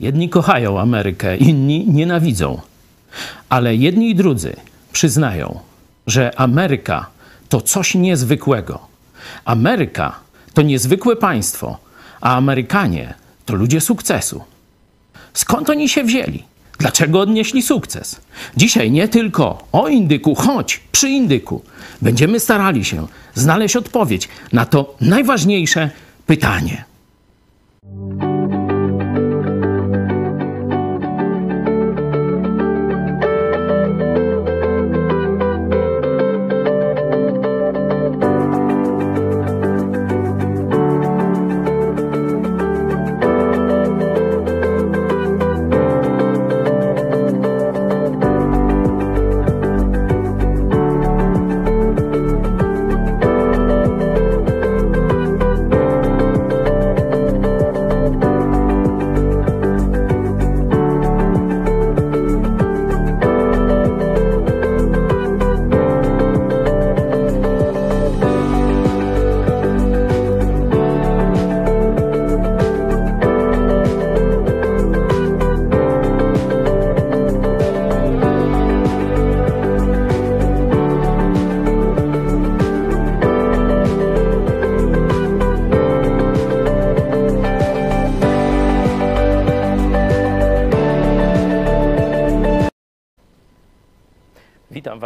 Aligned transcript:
Jedni 0.00 0.28
kochają 0.28 0.80
Amerykę, 0.80 1.36
inni 1.36 1.86
nienawidzą. 1.88 2.60
Ale 3.48 3.76
jedni 3.76 4.10
i 4.10 4.14
drudzy 4.14 4.56
przyznają, 4.92 5.60
że 6.06 6.40
Ameryka 6.40 7.06
to 7.48 7.60
coś 7.60 7.94
niezwykłego. 7.94 8.78
Ameryka 9.44 10.16
to 10.54 10.62
niezwykłe 10.62 11.16
państwo, 11.16 11.78
a 12.20 12.36
Amerykanie 12.36 13.14
to 13.44 13.54
ludzie 13.54 13.80
sukcesu. 13.80 14.42
Skąd 15.34 15.70
oni 15.70 15.88
się 15.88 16.04
wzięli? 16.04 16.42
Dlaczego 16.78 17.20
odnieśli 17.20 17.62
sukces? 17.62 18.20
Dzisiaj 18.56 18.90
nie 18.90 19.08
tylko 19.08 19.64
o 19.72 19.88
indyku, 19.88 20.34
choć 20.34 20.80
przy 20.92 21.08
indyku 21.08 21.62
będziemy 22.02 22.40
starali 22.40 22.84
się 22.84 23.06
znaleźć 23.34 23.76
odpowiedź 23.76 24.28
na 24.52 24.66
to 24.66 24.94
najważniejsze 25.00 25.90
pytanie. 26.26 26.84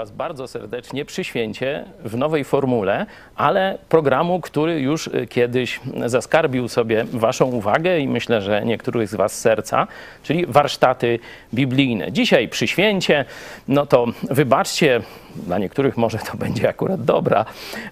Was 0.01 0.11
bardzo 0.11 0.49
serdecznie 0.49 1.05
przy 1.05 1.25
święcie 1.25 1.85
w 2.05 2.17
nowej 2.17 2.45
formule, 2.45 3.07
ale 3.37 3.79
programu, 3.89 4.41
który 4.41 4.81
już 4.81 5.07
y, 5.07 5.27
kiedyś 5.27 5.81
zaskarbił 6.07 6.69
sobie 6.69 7.05
Waszą 7.05 7.45
uwagę 7.45 7.99
i 7.99 8.09
myślę, 8.09 8.43
że 8.43 8.65
niektórych 8.65 9.09
z 9.09 9.15
Was 9.15 9.41
serca, 9.41 9.87
czyli 10.23 10.47
warsztaty 10.47 11.19
biblijne. 11.55 12.13
Dzisiaj 12.13 12.49
przy 12.49 12.67
święcie, 12.67 13.25
no 13.69 13.87
to 13.87 14.07
wybaczcie, 14.31 15.01
dla 15.37 15.59
niektórych 15.59 15.97
może 15.97 16.19
to 16.19 16.37
będzie 16.37 16.69
akurat 16.69 17.05
dobra 17.05 17.45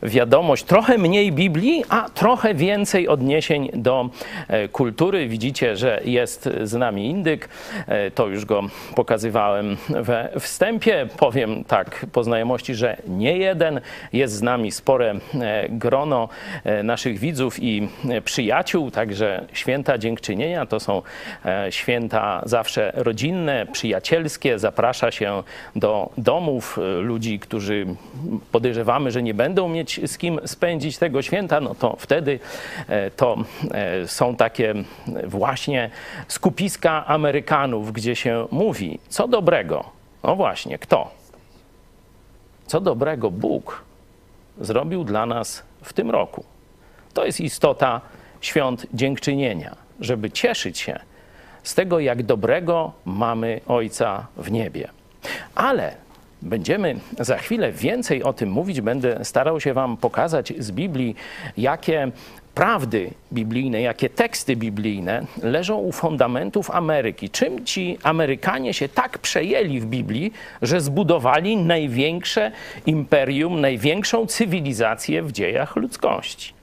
wiadomość. 0.02 0.64
Trochę 0.64 0.98
mniej 0.98 1.32
Biblii, 1.32 1.84
a 1.88 2.08
trochę 2.14 2.54
więcej 2.54 3.08
odniesień 3.08 3.70
do 3.74 4.10
e, 4.48 4.68
kultury. 4.68 5.28
Widzicie, 5.28 5.76
że 5.76 6.00
jest 6.04 6.48
z 6.62 6.74
nami 6.74 7.06
indyk. 7.06 7.48
E, 7.86 8.10
to 8.10 8.26
już 8.26 8.44
go 8.44 8.62
pokazywałem 8.94 9.76
we 9.88 10.28
wstępie. 10.40 11.08
Powiem 11.16 11.64
tak 11.64 12.06
po 12.12 12.24
znajomości, 12.24 12.74
że 12.74 12.96
nie 13.08 13.38
jeden. 13.38 13.80
Jest 14.12 14.34
z 14.34 14.42
nami 14.42 14.72
spore 14.72 15.14
e, 15.40 15.68
grono 15.68 16.28
naszych 16.84 17.18
widzów 17.18 17.62
i 17.62 17.88
przyjaciół, 18.24 18.90
także 18.90 19.46
święta 19.52 19.98
dziękczynienia 19.98 20.66
to 20.66 20.80
są 20.80 21.02
święta 21.70 22.42
zawsze 22.46 22.92
rodzinne, 22.94 23.66
przyjacielskie. 23.72 24.58
Zaprasza 24.58 25.10
się 25.10 25.42
do 25.76 26.10
domów 26.18 26.78
ludzi, 27.00 27.37
którzy 27.38 27.86
podejrzewamy, 28.52 29.10
że 29.10 29.22
nie 29.22 29.34
będą 29.34 29.68
mieć 29.68 30.10
z 30.10 30.18
kim 30.18 30.40
spędzić 30.46 30.98
tego 30.98 31.22
święta, 31.22 31.60
no 31.60 31.74
to 31.74 31.96
wtedy 31.98 32.40
e, 32.88 33.10
to 33.10 33.36
e, 33.70 34.08
są 34.08 34.36
takie 34.36 34.74
właśnie 35.26 35.90
skupiska 36.28 37.06
Amerykanów, 37.06 37.92
gdzie 37.92 38.16
się 38.16 38.46
mówi, 38.50 38.98
co 39.08 39.28
dobrego. 39.28 39.84
No 40.22 40.36
właśnie, 40.36 40.78
kto? 40.78 41.10
Co 42.66 42.80
dobrego 42.80 43.30
Bóg 43.30 43.84
zrobił 44.60 45.04
dla 45.04 45.26
nas 45.26 45.62
w 45.82 45.92
tym 45.92 46.10
roku. 46.10 46.44
To 47.14 47.24
jest 47.24 47.40
istota 47.40 48.00
świąt 48.40 48.86
dziękczynienia, 48.94 49.76
żeby 50.00 50.30
cieszyć 50.30 50.78
się 50.78 51.00
z 51.62 51.74
tego, 51.74 52.00
jak 52.00 52.22
dobrego 52.22 52.92
mamy 53.04 53.60
Ojca 53.66 54.26
w 54.36 54.50
niebie. 54.50 54.88
Ale 55.54 55.94
Będziemy 56.42 56.96
za 57.20 57.38
chwilę 57.38 57.72
więcej 57.72 58.22
o 58.22 58.32
tym 58.32 58.50
mówić. 58.50 58.80
Będę 58.80 59.24
starał 59.24 59.60
się 59.60 59.74
Wam 59.74 59.96
pokazać 59.96 60.52
z 60.58 60.70
Biblii, 60.70 61.16
jakie 61.56 62.10
prawdy 62.54 63.10
biblijne, 63.32 63.80
jakie 63.80 64.10
teksty 64.10 64.56
biblijne 64.56 65.26
leżą 65.42 65.78
u 65.78 65.92
fundamentów 65.92 66.70
Ameryki. 66.70 67.30
Czym 67.30 67.64
ci 67.64 67.98
Amerykanie 68.02 68.74
się 68.74 68.88
tak 68.88 69.18
przejęli 69.18 69.80
w 69.80 69.86
Biblii, 69.86 70.32
że 70.62 70.80
zbudowali 70.80 71.56
największe 71.56 72.52
imperium, 72.86 73.60
największą 73.60 74.26
cywilizację 74.26 75.22
w 75.22 75.32
dziejach 75.32 75.76
ludzkości. 75.76 76.57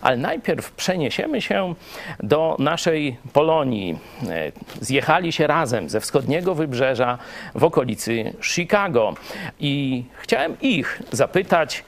Ale 0.00 0.16
najpierw 0.16 0.72
przeniesiemy 0.72 1.40
się 1.40 1.74
do 2.20 2.56
naszej 2.58 3.16
Polonii. 3.32 3.98
E, 4.28 4.52
zjechali 4.80 5.32
się 5.32 5.46
razem 5.46 5.88
ze 5.88 6.00
wschodniego 6.00 6.54
wybrzeża 6.54 7.18
w 7.54 7.64
okolicy 7.64 8.34
Chicago 8.42 9.14
i 9.60 10.04
chciałem 10.18 10.56
ich 10.60 11.02
zapytać, 11.12 11.84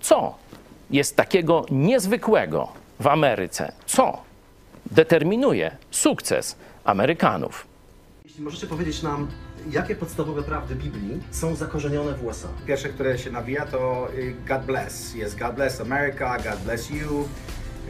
co 0.00 0.34
jest 0.90 1.16
takiego 1.16 1.66
niezwykłego 1.70 2.68
w 3.00 3.06
Ameryce? 3.06 3.72
Co 3.86 4.22
determinuje 4.90 5.76
sukces 5.90 6.56
Amerykanów? 6.84 7.66
Jeśli 8.24 8.42
możecie 8.42 8.66
powiedzieć 8.66 9.02
nam, 9.02 9.28
jakie 9.70 9.94
podstawowe 9.94 10.42
prawdy 10.42 10.74
Biblii 10.74 11.20
są 11.30 11.54
zakorzenione 11.54 12.14
w 12.14 12.24
USA? 12.24 12.48
Pierwsze, 12.66 12.88
które 12.88 13.18
się 13.18 13.30
nawija 13.30 13.66
to 13.66 14.08
y, 14.14 14.34
God 14.48 14.64
bless. 14.64 15.14
Jest 15.14 15.38
God 15.38 15.54
bless 15.54 15.80
America, 15.80 16.36
God 16.36 16.60
bless 16.64 16.90
you. 16.90 17.28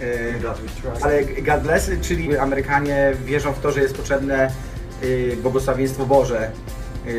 Y, 0.03 1.03
ale 1.03 1.25
God 1.25 1.63
bless, 1.63 1.91
czyli 2.03 2.37
Amerykanie 2.37 3.13
wierzą 3.25 3.53
w 3.53 3.61
to, 3.61 3.73
że 3.73 3.81
jest 3.81 3.97
potrzebne 3.97 4.51
y, 5.03 5.37
błogosławieństwo 5.43 6.07
Boże 6.07 6.51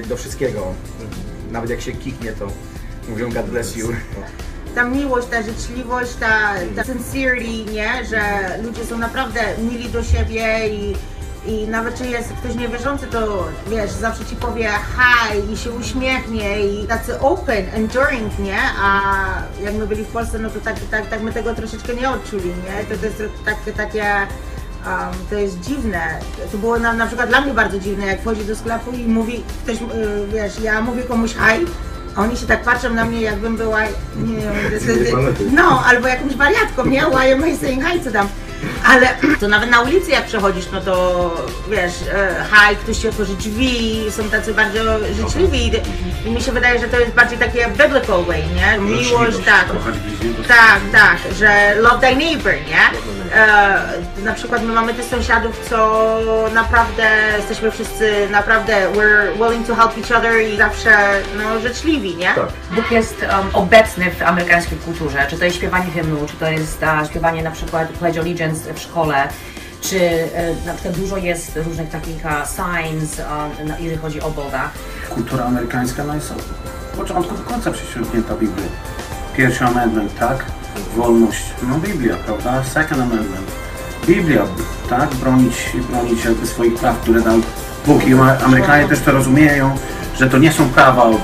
do 0.10 0.18
wszystkiego. 0.18 0.74
Nawet 1.52 1.70
jak 1.70 1.82
się 1.82 1.92
kiknie, 1.92 2.32
to 2.32 2.48
mówią 3.10 3.32
God 3.32 3.50
bless 3.50 3.76
you. 3.76 3.88
ta 4.76 4.84
miłość, 4.86 5.28
ta 5.28 5.42
życzliwość, 5.42 6.14
ta, 6.14 6.54
ta 6.76 6.84
sincerity, 6.84 7.72
nie? 7.72 8.06
Że 8.06 8.22
ludzie 8.64 8.86
są 8.86 8.98
naprawdę 8.98 9.40
mili 9.58 9.90
do 9.90 10.04
siebie 10.04 10.70
i 10.70 10.96
i 11.50 11.68
nawet 11.68 11.98
czy 11.98 12.06
jest 12.08 12.34
ktoś 12.34 12.56
niewierzący, 12.56 13.08
to 13.08 13.48
wiesz, 13.68 13.92
zawsze 13.92 14.26
ci 14.26 14.36
powie 14.36 14.70
hi 14.70 15.54
i 15.54 15.58
się 15.58 15.72
uśmiechnie 15.72 16.66
i 16.66 16.88
tacy 16.88 17.20
open, 17.20 17.66
enduring, 17.74 18.40
nie? 18.40 18.60
A 18.82 19.02
jak 19.64 19.74
my 19.74 19.88
byli 19.88 20.04
w 20.04 20.08
Polsce, 20.08 20.40
no 20.40 20.50
to 20.50 20.60
tak, 20.60 20.76
tak, 20.92 21.10
tak 21.10 21.22
my 21.22 21.34
tego 21.34 21.56
troszeczkę 21.56 21.96
nie 21.96 22.10
odczuli, 22.10 22.50
nie? 22.50 22.96
To, 22.96 23.02
to 23.02 23.06
jest 23.06 23.24
takie, 23.46 23.74
takie 23.74 24.06
um, 24.86 25.14
to 25.30 25.36
jest 25.36 25.60
dziwne. 25.60 26.20
To 26.52 26.58
było 26.58 26.80
na, 26.80 26.94
na 26.94 27.08
przykład 27.08 27.30
dla 27.30 27.42
mnie 27.42 27.54
bardzo 27.54 27.80
dziwne, 27.80 28.06
jak 28.06 28.22
wchodzi 28.22 28.46
do 28.46 28.56
sklepu 28.56 28.92
i 28.92 29.08
mówi 29.08 29.44
ktoś, 29.64 29.82
yy, 29.82 29.88
wiesz, 30.34 30.60
ja 30.60 30.82
mówię 30.82 31.04
komuś 31.04 31.32
hi, 31.32 31.66
a 32.16 32.22
oni 32.22 32.38
się 32.38 32.46
tak 32.46 32.64
patrzą 32.64 32.90
na 32.94 33.06
mnie, 33.06 33.22
jakbym 33.22 33.58
była, 33.58 33.82
nie 34.16 34.36
wiem, 34.36 34.54
no, 35.56 35.84
albo 35.86 36.08
jakąś 36.08 36.36
wariatką, 36.36 36.86
nie? 36.86 37.02
Why 37.02 37.34
am 37.34 37.50
I 37.50 37.58
saying 37.58 37.84
hi 37.86 38.00
to 38.00 38.12
them? 38.12 38.28
Ale 38.86 39.08
to 39.40 39.48
nawet 39.48 39.70
na 39.70 39.82
ulicy 39.82 40.12
jak 40.12 40.26
przechodzisz, 40.26 40.66
no 40.72 40.82
to 40.82 41.32
wiesz, 41.70 41.94
e, 42.14 42.46
haj, 42.52 42.76
ktoś 42.76 42.98
ci 42.98 43.08
otworzy 43.08 43.36
drzwi, 43.36 44.06
są 44.10 44.30
tacy 44.30 44.54
bardzo 44.54 44.80
życzliwi 45.16 45.72
i 46.26 46.32
mi 46.32 46.42
się 46.42 46.52
wydaje, 46.52 46.80
że 46.80 46.88
to 46.88 47.00
jest 47.00 47.12
bardziej 47.12 47.38
takie 47.38 47.68
biblical 47.68 48.26
way, 48.26 48.44
nie? 48.56 48.78
Miłość, 48.80 49.38
tak. 49.46 49.66
Tak, 50.48 50.80
tak, 50.92 51.34
że 51.36 51.76
love 51.76 52.00
thy 52.00 52.16
neighbor, 52.16 52.54
nie? 52.54 53.00
E, 53.36 54.24
na 54.24 54.34
przykład 54.34 54.64
my 54.64 54.74
mamy 54.74 54.94
tych 54.94 55.06
sąsiadów, 55.06 55.70
co 55.70 56.10
naprawdę 56.54 57.04
jesteśmy 57.38 57.72
wszyscy 57.72 58.30
naprawdę 58.32 58.74
we're 58.94 59.34
willing 59.34 59.68
to 59.68 59.76
help 59.76 59.98
each 59.98 60.20
other 60.20 60.42
i 60.42 60.58
zawsze 60.58 60.92
no, 61.38 61.60
życzliwi, 61.60 62.16
nie? 62.16 62.34
Tak. 62.36 62.48
Bóg 62.72 62.92
jest 62.92 63.22
um, 63.22 63.50
obecny 63.54 64.12
w 64.12 64.22
amerykańskiej 64.22 64.78
kulturze, 64.78 65.26
czy 65.30 65.38
to 65.38 65.46
jest 65.46 65.58
śpiewanie 65.58 65.92
hymnu, 65.92 66.26
czy 66.28 66.36
to 66.36 66.50
jest 66.52 66.82
uh, 66.82 67.10
śpiewanie 67.10 67.44
na 67.44 67.52
przykład 67.52 67.88
Pledge 67.88 68.18
Allegiance 68.18 68.49
w 68.54 68.80
szkole, 68.80 69.28
czy 69.82 70.00
e, 70.00 70.56
na 70.66 70.74
przykład 70.74 70.96
dużo 71.00 71.18
jest 71.18 71.52
różnych 71.66 71.90
takich 71.90 72.26
e, 72.26 72.30
signs, 72.56 73.20
e, 73.20 73.64
na- 73.66 73.78
jeżeli 73.80 73.98
chodzi 73.98 74.22
o 74.22 74.30
Boga. 74.32 74.70
kultura 75.10 75.46
amerykańska 75.46 76.04
no 76.04 76.16
jest 76.16 76.32
od 76.32 76.42
początku 76.98 77.36
do 77.36 77.44
końca 77.44 77.72
prześciągnięta 77.72 78.36
Biblią. 78.36 78.64
Pierwszy 79.38 79.66
amendment, 79.66 80.20
tak? 80.20 80.46
Wolność, 80.96 81.44
no 81.64 81.76
Biblia, 81.80 82.16
prawda? 82.26 82.64
Second 82.64 83.02
amendment. 83.02 83.52
Biblia, 84.08 84.42
tak? 84.90 85.10
Bronić, 85.16 85.56
bronić 85.90 86.26
jakby 86.26 86.48
swoich 86.48 86.76
praw, 86.76 86.98
które 87.00 87.22
dał 87.22 87.36
Bóg. 87.86 88.08
I 88.08 88.16
Amer- 88.16 88.44
Amerykanie 88.46 88.88
też 88.88 89.00
to 89.00 89.12
rozumieją, 89.12 89.78
że 90.18 90.30
to 90.30 90.38
nie 90.38 90.52
są 90.52 90.70
prawa 90.70 91.04
od 91.04 91.22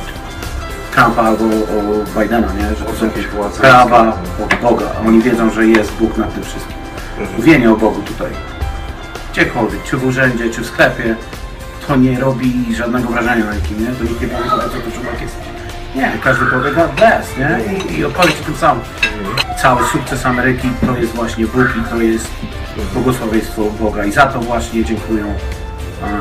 Trumpa 0.96 1.22
albo 1.22 1.44
o 1.46 2.20
Bidena, 2.22 2.48
nie? 2.54 2.76
Że 2.76 2.86
to 2.86 2.96
są 2.96 3.06
jakieś 3.06 3.26
prawa 3.60 4.18
od 4.44 4.62
Boga. 4.62 4.86
A 5.04 5.08
Oni 5.08 5.22
wiedzą, 5.22 5.50
że 5.52 5.66
jest 5.68 5.92
Bóg 5.92 6.18
nad 6.18 6.34
tym 6.34 6.44
wszystkim. 6.44 6.76
Mówienie 7.38 7.72
o 7.72 7.76
Bogu 7.78 8.02
tutaj 8.02 8.32
gdziekolwiek, 9.32 9.84
czy 9.84 9.98
w 9.98 10.06
urzędzie, 10.06 10.50
czy 10.50 10.62
w 10.62 10.66
sklepie, 10.66 11.16
to 11.88 11.96
nie 11.96 12.20
robi 12.20 12.76
żadnego 12.76 13.10
wrażenia 13.10 13.46
na 13.46 13.56
nikim, 13.56 13.82
nie? 13.82 13.88
To 13.88 14.04
nikt 14.04 14.22
nie 14.22 14.28
powie, 14.28 14.50
co 14.50 14.58
to 14.58 14.92
człowiek 14.92 15.22
jest. 15.22 15.36
Nie, 15.96 16.12
każdy 16.24 16.46
powie 16.46 16.72
God 16.72 16.92
bless, 16.96 17.38
nie? 17.38 17.60
I, 17.74 18.00
i 18.00 18.06
opowie 18.06 18.32
tym 18.46 18.56
samym. 18.56 18.84
Cały 19.62 19.88
sukces 19.88 20.26
Ameryki 20.26 20.70
to 20.86 20.98
jest 20.98 21.14
właśnie 21.14 21.46
Bóg 21.46 21.68
i 21.82 21.90
to 21.90 22.02
jest 22.02 22.28
błogosławieństwo 22.94 23.62
Boga 23.80 24.06
i 24.06 24.12
za 24.12 24.26
to 24.26 24.40
właśnie 24.40 24.86
dziękują 24.86 25.34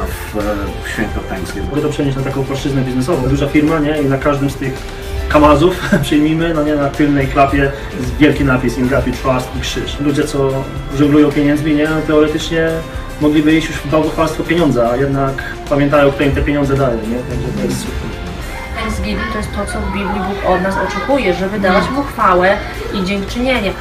w, 0.06 0.38
w 0.84 0.88
święto 0.88 1.20
Thanksgiving. 1.20 1.70
Mogę 1.70 1.82
to 1.82 1.88
przenieść 1.88 2.16
na 2.16 2.22
taką 2.22 2.44
płaszczyznę 2.44 2.82
biznesową. 2.82 3.28
Duża 3.28 3.48
firma, 3.48 3.78
nie? 3.78 4.02
I 4.02 4.06
na 4.06 4.18
każdym 4.18 4.50
z 4.50 4.56
tych 4.56 4.72
kamazów 5.28 5.80
przyjmijmy, 6.02 6.54
no 6.54 6.62
nie, 6.62 6.74
na 6.74 6.88
tylnej 6.88 7.26
klapie 7.26 7.72
jest 8.00 8.16
wielki 8.16 8.44
napis 8.44 8.78
In 8.78 8.88
God 8.88 9.04
We 9.04 9.12
Trust 9.12 9.48
i 9.56 9.60
krzyż. 9.60 10.00
Ludzie, 10.00 10.24
co 10.24 10.50
żonglują 10.98 11.32
pieniędzmi, 11.32 11.74
nie? 11.74 11.84
No, 11.84 11.96
teoretycznie 12.06 12.68
mogliby 13.20 13.52
iść 13.54 13.68
już 13.68 13.76
w 13.76 13.90
bałwochwalstwo 13.90 14.44
pieniądza, 14.44 14.90
a 14.90 14.96
jednak 14.96 15.42
pamiętają, 15.70 16.12
kto 16.12 16.22
im 16.22 16.32
te 16.32 16.42
pieniądze 16.42 16.76
daje, 16.76 16.96
nie? 16.96 17.18
Także 17.18 17.48
to 17.58 17.64
jest 17.64 17.80
super. 17.80 18.14
Thanksgiving 18.76 19.32
to 19.32 19.38
jest 19.38 19.52
to, 19.52 19.66
co 19.66 19.80
w 19.80 19.92
Biblii 19.92 20.20
Bóg 20.28 20.50
od 20.50 20.62
nas 20.62 20.74
oczekuje, 20.88 21.34
żeby 21.34 21.60
dawać 21.60 21.90
Mu 21.90 22.02
chwałę 22.02 22.56
i 22.94 23.04
dziękczynienie. 23.04 23.72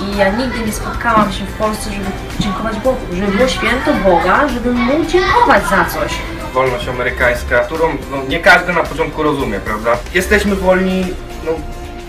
I 0.00 0.16
ja 0.16 0.36
nigdy 0.36 0.58
nie 0.66 0.72
spotkałam 0.72 1.32
się 1.32 1.44
w 1.44 1.52
Polsce, 1.52 1.90
żeby 1.90 2.06
dziękować 2.40 2.76
Bogu, 2.76 2.98
żeby 3.12 3.32
było 3.32 3.48
święto 3.48 3.90
Boga, 4.04 4.48
żeby 4.48 4.72
Mu 4.72 5.06
dziękować 5.06 5.62
za 5.68 5.84
coś. 5.84 6.12
Wolność 6.58 6.88
amerykańska, 6.88 7.58
którą 7.60 7.96
no, 8.10 8.16
nie 8.28 8.40
każdy 8.40 8.72
na 8.72 8.82
początku 8.82 9.22
rozumie, 9.22 9.60
prawda? 9.60 9.96
Jesteśmy 10.14 10.54
wolni, 10.54 11.06
no, 11.44 11.52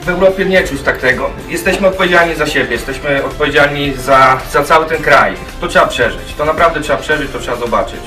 w 0.01 0.09
Europie 0.09 0.45
nie 0.45 0.63
czuć 0.63 0.81
tak 0.81 0.97
tego. 0.97 1.29
Jesteśmy 1.49 1.87
odpowiedzialni 1.87 2.35
za 2.35 2.47
siebie, 2.47 2.71
jesteśmy 2.71 3.25
odpowiedzialni 3.25 3.93
za, 3.93 4.37
za 4.51 4.63
cały 4.63 4.85
ten 4.85 5.03
kraj. 5.03 5.33
To 5.61 5.67
trzeba 5.67 5.87
przeżyć, 5.87 6.33
to 6.33 6.45
naprawdę 6.45 6.81
trzeba 6.81 6.99
przeżyć, 6.99 7.31
to 7.31 7.39
trzeba 7.39 7.57
zobaczyć, 7.57 7.99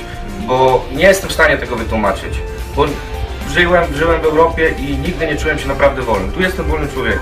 bo 0.46 0.84
nie 0.92 1.04
jestem 1.04 1.30
w 1.30 1.32
stanie 1.32 1.58
tego 1.58 1.76
wytłumaczyć, 1.76 2.34
bo 2.76 2.86
żyłem, 3.50 3.94
żyłem 3.94 4.20
w 4.20 4.24
Europie 4.24 4.74
i 4.78 4.98
nigdy 4.98 5.26
nie 5.26 5.36
czułem 5.36 5.58
się 5.58 5.68
naprawdę 5.68 6.02
wolny. 6.02 6.32
Tu 6.32 6.40
jestem 6.40 6.66
wolnym 6.66 6.90
człowiekiem. 6.90 7.20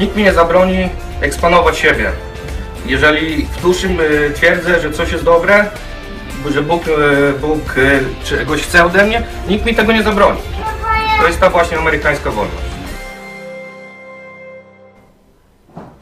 Nikt 0.00 0.16
mi 0.16 0.22
nie 0.22 0.32
zabroni 0.32 0.88
eksponować 1.20 1.78
siebie. 1.78 2.12
Jeżeli 2.86 3.44
w 3.44 3.62
duszym 3.62 4.00
y, 4.00 4.32
twierdzę, 4.34 4.80
że 4.80 4.90
coś 4.90 5.12
jest 5.12 5.24
dobre, 5.24 5.70
że 6.48 6.62
Bóg, 6.62 6.82
e, 6.88 7.32
Bóg 7.32 7.78
e, 7.78 8.24
czegoś 8.24 8.62
chce 8.62 8.84
ode 8.84 9.04
mnie, 9.04 9.22
nikt 9.48 9.66
mi 9.66 9.74
tego 9.74 9.92
nie 9.92 10.02
zabroni. 10.02 10.40
To 11.20 11.26
jest 11.26 11.40
ta 11.40 11.50
właśnie 11.50 11.78
amerykańska 11.78 12.30
wolność. 12.30 12.69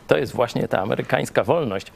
To 0.08 0.19
jest 0.19 0.32
właśnie 0.32 0.69
ta 0.69 0.78
amerykańska 0.81 1.44
wolność. 1.44 1.93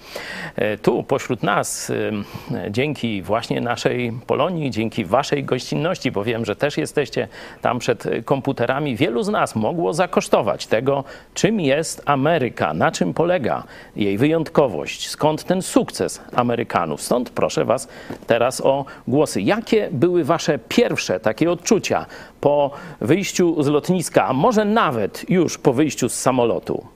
E, 0.56 0.79
Tu 0.79 1.03
pośród 1.03 1.43
nas, 1.43 1.91
ym, 1.91 2.25
dzięki 2.70 3.23
właśnie 3.23 3.61
naszej 3.61 4.12
Polonii, 4.26 4.70
dzięki 4.70 5.05
waszej 5.05 5.44
gościnności, 5.44 6.11
bo 6.12 6.25
wiem, 6.25 6.44
że 6.44 6.56
też 6.56 6.76
jesteście 6.79 7.29
tam 7.61 7.79
przed 7.79 8.05
komputerami, 8.25 8.97
wielu 8.97 9.23
z 9.23 9.29
nas 9.29 9.56
mogło 9.56 9.94
zakosztować 9.94 10.67
tego, 10.67 11.05
czym 11.35 11.61
jest 11.61 12.03
Ameryka, 12.06 12.75
na 12.75 12.91
czym 12.91 13.14
polega 13.14 13.64
jej 13.97 14.19
wyjątkowość, 14.19 15.09
skąd 15.09 15.44
ten 15.44 15.62
sukces 15.62 16.20
Amerykanów. 16.37 17.03
Stąd 17.03 17.31
proszę 17.31 17.64
was 17.64 17.88
teraz 18.26 18.61
o 18.61 18.85
głosy. 19.09 19.43
Jakie 19.43 19.88
były 19.93 20.25
wasze 20.25 20.59
pierwsze 20.69 21.20
takie 21.20 21.50
odczucia 21.50 22.06
po 22.41 22.70
wyjściu 23.00 23.62
z 23.62 23.67
lotniska, 23.67 24.26
a 24.26 24.32
może 24.32 24.64
nawet 24.64 25.31
już 25.31 25.59
po 25.59 25.73
wyjściu 25.73 26.09
z 26.09 26.14
samolotu? 26.14 26.87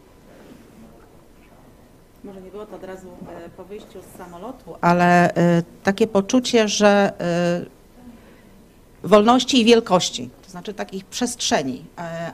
Może 2.26 2.40
nie 2.40 2.50
było 2.50 2.66
to 2.66 2.76
od 2.76 2.84
razu 2.84 3.08
e, 3.46 3.48
po 3.48 3.64
wyjściu 3.64 3.98
z 4.02 4.18
samolotu, 4.18 4.74
ale 4.80 5.34
e, 5.34 5.62
takie 5.82 6.06
poczucie, 6.06 6.68
że 6.68 7.12
e, 7.20 9.08
wolności 9.08 9.60
i 9.60 9.64
wielkości, 9.64 10.30
to 10.44 10.50
znaczy 10.50 10.74
takich 10.74 11.04
przestrzeni, 11.04 11.84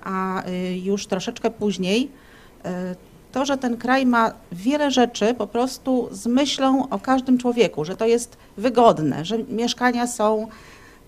a 0.05 0.43
już 0.83 1.07
troszeczkę 1.07 1.51
później 1.51 2.11
to, 3.33 3.45
że 3.45 3.59
ten 3.59 3.77
kraj 3.77 4.07
ma 4.07 4.33
wiele 4.53 4.91
rzeczy 4.91 5.35
po 5.35 5.47
prostu 5.47 6.09
z 6.13 6.27
myślą 6.27 6.89
o 6.89 6.99
każdym 6.99 7.39
człowieku, 7.39 7.85
że 7.85 7.97
to 7.97 8.07
jest 8.07 8.37
wygodne, 8.57 9.25
że 9.25 9.39
mieszkania 9.39 10.07
są 10.07 10.47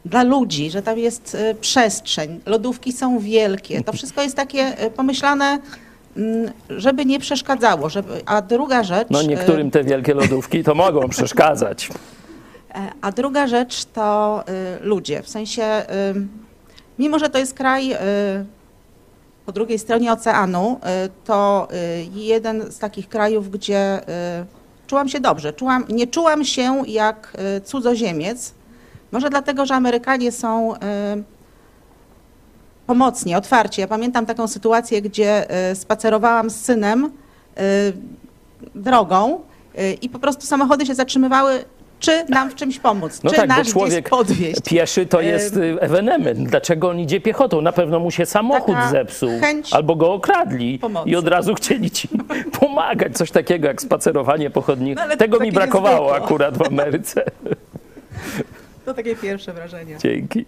dla 0.05 0.23
ludzi, 0.23 0.71
że 0.71 0.83
tam 0.83 0.99
jest 0.99 1.37
przestrzeń, 1.61 2.41
lodówki 2.47 2.93
są 2.93 3.19
wielkie. 3.19 3.85
To 3.85 3.93
wszystko 3.93 4.23
jest 4.23 4.37
takie 4.37 4.77
pomyślane, 4.97 5.59
żeby 6.70 7.05
nie 7.06 7.19
przeszkadzało. 7.20 7.88
Żeby, 7.88 8.20
a 8.26 8.43
druga 8.43 8.82
rzecz. 8.84 9.08
No 9.11 9.22
niektórym 9.22 9.70
te 9.70 9.84
wielkie 9.84 10.14
lodówki 10.14 10.64
to 10.64 10.75
mogą 10.75 11.08
przeszkadzać. 11.16 11.88
e, 12.75 12.90
A 13.00 13.12
druga 13.12 13.46
rzecz 13.46 13.84
to 13.84 14.44
y, 14.81 14.84
ludzie. 14.84 15.22
W 15.22 15.28
sensie, 15.28 15.64
y, 15.82 16.14
mimo 16.99 17.19
że 17.19 17.28
to 17.31 17.38
jest 17.38 17.55
kraj 17.55 17.93
y, 17.93 17.96
po 19.46 19.52
drugiej 19.52 19.78
stronie 19.78 20.12
oceanu, 20.12 20.81
y, 21.06 21.11
to 21.25 21.69
y, 21.72 22.06
jeden 22.14 22.72
z 22.72 22.78
takich 22.78 23.08
krajów, 23.08 23.50
gdzie 23.50 24.00
y, 24.00 24.05
czułam 24.87 25.08
się 25.08 25.20
dobrze. 25.20 25.52
Czułam, 25.52 25.84
nie 25.88 26.06
czułam 26.06 26.44
się 26.44 26.82
jak 26.87 27.32
y, 27.58 27.61
cudzoziemiec. 27.61 28.55
Może 29.12 29.31
dlatego, 29.31 29.66
że 29.66 29.75
Amerykanie 29.75 30.32
są 30.32 30.75
y, 32.85 32.87
pomocni, 32.87 33.35
otwarci. 33.35 33.81
Ja 33.81 33.87
pamiętam 33.89 34.27
taką 34.27 34.49
sytuację, 34.49 35.03
gdzie 35.03 35.47
y, 35.73 35.75
spacerowałam 35.77 36.51
z 36.51 36.61
synem 36.61 37.05
y, 37.05 37.11
drogą 38.75 39.41
y, 39.79 39.93
i 40.03 40.09
po 40.09 40.19
prostu 40.19 40.47
samochody 40.47 40.87
się 40.87 40.95
zatrzymywały, 40.95 41.65
czy 42.01 42.25
nam 42.29 42.51
w 42.51 42.55
czymś 42.55 42.79
pomóc, 42.79 43.21
No 43.25 43.31
czy 43.31 43.37
tak, 43.37 43.49
bo 43.49 43.55
nas 43.57 43.69
człowiek 43.69 44.00
gdzieś 44.00 44.11
podwieźć. 44.11 44.61
pieszy 44.64 45.07
to 45.07 45.21
jest 45.21 45.59
ewenement. 45.81 46.49
Dlaczego 46.49 46.88
on 46.88 46.99
idzie 47.00 47.21
piechotą? 47.21 47.61
Na 47.61 47.73
pewno 47.73 48.00
mu 48.00 48.11
się 48.11 48.26
samochód 48.26 48.75
Taka 48.75 48.91
zepsuł 48.91 49.31
albo 49.73 49.97
go 49.97 50.12
okradli 50.12 50.79
pomocy. 50.79 51.11
i 51.11 51.17
od 51.17 51.29
razu 51.29 51.55
chcieli 51.55 51.91
ci 51.91 52.09
pomagać. 52.61 53.12
Coś 53.17 53.31
takiego 53.31 53.67
jak 53.69 53.83
spacerowanie 53.83 54.50
po 54.50 54.61
chodniku. 54.62 55.03
No, 55.11 55.17
Tego 55.17 55.41
mi 55.41 55.53
brakowało 55.53 56.17
akurat 56.17 56.59
w 56.59 56.62
Ameryce. 56.67 57.25
To 58.85 58.95
takie 58.95 59.17
pierwsze 59.17 59.53
wrażenie. 59.53 59.97
Dzięki. 60.03 60.45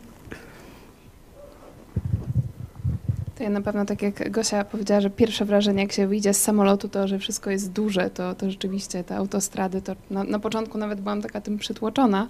To 3.36 3.42
ja 3.42 3.50
na 3.50 3.60
pewno, 3.60 3.84
tak 3.84 4.02
jak 4.02 4.30
Gosia 4.30 4.64
powiedziała, 4.64 5.00
że 5.00 5.10
pierwsze 5.10 5.44
wrażenie, 5.44 5.82
jak 5.82 5.92
się 5.92 6.06
wyjdzie 6.06 6.34
z 6.34 6.42
samolotu, 6.42 6.88
to, 6.88 7.08
że 7.08 7.18
wszystko 7.18 7.50
jest 7.50 7.72
duże, 7.72 8.10
to, 8.10 8.34
to 8.34 8.50
rzeczywiście 8.50 9.04
te 9.04 9.16
autostrady, 9.16 9.82
to 9.82 9.96
na, 10.10 10.24
na 10.24 10.38
początku 10.38 10.78
nawet 10.78 11.00
byłam 11.00 11.22
taka 11.22 11.40
tym 11.40 11.58
przytłoczona, 11.58 12.28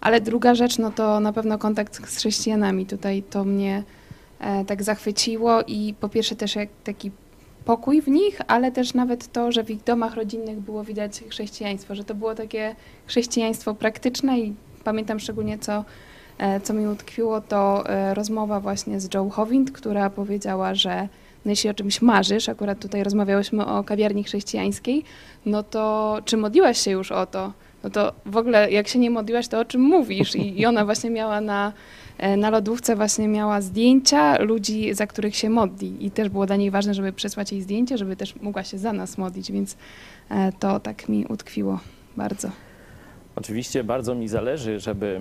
ale 0.00 0.20
druga 0.20 0.54
rzecz, 0.54 0.78
no 0.78 0.90
to 0.90 1.20
na 1.20 1.32
pewno 1.32 1.58
kontakt 1.58 2.10
z 2.10 2.16
chrześcijanami. 2.16 2.86
Tutaj 2.86 3.22
to 3.22 3.44
mnie 3.44 3.82
e, 4.40 4.64
tak 4.64 4.82
zachwyciło 4.82 5.62
i 5.62 5.94
po 6.00 6.08
pierwsze 6.08 6.36
też 6.36 6.56
jak 6.56 6.68
taki 6.84 7.10
pokój 7.64 8.02
w 8.02 8.08
nich, 8.08 8.40
ale 8.46 8.72
też 8.72 8.94
nawet 8.94 9.32
to, 9.32 9.52
że 9.52 9.64
w 9.64 9.70
ich 9.70 9.84
domach 9.84 10.14
rodzinnych 10.14 10.60
było 10.60 10.84
widać 10.84 11.24
chrześcijaństwo, 11.28 11.94
że 11.94 12.04
to 12.04 12.14
było 12.14 12.34
takie 12.34 12.76
chrześcijaństwo 13.06 13.74
praktyczne 13.74 14.40
i 14.40 14.54
pamiętam 14.84 15.20
szczególnie 15.20 15.58
co 15.58 15.84
Co 16.62 16.74
mi 16.74 16.86
utkwiło, 16.86 17.40
to 17.40 17.88
e, 17.88 18.14
rozmowa 18.14 18.60
właśnie 18.60 19.00
z 19.00 19.14
Joe 19.14 19.30
Howind, 19.30 19.72
która 19.72 20.10
powiedziała, 20.10 20.74
że 20.74 21.08
no 21.44 21.50
jeśli 21.50 21.70
o 21.70 21.74
czymś 21.74 22.02
marzysz, 22.02 22.48
akurat 22.48 22.78
tutaj 22.78 23.04
rozmawiałyśmy 23.04 23.66
o 23.66 23.84
kawiarni 23.84 24.24
chrześcijańskiej, 24.24 25.04
no 25.46 25.62
to 25.62 26.18
czy 26.24 26.36
modliłaś 26.36 26.80
się 26.80 26.90
już 26.90 27.12
o 27.12 27.26
to? 27.26 27.52
No 27.84 27.90
to 27.90 28.12
w 28.26 28.36
ogóle 28.36 28.70
jak 28.70 28.88
się 28.88 28.98
nie 28.98 29.10
modliłaś, 29.10 29.48
to 29.48 29.60
o 29.60 29.64
czym 29.64 29.80
mówisz? 29.80 30.34
I, 30.34 30.60
i 30.60 30.66
ona 30.66 30.84
właśnie 30.84 31.10
miała 31.10 31.40
na, 31.40 31.72
e, 32.18 32.36
na 32.36 32.50
lodówce 32.50 32.96
właśnie 32.96 33.28
miała 33.28 33.60
zdjęcia 33.60 34.42
ludzi, 34.42 34.94
za 34.94 35.06
których 35.06 35.36
się 35.36 35.50
modli. 35.50 36.06
I 36.06 36.10
też 36.10 36.28
było 36.28 36.46
dla 36.46 36.56
niej 36.56 36.70
ważne, 36.70 36.94
żeby 36.94 37.12
przesłać 37.12 37.52
jej 37.52 37.62
zdjęcie, 37.62 37.98
żeby 37.98 38.16
też 38.16 38.36
mogła 38.36 38.64
się 38.64 38.78
za 38.78 38.92
nas 38.92 39.18
modlić, 39.18 39.52
więc 39.52 39.76
e, 40.30 40.52
to 40.52 40.80
tak 40.80 41.08
mi 41.08 41.26
utkwiło 41.26 41.80
bardzo. 42.16 42.50
Oczywiście 43.36 43.84
bardzo 43.84 44.14
mi 44.14 44.28
zależy, 44.28 44.80
żeby 44.80 45.20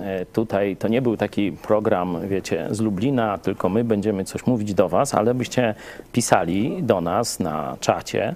e, 0.00 0.26
tutaj 0.26 0.76
to 0.76 0.88
nie 0.88 1.02
był 1.02 1.16
taki 1.16 1.52
program, 1.52 2.28
wiecie, 2.28 2.68
z 2.70 2.80
Lublina, 2.80 3.38
tylko 3.38 3.68
my 3.68 3.84
będziemy 3.84 4.24
coś 4.24 4.46
mówić 4.46 4.74
do 4.74 4.88
Was, 4.88 5.14
ale 5.14 5.34
byście 5.34 5.74
pisali 6.12 6.82
do 6.82 7.00
nas 7.00 7.40
na 7.40 7.76
czacie, 7.80 8.34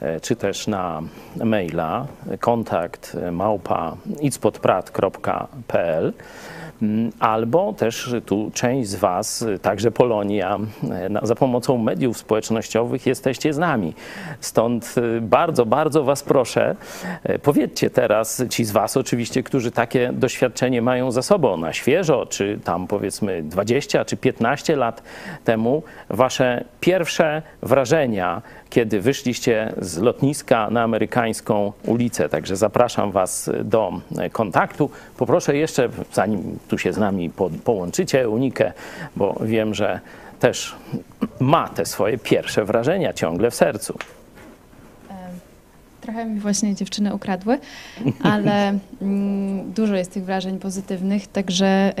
e, 0.00 0.20
czy 0.20 0.36
też 0.36 0.66
na 0.66 1.02
maila 1.44 2.06
kontakt 2.40 3.16
małpa 3.32 3.96
itspodprat.pl 4.20 6.12
albo 7.18 7.72
też 7.72 8.14
tu 8.26 8.50
część 8.54 8.88
z 8.88 8.94
Was, 8.94 9.44
także 9.62 9.90
Polonia, 9.90 10.58
e, 10.90 11.26
za 11.26 11.34
pomocą 11.34 11.78
mediów 11.78 12.18
społecznościowych 12.18 13.06
jesteście 13.06 13.52
z 13.52 13.58
nami. 13.58 13.94
Stąd 14.40 14.94
e, 15.16 15.20
bardzo, 15.20 15.66
bardzo 15.66 16.04
Was 16.04 16.22
proszę, 16.22 16.76
e, 17.22 17.38
powiedzcie 17.38 17.90
teraz 17.90 18.42
ci 18.50 18.64
z 18.64 18.72
Was 18.72 18.96
oczywiście, 18.96 19.42
którzy 19.42 19.70
takie 19.70 20.10
doświadczenie 20.12 20.82
mają 20.82 21.10
za 21.10 21.22
sobą 21.22 21.56
na 21.56 21.72
świeżo, 21.72 22.26
czy 22.26 22.58
tam 22.64 22.86
powiedzmy 22.86 23.42
20 23.42 24.04
czy 24.04 24.16
15 24.16 24.76
lat 24.76 25.02
temu, 25.44 25.82
Wasze 26.08 26.64
pierwsze 26.80 27.42
wrażenia 27.62 28.42
kiedy 28.74 29.00
wyszliście 29.00 29.72
z 29.78 29.98
lotniska 29.98 30.70
na 30.70 30.82
amerykańską 30.82 31.72
ulicę. 31.86 32.28
Także 32.28 32.56
zapraszam 32.56 33.10
Was 33.12 33.50
do 33.64 33.92
kontaktu. 34.32 34.90
Poproszę 35.16 35.56
jeszcze, 35.56 35.88
zanim 36.12 36.58
tu 36.68 36.73
się 36.78 36.92
z 36.92 36.96
nami 36.96 37.30
połączycie, 37.64 38.28
Unikę, 38.28 38.72
bo 39.16 39.40
wiem, 39.40 39.74
że 39.74 40.00
też 40.40 40.74
ma 41.40 41.68
te 41.68 41.86
swoje 41.86 42.18
pierwsze 42.18 42.64
wrażenia 42.64 43.12
ciągle 43.12 43.50
w 43.50 43.54
sercu. 43.54 43.98
Trochę 46.00 46.24
mi 46.24 46.40
właśnie 46.40 46.74
dziewczyny 46.74 47.14
ukradły, 47.14 47.58
ale 48.22 48.68
mm, 49.02 49.72
dużo 49.72 49.94
jest 49.94 50.12
tych 50.12 50.24
wrażeń 50.24 50.58
pozytywnych, 50.58 51.26
także 51.26 51.92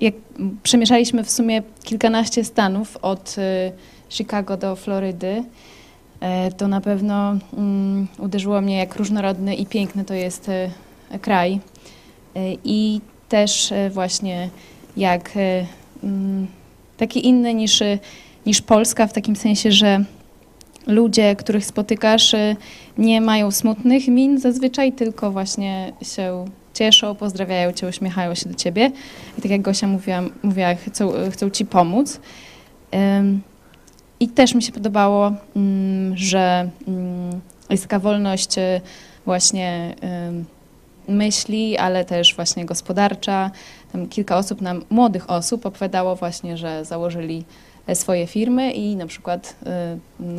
jak 0.00 0.14
przemieszaliśmy 0.62 1.24
w 1.24 1.30
sumie 1.30 1.62
kilkanaście 1.84 2.44
stanów 2.44 2.96
od 2.96 3.36
y, 3.38 3.72
Chicago 4.08 4.56
do 4.56 4.76
Florydy, 4.76 5.42
e, 6.20 6.50
to 6.52 6.68
na 6.68 6.80
pewno 6.80 7.36
mm, 7.56 8.06
uderzyło 8.18 8.60
mnie, 8.60 8.78
jak 8.78 8.96
różnorodny 8.96 9.54
i 9.54 9.66
piękny 9.66 10.04
to 10.04 10.14
jest 10.14 10.48
e, 10.48 10.70
kraj. 11.20 11.60
E, 12.36 12.56
I 12.64 13.00
też 13.28 13.72
właśnie 13.90 14.50
jak 14.96 15.30
mm, 16.04 16.46
taki 16.96 17.26
inny 17.26 17.54
niż, 17.54 17.82
niż 18.46 18.62
Polska, 18.62 19.06
w 19.06 19.12
takim 19.12 19.36
sensie, 19.36 19.72
że 19.72 20.04
ludzie, 20.86 21.36
których 21.36 21.66
spotykasz, 21.66 22.34
nie 22.98 23.20
mają 23.20 23.50
smutnych 23.50 24.08
min 24.08 24.40
zazwyczaj, 24.40 24.92
tylko 24.92 25.30
właśnie 25.30 25.92
się 26.02 26.44
cieszą, 26.74 27.14
pozdrawiają 27.14 27.72
cię, 27.72 27.88
uśmiechają 27.88 28.34
się 28.34 28.48
do 28.48 28.54
ciebie. 28.54 28.92
I 29.38 29.42
tak 29.42 29.50
jak 29.50 29.62
Gosia 29.62 29.86
mówiła, 29.86 30.22
mówiła 30.42 30.74
chcą, 30.74 31.12
chcą 31.30 31.50
ci 31.50 31.66
pomóc. 31.66 32.20
I 34.20 34.28
też 34.28 34.54
mi 34.54 34.62
się 34.62 34.72
podobało, 34.72 35.32
mm, 35.56 36.16
że 36.16 36.70
mm, 36.88 37.40
jest 37.70 37.82
taka 37.82 37.98
wolność 37.98 38.54
właśnie 39.26 39.94
myśli, 41.08 41.78
ale 41.78 42.04
też 42.04 42.34
właśnie 42.34 42.66
gospodarcza. 42.66 43.50
Tam 43.92 44.08
kilka 44.08 44.36
osób 44.36 44.60
nam, 44.60 44.84
młodych 44.90 45.30
osób 45.30 45.66
opowiadało 45.66 46.16
właśnie, 46.16 46.56
że 46.56 46.84
założyli 46.84 47.44
e, 47.86 47.94
swoje 47.94 48.26
firmy 48.26 48.72
i 48.72 48.96
na 48.96 49.06
przykład 49.06 49.56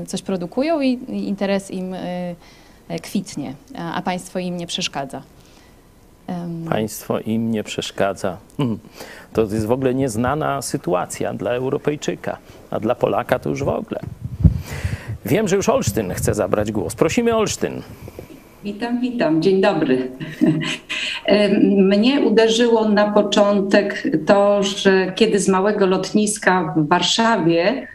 y, 0.02 0.06
coś 0.06 0.22
produkują 0.22 0.82
i 0.82 1.00
interes 1.10 1.72
im 1.72 1.94
e, 1.94 2.36
kwitnie, 3.02 3.54
a 3.76 4.02
państwo 4.02 4.40
im 4.40 4.58
nie 4.58 4.68
przeszkadza. 4.68 5.22
Państwo 6.70 7.20
im 7.20 7.52
nie 7.52 7.64
przeszkadza. 7.64 8.38
Hmm. 8.58 8.80
To 9.34 9.42
jest 9.42 9.66
w 9.66 9.72
ogóle 9.72 9.96
nieznana 9.96 10.62
sytuacja 10.62 11.34
dla 11.34 11.52
Europejczyka, 11.52 12.38
a 12.72 12.80
dla 12.80 12.96
Polaka 12.96 13.40
to 13.40 13.50
już 13.50 13.64
w 13.64 13.70
ogóle. 13.70 14.00
Wiem, 15.26 15.48
że 15.48 15.56
już 15.56 15.70
Olsztyn 15.70 16.14
chce 16.14 16.34
zabrać 16.34 16.72
głos. 16.72 16.96
Prosimy 16.96 17.36
Olsztyn. 17.36 17.82
Witam, 18.68 19.02
witam, 19.02 19.42
dzień 19.42 19.62
dobry. 19.62 20.12
Mnie 21.92 22.22
uderzyło 22.22 22.90
na 22.90 23.12
początek 23.12 24.04
to, 24.26 24.64
że 24.64 25.12
kiedy 25.16 25.40
z 25.40 25.48
małego 25.48 25.86
lotniska 25.86 26.74
w 26.78 26.88
Warszawie 26.88 27.88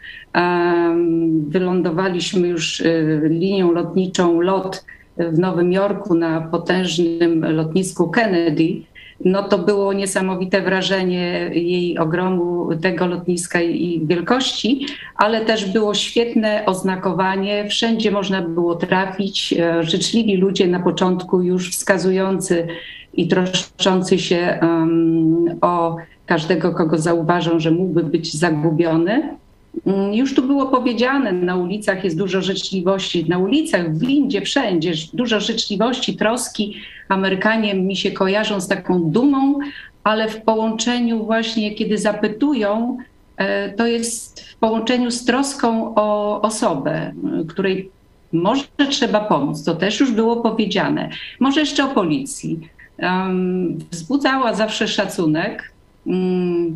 wylądowaliśmy 1.47 2.47
już 2.47 2.79
y, 2.79 3.21
linią 3.23 3.71
lotniczą 3.71 4.41
LOT 4.41 4.85
w 5.17 5.39
Nowym 5.39 5.73
Jorku 5.73 6.15
na 6.15 6.41
potężnym 6.41 7.55
lotnisku 7.55 8.09
Kennedy, 8.09 8.81
no 9.25 9.43
to 9.43 9.57
było 9.57 9.93
niesamowite 9.93 10.61
wrażenie 10.61 11.49
jej 11.53 11.97
ogromu 11.97 12.69
tego 12.81 13.07
lotniska 13.07 13.61
i 13.61 14.01
wielkości, 14.05 14.85
ale 15.15 15.45
też 15.45 15.71
było 15.71 15.93
świetne 15.93 16.63
oznakowanie. 16.65 17.69
Wszędzie 17.69 18.11
można 18.11 18.41
było 18.41 18.75
trafić. 18.75 19.53
E, 19.53 19.83
życzliwi 19.83 20.37
ludzie 20.37 20.67
na 20.67 20.79
początku 20.79 21.41
już 21.41 21.71
wskazujący 21.71 22.67
i 23.13 23.27
troszczący 23.27 24.19
się 24.19 24.59
um, 24.61 25.45
o 25.61 25.95
każdego, 26.25 26.71
kogo 26.71 26.97
zauważą, 26.97 27.59
że 27.59 27.71
mógłby 27.71 28.03
być 28.03 28.33
zagubiony. 28.33 29.37
Mm, 29.85 30.13
już 30.13 30.35
tu 30.35 30.41
było 30.41 30.65
powiedziane, 30.65 31.31
na 31.31 31.55
ulicach 31.55 32.03
jest 32.03 32.17
dużo 32.17 32.41
życzliwości, 32.41 33.29
na 33.29 33.37
ulicach, 33.37 33.93
w 33.93 33.99
windzie, 33.99 34.41
wszędzie, 34.41 34.93
dużo 35.13 35.39
życzliwości, 35.39 36.15
troski. 36.15 36.75
Amerykanie 37.09 37.75
mi 37.75 37.95
się 37.95 38.11
kojarzą 38.11 38.61
z 38.61 38.67
taką 38.67 39.03
dumą, 39.11 39.59
ale 40.03 40.29
w 40.29 40.41
połączeniu 40.41 41.25
właśnie, 41.25 41.75
kiedy 41.75 41.97
zapytują, 41.97 42.97
e, 43.37 43.69
to 43.69 43.87
jest 43.87 44.41
w 44.41 44.55
połączeniu 44.55 45.11
z 45.11 45.25
troską 45.25 45.95
o 45.95 46.41
osobę, 46.41 47.13
której 47.47 47.91
może 48.33 48.63
trzeba 48.89 49.19
pomóc. 49.19 49.63
To 49.63 49.75
też 49.75 49.99
już 49.99 50.11
było 50.11 50.35
powiedziane. 50.35 51.09
Może 51.39 51.59
jeszcze 51.59 51.85
o 51.85 51.87
policji. 51.87 52.59
Um, 52.99 53.77
wzbudzała 53.91 54.53
zawsze 54.53 54.87
szacunek 54.87 55.72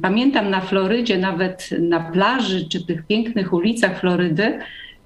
pamiętam 0.02 0.50
na 0.50 0.62
Florydzie, 0.62 1.18
nawet 1.18 1.70
na 1.80 2.00
plaży 2.00 2.70
czy 2.70 2.86
tych 2.86 3.06
pięknych 3.06 3.54
ulicach 3.54 4.00
Florydy, 4.00 4.44
e, 4.44 4.60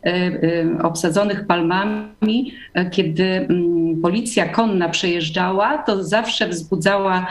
e, 0.03 0.83
obsadzonych 0.83 1.47
palmami, 1.47 2.53
e, 2.73 2.89
kiedy 2.89 3.23
mm, 3.23 4.01
policja 4.01 4.49
konna 4.49 4.89
przejeżdżała, 4.89 5.77
to 5.77 6.03
zawsze 6.03 6.47
wzbudzała 6.47 7.27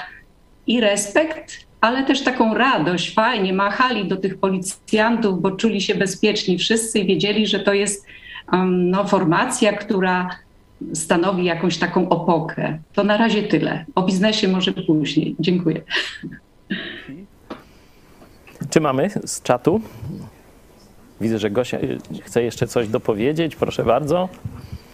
i 0.66 0.80
respekt, 0.80 1.66
ale 1.80 2.04
też 2.04 2.22
taką 2.22 2.54
radość. 2.54 3.14
Fajnie 3.14 3.52
machali 3.52 4.08
do 4.08 4.16
tych 4.16 4.38
policjantów, 4.38 5.42
bo 5.42 5.50
czuli 5.50 5.80
się 5.80 5.94
bezpieczni 5.94 6.58
wszyscy 6.58 6.98
i 6.98 7.06
wiedzieli, 7.06 7.46
że 7.46 7.60
to 7.60 7.72
jest 7.72 8.06
no, 8.66 9.04
formacja, 9.04 9.72
która 9.72 10.30
stanowi 10.94 11.44
jakąś 11.44 11.78
taką 11.78 12.08
opokę. 12.08 12.78
To 12.92 13.04
na 13.04 13.16
razie 13.16 13.42
tyle. 13.42 13.84
O 13.94 14.02
biznesie 14.02 14.48
może 14.48 14.72
później. 14.72 15.36
Dziękuję. 15.40 15.80
Czy 18.70 18.80
mamy 18.80 19.10
z 19.24 19.42
czatu? 19.42 19.80
Widzę, 21.20 21.38
że 21.38 21.50
Gosia 21.50 21.78
y, 21.78 21.98
chce 22.22 22.42
jeszcze 22.42 22.66
coś 22.66 22.88
dopowiedzieć. 22.88 23.56
Proszę 23.56 23.84
bardzo. 23.84 24.28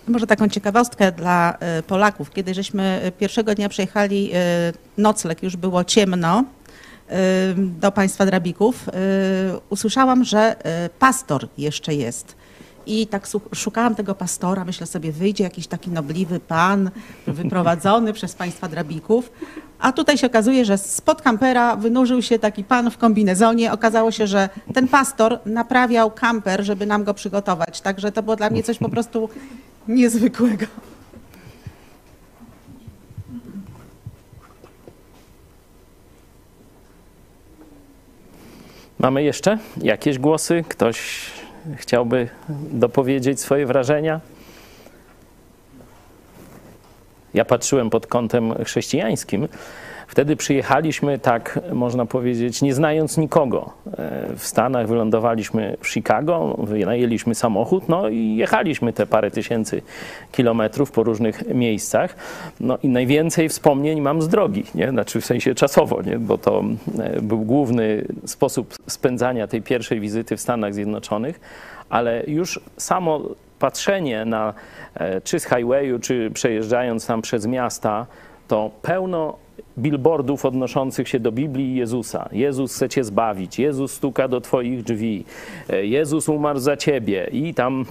Może 0.09 0.26
taką 0.26 0.49
ciekawostkę 0.49 1.12
dla 1.12 1.59
y, 1.78 1.83
Polaków. 1.83 2.30
Kiedy 2.30 2.54
żeśmy 2.54 3.00
y, 3.06 3.12
pierwszego 3.12 3.54
dnia 3.54 3.68
przejechali 3.68 4.30
nocleg, 4.99 5.42
już 5.42 5.56
było 5.56 5.85
ciemno, 5.85 6.45
do 7.56 7.92
państwa 7.92 8.26
Drabików, 8.26 8.88
usłyszałam, 9.71 10.25
że 10.25 10.56
pastor 10.99 11.49
jeszcze 11.59 11.95
jest. 11.95 12.37
I 12.87 13.07
tak 13.07 13.26
szukałam 13.55 13.95
tego 13.95 14.14
pastora, 14.14 14.64
myślę 14.64 14.87
sobie, 14.87 15.12
wyjdzie 15.12 15.45
jakiś 15.45 15.66
taki 15.66 15.90
nobliwy 15.90 16.40
pan, 16.40 16.90
wyprowadzony 17.26 18.12
przez 18.12 18.35
państwa 18.35 18.69
drabików. 18.69 19.33
A 19.78 19.93
tutaj 19.93 20.19
się 20.19 20.26
okazuje, 20.26 20.64
że 20.64 20.78
spod 20.78 21.23
kampera 21.23 21.76
wynurzył 21.76 22.23
się 22.23 22.38
taki 22.38 22.64
pan 22.64 22.90
w 22.90 22.99
kombinezonie. 22.99 23.73
Okazało 23.73 24.11
się, 24.11 24.26
że 24.26 24.49
ten 24.75 24.88
pastor 24.88 25.38
naprawiał 25.47 26.11
kamper, 26.11 26.64
żeby 26.64 26.87
nam 26.87 27.05
go 27.05 27.14
przygotować. 27.14 27.81
Także 27.81 28.12
to 28.12 28.23
było 28.23 28.37
dla 28.37 28.50
mnie 28.50 28.62
coś 28.62 28.78
po 28.78 28.88
prostu 28.88 29.28
niezwykłego. 29.88 30.66
Mamy 38.99 39.23
jeszcze 39.23 39.59
jakieś 39.83 40.19
głosy? 40.19 40.64
Ktoś 40.69 41.31
chciałby 41.76 42.28
dopowiedzieć 42.70 43.40
swoje 43.40 43.66
wrażenia? 43.66 44.20
Ja 47.35 47.44
patrzyłem 47.44 47.90
pod 47.90 48.06
kątem 48.06 48.64
chrześcijańskim, 48.64 49.49
Wtedy 50.07 50.37
przyjechaliśmy 50.37 51.19
tak, 51.19 51.61
można 51.73 52.07
powiedzieć, 52.07 52.63
nie 52.63 52.75
znając 52.75 53.17
nikogo. 53.17 53.71
E, 53.87 54.37
w 54.37 54.47
Stanach 54.47 54.89
wylądowaliśmy 54.89 55.77
w 55.81 55.89
Chicago, 55.89 56.57
wynajęliśmy 56.59 57.35
samochód, 57.35 57.89
no 57.89 58.09
i 58.09 58.37
jechaliśmy 58.37 58.93
te 58.93 59.07
parę 59.07 59.31
tysięcy 59.31 59.83
kilometrów 60.33 60.91
po 60.91 61.03
różnych 61.03 61.55
miejscach. 61.55 62.17
No 62.61 62.79
i 62.83 62.89
najwięcej 62.89 63.49
wspomnień 63.49 64.01
mam 64.01 64.23
z 64.23 64.29
drogi, 64.29 64.65
nie? 64.75 64.91
Znaczy 64.91 65.21
w 65.21 65.27
sensie 65.27 65.55
czasowo, 65.55 66.03
nie? 66.03 66.19
Bo 66.19 66.39
to 66.39 66.65
e, 66.99 67.23
był 67.23 67.41
główny 67.41 68.05
sposób 68.27 68.75
spędzania 68.87 69.47
tej 69.47 69.63
pierwszej 69.63 70.01
wizyty 70.01 70.37
w 70.37 70.41
Stanach 70.41 70.75
Zjednoczonych, 70.75 71.41
ale 71.89 72.25
już 72.27 72.61
samo 72.77 73.21
patrzenie 73.59 74.25
na 74.25 74.55
e, 74.95 75.21
czy 75.21 75.41
z 75.41 75.45
highwayu, 75.45 75.99
czy 75.99 76.31
przejeżdżając 76.35 77.07
tam 77.07 77.23
przez 77.23 77.47
miasta, 77.47 78.07
to 78.49 78.71
pełno 78.83 79.46
billboardów 79.78 80.45
odnoszących 80.45 81.09
się 81.09 81.21
do 81.21 81.33
Biblii 81.33 81.73
i 81.73 81.76
Jezusa. 81.76 82.28
Jezus 82.33 82.75
chce 82.75 82.88
cię 82.88 83.04
zbawić, 83.04 83.59
Jezus 83.59 83.92
stuka 83.92 84.28
do 84.28 84.40
twoich 84.40 84.83
drzwi, 84.83 85.25
e, 85.68 85.87
Jezus 85.87 86.28
umarł 86.28 86.59
za 86.59 86.76
ciebie. 86.76 87.28
I 87.33 87.54
tam 87.54 87.85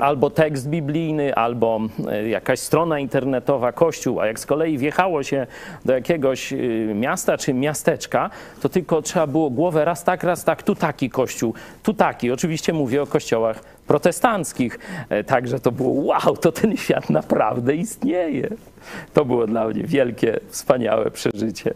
albo 0.00 0.30
tekst 0.30 0.68
biblijny, 0.68 1.34
albo 1.34 1.80
e, 2.08 2.28
jakaś 2.28 2.60
strona 2.60 2.98
internetowa, 2.98 3.72
kościół, 3.72 4.20
a 4.20 4.26
jak 4.26 4.40
z 4.40 4.46
kolei 4.46 4.78
wjechało 4.78 5.22
się 5.22 5.46
do 5.84 5.92
jakiegoś 5.92 6.52
e, 6.52 6.56
miasta 6.94 7.38
czy 7.38 7.54
miasteczka, 7.54 8.30
to 8.62 8.68
tylko 8.68 9.02
trzeba 9.02 9.26
było 9.26 9.50
głowę 9.50 9.84
raz 9.84 10.04
tak, 10.04 10.22
raz 10.22 10.44
tak, 10.44 10.62
tu 10.62 10.74
taki 10.74 11.10
kościół, 11.10 11.54
tu 11.82 11.94
taki. 11.94 12.30
Oczywiście 12.30 12.72
mówię 12.72 13.02
o 13.02 13.06
kościołach 13.06 13.64
protestanckich. 13.86 14.78
Także 15.26 15.60
to 15.60 15.72
było 15.72 16.04
wow, 16.04 16.36
to 16.36 16.52
ten 16.52 16.76
świat 16.76 17.10
naprawdę 17.10 17.74
istnieje. 17.74 18.48
To 19.14 19.24
było 19.24 19.46
dla 19.46 19.68
mnie 19.68 19.84
wielkie, 19.84 20.40
wspaniałe 20.50 21.10
przeżycie. 21.10 21.74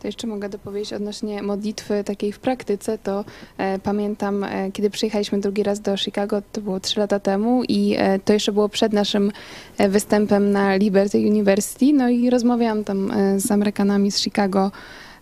To 0.00 0.08
jeszcze 0.08 0.26
mogę 0.26 0.48
dopowiedzieć 0.48 0.92
odnośnie 0.92 1.42
modlitwy 1.42 2.04
takiej 2.04 2.32
w 2.32 2.38
praktyce, 2.38 2.98
to 2.98 3.24
e, 3.58 3.78
pamiętam, 3.78 4.44
e, 4.44 4.72
kiedy 4.72 4.90
przyjechaliśmy 4.90 5.40
drugi 5.40 5.62
raz 5.62 5.80
do 5.80 5.96
Chicago, 5.96 6.42
to 6.52 6.60
było 6.60 6.80
trzy 6.80 7.00
lata 7.00 7.20
temu 7.20 7.62
i 7.68 7.94
e, 7.98 8.18
to 8.18 8.32
jeszcze 8.32 8.52
było 8.52 8.68
przed 8.68 8.92
naszym 8.92 9.32
e, 9.78 9.88
występem 9.88 10.50
na 10.50 10.76
Liberty 10.76 11.18
University, 11.18 11.92
no 11.92 12.08
i 12.08 12.30
rozmawiałam 12.30 12.84
tam 12.84 13.10
e, 13.10 13.40
z 13.40 13.50
Amerykanami 13.50 14.10
z 14.10 14.18
Chicago 14.18 14.70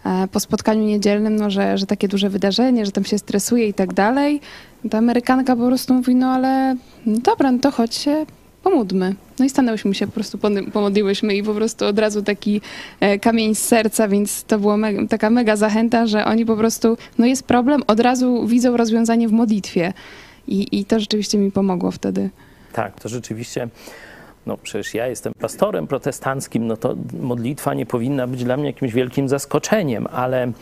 e, 0.04 0.28
po 0.32 0.40
spotkaniu 0.40 0.82
niedzielnym, 0.82 1.36
no, 1.36 1.50
że, 1.50 1.78
że 1.78 1.86
takie 1.86 2.08
duże 2.08 2.30
wydarzenie, 2.30 2.86
że 2.86 2.92
tam 2.92 3.04
się 3.04 3.18
stresuje 3.18 3.68
i 3.68 3.74
tak 3.74 3.94
dalej. 3.94 4.40
Ta 4.90 4.98
Amerykanka 4.98 5.56
po 5.56 5.66
prostu 5.66 5.94
mówi, 5.94 6.14
no 6.14 6.26
ale 6.26 6.76
no 7.06 7.18
dobra, 7.18 7.52
no 7.52 7.58
to 7.58 7.70
chodź 7.70 7.94
się 7.94 8.26
pomódmy. 8.62 9.14
No 9.38 9.44
i 9.44 9.50
stanęłyśmy 9.50 9.94
się, 9.94 10.06
po 10.06 10.12
prostu 10.12 10.38
pomodliłyśmy 10.72 11.34
i 11.34 11.42
po 11.42 11.54
prostu 11.54 11.86
od 11.86 11.98
razu 11.98 12.22
taki 12.22 12.60
e, 13.00 13.18
kamień 13.18 13.54
z 13.54 13.62
serca, 13.62 14.08
więc 14.08 14.44
to 14.44 14.58
była 14.58 14.76
taka 15.08 15.30
mega 15.30 15.56
zachęta, 15.56 16.06
że 16.06 16.24
oni 16.24 16.46
po 16.46 16.56
prostu, 16.56 16.96
no 17.18 17.26
jest 17.26 17.42
problem, 17.42 17.82
od 17.86 18.00
razu 18.00 18.46
widzą 18.46 18.76
rozwiązanie 18.76 19.28
w 19.28 19.32
modlitwie. 19.32 19.92
I, 20.48 20.80
i 20.80 20.84
to 20.84 21.00
rzeczywiście 21.00 21.38
mi 21.38 21.52
pomogło 21.52 21.90
wtedy. 21.90 22.30
Tak, 22.72 23.00
to 23.00 23.08
rzeczywiście 23.08 23.68
no 24.48 24.56
przecież 24.56 24.94
ja 24.94 25.06
jestem 25.06 25.32
pastorem 25.40 25.86
protestanckim, 25.86 26.66
no 26.66 26.76
to 26.76 26.94
modlitwa 27.20 27.74
nie 27.74 27.86
powinna 27.86 28.26
być 28.26 28.44
dla 28.44 28.56
mnie 28.56 28.66
jakimś 28.66 28.92
wielkim 28.92 29.28
zaskoczeniem, 29.28 30.06
ale 30.12 30.52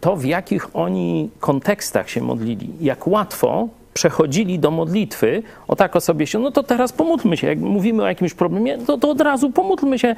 to 0.00 0.16
w 0.16 0.24
jakich 0.24 0.76
oni 0.76 1.30
kontekstach 1.40 2.10
się 2.10 2.20
modlili, 2.20 2.70
jak 2.80 3.06
łatwo 3.06 3.68
przechodzili 3.96 4.58
do 4.58 4.70
modlitwy, 4.70 5.42
o 5.68 5.76
tak 5.76 5.96
o 5.96 6.00
sobie 6.00 6.26
się, 6.26 6.38
no 6.38 6.50
to 6.50 6.62
teraz 6.62 6.92
pomódlmy 6.92 7.36
się. 7.36 7.46
Jak 7.46 7.58
mówimy 7.58 8.02
o 8.02 8.06
jakimś 8.06 8.34
problemie, 8.34 8.78
to, 8.78 8.98
to 8.98 9.10
od 9.10 9.20
razu 9.20 9.50
pomódlmy 9.50 9.98
się. 9.98 10.16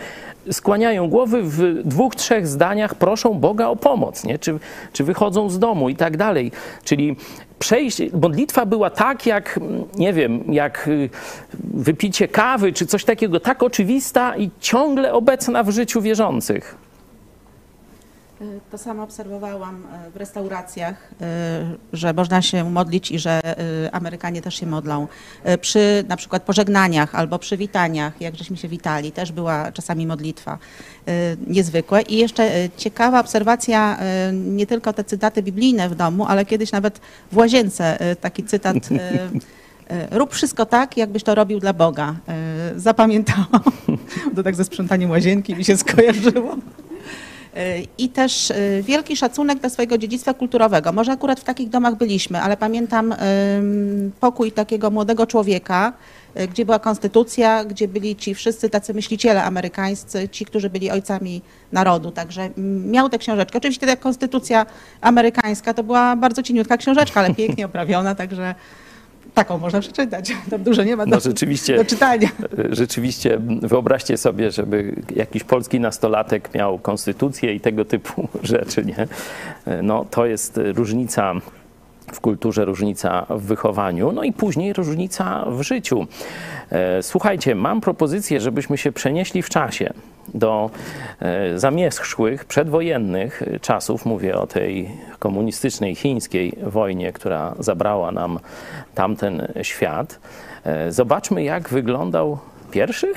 Skłaniają 0.50 1.08
głowy 1.08 1.42
w 1.42 1.82
dwóch, 1.84 2.16
trzech 2.16 2.46
zdaniach, 2.46 2.94
proszą 2.94 3.34
Boga 3.34 3.66
o 3.66 3.76
pomoc, 3.76 4.24
nie? 4.24 4.38
Czy, 4.38 4.58
czy 4.92 5.04
wychodzą 5.04 5.50
z 5.50 5.58
domu 5.58 5.88
i 5.88 5.96
tak 5.96 6.16
dalej. 6.16 6.52
Czyli 6.84 7.16
przejść, 7.58 7.98
modlitwa 8.22 8.66
była 8.66 8.90
tak 8.90 9.26
jak, 9.26 9.60
nie 9.96 10.12
wiem, 10.12 10.44
jak 10.52 10.88
y, 10.88 11.10
wypicie 11.74 12.28
kawy 12.28 12.72
czy 12.72 12.86
coś 12.86 13.04
takiego, 13.04 13.40
tak 13.40 13.62
oczywista 13.62 14.36
i 14.36 14.50
ciągle 14.60 15.12
obecna 15.12 15.62
w 15.62 15.70
życiu 15.70 16.00
wierzących. 16.00 16.87
To 18.70 18.78
samo 18.78 19.02
obserwowałam 19.02 19.86
e, 19.92 20.10
w 20.10 20.16
restauracjach, 20.16 21.10
e, 21.20 21.76
że 21.92 22.12
można 22.12 22.42
się 22.42 22.70
modlić 22.70 23.10
i 23.10 23.18
że 23.18 23.40
e, 23.44 23.94
Amerykanie 23.94 24.42
też 24.42 24.54
się 24.54 24.66
modlą. 24.66 25.08
Przy 25.60 26.04
na 26.08 26.16
przykład 26.16 26.42
pożegnaniach 26.42 27.14
albo 27.14 27.38
przywitaniach, 27.38 28.20
jak 28.20 28.36
żeśmy 28.36 28.56
się 28.56 28.68
witali, 28.68 29.12
też 29.12 29.32
była 29.32 29.72
czasami 29.72 30.06
modlitwa 30.06 30.58
niezwykłe. 31.46 32.02
I 32.02 32.16
jeszcze 32.16 32.68
ciekawa 32.76 33.20
obserwacja, 33.20 33.98
nie 34.32 34.66
tylko 34.66 34.92
te 34.92 35.04
cytaty 35.04 35.42
biblijne 35.42 35.88
w 35.88 35.94
domu, 35.94 36.26
ale 36.26 36.44
kiedyś 36.44 36.72
nawet 36.72 37.00
w 37.32 37.36
łazience 37.36 37.98
taki 38.20 38.44
cytat 38.44 38.76
rób 40.10 40.34
wszystko 40.34 40.66
tak, 40.66 40.96
jakbyś 40.96 41.22
to 41.22 41.34
robił 41.34 41.60
dla 41.60 41.72
Boga. 41.72 42.14
Zapamiętałam. 42.76 43.62
To 44.36 44.42
tak 44.42 44.54
ze 44.54 44.64
sprzątaniem 44.64 45.10
łazienki 45.10 45.54
mi 45.54 45.64
się 45.64 45.76
skojarzyło. 45.76 46.56
I 47.98 48.08
też 48.08 48.50
y, 48.50 48.82
wielki 48.86 49.16
szacunek 49.16 49.58
dla 49.58 49.68
swojego 49.68 49.98
dziedzictwa 49.98 50.34
kulturowego. 50.34 50.92
Może 50.92 51.12
akurat 51.12 51.40
w 51.40 51.44
takich 51.44 51.68
domach 51.68 51.96
byliśmy, 51.96 52.40
ale 52.40 52.56
pamiętam 52.56 53.14
pokój 54.20 54.52
takiego 54.52 54.90
młodego 54.90 55.26
człowieka, 55.26 55.92
y, 56.40 56.48
gdzie 56.48 56.64
była 56.64 56.78
konstytucja, 56.78 57.64
gdzie 57.64 57.88
byli 57.88 58.16
ci 58.16 58.34
wszyscy 58.34 58.70
tacy 58.70 58.94
myśliciele 58.94 59.44
amerykańscy, 59.44 60.28
ci, 60.28 60.44
którzy 60.44 60.70
byli 60.70 60.90
ojcami 60.90 61.42
narodu. 61.72 62.10
Także 62.10 62.50
miał 62.86 63.08
tę 63.08 63.18
książeczkę. 63.18 63.58
Oczywiście 63.58 63.86
ta 63.86 63.96
konstytucja 63.96 64.66
amerykańska 65.00 65.74
to 65.74 65.82
była 65.82 66.16
bardzo 66.16 66.42
cieniutka 66.42 66.76
książeczka, 66.76 67.20
ale 67.20 67.34
pięknie 67.34 67.66
oprawiona, 67.70 68.14
także 68.14 68.54
taką 69.34 69.58
można 69.58 69.80
przeczytać. 69.80 70.32
Tam 70.50 70.62
dużo 70.62 70.84
nie 70.84 70.96
ma 70.96 71.06
do, 71.06 71.10
no 71.10 71.20
rzeczywiście, 71.20 71.76
do 71.76 71.84
czytania. 71.84 72.28
Rzeczywiście 72.70 73.38
wyobraźcie 73.62 74.16
sobie, 74.16 74.50
żeby 74.50 74.94
jakiś 75.16 75.44
polski 75.44 75.80
nastolatek 75.80 76.54
miał 76.54 76.78
konstytucję 76.78 77.54
i 77.54 77.60
tego 77.60 77.84
typu 77.84 78.28
rzeczy, 78.42 78.84
nie? 78.84 79.06
No 79.82 80.04
to 80.10 80.26
jest 80.26 80.60
różnica 80.74 81.34
w 82.12 82.20
kulturze, 82.20 82.64
różnica 82.64 83.26
w 83.30 83.42
wychowaniu, 83.42 84.12
no 84.12 84.22
i 84.22 84.32
później 84.32 84.72
różnica 84.72 85.44
w 85.50 85.62
życiu. 85.62 86.06
E, 86.70 87.02
słuchajcie, 87.02 87.54
mam 87.54 87.80
propozycję, 87.80 88.40
żebyśmy 88.40 88.78
się 88.78 88.92
przenieśli 88.92 89.42
w 89.42 89.48
czasie 89.48 89.92
do 90.34 90.70
e, 91.20 91.58
zamierzchłych, 91.58 92.44
przedwojennych 92.44 93.42
czasów. 93.60 94.06
Mówię 94.06 94.38
o 94.38 94.46
tej 94.46 94.90
komunistycznej 95.18 95.94
chińskiej 95.94 96.52
wojnie, 96.62 97.12
która 97.12 97.54
zabrała 97.58 98.12
nam 98.12 98.38
tamten 98.94 99.52
świat. 99.62 100.20
E, 100.64 100.92
zobaczmy, 100.92 101.42
jak 101.42 101.68
wyglądał 101.68 102.38
pierwszy 102.70 103.14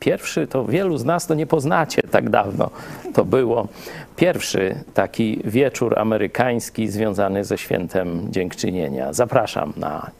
Pierwszy 0.00 0.46
to 0.46 0.64
wielu 0.64 0.98
z 0.98 1.04
nas 1.04 1.26
to 1.26 1.34
nie 1.34 1.46
poznacie, 1.46 2.02
tak 2.02 2.30
dawno 2.30 2.70
to 3.14 3.24
było. 3.24 3.68
Pierwszy 4.16 4.74
taki 4.94 5.40
wieczór 5.44 5.98
amerykański 5.98 6.88
związany 6.88 7.44
ze 7.44 7.58
świętem 7.58 8.32
dziękczynienia. 8.32 9.12
Zapraszam 9.12 9.72
na 9.76 10.10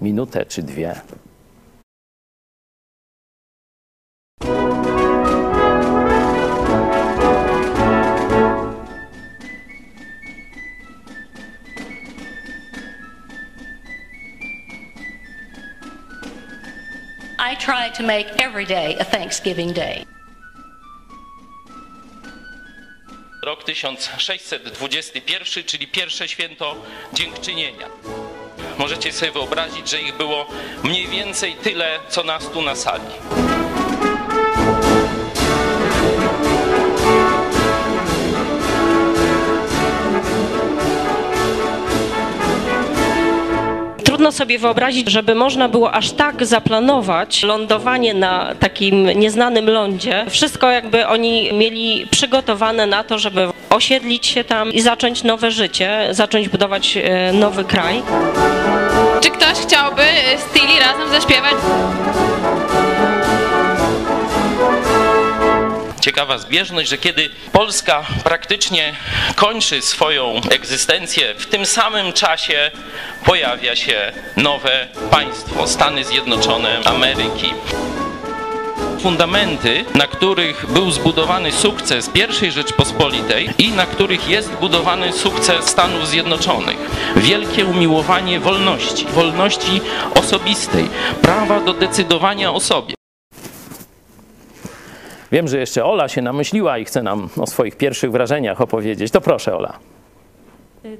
minutę 0.00 0.46
czy 0.46 0.62
dwie. 0.62 0.94
Try 17.68 17.90
to 17.90 18.02
make 18.02 18.26
every 18.40 18.64
day 18.64 18.96
a 18.98 19.04
Thanksgiving 19.04 19.74
Day. 19.74 20.06
Rok 23.42 23.64
1621, 23.64 25.64
czyli 25.64 25.86
pierwsze 25.86 26.28
święto 26.28 26.76
dziękczynienia. 27.12 27.86
Możecie 28.78 29.12
sobie 29.12 29.32
wyobrazić, 29.32 29.90
że 29.90 30.00
ich 30.00 30.16
było 30.16 30.46
mniej 30.84 31.06
więcej 31.06 31.54
tyle, 31.54 31.98
co 32.08 32.24
nas 32.24 32.50
tu 32.50 32.62
na 32.62 32.76
sali. 32.76 33.67
Trudno 44.28 44.38
sobie 44.38 44.58
wyobrazić, 44.58 45.10
żeby 45.10 45.34
można 45.34 45.68
było 45.68 45.92
aż 45.92 46.10
tak 46.10 46.46
zaplanować 46.46 47.42
lądowanie 47.42 48.14
na 48.14 48.54
takim 48.54 49.06
nieznanym 49.06 49.70
lądzie. 49.70 50.26
Wszystko 50.30 50.70
jakby 50.70 51.06
oni 51.06 51.52
mieli 51.52 52.06
przygotowane 52.10 52.86
na 52.86 53.04
to, 53.04 53.18
żeby 53.18 53.48
osiedlić 53.70 54.26
się 54.26 54.44
tam 54.44 54.72
i 54.72 54.80
zacząć 54.80 55.22
nowe 55.24 55.50
życie, 55.50 56.08
zacząć 56.10 56.48
budować 56.48 56.96
e, 56.96 57.32
nowy 57.32 57.64
kraj. 57.64 58.02
Czy 59.20 59.30
ktoś 59.30 59.52
chciałby 59.52 60.02
z 60.38 60.52
Tilly 60.52 60.80
razem 60.80 61.08
zaśpiewać? 61.10 61.54
Ciekawa 66.08 66.38
zbieżność, 66.38 66.90
że 66.90 66.98
kiedy 66.98 67.30
Polska 67.52 68.06
praktycznie 68.24 68.94
kończy 69.36 69.82
swoją 69.82 70.40
egzystencję, 70.50 71.34
w 71.34 71.46
tym 71.46 71.66
samym 71.66 72.12
czasie 72.12 72.70
pojawia 73.24 73.76
się 73.76 74.12
nowe 74.36 74.88
państwo 75.10 75.66
Stany 75.66 76.04
Zjednoczone 76.04 76.80
Ameryki 76.84 77.54
fundamenty, 79.00 79.84
na 79.94 80.06
których 80.06 80.66
był 80.72 80.90
zbudowany 80.90 81.52
sukces 81.52 82.10
I 82.14 82.50
Rzeczpospolitej 82.50 83.50
i 83.58 83.70
na 83.70 83.86
których 83.86 84.28
jest 84.28 84.52
budowany 84.52 85.12
sukces 85.12 85.64
Stanów 85.64 86.08
Zjednoczonych. 86.08 86.78
Wielkie 87.16 87.66
umiłowanie 87.66 88.40
wolności, 88.40 89.06
wolności 89.06 89.80
osobistej, 90.14 90.88
prawa 91.22 91.60
do 91.60 91.74
decydowania 91.74 92.52
o 92.52 92.60
sobie. 92.60 92.97
Wiem, 95.32 95.48
że 95.48 95.58
jeszcze 95.58 95.84
Ola 95.84 96.08
się 96.08 96.22
namyśliła 96.22 96.78
i 96.78 96.84
chce 96.84 97.02
nam 97.02 97.28
o 97.36 97.46
swoich 97.46 97.76
pierwszych 97.76 98.12
wrażeniach 98.12 98.60
opowiedzieć. 98.60 99.12
To 99.12 99.20
proszę, 99.20 99.56
Ola. 99.56 99.78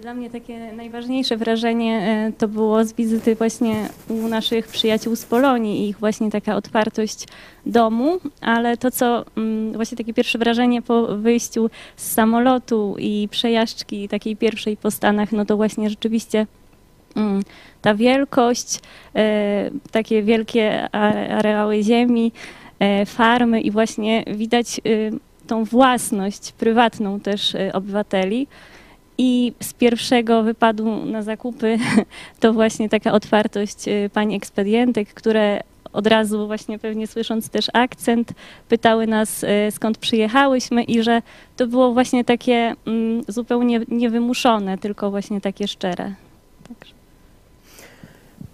Dla 0.02 0.14
mnie 0.14 0.30
takie 0.30 0.72
najważniejsze 0.72 1.36
wrażenie 1.36 2.26
e, 2.28 2.32
to 2.38 2.48
było 2.48 2.84
z 2.84 2.92
wizyty 2.92 3.34
właśnie 3.34 3.88
u 4.08 4.28
naszych 4.28 4.68
przyjaciół 4.68 5.16
z 5.16 5.24
Polonii 5.24 5.84
i 5.84 5.88
ich 5.88 5.98
właśnie 5.98 6.30
taka 6.30 6.56
otwartość 6.56 7.26
domu, 7.66 8.18
ale 8.40 8.76
to 8.76 8.90
co 8.90 9.24
mm, 9.36 9.72
właśnie 9.72 9.98
takie 9.98 10.14
pierwsze 10.14 10.38
wrażenie 10.38 10.82
po 10.82 11.16
wyjściu 11.16 11.70
z 11.96 12.12
samolotu 12.12 12.96
i 12.98 13.28
przejażdżki 13.30 14.08
takiej 14.08 14.36
pierwszej 14.36 14.76
po 14.76 14.90
Stanach, 14.90 15.32
no 15.32 15.44
to 15.44 15.56
właśnie 15.56 15.90
rzeczywiście 15.90 16.46
mm, 17.16 17.42
ta 17.82 17.94
wielkość, 17.94 18.80
e, 19.14 19.70
takie 19.90 20.22
wielkie 20.22 20.94
areały 21.30 21.82
ziemi, 21.82 22.32
farmy 23.06 23.60
i 23.60 23.70
właśnie 23.70 24.24
widać 24.26 24.80
tą 25.46 25.64
własność 25.64 26.52
prywatną 26.52 27.20
też 27.20 27.56
obywateli. 27.72 28.46
I 29.18 29.52
z 29.60 29.72
pierwszego 29.72 30.42
wypadu 30.42 31.04
na 31.04 31.22
zakupy 31.22 31.78
to 32.40 32.52
właśnie 32.52 32.88
taka 32.88 33.12
otwartość 33.12 33.88
y, 33.88 34.10
pani 34.12 34.36
ekspedientek, 34.36 35.14
które 35.14 35.60
od 35.92 36.06
razu 36.06 36.46
właśnie 36.46 36.78
pewnie 36.78 37.06
słysząc 37.06 37.50
też 37.50 37.66
akcent, 37.72 38.32
pytały 38.68 39.06
nas 39.06 39.44
y, 39.44 39.46
skąd 39.70 39.98
przyjechałyśmy 39.98 40.82
i 40.82 41.02
że 41.02 41.22
to 41.56 41.66
było 41.66 41.92
właśnie 41.92 42.24
takie 42.24 42.74
mm, 42.86 43.22
zupełnie 43.28 43.80
niewymuszone, 43.88 44.78
tylko 44.78 45.10
właśnie 45.10 45.40
takie 45.40 45.68
szczere. 45.68 46.14
Także. 46.68 46.97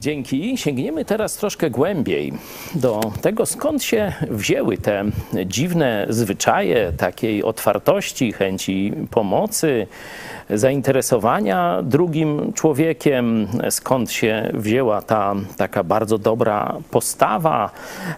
Dzięki. 0.05 0.59
Sięgniemy 0.59 1.05
teraz 1.05 1.37
troszkę 1.37 1.71
głębiej 1.71 2.33
do 2.75 3.01
tego, 3.21 3.47
skąd 3.47 3.83
się 3.83 4.13
wzięły 4.31 4.79
te 4.79 5.05
dziwne 5.47 6.07
zwyczaje 6.09 6.93
takiej 6.97 7.45
otwartości, 7.45 8.33
chęci 8.33 8.93
pomocy, 9.11 9.87
zainteresowania 10.51 11.83
drugim 11.83 12.53
człowiekiem, 12.53 13.49
skąd 13.71 14.13
się 14.13 14.51
wzięła 14.55 15.03
ta 15.03 15.35
taka 15.57 15.85
bardzo 15.85 16.19
dobra 16.19 16.77
postawa, 16.91 17.71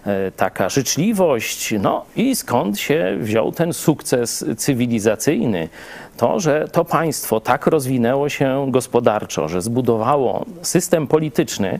e, 0.05 0.31
taka 0.31 0.69
życzliwość, 0.69 1.73
no 1.79 2.05
i 2.15 2.35
skąd 2.35 2.79
się 2.79 3.17
wziął 3.19 3.51
ten 3.51 3.73
sukces 3.73 4.45
cywilizacyjny. 4.57 5.69
To, 6.17 6.39
że 6.39 6.67
to 6.71 6.85
państwo 6.85 7.39
tak 7.39 7.67
rozwinęło 7.67 8.29
się 8.29 8.67
gospodarczo, 8.69 9.49
że 9.49 9.61
zbudowało 9.61 10.45
system 10.61 11.07
polityczny, 11.07 11.79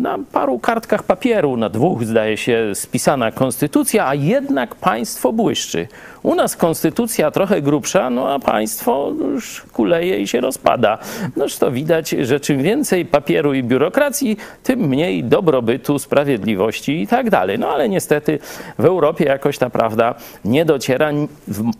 na 0.00 0.18
paru 0.32 0.58
kartkach 0.58 1.02
papieru, 1.02 1.56
na 1.56 1.68
dwóch 1.68 2.04
zdaje 2.04 2.36
się 2.36 2.74
spisana 2.74 3.32
konstytucja, 3.32 4.06
a 4.06 4.14
jednak 4.14 4.74
państwo 4.74 5.32
błyszczy. 5.32 5.88
U 6.22 6.34
nas 6.34 6.56
konstytucja 6.56 7.30
trochę 7.30 7.62
grubsza, 7.62 8.10
no 8.10 8.30
a 8.32 8.38
państwo 8.38 9.12
już 9.20 9.62
kuleje 9.72 10.20
i 10.20 10.28
się 10.28 10.40
rozpada. 10.40 10.98
Noż 11.36 11.56
to 11.56 11.70
widać, 11.70 12.10
że 12.10 12.40
czym 12.40 12.62
więcej 12.62 13.04
papieru 13.04 13.54
i 13.54 13.62
biurokracji, 13.62 14.36
tym 14.62 14.80
mniej 14.80 15.24
dobrobytu, 15.24 15.98
sprawiedliwości 15.98 17.02
i 17.02 17.06
tak 17.06 17.30
dalej. 17.30 17.58
No 17.58 17.68
ale 17.68 17.88
niestety 17.88 18.38
w 18.78 18.84
Europie 18.84 19.24
jakoś 19.24 19.58
ta 19.58 19.70
prawda 19.70 20.14
nie 20.44 20.64
dociera. 20.64 21.10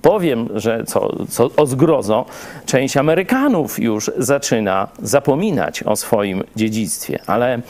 Powiem, 0.03 0.49
że 0.55 0.85
co, 0.85 1.27
co 1.29 1.51
o 1.57 1.67
zgrozo, 1.87 2.25
część 2.66 2.96
Amerykanów 2.96 3.79
już 3.79 4.11
zaczyna 4.18 4.88
zapominać 5.03 5.83
o 5.83 5.96
swoim 5.96 6.44
dziedzictwie, 6.57 7.18
ale 7.27 7.62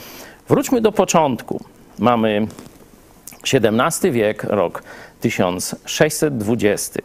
Wróćmy 0.49 0.81
do 0.81 0.91
początku. 0.91 1.63
Mamy 1.99 2.47
XVII 3.53 4.11
wiek, 4.11 4.43
rok 4.43 4.83
1620. 5.21 6.99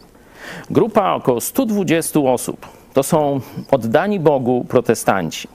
Grupa 0.69 1.13
około 1.13 1.41
120 1.41 2.19
osób. 2.19 2.67
To 2.93 3.03
są 3.03 3.41
oddani 3.71 4.19
Bogu 4.19 4.65
protestanci. 4.69 5.47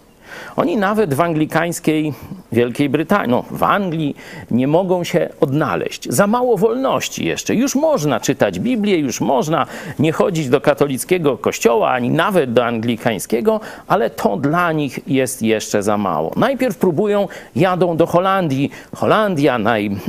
Oni 0.57 0.77
nawet 0.77 1.15
w 1.15 1.21
anglikańskiej 1.21 2.15
Wielkiej 2.53 2.89
Brytanii, 2.89 3.31
no 3.31 3.45
w 3.51 3.63
Anglii 3.63 4.17
nie 4.51 4.69
mogą 4.69 5.05
się 5.05 5.29
odnaleźć. 5.41 6.09
Za 6.11 6.27
mało 6.27 6.57
wolności 6.57 7.25
jeszcze. 7.25 7.55
Już 7.55 7.75
można 7.75 8.21
czytać 8.21 8.61
Biblię, 8.61 8.99
już 8.99 9.21
można 9.21 9.67
nie 9.99 10.13
chodzić 10.13 10.49
do 10.49 10.61
katolickiego 10.61 11.39
kościoła, 11.39 11.91
ani 11.91 12.11
nawet 12.11 12.53
do 12.53 12.65
anglikańskiego, 12.65 13.61
ale 13.89 14.11
to 14.11 14.37
dla 14.37 14.73
nich 14.73 15.01
jest 15.07 15.43
jeszcze 15.43 15.83
za 15.83 15.99
mało. 15.99 16.33
Najpierw 16.37 16.77
próbują, 16.77 17.29
jadą 17.57 17.97
do 17.97 18.07
Holandii. 18.07 18.71
Holandia, 18.97 19.59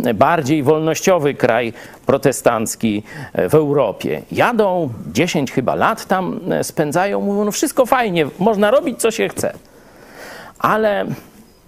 najbardziej 0.03 0.63
wolnościowy 0.63 1.33
kraj 1.33 1.73
protestancki 2.05 3.03
w 3.49 3.55
Europie. 3.55 4.21
Jadą, 4.31 4.89
10 5.13 5.51
chyba 5.51 5.75
lat 5.75 6.05
tam 6.05 6.39
spędzają, 6.63 7.21
mówią, 7.21 7.45
no 7.45 7.51
wszystko 7.51 7.85
fajnie, 7.85 8.25
można 8.39 8.71
robić 8.71 8.99
co 8.99 9.11
się 9.11 9.29
chce. 9.29 9.53
Ale 10.59 11.05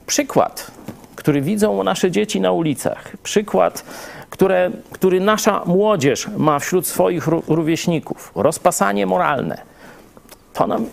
przykład, 0.07 0.71
który 1.15 1.41
widzą 1.41 1.83
nasze 1.83 2.11
dzieci 2.11 2.41
na 2.41 2.51
ulicach, 2.51 3.17
przykład, 3.23 3.83
które, 4.29 4.71
który 4.91 5.19
nasza 5.19 5.61
młodzież 5.65 6.27
ma 6.37 6.59
wśród 6.59 6.87
swoich 6.87 7.27
rówieśników, 7.27 8.31
rozpasanie 8.35 9.05
moralne, 9.05 9.61
to 10.53 10.67
nam 10.67 10.85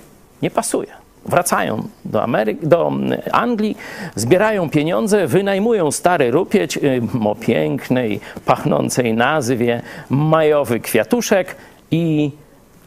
nie 0.43 0.51
pasuje. 0.51 0.89
Wracają 1.27 1.89
do, 2.05 2.23
Ameryki, 2.23 2.67
do 2.67 2.93
Anglii, 3.33 3.77
zbierają 4.15 4.71
pieniądze, 4.71 5.27
wynajmują 5.27 5.91
stary 5.91 6.31
rupieć 6.31 6.77
y, 6.77 7.03
o 7.25 7.35
pięknej, 7.35 8.21
pachnącej 8.47 9.15
nazwie 9.15 9.83
majowy 10.11 10.81
kwiatuszek 10.81 11.57
i 11.91 12.31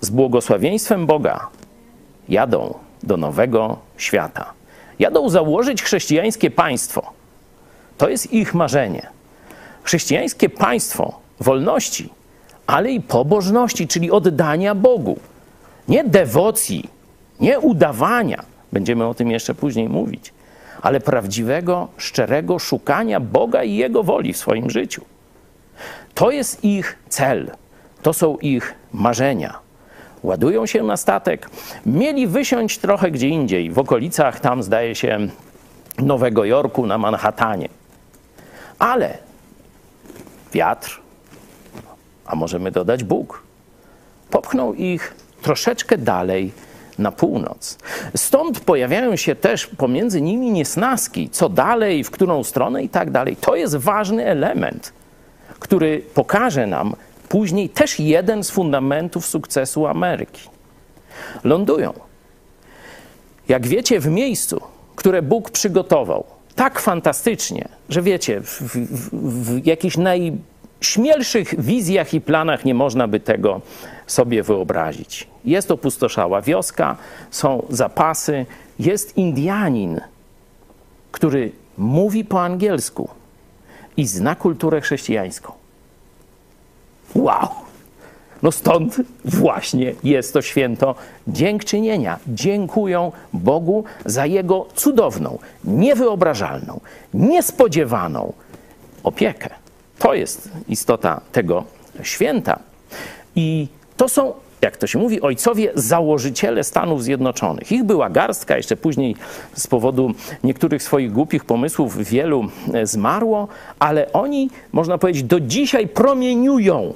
z 0.01 0.09
błogosławieństwem 0.09 1.05
Boga 1.05 1.47
jadą 2.29 2.73
do 3.03 3.17
nowego 3.17 3.77
świata. 3.97 4.60
Jadą 5.01 5.29
założyć 5.29 5.83
chrześcijańskie 5.83 6.51
państwo. 6.51 7.13
To 7.97 8.09
jest 8.09 8.33
ich 8.33 8.53
marzenie. 8.53 9.07
Chrześcijańskie 9.83 10.49
państwo 10.49 11.19
wolności, 11.39 12.09
ale 12.67 12.91
i 12.91 13.01
pobożności, 13.01 13.87
czyli 13.87 14.11
oddania 14.11 14.75
Bogu. 14.75 15.19
Nie 15.87 16.03
dewocji, 16.03 16.89
nie 17.39 17.59
udawania, 17.59 18.43
będziemy 18.71 19.07
o 19.07 19.13
tym 19.13 19.31
jeszcze 19.31 19.55
później 19.55 19.89
mówić, 19.89 20.33
ale 20.81 20.99
prawdziwego, 20.99 21.87
szczerego 21.97 22.59
szukania 22.59 23.19
Boga 23.19 23.63
i 23.63 23.75
Jego 23.75 24.03
woli 24.03 24.33
w 24.33 24.37
swoim 24.37 24.69
życiu. 24.69 25.05
To 26.13 26.31
jest 26.31 26.63
ich 26.63 26.97
cel, 27.09 27.51
to 28.01 28.13
są 28.13 28.37
ich 28.37 28.73
marzenia 28.93 29.70
ładują 30.23 30.65
się 30.65 30.83
na 30.83 30.97
statek. 30.97 31.49
Mieli 31.85 32.27
wysiąść 32.27 32.77
trochę 32.77 33.11
gdzie 33.11 33.27
indziej, 33.27 33.71
w 33.71 33.79
okolicach 33.79 34.39
tam 34.39 34.63
zdaje 34.63 34.95
się 34.95 35.27
Nowego 35.99 36.45
Jorku, 36.45 36.85
na 36.85 36.97
Manhattanie. 36.97 37.69
Ale 38.79 39.17
wiatr, 40.53 41.01
a 42.25 42.35
możemy 42.35 42.71
dodać 42.71 43.03
Bóg, 43.03 43.43
popchnął 44.29 44.73
ich 44.73 45.15
troszeczkę 45.41 45.97
dalej 45.97 46.51
na 46.97 47.11
północ. 47.11 47.77
Stąd 48.15 48.59
pojawiają 48.59 49.15
się 49.15 49.35
też 49.35 49.67
pomiędzy 49.67 50.21
nimi 50.21 50.51
niesnaski, 50.51 51.29
co 51.29 51.49
dalej, 51.49 52.03
w 52.03 52.11
którą 52.11 52.43
stronę 52.43 52.83
i 52.83 52.89
tak 52.89 53.11
dalej. 53.11 53.35
To 53.35 53.55
jest 53.55 53.75
ważny 53.75 54.25
element, 54.25 54.93
który 55.59 56.01
pokaże 56.13 56.67
nam, 56.67 56.95
później 57.31 57.69
też 57.69 57.99
jeden 57.99 58.43
z 58.43 58.49
fundamentów 58.51 59.25
sukcesu 59.25 59.87
Ameryki. 59.87 60.49
Lądują. 61.43 61.93
Jak 63.47 63.67
wiecie, 63.67 63.99
w 63.99 64.07
miejscu, 64.07 64.61
które 64.95 65.21
Bóg 65.21 65.49
przygotował 65.49 66.23
tak 66.55 66.79
fantastycznie, 66.79 67.67
że 67.89 68.01
wiecie, 68.01 68.41
w, 68.41 68.61
w, 68.61 69.09
w 69.45 69.65
jakichś 69.65 69.97
najśmielszych 69.97 71.61
wizjach 71.61 72.13
i 72.13 72.21
planach 72.21 72.65
nie 72.65 72.73
można 72.73 73.07
by 73.07 73.19
tego 73.19 73.61
sobie 74.07 74.43
wyobrazić. 74.43 75.27
Jest 75.45 75.71
opustoszała 75.71 76.41
wioska, 76.41 76.97
są 77.31 77.65
zapasy, 77.69 78.45
jest 78.79 79.17
Indianin, 79.17 80.01
który 81.11 81.51
mówi 81.77 82.25
po 82.25 82.43
angielsku 82.43 83.09
i 83.97 84.07
zna 84.07 84.35
kulturę 84.35 84.81
chrześcijańską. 84.81 85.60
Wow! 87.15 87.47
No 88.43 88.51
stąd 88.51 88.95
właśnie 89.25 89.93
jest 90.03 90.33
to 90.33 90.41
święto 90.41 90.95
dziękczynienia. 91.27 92.19
Dziękują 92.27 93.11
Bogu 93.33 93.83
za 94.05 94.25
Jego 94.25 94.67
cudowną, 94.75 95.39
niewyobrażalną, 95.63 96.79
niespodziewaną 97.13 98.33
opiekę. 99.03 99.49
To 99.99 100.13
jest 100.13 100.49
istota 100.67 101.21
tego 101.31 101.63
święta. 102.03 102.59
I 103.35 103.67
to 103.97 104.09
są, 104.09 104.33
jak 104.61 104.77
to 104.77 104.87
się 104.87 104.99
mówi, 104.99 105.21
ojcowie 105.21 105.71
założyciele 105.75 106.63
Stanów 106.63 107.03
Zjednoczonych. 107.03 107.71
Ich 107.71 107.83
była 107.83 108.09
garstka, 108.09 108.57
jeszcze 108.57 108.77
później 108.77 109.15
z 109.53 109.67
powodu 109.67 110.13
niektórych 110.43 110.83
swoich 110.83 111.11
głupich 111.11 111.45
pomysłów 111.45 111.97
wielu 111.97 112.47
e, 112.73 112.87
zmarło, 112.87 113.47
ale 113.79 114.13
oni, 114.13 114.49
można 114.71 114.97
powiedzieć, 114.97 115.23
do 115.23 115.39
dzisiaj 115.39 115.87
promieniują 115.87 116.93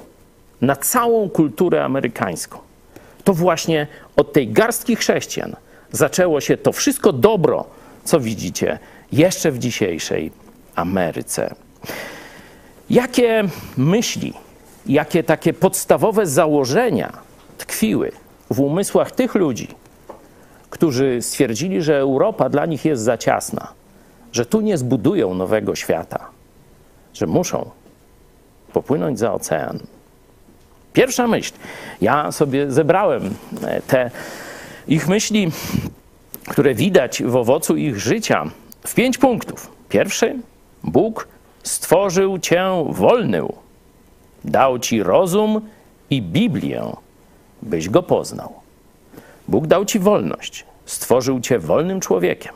na 0.60 0.76
całą 0.76 1.30
kulturę 1.30 1.84
amerykańską. 1.84 2.58
To 3.24 3.34
właśnie 3.34 3.86
od 4.16 4.32
tej 4.32 4.48
garstki 4.48 4.96
chrześcijan 4.96 5.56
zaczęło 5.92 6.40
się 6.40 6.56
to 6.56 6.72
wszystko 6.72 7.12
dobro, 7.12 7.64
co 8.04 8.20
widzicie 8.20 8.78
jeszcze 9.12 9.50
w 9.50 9.58
dzisiejszej 9.58 10.30
Ameryce. 10.74 11.54
Jakie 12.90 13.44
myśli, 13.76 14.32
jakie 14.86 15.22
takie 15.22 15.52
podstawowe 15.52 16.26
założenia 16.26 17.25
tkwiły 17.58 18.12
w 18.50 18.60
umysłach 18.60 19.10
tych 19.10 19.34
ludzi, 19.34 19.68
którzy 20.70 21.22
stwierdzili, 21.22 21.82
że 21.82 21.96
Europa 21.98 22.48
dla 22.48 22.66
nich 22.66 22.84
jest 22.84 23.02
za 23.02 23.18
ciasna, 23.18 23.72
że 24.32 24.46
tu 24.46 24.60
nie 24.60 24.78
zbudują 24.78 25.34
nowego 25.34 25.74
świata, 25.74 26.28
że 27.14 27.26
muszą 27.26 27.70
popłynąć 28.72 29.18
za 29.18 29.32
ocean. 29.32 29.78
Pierwsza 30.92 31.26
myśl. 31.26 31.52
Ja 32.00 32.32
sobie 32.32 32.70
zebrałem 32.70 33.34
e, 33.62 33.82
te 33.82 34.10
ich 34.88 35.08
myśli, 35.08 35.50
które 36.48 36.74
widać 36.74 37.22
w 37.22 37.36
owocu 37.36 37.76
ich 37.76 37.98
życia, 37.98 38.50
w 38.86 38.94
pięć 38.94 39.18
punktów. 39.18 39.72
Pierwszy, 39.88 40.36
Bóg 40.82 41.28
stworzył 41.62 42.38
cię 42.38 42.84
wolny, 42.88 43.42
dał 44.44 44.78
ci 44.78 45.02
rozum 45.02 45.60
i 46.10 46.22
Biblię, 46.22 46.82
byś 47.62 47.88
go 47.88 48.02
poznał. 48.02 48.52
Bóg 49.48 49.66
dał 49.66 49.84
ci 49.84 49.98
wolność, 49.98 50.66
stworzył 50.86 51.40
cię 51.40 51.58
wolnym 51.58 52.00
człowiekiem, 52.00 52.54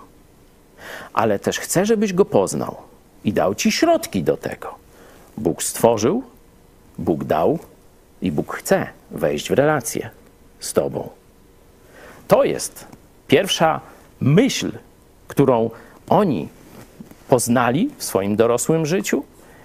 ale 1.12 1.38
też 1.38 1.58
chce, 1.58 1.86
żebyś 1.86 2.12
go 2.12 2.24
poznał 2.24 2.76
i 3.24 3.32
dał 3.32 3.54
ci 3.54 3.72
środki 3.72 4.22
do 4.22 4.36
tego. 4.36 4.74
Bóg 5.38 5.62
stworzył, 5.62 6.22
Bóg 6.98 7.24
dał 7.24 7.58
i 8.22 8.32
Bóg 8.32 8.56
chce 8.56 8.86
wejść 9.10 9.50
w 9.50 9.52
relację 9.52 10.10
z 10.60 10.72
tobą. 10.72 11.08
To 12.28 12.44
jest 12.44 12.86
pierwsza 13.28 13.80
myśl, 14.20 14.72
którą 15.28 15.70
oni 16.08 16.48
poznali 17.28 17.90
w 17.98 18.04
swoim 18.04 18.36
dorosłym 18.36 18.86
życiu 18.86 19.24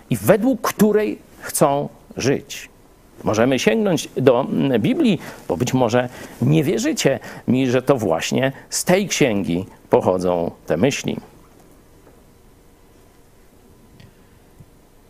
i 0.10 0.18
według 0.18 0.62
której 0.62 1.20
chcą 1.42 1.90
żyć. 2.18 2.70
Możemy 3.24 3.60
sięgnąć 3.60 4.10
do 4.18 4.48
Biblii, 4.80 5.20
bo 5.48 5.58
być 5.58 5.74
może 5.74 6.10
nie 6.42 6.64
wierzycie 6.64 7.20
mi, 7.48 7.68
że 7.68 7.82
to 7.82 7.98
właśnie 7.98 8.52
z 8.70 8.84
tej 8.84 9.08
księgi 9.08 9.66
pochodzą 9.90 10.52
te 10.66 10.78
myśli. 10.78 11.18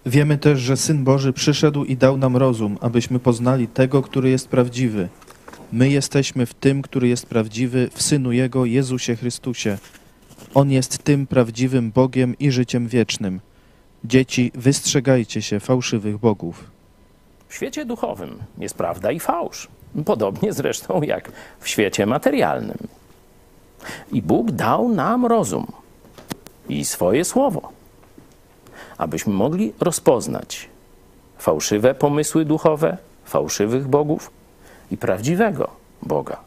Wiemy 0.06 0.38
też, 0.38 0.60
że 0.60 0.78
Syn 0.78 1.04
Boży 1.04 1.34
przyszedł 1.34 1.84
i 1.86 1.98
dał 1.98 2.18
nam 2.18 2.38
rozum, 2.38 2.78
abyśmy 2.82 3.20
poznali 3.20 3.68
tego, 3.68 4.02
który 4.02 4.30
jest 4.30 4.48
prawdziwy. 4.48 5.10
My 5.72 5.90
jesteśmy 5.90 6.46
w 6.46 6.54
tym, 6.54 6.82
który 6.82 7.08
jest 7.08 7.26
prawdziwy, 7.26 7.90
w 7.94 8.02
Synu 8.02 8.32
Jego, 8.32 8.66
Jezusie 8.66 9.16
Chrystusie. 9.16 9.78
On 10.54 10.72
jest 10.72 11.04
tym 11.04 11.28
prawdziwym 11.28 11.92
Bogiem 11.92 12.36
i 12.40 12.52
życiem 12.52 12.88
wiecznym. 12.88 13.40
Dzieci, 14.04 14.52
wystrzegajcie 14.56 15.42
się 15.42 15.60
fałszywych 15.60 16.18
bogów. 16.18 16.75
W 17.56 17.58
świecie 17.58 17.86
duchowym 17.86 18.44
jest 18.58 18.76
prawda 18.76 19.12
i 19.12 19.20
fałsz. 19.20 19.68
Podobnie 20.06 20.54
zresztą 20.54 21.02
jak 21.02 21.32
w 21.60 21.68
świecie 21.68 22.06
materialnym. 22.06 22.78
I 24.12 24.22
Bóg 24.22 24.52
dał 24.52 24.90
nam 24.90 25.26
rozum 25.26 25.68
i 26.70 26.86
swoje 26.86 27.26
słowo, 27.26 27.70
abyśmy 28.98 29.34
mogli 29.34 29.74
rozpoznać 29.80 30.70
fałszywe 31.38 31.96
pomysły 31.96 32.46
duchowe, 32.46 32.98
fałszywych 33.26 33.88
bogów 33.88 34.32
i 34.92 34.98
prawdziwego 34.98 35.72
Boga. 36.02 36.38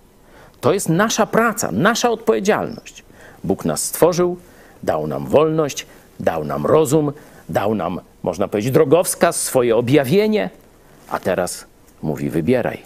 To 0.60 0.72
jest 0.72 0.88
nasza 0.88 1.26
praca, 1.26 1.72
nasza 1.72 2.10
odpowiedzialność. 2.10 3.04
Bóg 3.44 3.64
nas 3.64 3.84
stworzył, 3.84 4.36
dał 4.82 5.06
nam 5.06 5.26
wolność, 5.26 5.86
dał 6.20 6.44
nam 6.44 6.66
rozum, 6.66 7.12
dał 7.48 7.74
nam, 7.74 8.00
można 8.22 8.48
powiedzieć, 8.48 8.72
drogowskaz, 8.72 9.42
swoje 9.42 9.76
objawienie, 9.76 10.50
a 11.10 11.18
teraz 11.20 11.64
mówi 12.02 12.30
wybieraj, 12.30 12.82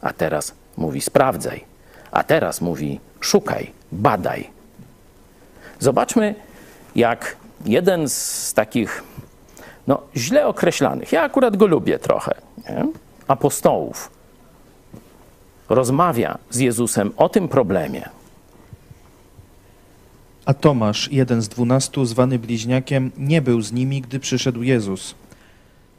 a 0.00 0.12
teraz 0.12 0.54
mówi 0.76 1.00
sprawdzaj, 1.00 1.64
a 2.10 2.22
teraz 2.22 2.60
mówi 2.60 3.00
szukaj, 3.20 3.72
badaj. 3.92 4.50
Zobaczmy, 5.80 6.34
jak 6.96 7.36
jeden 7.64 8.08
z 8.08 8.54
takich 8.54 9.02
no, 9.86 10.02
źle 10.16 10.46
określanych, 10.46 11.12
ja 11.12 11.22
akurat 11.22 11.56
go 11.56 11.66
lubię 11.66 11.98
trochę, 11.98 12.34
nie? 12.68 12.86
apostołów, 13.28 14.10
rozmawia 15.68 16.38
z 16.50 16.58
Jezusem 16.58 17.12
o 17.16 17.28
tym 17.28 17.48
problemie. 17.48 18.08
A 20.46 20.54
Tomasz, 20.54 21.12
jeden 21.12 21.42
z 21.42 21.48
dwunastu, 21.48 22.04
zwany 22.04 22.38
bliźniakiem, 22.38 23.10
nie 23.18 23.42
był 23.42 23.60
z 23.60 23.72
nimi, 23.72 24.00
gdy 24.00 24.20
przyszedł 24.20 24.62
Jezus. 24.62 25.14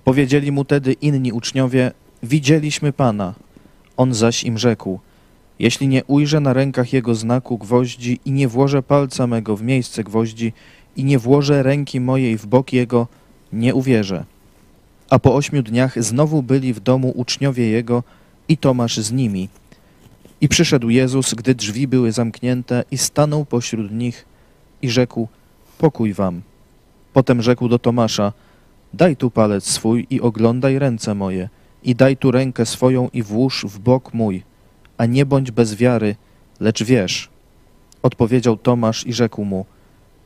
Powiedzieli 0.08 0.52
mu 0.52 0.66
tedy 0.66 0.94
inni 0.94 1.32
uczniowie: 1.32 1.92
Widzieliśmy 2.24 2.94
Pana. 2.94 3.34
On 3.98 4.14
zaś 4.14 4.44
im 4.44 4.58
rzekł: 4.58 5.00
Jeśli 5.60 5.88
nie 5.88 6.04
ujrzę 6.04 6.40
na 6.40 6.54
rękach 6.54 6.94
jego 6.94 7.16
znaku 7.16 7.58
gwoździ 7.58 8.20
i 8.26 8.32
nie 8.32 8.48
włożę 8.48 8.84
palca 8.84 9.28
mego 9.28 9.58
w 9.58 9.64
miejsce 9.64 10.04
gwoździ 10.04 10.54
i 10.96 11.04
nie 11.04 11.20
włożę 11.20 11.64
ręki 11.64 12.00
mojej 12.00 12.38
w 12.38 12.46
bok 12.46 12.74
jego, 12.74 13.08
nie 13.54 13.76
uwierzę. 13.76 14.26
A 15.10 15.20
po 15.20 15.36
ośmiu 15.36 15.64
dniach 15.64 16.04
znowu 16.04 16.44
byli 16.44 16.74
w 16.74 16.80
domu 16.80 17.14
uczniowie 17.16 17.70
jego 17.70 18.04
i 18.48 18.58
Tomasz 18.58 18.98
z 18.98 19.12
nimi. 19.12 19.50
I 20.42 20.48
przyszedł 20.48 20.90
Jezus, 20.90 21.34
gdy 21.34 21.56
drzwi 21.56 21.88
były 21.88 22.12
zamknięte, 22.12 22.84
i 22.92 22.98
stanął 22.98 23.46
pośród 23.46 23.92
nich 23.92 24.26
i 24.82 24.90
rzekł: 24.90 25.28
Pokój 25.78 26.14
wam. 26.14 26.42
Potem 27.14 27.42
rzekł 27.42 27.68
do 27.68 27.80
Tomasza: 27.80 28.34
Daj 28.98 29.16
tu 29.16 29.30
palec 29.32 29.64
swój 29.64 30.08
i 30.10 30.22
oglądaj 30.22 30.80
ręce 30.80 31.16
moje, 31.16 31.50
i 31.84 31.96
daj 31.96 32.18
tu 32.18 32.32
rękę 32.32 32.66
swoją 32.66 33.10
i 33.14 33.24
włóż 33.24 33.66
w 33.70 33.80
bok 33.80 34.14
mój, 34.14 34.44
a 34.98 35.06
nie 35.06 35.26
bądź 35.26 35.52
bez 35.52 35.76
wiary, 35.76 36.16
lecz 36.60 36.84
wierz. 36.84 37.30
Odpowiedział 38.04 38.58
Tomasz 38.58 39.08
i 39.08 39.14
rzekł 39.14 39.46
mu: 39.46 39.66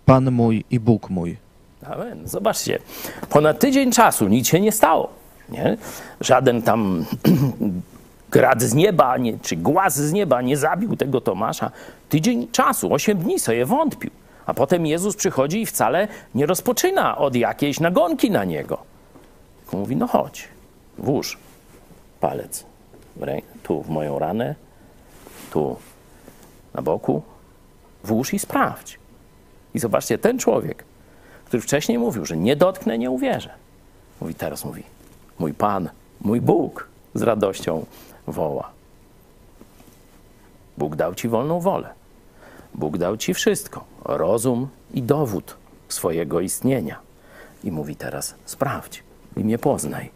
Pan 0.05 0.31
mój 0.31 0.63
i 0.69 0.79
Bóg 0.79 1.09
mój. 1.09 1.37
Amen. 1.85 2.27
Zobaczcie, 2.27 2.79
ponad 3.29 3.59
tydzień 3.59 3.91
czasu 3.91 4.27
nic 4.27 4.47
się 4.47 4.59
nie 4.59 4.71
stało. 4.71 5.09
Nie? 5.49 5.77
Żaden 6.21 6.61
tam 6.61 7.05
grad 8.31 8.61
z 8.61 8.73
nieba, 8.73 9.17
nie, 9.17 9.39
czy 9.39 9.55
głaz 9.55 9.95
z 9.95 10.13
nieba 10.13 10.41
nie 10.41 10.57
zabił 10.57 10.95
tego 10.95 11.21
Tomasza. 11.21 11.71
Tydzień 12.09 12.47
czasu, 12.51 12.93
osiem 12.93 13.17
dni 13.17 13.39
sobie 13.39 13.65
wątpił. 13.65 14.11
A 14.45 14.53
potem 14.53 14.85
Jezus 14.85 15.15
przychodzi 15.15 15.61
i 15.61 15.65
wcale 15.65 16.07
nie 16.35 16.45
rozpoczyna 16.45 17.17
od 17.17 17.35
jakiejś 17.35 17.79
nagonki 17.79 18.31
na 18.31 18.43
niego. 18.43 18.77
Mówi, 19.73 19.95
no 19.95 20.07
chodź, 20.07 20.47
włóż 20.97 21.37
palec 22.19 22.65
w 23.15 23.21
rę- 23.21 23.41
tu 23.63 23.81
w 23.81 23.89
moją 23.89 24.19
ranę, 24.19 24.55
tu 25.51 25.75
na 26.73 26.81
boku, 26.81 27.21
włóż 28.03 28.33
i 28.33 28.39
sprawdź. 28.39 28.99
I 29.73 29.79
zobaczcie, 29.79 30.17
ten 30.17 30.39
człowiek, 30.39 30.83
który 31.45 31.61
wcześniej 31.61 31.97
mówił, 31.99 32.25
że 32.25 32.37
nie 32.37 32.55
dotknę, 32.55 32.97
nie 32.97 33.11
uwierzę. 33.11 33.49
Mówi, 34.21 34.35
teraz 34.35 34.65
mówi, 34.65 34.83
mój 35.39 35.53
Pan, 35.53 35.89
mój 36.21 36.41
Bóg 36.41 36.87
z 37.13 37.21
radością 37.21 37.85
woła. 38.27 38.69
Bóg 40.77 40.95
dał 40.95 41.15
ci 41.15 41.27
wolną 41.27 41.59
wolę. 41.59 41.89
Bóg 42.75 42.97
dał 42.97 43.17
ci 43.17 43.33
wszystko: 43.33 43.83
rozum 44.05 44.67
i 44.93 45.03
dowód 45.03 45.57
swojego 45.89 46.41
istnienia. 46.41 46.99
I 47.63 47.71
mówi 47.71 47.95
teraz: 47.95 48.35
sprawdź 48.45 49.03
i 49.37 49.43
mnie 49.43 49.57
poznaj. 49.57 50.09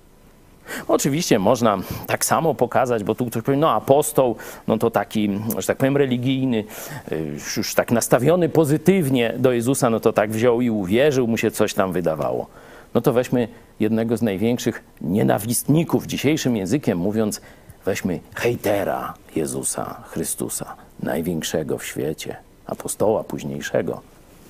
Oczywiście 0.88 1.40
można 1.40 1.78
tak 2.08 2.26
samo 2.26 2.56
pokazać, 2.56 3.04
bo 3.04 3.16
tu 3.16 3.26
ktoś 3.26 3.44
powie, 3.44 3.58
no 3.58 3.72
apostoł, 3.72 4.36
no 4.68 4.78
to 4.78 4.92
taki, 4.92 5.30
że 5.58 5.68
tak 5.68 5.78
powiem, 5.78 5.98
religijny, 5.98 6.64
y, 7.12 7.38
już 7.58 7.76
tak 7.76 7.92
nastawiony 7.92 8.50
pozytywnie 8.50 9.34
do 9.38 9.52
Jezusa, 9.52 9.90
no 9.90 10.00
to 10.00 10.14
tak 10.14 10.32
wziął 10.32 10.62
i 10.62 10.70
uwierzył, 10.70 11.28
mu 11.28 11.38
się 11.38 11.52
coś 11.52 11.74
tam 11.74 11.94
wydawało. 11.94 12.48
No 12.94 13.02
to 13.02 13.14
weźmy 13.14 13.48
jednego 13.80 14.18
z 14.18 14.22
największych 14.22 14.84
nienawistników, 15.02 16.06
dzisiejszym 16.06 16.58
językiem 16.58 16.98
mówiąc, 16.98 17.42
Weźmy 17.86 18.20
hejtera 18.36 19.14
Jezusa 19.36 20.04
Chrystusa, 20.10 20.76
największego 21.04 21.78
w 21.78 21.86
świecie, 21.86 22.36
apostoła 22.66 23.24
późniejszego, 23.24 24.02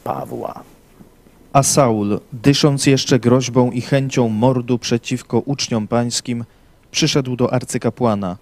Pawła. 0.04 0.63
A 1.54 1.63
Saul, 1.63 2.19
dysząc 2.34 2.86
jeszcze 2.86 3.19
groźbą 3.19 3.71
i 3.71 3.82
chęcią 3.82 4.30
mordu 4.30 4.80
przeciwko 4.80 5.39
uczniom 5.39 5.88
pańskim, 5.88 6.45
przyszedł 6.91 7.36
do 7.36 7.54
arcykapłana 7.54 8.38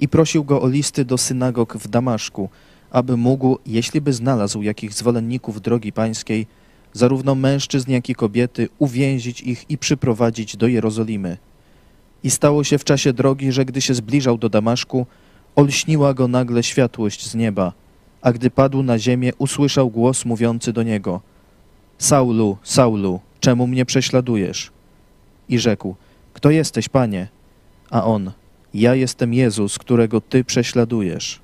i 0.00 0.08
prosił 0.08 0.44
go 0.44 0.62
o 0.62 0.68
listy 0.68 1.04
do 1.04 1.18
synagog 1.18 1.76
w 1.76 1.88
Damaszku, 1.88 2.48
aby 2.90 3.16
mógł, 3.16 3.58
jeśli 3.66 4.00
by 4.00 4.12
znalazł 4.12 4.62
jakich 4.62 4.92
zwolenników 4.92 5.60
drogi 5.60 5.92
pańskiej, 5.92 6.46
zarówno 6.92 7.34
mężczyzn, 7.34 7.90
jak 7.90 8.08
i 8.10 8.14
kobiety, 8.14 8.68
uwięzić 8.78 9.40
ich 9.40 9.70
i 9.70 9.78
przyprowadzić 9.78 10.56
do 10.56 10.66
Jerozolimy. 10.66 11.36
I 12.22 12.30
stało 12.30 12.64
się 12.64 12.78
w 12.78 12.84
czasie 12.84 13.12
drogi, 13.12 13.52
że 13.52 13.64
gdy 13.64 13.80
się 13.80 13.94
zbliżał 13.94 14.38
do 14.38 14.48
Damaszku, 14.48 15.06
olśniła 15.56 16.14
go 16.14 16.28
nagle 16.28 16.62
światłość 16.62 17.26
z 17.26 17.34
nieba, 17.34 17.72
a 18.22 18.32
gdy 18.32 18.50
padł 18.50 18.82
na 18.82 18.98
ziemię, 18.98 19.32
usłyszał 19.38 19.90
głos 19.90 20.24
mówiący 20.24 20.72
do 20.72 20.82
niego: 20.82 21.20
Saulu, 21.98 22.56
Saulu, 22.62 23.20
czemu 23.40 23.66
mnie 23.66 23.84
prześladujesz? 23.84 24.70
I 25.48 25.58
rzekł: 25.58 25.94
Kto 26.32 26.50
jesteś, 26.50 26.88
panie? 26.88 27.28
A 27.90 28.04
on: 28.04 28.32
Ja 28.74 28.94
jestem 28.94 29.34
Jezus, 29.34 29.78
którego 29.78 30.20
ty 30.20 30.44
prześladujesz. 30.44 31.40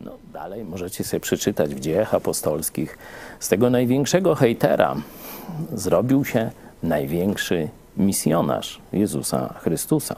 No, 0.00 0.12
dalej 0.32 0.64
możecie 0.64 1.04
sobie 1.04 1.20
przeczytać 1.20 1.74
w 1.74 1.80
dziejach 1.80 2.14
apostolskich. 2.14 2.98
Z 3.40 3.48
tego 3.48 3.70
największego 3.70 4.34
hejtera 4.34 4.96
zrobił 5.72 6.24
się 6.24 6.50
największy 6.82 7.68
misjonarz 7.96 8.80
Jezusa 8.92 9.54
Chrystusa. 9.60 10.16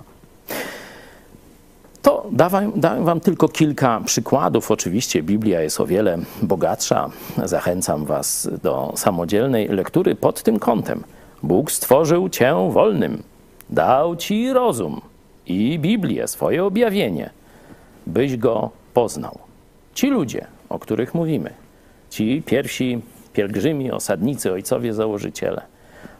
To 2.02 2.26
dałem, 2.32 2.72
dałem 2.76 3.04
Wam 3.04 3.20
tylko 3.20 3.48
kilka 3.48 4.00
przykładów. 4.04 4.70
Oczywiście 4.70 5.22
Biblia 5.22 5.60
jest 5.60 5.80
o 5.80 5.86
wiele 5.86 6.18
bogatsza. 6.42 7.10
Zachęcam 7.44 8.04
Was 8.04 8.48
do 8.62 8.92
samodzielnej 8.96 9.68
lektury 9.68 10.14
pod 10.14 10.42
tym 10.42 10.58
kątem. 10.58 11.04
Bóg 11.42 11.72
stworzył 11.72 12.28
Cię 12.28 12.70
wolnym, 12.70 13.22
dał 13.70 14.16
Ci 14.16 14.52
rozum 14.52 15.00
i 15.46 15.78
Biblię, 15.78 16.28
swoje 16.28 16.64
objawienie, 16.64 17.30
byś 18.06 18.36
go 18.36 18.70
poznał. 18.94 19.38
Ci 19.94 20.06
ludzie, 20.06 20.46
o 20.68 20.78
których 20.78 21.14
mówimy, 21.14 21.50
ci 22.10 22.42
pierwsi 22.46 23.00
pielgrzymi, 23.32 23.92
osadnicy, 23.92 24.52
ojcowie 24.52 24.94
założyciele, 24.94 25.62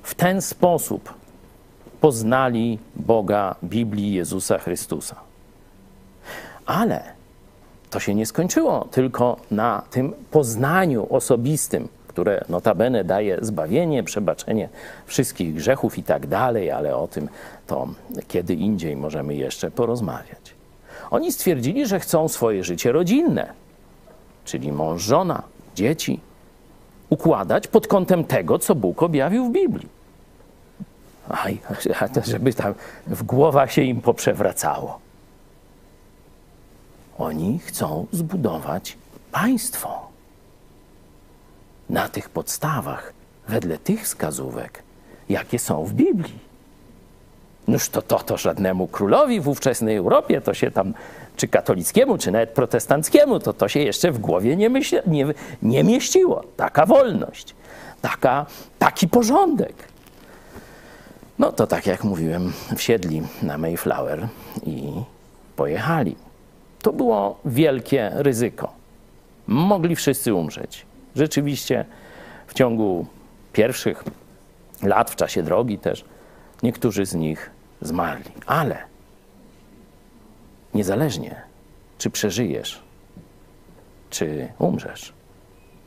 w 0.03 0.15
ten 0.15 0.43
sposób 0.43 1.15
poznali 2.01 2.79
Boga, 2.97 3.55
Biblii 3.63 4.13
Jezusa 4.13 4.59
Chrystusa. 4.59 5.30
Ale 6.71 7.03
to 7.91 8.01
się 8.01 8.15
nie 8.15 8.27
skończyło 8.27 8.89
tylko 8.91 9.37
na 9.51 9.83
tym 9.91 10.13
poznaniu 10.31 11.07
osobistym, 11.11 11.89
które 12.09 12.45
notabene 12.49 13.05
daje 13.05 13.39
zbawienie, 13.43 14.03
przebaczenie 14.03 14.69
wszystkich 15.07 15.55
grzechów 15.55 15.99
i 15.99 16.03
tak 16.03 16.27
dalej, 16.27 16.71
ale 16.71 16.97
o 16.97 17.09
tym 17.09 17.29
to 17.67 17.89
kiedy 18.29 18.55
indziej 18.55 18.97
możemy 18.97 19.35
jeszcze 19.35 19.71
porozmawiać. 19.71 20.55
Oni 21.11 21.33
stwierdzili, 21.33 21.87
że 21.87 22.01
chcą 22.01 22.29
swoje 22.29 22.65
życie 22.65 22.93
rodzinne, 22.93 23.53
czyli 24.45 24.73
mąż, 24.73 25.03
żona, 25.03 25.43
dzieci, 25.75 26.21
układać 27.09 27.67
pod 27.67 27.87
kątem 27.87 28.25
tego, 28.25 28.59
co 28.59 28.75
Bóg 28.75 29.03
objawił 29.03 29.45
w 29.45 29.53
Biblii. 29.53 29.89
Aj, 31.29 31.59
żeby 32.25 32.55
tam 32.55 32.75
w 33.07 33.23
głowach 33.23 33.73
się 33.73 33.83
im 33.83 34.01
poprzewracało. 34.01 35.10
Oni 37.21 37.59
chcą 37.59 38.07
zbudować 38.13 38.97
państwo 39.33 40.09
na 41.91 42.09
tych 42.09 42.29
podstawach, 42.29 43.13
wedle 43.49 43.79
tych 43.79 44.03
wskazówek, 44.03 44.83
jakie 45.29 45.59
są 45.59 45.85
w 45.85 45.93
Biblii. 45.93 46.39
Noż 47.69 47.89
to, 47.89 48.03
to, 48.03 48.19
to 48.19 48.37
żadnemu 48.37 48.89
królowi 48.89 49.41
w 49.41 49.49
ówczesnej 49.49 49.97
Europie, 49.97 50.41
to 50.41 50.55
się 50.55 50.71
tam, 50.71 50.95
czy 51.37 51.49
katolickiemu, 51.49 52.19
czy 52.19 52.31
nawet 52.31 52.51
protestanckiemu, 52.51 53.41
to 53.41 53.53
to 53.53 53.69
się 53.69 53.81
jeszcze 53.81 54.13
w 54.13 54.19
głowie 54.19 54.57
nie, 54.57 54.71
myśli, 54.71 54.99
nie, 55.07 55.27
nie 55.63 55.85
mieściło. 55.85 56.45
Taka 56.57 56.87
wolność, 56.87 57.55
taka, 58.03 58.47
taki 58.79 59.09
porządek. 59.09 59.75
No 61.39 61.53
to 61.53 61.67
tak 61.67 61.87
jak 61.87 62.05
mówiłem, 62.05 62.53
wsiedli 62.77 63.23
na 63.43 63.59
Mayflower 63.59 64.29
i 64.67 64.93
pojechali. 65.57 66.30
To 66.83 66.93
było 66.93 67.39
wielkie 67.45 68.11
ryzyko. 68.15 68.73
Mogli 69.47 69.97
wszyscy 69.97 70.35
umrzeć. 70.35 70.87
Rzeczywiście 71.17 71.85
w 72.47 72.55
ciągu 72.55 73.07
pierwszych 73.53 74.05
lat, 74.83 75.11
w 75.11 75.17
czasie 75.17 75.43
drogi 75.43 75.79
też, 75.79 76.05
niektórzy 76.63 77.07
z 77.07 77.15
nich 77.15 77.51
zmarli. 77.83 78.33
Ale 78.47 78.79
niezależnie, 80.75 81.43
czy 81.99 82.11
przeżyjesz, 82.11 82.83
czy 84.11 84.49
umrzesz, 84.59 85.13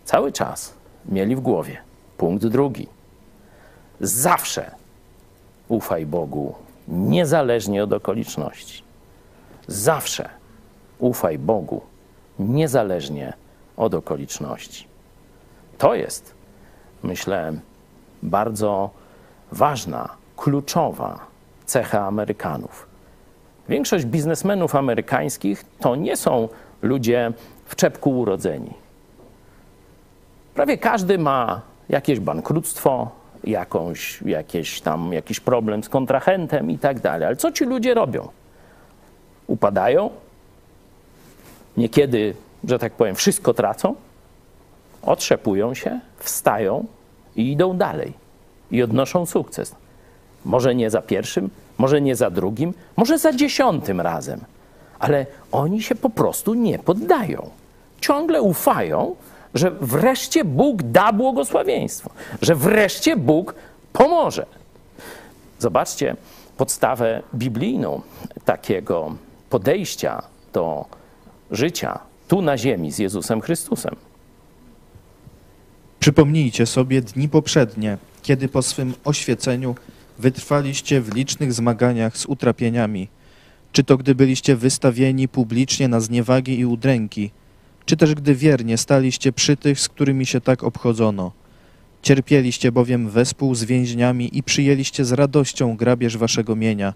cały 0.05 0.31
czas 0.31 0.73
mieli 1.05 1.35
w 1.35 1.39
głowie 1.39 1.77
punkt 2.17 2.45
drugi. 2.45 2.87
Zawsze 3.99 4.71
ufaj 5.67 6.05
Bogu, 6.05 6.55
niezależnie 6.87 7.83
od 7.83 7.93
okoliczności. 7.93 8.83
Zawsze 9.67 10.29
ufaj 10.99 11.37
Bogu, 11.37 11.81
niezależnie 12.39 13.33
od 13.77 13.93
okoliczności. 13.93 14.87
To 15.77 15.95
jest, 15.95 16.33
myślę, 17.03 17.53
bardzo 18.23 18.89
ważna, 19.51 20.09
kluczowa 20.37 21.19
cecha 21.65 22.07
Amerykanów. 22.07 22.87
Większość 23.69 24.05
biznesmenów 24.05 24.75
amerykańskich 24.75 25.65
to 25.79 25.95
nie 25.95 26.17
są 26.17 26.49
ludzie 26.81 27.31
w 27.65 27.75
czepku 27.75 28.19
urodzeni. 28.19 28.73
Prawie 30.53 30.77
każdy 30.77 31.17
ma 31.17 31.61
jakieś 31.89 32.19
bankructwo, 32.19 33.11
jakąś, 33.43 34.21
jakieś 34.21 34.81
tam, 34.81 35.13
jakiś 35.13 35.39
problem 35.39 35.83
z 35.83 35.89
kontrahentem 35.89 36.71
i 36.71 36.77
tak 36.77 36.99
dalej. 36.99 37.27
Ale 37.27 37.35
co 37.35 37.51
ci 37.51 37.65
ludzie 37.65 37.93
robią? 37.93 38.27
Upadają, 39.47 40.09
niekiedy, 41.77 42.35
że 42.63 42.79
tak 42.79 42.93
powiem, 42.93 43.15
wszystko 43.15 43.53
tracą, 43.53 43.95
otrzepują 45.01 45.73
się, 45.73 45.99
wstają 46.17 46.85
i 47.35 47.51
idą 47.51 47.77
dalej 47.77 48.13
i 48.71 48.83
odnoszą 48.83 49.25
sukces. 49.25 49.75
Może 50.45 50.75
nie 50.75 50.89
za 50.89 51.01
pierwszym, 51.01 51.49
może 51.77 52.01
nie 52.01 52.15
za 52.15 52.29
drugim, 52.29 52.73
może 52.95 53.17
za 53.17 53.33
dziesiątym 53.33 54.01
razem, 54.01 54.39
ale 54.99 55.25
oni 55.51 55.81
się 55.81 55.95
po 55.95 56.09
prostu 56.09 56.53
nie 56.53 56.79
poddają. 56.79 57.49
Ciągle 58.01 58.41
ufają, 58.41 59.15
że 59.53 59.71
wreszcie 59.71 60.45
Bóg 60.45 60.83
da 60.83 61.13
błogosławieństwo, 61.13 62.09
że 62.41 62.55
wreszcie 62.55 63.17
Bóg 63.17 63.55
pomoże. 63.93 64.45
Zobaczcie 65.59 66.15
podstawę 66.57 67.21
biblijną 67.35 68.01
takiego 68.45 69.15
podejścia 69.49 70.21
do 70.53 70.85
życia 71.53 71.99
tu 72.27 72.41
na 72.41 72.57
ziemi 72.57 72.91
z 72.91 72.99
Jezusem 72.99 73.41
Chrystusem. 73.41 73.95
Przypomnijcie 75.99 76.65
sobie 76.65 77.01
dni 77.01 77.29
poprzednie, 77.29 77.97
kiedy 78.21 78.47
po 78.47 78.61
swym 78.61 78.93
oświeceniu 79.03 79.75
wytrwaliście 80.19 81.01
w 81.01 81.15
licznych 81.15 81.53
zmaganiach 81.53 82.17
z 82.17 82.25
utrapieniami, 82.25 83.07
czy 83.71 83.83
to 83.83 83.97
gdy 83.97 84.15
byliście 84.15 84.55
wystawieni 84.55 85.27
publicznie 85.27 85.87
na 85.87 85.99
zniewagi 85.99 86.59
i 86.59 86.65
udręki, 86.65 87.31
czy 87.85 87.97
też 87.97 88.15
gdy 88.15 88.35
wiernie 88.35 88.77
staliście 88.77 89.31
przy 89.31 89.57
tych, 89.57 89.79
z 89.79 89.89
którymi 89.89 90.25
się 90.25 90.41
tak 90.41 90.63
obchodzono. 90.63 91.31
Cierpieliście 92.01 92.71
bowiem 92.71 93.09
wespół 93.09 93.55
z 93.55 93.63
więźniami 93.63 94.37
i 94.37 94.43
przyjęliście 94.43 95.05
z 95.05 95.11
radością 95.11 95.75
grabież 95.75 96.17
waszego 96.17 96.55
mienia, 96.55 96.93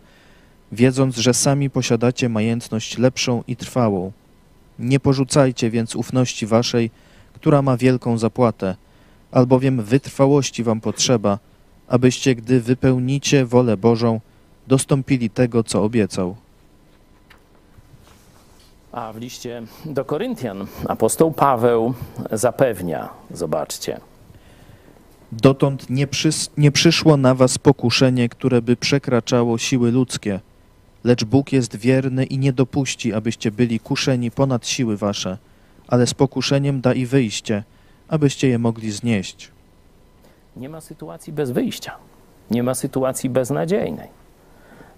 wiedząc, 0.71 1.17
że 1.17 1.33
sami 1.33 1.69
posiadacie 1.69 2.29
majętność 2.29 2.97
lepszą 2.97 3.43
i 3.47 3.55
trwałą. 3.55 4.11
Nie 4.79 4.99
porzucajcie 4.99 5.69
więc 5.69 5.95
ufności 5.95 6.45
waszej, 6.45 6.91
która 7.33 7.61
ma 7.61 7.77
wielką 7.77 8.17
zapłatę, 8.17 8.75
albowiem 9.31 9.83
wytrwałości 9.83 10.63
wam 10.63 10.81
potrzeba, 10.81 11.39
abyście, 11.87 12.35
gdy 12.35 12.61
wypełnicie 12.61 13.45
wolę 13.45 13.77
Bożą, 13.77 14.19
dostąpili 14.67 15.29
tego, 15.29 15.63
co 15.63 15.83
obiecał. 15.83 16.35
A 18.91 19.13
w 19.13 19.17
liście 19.17 19.63
do 19.85 20.05
Koryntian 20.05 20.67
apostoł 20.87 21.31
Paweł 21.31 21.93
zapewnia, 22.31 23.09
zobaczcie. 23.31 23.99
Dotąd 25.31 25.89
nie, 25.89 26.07
przys- 26.07 26.49
nie 26.57 26.71
przyszło 26.71 27.17
na 27.17 27.35
was 27.35 27.57
pokuszenie, 27.57 28.29
które 28.29 28.61
by 28.61 28.75
przekraczało 28.75 29.57
siły 29.57 29.91
ludzkie, 29.91 30.39
Lecz 31.07 31.23
Bóg 31.23 31.51
jest 31.53 31.75
wierny 31.75 32.25
i 32.25 32.37
nie 32.37 32.53
dopuści, 32.53 33.13
abyście 33.13 33.51
byli 33.51 33.79
kuszeni 33.79 34.31
ponad 34.31 34.67
siły 34.67 34.97
wasze, 34.97 35.37
ale 35.87 36.07
z 36.07 36.13
pokuszeniem 36.13 36.81
da 36.81 36.93
i 36.93 37.05
wyjście, 37.05 37.63
abyście 38.07 38.47
je 38.49 38.59
mogli 38.59 38.91
znieść. 38.91 39.51
Nie 40.55 40.69
ma 40.69 40.81
sytuacji 40.81 41.33
bez 41.33 41.51
wyjścia. 41.51 41.95
Nie 42.51 42.63
ma 42.63 42.75
sytuacji 42.75 43.29
beznadziejnej. 43.29 44.07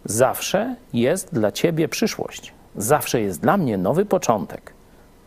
Zawsze 0.06 0.76
jest 0.94 1.34
dla 1.34 1.52
ciebie 1.52 1.88
przyszłość. 1.88 2.54
Zawsze 2.76 3.22
jest 3.22 3.42
dla 3.42 3.58
mnie 3.58 3.78
nowy 3.78 4.06
początek. 4.06 4.74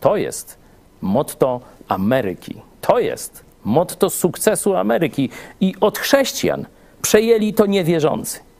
To 0.00 0.16
jest 0.16 0.58
motto 1.00 1.60
Ameryki. 1.88 2.54
To 2.80 2.98
jest 2.98 3.44
motto 3.64 4.10
sukcesu 4.10 4.76
Ameryki. 4.76 5.30
I 5.60 5.74
od 5.80 5.98
chrześcijan 5.98 6.66
przejęli 7.02 7.54
to 7.54 7.66
niewierzący. 7.66 8.51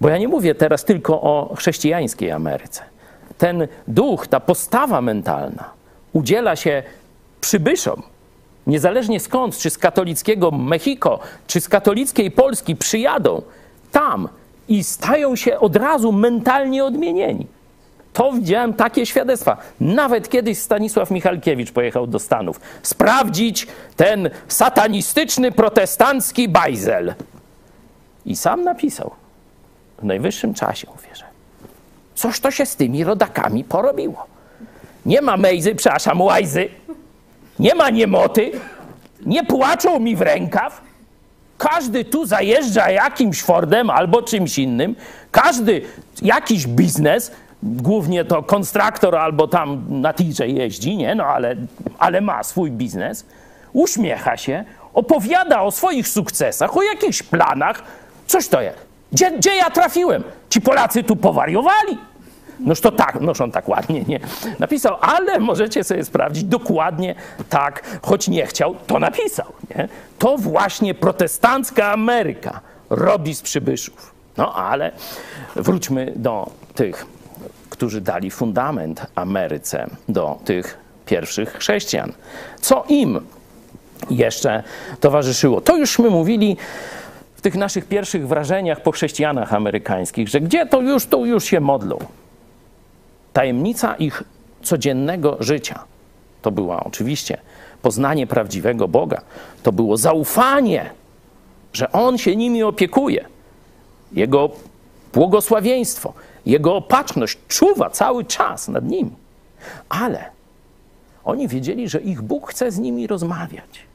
Bo 0.00 0.08
ja 0.08 0.18
nie 0.18 0.28
mówię 0.28 0.54
teraz 0.54 0.84
tylko 0.84 1.22
o 1.22 1.54
chrześcijańskiej 1.56 2.30
Ameryce. 2.30 2.82
Ten 3.38 3.68
duch, 3.88 4.26
ta 4.26 4.40
postawa 4.40 5.00
mentalna 5.00 5.70
udziela 6.12 6.56
się 6.56 6.82
przybyszom, 7.40 8.02
niezależnie 8.66 9.20
skąd, 9.20 9.58
czy 9.58 9.70
z 9.70 9.78
katolickiego 9.78 10.50
Mexico, 10.50 11.18
czy 11.46 11.60
z 11.60 11.68
katolickiej 11.68 12.30
Polski, 12.30 12.76
przyjadą 12.76 13.42
tam 13.92 14.28
i 14.68 14.84
stają 14.84 15.36
się 15.36 15.58
od 15.58 15.76
razu 15.76 16.12
mentalnie 16.12 16.84
odmienieni. 16.84 17.46
To 18.12 18.32
widziałem 18.32 18.74
takie 18.74 19.06
świadectwa. 19.06 19.56
Nawet 19.80 20.28
kiedyś 20.28 20.58
Stanisław 20.58 21.10
Michalkiewicz 21.10 21.72
pojechał 21.72 22.06
do 22.06 22.18
Stanów 22.18 22.60
sprawdzić 22.82 23.66
ten 23.96 24.30
satanistyczny, 24.48 25.52
protestancki 25.52 26.48
bajzel. 26.48 27.14
I 28.26 28.36
sam 28.36 28.64
napisał 28.64 29.10
w 29.98 30.04
najwyższym 30.04 30.54
czasie, 30.54 30.86
mówię, 30.96 31.14
że 31.14 31.24
coś 32.14 32.40
to 32.40 32.50
się 32.50 32.66
z 32.66 32.76
tymi 32.76 33.04
rodakami 33.04 33.64
porobiło. 33.64 34.26
Nie 35.06 35.22
ma 35.22 35.36
mejzy, 35.36 35.74
przepraszam, 35.74 36.20
łajzy. 36.20 36.68
Nie 37.58 37.74
ma 37.74 37.90
niemoty. 37.90 38.50
Nie 39.26 39.44
płaczą 39.44 40.00
mi 40.00 40.16
w 40.16 40.22
rękaw. 40.22 40.80
Każdy 41.58 42.04
tu 42.04 42.26
zajeżdża 42.26 42.90
jakimś 42.90 43.42
Fordem 43.42 43.90
albo 43.90 44.22
czymś 44.22 44.58
innym. 44.58 44.96
Każdy 45.30 45.82
jakiś 46.22 46.66
biznes, 46.66 47.32
głównie 47.62 48.24
to 48.24 48.42
konstruktor 48.42 49.16
albo 49.16 49.48
tam 49.48 49.84
na 49.88 50.14
tirze 50.14 50.48
jeździ, 50.48 50.96
nie? 50.96 51.14
No 51.14 51.24
ale, 51.24 51.56
ale 51.98 52.20
ma 52.20 52.42
swój 52.42 52.70
biznes. 52.70 53.26
Uśmiecha 53.72 54.36
się, 54.36 54.64
opowiada 54.94 55.62
o 55.62 55.70
swoich 55.70 56.08
sukcesach, 56.08 56.76
o 56.76 56.82
jakichś 56.82 57.22
planach. 57.22 57.82
Coś 58.26 58.48
to 58.48 58.60
jest. 58.60 58.87
Gdzie, 59.12 59.30
gdzie 59.30 59.56
ja 59.56 59.70
trafiłem? 59.70 60.24
Ci 60.50 60.60
Polacy 60.60 61.04
tu 61.04 61.16
powariowali. 61.16 61.98
Noż 62.60 62.80
to 62.80 62.92
tak, 62.92 63.20
noż 63.20 63.40
on 63.40 63.52
tak 63.52 63.68
ładnie 63.68 64.02
nie 64.02 64.20
napisał, 64.58 64.96
ale 65.00 65.38
możecie 65.40 65.84
sobie 65.84 66.04
sprawdzić 66.04 66.44
dokładnie 66.44 67.14
tak, 67.48 67.98
choć 68.02 68.28
nie 68.28 68.46
chciał, 68.46 68.74
to 68.86 68.98
napisał. 68.98 69.46
Nie? 69.76 69.88
To 70.18 70.38
właśnie 70.38 70.94
protestancka 70.94 71.92
Ameryka 71.92 72.60
robi 72.90 73.34
z 73.34 73.42
przybyszów. 73.42 74.12
No 74.36 74.54
ale 74.54 74.92
wróćmy 75.56 76.12
do 76.16 76.50
tych, 76.74 77.06
którzy 77.70 78.00
dali 78.00 78.30
fundament 78.30 79.06
Ameryce, 79.14 79.86
do 80.08 80.38
tych 80.44 80.78
pierwszych 81.06 81.52
chrześcijan. 81.52 82.12
Co 82.60 82.84
im 82.88 83.20
jeszcze 84.10 84.62
towarzyszyło? 85.00 85.60
To 85.60 85.76
jużśmy 85.76 86.10
mówili 86.10 86.56
w 87.38 87.40
tych 87.40 87.54
naszych 87.54 87.84
pierwszych 87.84 88.28
wrażeniach 88.28 88.82
po 88.82 88.92
chrześcijanach 88.92 89.54
amerykańskich, 89.54 90.28
że 90.28 90.40
gdzie 90.40 90.66
to 90.66 90.80
już, 90.80 91.06
to 91.06 91.24
już 91.24 91.44
się 91.44 91.60
modlą. 91.60 91.98
Tajemnica 93.32 93.94
ich 93.94 94.22
codziennego 94.62 95.36
życia 95.40 95.84
to 96.42 96.50
była 96.50 96.84
oczywiście 96.84 97.38
poznanie 97.82 98.26
prawdziwego 98.26 98.88
Boga, 98.88 99.20
to 99.62 99.72
było 99.72 99.96
zaufanie, 99.96 100.90
że 101.72 101.92
On 101.92 102.18
się 102.18 102.36
nimi 102.36 102.62
opiekuje, 102.62 103.24
Jego 104.12 104.50
błogosławieństwo, 105.12 106.12
Jego 106.46 106.76
opatrzność 106.76 107.38
czuwa 107.48 107.90
cały 107.90 108.24
czas 108.24 108.68
nad 108.68 108.84
nimi. 108.84 109.10
Ale 109.88 110.24
oni 111.24 111.48
wiedzieli, 111.48 111.88
że 111.88 112.00
ich 112.00 112.22
Bóg 112.22 112.50
chce 112.50 112.70
z 112.70 112.78
nimi 112.78 113.06
rozmawiać. 113.06 113.87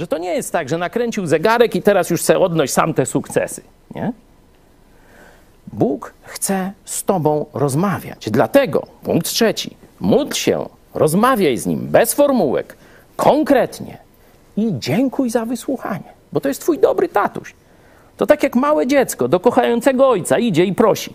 Że 0.00 0.06
to 0.06 0.18
nie 0.18 0.34
jest 0.34 0.52
tak, 0.52 0.68
że 0.68 0.78
nakręcił 0.78 1.26
zegarek 1.26 1.74
i 1.74 1.82
teraz 1.82 2.10
już 2.10 2.20
chce 2.20 2.38
odnoś 2.38 2.70
sam 2.70 2.94
te 2.94 3.06
sukcesy. 3.06 3.62
Nie? 3.94 4.12
Bóg 5.72 6.14
chce 6.22 6.72
z 6.84 7.04
Tobą 7.04 7.46
rozmawiać. 7.54 8.30
Dlatego, 8.30 8.86
punkt 9.02 9.26
trzeci, 9.26 9.76
módl 10.00 10.34
się, 10.34 10.68
rozmawiaj 10.94 11.56
z 11.56 11.66
Nim 11.66 11.80
bez 11.80 12.14
formułek, 12.14 12.76
konkretnie 13.16 13.98
i 14.56 14.72
dziękuj 14.78 15.30
za 15.30 15.44
wysłuchanie, 15.44 16.12
bo 16.32 16.40
to 16.40 16.48
jest 16.48 16.60
Twój 16.60 16.78
dobry 16.78 17.08
tatuś. 17.08 17.54
To 18.16 18.26
tak 18.26 18.42
jak 18.42 18.56
małe 18.56 18.86
dziecko 18.86 19.28
do 19.28 19.40
kochającego 19.40 20.08
ojca 20.08 20.38
idzie 20.38 20.64
i 20.64 20.74
prosi. 20.74 21.14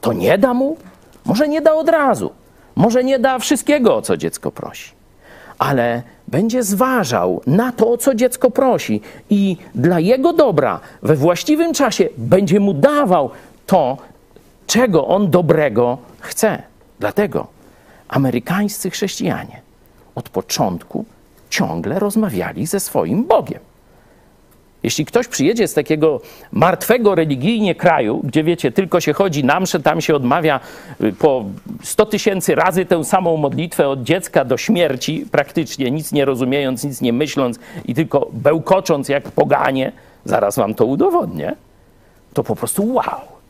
To 0.00 0.12
nie 0.12 0.38
da 0.38 0.54
mu? 0.54 0.76
Może 1.24 1.48
nie 1.48 1.60
da 1.60 1.74
od 1.74 1.88
razu. 1.88 2.30
Może 2.74 3.04
nie 3.04 3.18
da 3.18 3.38
wszystkiego, 3.38 3.96
o 3.96 4.02
co 4.02 4.16
dziecko 4.16 4.50
prosi. 4.50 4.90
Ale 5.58 6.02
będzie 6.30 6.62
zważał 6.62 7.42
na 7.46 7.72
to, 7.72 7.90
o 7.90 7.96
co 7.96 8.14
dziecko 8.14 8.50
prosi 8.50 9.00
i 9.30 9.56
dla 9.74 10.00
jego 10.00 10.32
dobra 10.32 10.80
we 11.02 11.16
właściwym 11.16 11.74
czasie 11.74 12.08
będzie 12.16 12.60
mu 12.60 12.74
dawał 12.74 13.30
to, 13.66 13.96
czego 14.66 15.06
on 15.06 15.30
dobrego 15.30 15.98
chce. 16.20 16.62
Dlatego 17.00 17.46
amerykańscy 18.08 18.90
chrześcijanie 18.90 19.60
od 20.14 20.28
początku 20.28 21.04
ciągle 21.50 21.98
rozmawiali 21.98 22.66
ze 22.66 22.80
swoim 22.80 23.24
Bogiem. 23.24 23.69
Jeśli 24.82 25.04
ktoś 25.04 25.28
przyjedzie 25.28 25.68
z 25.68 25.74
takiego 25.74 26.20
martwego 26.52 27.14
religijnie 27.14 27.74
kraju, 27.74 28.20
gdzie 28.24 28.44
wiecie, 28.44 28.72
tylko 28.72 29.00
się 29.00 29.12
chodzi 29.12 29.44
na 29.44 29.60
mszę, 29.60 29.80
tam 29.80 30.00
się 30.00 30.14
odmawia 30.14 30.60
y, 31.00 31.12
po 31.12 31.44
100 31.82 32.06
tysięcy 32.06 32.54
razy 32.54 32.86
tę 32.86 33.04
samą 33.04 33.36
modlitwę 33.36 33.88
od 33.88 34.02
dziecka 34.02 34.44
do 34.44 34.56
śmierci, 34.56 35.26
praktycznie 35.30 35.90
nic 35.90 36.12
nie 36.12 36.24
rozumiejąc, 36.24 36.84
nic 36.84 37.00
nie 37.00 37.12
myśląc 37.12 37.58
i 37.84 37.94
tylko 37.94 38.28
bełkocząc 38.32 39.08
jak 39.08 39.30
poganie, 39.30 39.92
zaraz 40.24 40.56
wam 40.56 40.74
to 40.74 40.84
udowodnię, 40.86 41.56
to 42.34 42.44
po 42.44 42.56
prostu 42.56 42.92
wow. 42.92 43.40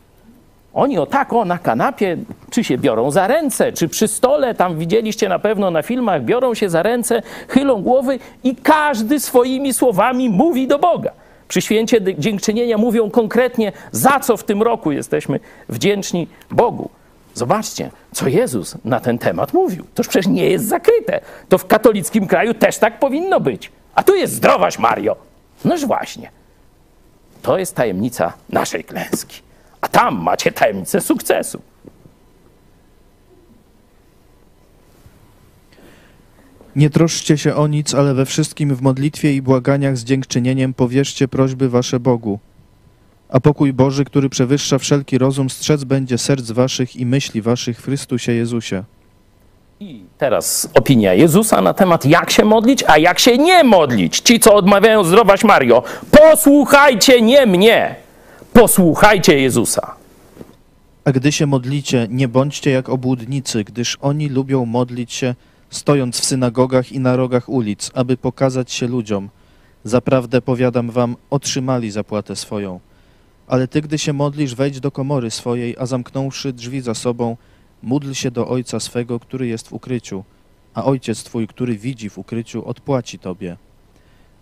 Oni 0.74 0.98
o 0.98 1.06
tak, 1.06 1.32
o 1.32 1.44
na 1.44 1.58
kanapie, 1.58 2.16
czy 2.50 2.64
się 2.64 2.78
biorą 2.78 3.10
za 3.10 3.26
ręce, 3.26 3.72
czy 3.72 3.88
przy 3.88 4.08
stole, 4.08 4.54
tam 4.54 4.78
widzieliście 4.78 5.28
na 5.28 5.38
pewno 5.38 5.70
na 5.70 5.82
filmach, 5.82 6.24
biorą 6.24 6.54
się 6.54 6.70
za 6.70 6.82
ręce, 6.82 7.22
chylą 7.48 7.82
głowy 7.82 8.18
i 8.44 8.56
każdy 8.56 9.20
swoimi 9.20 9.74
słowami 9.74 10.28
mówi 10.28 10.68
do 10.68 10.78
Boga. 10.78 11.10
Przy 11.50 11.60
święcie 11.62 12.00
dziękczynienia 12.18 12.78
mówią 12.78 13.10
konkretnie, 13.10 13.72
za 13.92 14.20
co 14.20 14.36
w 14.36 14.44
tym 14.44 14.62
roku 14.62 14.92
jesteśmy 14.92 15.40
wdzięczni 15.68 16.28
Bogu. 16.50 16.90
Zobaczcie, 17.34 17.90
co 18.12 18.28
Jezus 18.28 18.76
na 18.84 19.00
ten 19.00 19.18
temat 19.18 19.52
mówił. 19.52 19.84
Toż 19.94 20.08
przecież 20.08 20.26
nie 20.26 20.50
jest 20.50 20.68
zakryte. 20.68 21.20
To 21.48 21.58
w 21.58 21.66
katolickim 21.66 22.26
kraju 22.26 22.54
też 22.54 22.78
tak 22.78 22.98
powinno 22.98 23.40
być. 23.40 23.72
A 23.94 24.02
tu 24.02 24.14
jest 24.14 24.32
zdrowaś 24.32 24.78
Mario. 24.78 25.16
Noż 25.64 25.86
właśnie. 25.86 26.30
To 27.42 27.58
jest 27.58 27.74
tajemnica 27.74 28.32
naszej 28.48 28.84
klęski. 28.84 29.42
A 29.80 29.88
tam 29.88 30.22
macie 30.22 30.52
tajemnicę 30.52 31.00
sukcesu. 31.00 31.62
Nie 36.76 36.90
troszczcie 36.90 37.38
się 37.38 37.54
o 37.54 37.66
nic, 37.66 37.94
ale 37.94 38.14
we 38.14 38.26
wszystkim 38.26 38.74
w 38.74 38.82
modlitwie 38.82 39.34
i 39.34 39.42
błaganiach 39.42 39.96
z 39.96 40.04
dziękczynieniem 40.04 40.74
powierzcie 40.74 41.28
prośby 41.28 41.68
wasze 41.68 42.00
Bogu. 42.00 42.38
A 43.28 43.40
pokój 43.40 43.72
Boży, 43.72 44.04
który 44.04 44.28
przewyższa 44.28 44.78
wszelki 44.78 45.18
rozum, 45.18 45.50
strzec 45.50 45.84
będzie 45.84 46.18
serc 46.18 46.50
waszych 46.50 46.96
i 46.96 47.06
myśli 47.06 47.42
waszych 47.42 47.80
w 47.80 47.84
Chrystusie 47.84 48.32
Jezusie. 48.32 48.84
I 49.80 50.04
teraz 50.18 50.70
opinia 50.74 51.14
Jezusa 51.14 51.60
na 51.60 51.74
temat, 51.74 52.04
jak 52.04 52.30
się 52.30 52.44
modlić, 52.44 52.84
a 52.86 52.98
jak 52.98 53.18
się 53.18 53.38
nie 53.38 53.64
modlić. 53.64 54.20
Ci, 54.20 54.40
co 54.40 54.54
odmawiają 54.54 55.04
zdrowaś 55.04 55.44
Mario, 55.44 55.82
posłuchajcie 56.10 57.22
nie 57.22 57.46
mnie, 57.46 57.94
posłuchajcie 58.52 59.40
Jezusa. 59.40 59.94
A 61.04 61.12
gdy 61.12 61.32
się 61.32 61.46
modlicie, 61.46 62.06
nie 62.10 62.28
bądźcie 62.28 62.70
jak 62.70 62.88
obłudnicy, 62.88 63.64
gdyż 63.64 63.98
oni 64.00 64.28
lubią 64.28 64.64
modlić 64.66 65.12
się, 65.12 65.34
stojąc 65.70 66.20
w 66.20 66.24
synagogach 66.24 66.92
i 66.92 67.00
na 67.00 67.16
rogach 67.16 67.48
ulic, 67.48 67.90
aby 67.94 68.16
pokazać 68.16 68.72
się 68.72 68.86
ludziom. 68.86 69.28
Zaprawdę 69.84 70.42
powiadam 70.42 70.90
wam, 70.90 71.16
otrzymali 71.30 71.90
zapłatę 71.90 72.36
swoją. 72.36 72.80
Ale 73.46 73.68
ty, 73.68 73.80
gdy 73.82 73.98
się 73.98 74.12
modlisz, 74.12 74.54
wejdź 74.54 74.80
do 74.80 74.90
komory 74.90 75.30
swojej, 75.30 75.76
a 75.78 75.86
zamknąwszy 75.86 76.52
drzwi 76.52 76.80
za 76.80 76.94
sobą, 76.94 77.36
módl 77.82 78.12
się 78.12 78.30
do 78.30 78.48
Ojca 78.48 78.80
swego, 78.80 79.20
który 79.20 79.46
jest 79.46 79.68
w 79.68 79.72
ukryciu, 79.72 80.24
a 80.74 80.84
Ojciec 80.84 81.22
twój, 81.22 81.46
który 81.46 81.76
widzi 81.76 82.10
w 82.10 82.18
ukryciu, 82.18 82.64
odpłaci 82.64 83.18
tobie. 83.18 83.56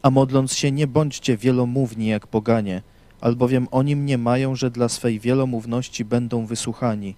A 0.03 0.11
modląc 0.11 0.53
się, 0.53 0.73
nie 0.73 0.87
bądźcie 0.87 1.37
wielomówni 1.37 2.07
jak 2.07 2.27
poganie, 2.27 2.83
albowiem 3.21 3.69
oni 3.71 3.97
mniemają, 3.97 4.55
że 4.55 4.71
dla 4.71 4.89
swej 4.89 5.21
wielomówności 5.21 6.05
będą 6.05 6.47
wysłuchani. 6.47 7.15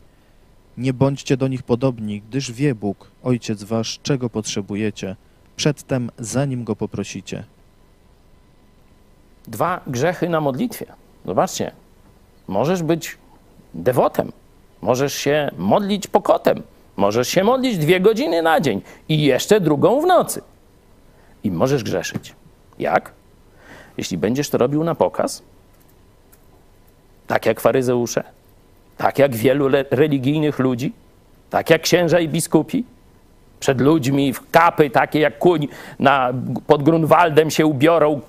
Nie 0.80 0.92
bądźcie 0.92 1.36
do 1.36 1.48
nich 1.48 1.62
podobni, 1.62 2.22
gdyż 2.28 2.52
wie 2.52 2.74
Bóg, 2.74 3.10
Ojciec 3.22 3.62
wasz, 3.62 4.00
czego 4.02 4.30
potrzebujecie, 4.30 5.16
przedtem 5.56 6.10
zanim 6.18 6.64
Go 6.64 6.76
poprosicie. 6.76 7.44
Dwa 9.48 9.80
grzechy 9.86 10.28
na 10.28 10.40
modlitwie. 10.40 10.86
Zobaczcie, 11.26 11.72
możesz 12.48 12.82
być 12.82 13.18
dewotem, 13.74 14.32
możesz 14.82 15.14
się 15.14 15.50
modlić 15.56 16.06
pokotem, 16.06 16.62
możesz 16.96 17.28
się 17.28 17.44
modlić 17.44 17.78
dwie 17.78 18.00
godziny 18.00 18.42
na 18.42 18.60
dzień 18.60 18.82
i 19.08 19.22
jeszcze 19.22 19.60
drugą 19.60 20.00
w 20.00 20.06
nocy. 20.06 20.42
I 21.44 21.50
możesz 21.50 21.84
grzeszyć. 21.84 22.34
Jak? 22.78 23.12
Jeśli 23.96 24.18
będziesz 24.18 24.50
to 24.50 24.58
robił 24.58 24.84
na 24.84 24.94
pokaz, 24.94 25.42
tak 27.26 27.46
jak 27.46 27.60
faryzeusze, 27.60 28.24
tak 29.00 29.18
jak 29.18 29.36
wielu 29.36 29.68
religijnych 29.90 30.58
ludzi, 30.58 30.92
tak 31.50 31.70
jak 31.70 31.82
księża 31.82 32.20
i 32.20 32.28
biskupi, 32.28 32.84
przed 33.60 33.80
ludźmi 33.80 34.32
w 34.32 34.50
kapy 34.50 34.90
takie 34.90 35.20
jak 35.20 35.38
kuń 35.38 35.68
na, 35.98 36.32
pod 36.66 36.82
Grunwaldem 36.82 37.50
się 37.50 37.66
ubiorą, 37.66 38.20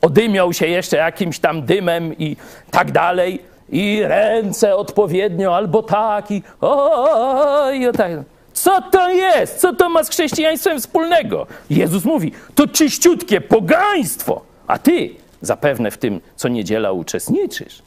odymią 0.00 0.52
się 0.52 0.66
jeszcze 0.66 0.96
jakimś 0.96 1.38
tam 1.38 1.62
dymem 1.62 2.18
i 2.18 2.36
tak 2.70 2.92
dalej, 2.92 3.40
i 3.68 4.02
ręce 4.02 4.76
odpowiednio 4.76 5.56
albo 5.56 5.82
tak 5.82 6.30
i 6.30 6.42
oj, 6.60 7.80
tak. 7.96 8.12
Co 8.52 8.82
to 8.82 9.10
jest? 9.10 9.58
Co 9.58 9.74
to 9.74 9.88
ma 9.88 10.04
z 10.04 10.08
chrześcijaństwem 10.08 10.80
wspólnego? 10.80 11.46
Jezus 11.70 12.04
mówi, 12.04 12.32
to 12.54 12.66
czyściutkie 12.66 13.40
pogaństwo, 13.40 14.40
a 14.66 14.78
ty 14.78 15.10
zapewne 15.40 15.90
w 15.90 15.98
tym 15.98 16.20
co 16.36 16.48
niedziela 16.48 16.92
uczestniczysz. 16.92 17.82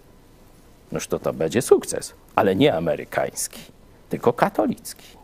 Noż 0.92 1.08
to 1.08 1.20
to 1.20 1.34
będzie 1.34 1.62
sukces, 1.62 2.14
ale 2.36 2.56
nie 2.56 2.76
amerykański, 2.76 3.60
tylko 4.10 4.34
katolicki. 4.34 5.18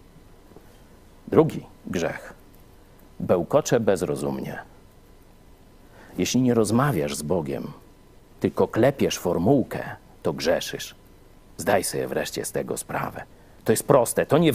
Drugi 1.28 1.66
grzech. 1.88 2.34
Bełkocze 3.20 3.80
bezrozumnie. 3.80 4.60
Jeśli 6.18 6.42
nie 6.42 6.54
rozmawiasz 6.54 7.16
z 7.16 7.22
Bogiem, 7.22 7.72
tylko 8.40 8.68
klepiesz 8.68 9.18
formułkę, 9.18 9.84
to 10.24 10.34
grzeszysz. 10.34 10.96
Zdaj 11.58 11.84
sobie 11.84 12.08
wreszcie 12.08 12.46
z 12.46 12.52
tego 12.52 12.78
sprawę. 12.78 13.24
To 13.64 13.72
jest 13.72 13.88
proste, 13.88 14.26
to 14.26 14.38
nie, 14.38 14.52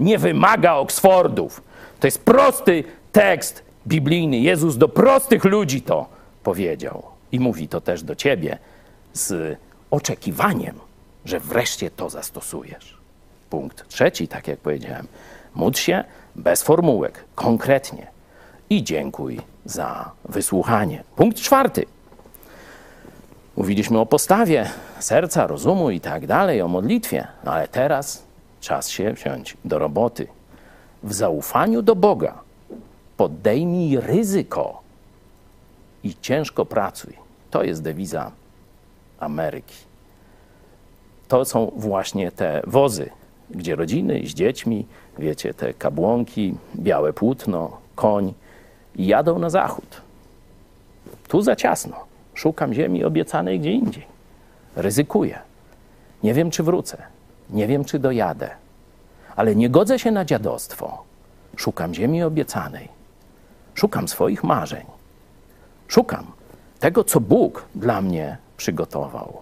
nie 0.00 0.18
wymaga 0.18 0.74
Oksfordów. 0.74 1.62
To 2.00 2.06
jest 2.06 2.24
prosty 2.24 2.84
tekst 3.12 3.64
biblijny. 3.86 4.38
Jezus 4.38 4.76
do 4.76 4.88
prostych 4.88 5.44
ludzi 5.44 5.82
to 5.82 6.06
powiedział. 6.42 7.02
I 7.32 7.40
mówi 7.40 7.68
to 7.68 7.80
też 7.80 8.02
do 8.02 8.14
ciebie 8.14 8.58
z 9.12 9.58
oczekiwaniem, 9.92 10.78
że 11.24 11.40
wreszcie 11.40 11.90
to 11.90 12.10
zastosujesz. 12.10 12.96
Punkt 13.50 13.88
trzeci, 13.88 14.28
tak 14.28 14.48
jak 14.48 14.58
powiedziałem, 14.58 15.06
módl 15.54 15.78
się 15.78 16.04
bez 16.36 16.62
formułek, 16.62 17.24
konkretnie 17.34 18.06
i 18.70 18.84
dziękuj 18.84 19.40
za 19.64 20.10
wysłuchanie. 20.24 21.04
Punkt 21.16 21.38
czwarty. 21.38 21.84
Mówiliśmy 23.56 23.98
o 23.98 24.06
postawie 24.06 24.70
serca, 24.98 25.46
rozumu 25.46 25.90
i 25.90 26.00
tak 26.00 26.26
dalej, 26.26 26.62
o 26.62 26.68
modlitwie, 26.68 27.26
no 27.44 27.52
ale 27.52 27.68
teraz 27.68 28.22
czas 28.60 28.88
się 28.88 29.12
wziąć 29.12 29.56
do 29.64 29.78
roboty. 29.78 30.26
W 31.02 31.12
zaufaniu 31.12 31.82
do 31.82 31.96
Boga 31.96 32.38
podejmij 33.16 34.00
ryzyko 34.00 34.82
i 36.04 36.14
ciężko 36.20 36.66
pracuj. 36.66 37.14
To 37.50 37.62
jest 37.62 37.82
dewiza 37.82 38.30
Ameryki. 39.22 39.76
To 41.28 41.44
są 41.44 41.72
właśnie 41.76 42.32
te 42.32 42.62
wozy, 42.66 43.10
gdzie 43.50 43.76
rodziny 43.76 44.20
z 44.26 44.34
dziećmi, 44.34 44.86
wiecie, 45.18 45.54
te 45.54 45.74
kabłonki, 45.74 46.54
białe 46.76 47.12
płótno, 47.12 47.76
koń, 47.94 48.34
jadą 48.96 49.38
na 49.38 49.50
zachód. 49.50 50.02
Tu 51.28 51.42
za 51.42 51.56
ciasno. 51.56 51.96
Szukam 52.34 52.74
ziemi 52.74 53.04
obiecanej 53.04 53.60
gdzie 53.60 53.72
indziej. 53.72 54.06
Ryzykuję. 54.76 55.38
Nie 56.22 56.34
wiem, 56.34 56.50
czy 56.50 56.62
wrócę. 56.62 57.02
Nie 57.50 57.66
wiem, 57.66 57.84
czy 57.84 57.98
dojadę. 57.98 58.50
Ale 59.36 59.56
nie 59.56 59.70
godzę 59.70 59.98
się 59.98 60.10
na 60.10 60.24
dziadostwo. 60.24 61.02
Szukam 61.56 61.94
ziemi 61.94 62.22
obiecanej. 62.22 62.88
Szukam 63.74 64.08
swoich 64.08 64.44
marzeń. 64.44 64.86
Szukam 65.88 66.26
tego, 66.80 67.04
co 67.04 67.20
Bóg 67.20 67.64
dla 67.74 68.00
mnie 68.00 68.36
przygotował. 68.62 69.32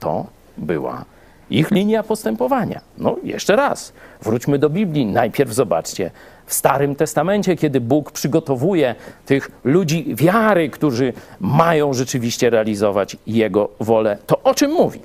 To 0.00 0.26
była 0.56 1.04
ich 1.50 1.70
linia 1.70 2.02
postępowania. 2.02 2.80
No, 2.98 3.16
jeszcze 3.24 3.56
raz, 3.56 3.92
wróćmy 4.22 4.58
do 4.58 4.70
Biblii. 4.70 5.06
Najpierw 5.06 5.52
zobaczcie 5.52 6.10
w 6.46 6.54
Starym 6.54 6.94
Testamencie, 6.94 7.56
kiedy 7.56 7.80
Bóg 7.80 8.12
przygotowuje 8.12 8.94
tych 9.26 9.50
ludzi 9.64 10.14
wiary, 10.14 10.70
którzy 10.70 11.12
mają 11.40 11.92
rzeczywiście 11.92 12.50
realizować 12.50 13.16
Jego 13.26 13.68
wolę. 13.80 14.18
To 14.26 14.42
o 14.42 14.54
czym 14.54 14.70
mówi? 14.70 15.00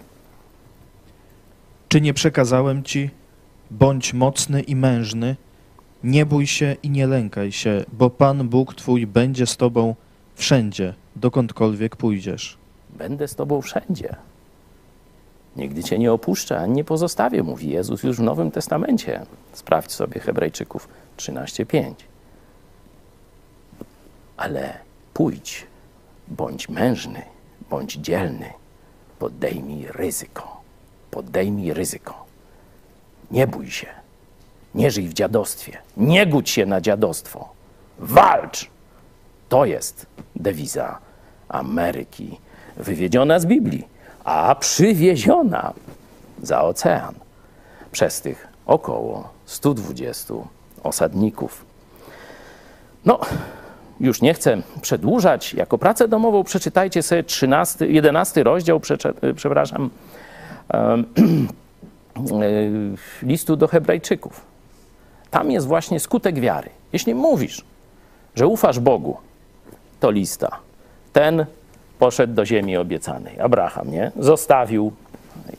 Czy 1.87 2.01
nie 2.01 2.13
przekazałem 2.13 2.83
ci, 2.83 3.09
bądź 3.71 4.13
mocny 4.13 4.61
i 4.61 4.75
mężny, 4.75 5.35
nie 6.03 6.25
bój 6.25 6.47
się 6.47 6.75
i 6.83 6.89
nie 6.89 7.07
lękaj 7.07 7.51
się, 7.51 7.83
bo 7.93 8.09
Pan 8.09 8.49
Bóg 8.49 8.75
Twój 8.75 9.07
będzie 9.07 9.45
z 9.45 9.57
Tobą 9.57 9.95
wszędzie, 10.35 10.93
dokądkolwiek 11.15 11.95
pójdziesz. 11.95 12.64
Będę 12.95 13.27
z 13.27 13.35
Tobą 13.35 13.61
wszędzie. 13.61 14.15
Nigdy 15.55 15.83
Cię 15.83 15.99
nie 15.99 16.13
opuszczę, 16.13 16.59
ani 16.59 16.73
nie 16.73 16.83
pozostawię, 16.83 17.43
mówi 17.43 17.69
Jezus 17.69 18.03
już 18.03 18.17
w 18.17 18.21
Nowym 18.21 18.51
Testamencie. 18.51 19.25
Sprawdź 19.53 19.91
sobie 19.91 20.21
Hebrajczyków 20.21 20.87
13:5. 21.17 21.93
Ale 24.37 24.73
pójdź, 25.13 25.67
bądź 26.27 26.69
mężny, 26.69 27.21
bądź 27.69 27.93
dzielny, 27.93 28.53
podejmij 29.19 29.87
ryzyko. 29.89 30.61
Podejmij 31.11 31.73
ryzyko. 31.73 32.25
Nie 33.31 33.47
bój 33.47 33.71
się. 33.71 33.87
Nie 34.75 34.91
żyj 34.91 35.07
w 35.07 35.13
dziadostwie. 35.13 35.77
Nie 35.97 36.27
gódź 36.27 36.49
się 36.49 36.65
na 36.65 36.81
dziadostwo. 36.81 37.49
Walcz! 37.99 38.69
To 39.49 39.65
jest 39.65 40.05
dewiza 40.35 40.97
Ameryki, 41.49 42.39
wywiedziona 42.77 43.39
z 43.39 43.45
Biblii, 43.45 43.87
a 44.23 44.55
przywieziona 44.55 45.73
za 46.43 46.61
ocean 46.61 47.13
przez 47.91 48.21
tych 48.21 48.47
około 48.65 49.29
120 49.45 50.33
osadników. 50.83 51.65
No, 53.05 53.19
już 53.99 54.21
nie 54.21 54.33
chcę 54.33 54.61
przedłużać. 54.81 55.53
Jako 55.53 55.77
pracę 55.77 56.07
domową 56.07 56.43
przeczytajcie 56.43 57.03
sobie 57.03 57.23
13, 57.23 57.87
11 57.87 58.43
rozdział, 58.43 58.81
przepraszam, 59.35 59.89
listu 63.21 63.55
do 63.55 63.67
Hebrajczyków. 63.67 64.41
Tam 65.31 65.51
jest 65.51 65.67
właśnie 65.67 65.99
skutek 65.99 66.39
wiary. 66.39 66.69
Jeśli 66.93 67.15
mówisz, 67.15 67.65
że 68.35 68.47
ufasz 68.47 68.79
Bogu, 68.79 69.17
to 69.99 70.11
lista. 70.11 70.59
Ten 71.13 71.45
poszedł 71.99 72.33
do 72.33 72.45
ziemi 72.45 72.77
obiecanej. 72.77 73.39
Abraham, 73.39 73.91
nie? 73.91 74.11
Zostawił 74.19 74.91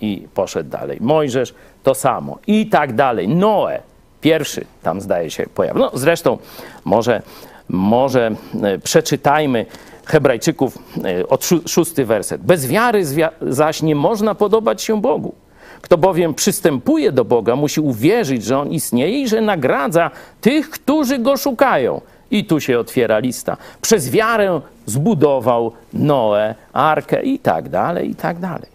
i 0.01 0.27
poszedł 0.35 0.71
dalej. 0.71 0.99
Mojżesz 1.01 1.55
to 1.83 1.95
samo 1.95 2.39
i 2.47 2.67
tak 2.67 2.95
dalej. 2.95 3.29
Noe 3.29 3.79
pierwszy 4.21 4.65
tam 4.83 5.01
zdaje 5.01 5.31
się 5.31 5.47
pojawił. 5.55 5.83
No 5.83 5.91
zresztą 5.95 6.39
może, 6.85 7.23
może 7.69 8.31
e, 8.63 8.79
przeczytajmy 8.79 9.67
Hebrajczyków 10.05 10.79
e, 11.05 11.29
od 11.29 11.49
szósty 11.69 12.05
werset. 12.05 12.43
Bez 12.43 12.67
wiary 12.67 13.03
zaś 13.43 13.83
nie 13.83 13.95
można 13.95 14.35
podobać 14.35 14.83
się 14.83 15.01
Bogu. 15.01 15.35
Kto 15.83 15.99
bowiem 15.99 16.35
przystępuje 16.35 17.13
do 17.13 17.25
Boga, 17.25 17.57
musi 17.57 17.81
uwierzyć, 17.81 18.45
że 18.45 18.59
On 18.59 18.71
istnieje 18.71 19.23
i 19.23 19.29
że 19.29 19.41
nagradza 19.41 20.11
tych, 20.41 20.71
którzy 20.71 21.19
Go 21.19 21.37
szukają. 21.37 22.01
I 22.31 22.45
tu 22.45 22.61
się 22.61 22.79
otwiera 22.79 23.19
lista. 23.19 23.57
Przez 23.81 24.11
wiarę 24.11 24.61
zbudował 24.87 25.73
Noe, 25.93 26.55
Arkę 26.73 27.23
i 27.23 27.39
tak 27.39 27.69
dalej, 27.69 28.11
i 28.11 28.15
tak 28.15 28.39
dalej. 28.39 28.69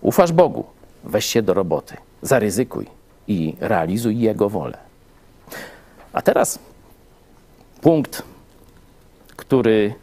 Ufasz 0.00 0.32
Bogu, 0.32 0.64
weź 1.04 1.24
się 1.24 1.42
do 1.42 1.54
roboty, 1.54 1.96
zaryzykuj 2.22 2.86
i 3.28 3.56
realizuj 3.60 4.18
Jego 4.18 4.48
wolę. 4.48 4.78
A 6.12 6.22
teraz 6.22 6.58
punkt, 7.80 8.22
który 9.36 9.94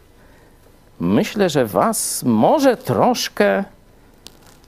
myślę, 1.00 1.50
że 1.50 1.66
Was 1.66 2.22
może 2.22 2.76
troszkę 2.76 3.64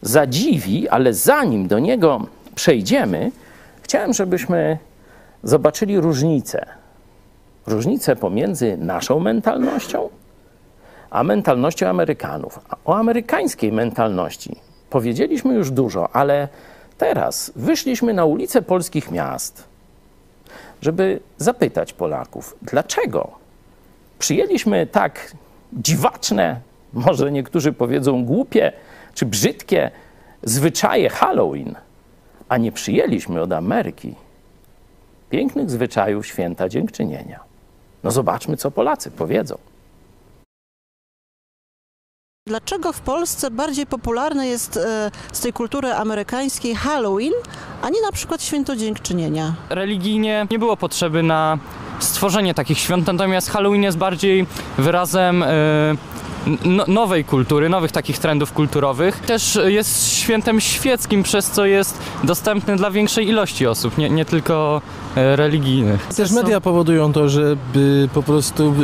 zadziwi, 0.03 0.89
ale 0.89 1.15
zanim 1.15 1.69
do 1.69 1.79
niego 1.79 2.27
przejdziemy, 2.55 3.33
chciałem, 3.83 4.13
żebyśmy 4.13 4.79
zobaczyli 5.43 6.01
różnicę. 6.01 6.67
Różnicę 7.69 8.17
pomiędzy 8.17 8.77
naszą 8.77 9.21
mentalnością 9.21 10.09
a 11.11 11.25
mentalnością 11.25 11.89
Amerykanów. 11.89 12.61
O 12.85 12.97
amerykańskiej 12.97 13.73
mentalności 13.73 14.57
powiedzieliśmy 14.91 15.55
już 15.55 15.71
dużo, 15.71 16.17
ale 16.17 16.49
teraz 16.99 17.53
wyszliśmy 17.57 18.15
na 18.15 18.25
ulice 18.25 18.63
polskich 18.63 19.11
miast, 19.11 19.65
żeby 20.83 21.21
zapytać 21.39 21.93
Polaków, 21.93 22.57
dlaczego 22.63 23.31
przyjęliśmy 24.19 24.87
tak 24.87 25.33
dziwaczne, 25.73 26.61
może 26.93 27.33
niektórzy 27.33 27.73
powiedzą 27.73 28.25
głupie 28.25 28.73
czy 29.15 29.27
brzydkie 29.27 29.91
zwyczaje 30.43 31.09
Halloween, 31.09 31.75
a 32.49 32.57
nie 32.57 32.73
przyjęliśmy 32.73 33.41
od 33.41 33.53
Ameryki 33.53 34.15
pięknych 35.31 35.71
zwyczajów 35.71 36.27
święta 36.27 36.69
dziękczynienia. 36.69 37.48
No 38.05 38.11
zobaczmy, 38.11 38.57
co 38.57 38.71
Polacy 38.71 39.11
powiedzą. 39.11 39.59
Dlaczego 42.47 42.93
w 42.93 43.01
Polsce 43.01 43.51
bardziej 43.51 43.87
popularny 43.87 44.47
jest 44.47 44.77
e, 44.77 45.11
z 45.33 45.41
tej 45.41 45.53
kultury 45.53 45.93
amerykańskiej 45.93 46.75
Halloween, 46.75 47.33
a 47.83 47.89
nie 47.89 48.03
na 48.03 48.13
przykład 48.13 48.43
Święto 48.43 48.77
Dziękczynienia? 48.77 49.55
Religijnie 49.71 50.47
nie 50.51 50.59
było 50.59 50.77
potrzeby 50.77 51.23
na 51.23 51.59
stworzenie 51.99 52.55
takich 52.55 52.79
świąt, 52.79 53.07
natomiast 53.07 53.51
Halloween 53.51 53.83
jest 53.83 53.99
bardziej 53.99 54.47
wyrazem 54.79 55.43
e, 55.43 55.47
no, 56.65 56.85
nowej 56.89 57.25
kultury, 57.25 57.69
nowych 57.69 57.93
takich 57.93 58.19
trendów 58.19 58.53
kulturowych. 58.53 59.21
Też 59.21 59.59
jest 59.67 60.13
świętem 60.13 60.61
świeckim, 60.61 61.23
przez 61.23 61.51
co 61.51 61.67
jest 61.67 61.99
dostępny 62.25 62.77
dla 62.77 62.91
większej 62.91 63.29
ilości 63.29 63.67
osób, 63.67 63.99
nie, 63.99 64.11
nie 64.11 64.25
tylko 64.25 64.83
e, 65.17 65.37
religijnych. 65.37 66.07
Też 66.07 66.31
media 66.33 66.61
powodują 66.61 67.13
to, 67.13 67.29
że 67.29 67.57
po 68.15 68.23
prostu 68.23 68.75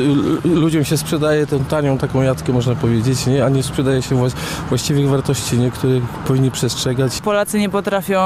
ludziom 0.45 0.85
się 0.85 0.97
sprzedaje 0.97 1.47
tę 1.47 1.59
tanią 1.69 1.99
taką 1.99 2.23
jatkę, 2.23 2.53
można 2.53 2.75
powiedzieć, 2.75 3.27
nie? 3.27 3.45
a 3.45 3.49
nie 3.49 3.63
sprzedaje 3.63 4.03
się 4.03 4.17
właś- 4.17 4.35
właściwych 4.69 5.09
wartości, 5.09 5.59
nie? 5.59 5.71
których 5.71 6.03
powinni 6.05 6.51
przestrzegać. 6.51 7.21
Polacy 7.21 7.59
nie 7.59 7.69
potrafią 7.69 8.17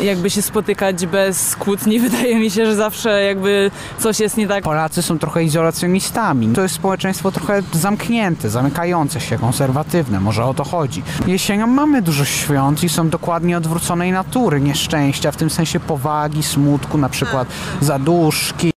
jakby 0.00 0.30
się 0.30 0.42
spotykać 0.42 1.06
bez 1.06 1.56
kłótni. 1.56 2.00
Wydaje 2.08 2.38
mi 2.38 2.50
się, 2.50 2.66
że 2.66 2.74
zawsze 2.74 3.22
jakby 3.22 3.70
coś 3.98 4.20
jest 4.20 4.36
nie 4.36 4.48
tak. 4.48 4.64
Polacy 4.64 5.02
są 5.02 5.18
trochę 5.18 5.44
izolacjonistami. 5.44 6.48
To 6.48 6.62
jest 6.62 6.74
społeczeństwo 6.74 7.32
trochę 7.32 7.62
zamknięte, 7.72 8.50
zamykające 8.78 9.20
się, 9.20 9.38
konserwatywne. 9.38 10.20
Może 10.20 10.44
o 10.44 10.54
to 10.54 10.64
chodzi. 10.64 11.02
Jesienią 11.26 11.66
mamy 11.66 12.02
dużo 12.02 12.24
świąt 12.24 12.84
i 12.84 12.88
są 12.88 13.08
dokładnie 13.08 13.56
odwróconej 13.56 14.12
natury. 14.12 14.60
Nieszczęścia, 14.60 15.32
w 15.32 15.36
tym 15.36 15.50
sensie 15.50 15.80
powagi, 15.80 16.42
smutku, 16.42 16.98
na 16.98 17.08
przykład 17.08 17.48
zaduszki. 17.80 18.77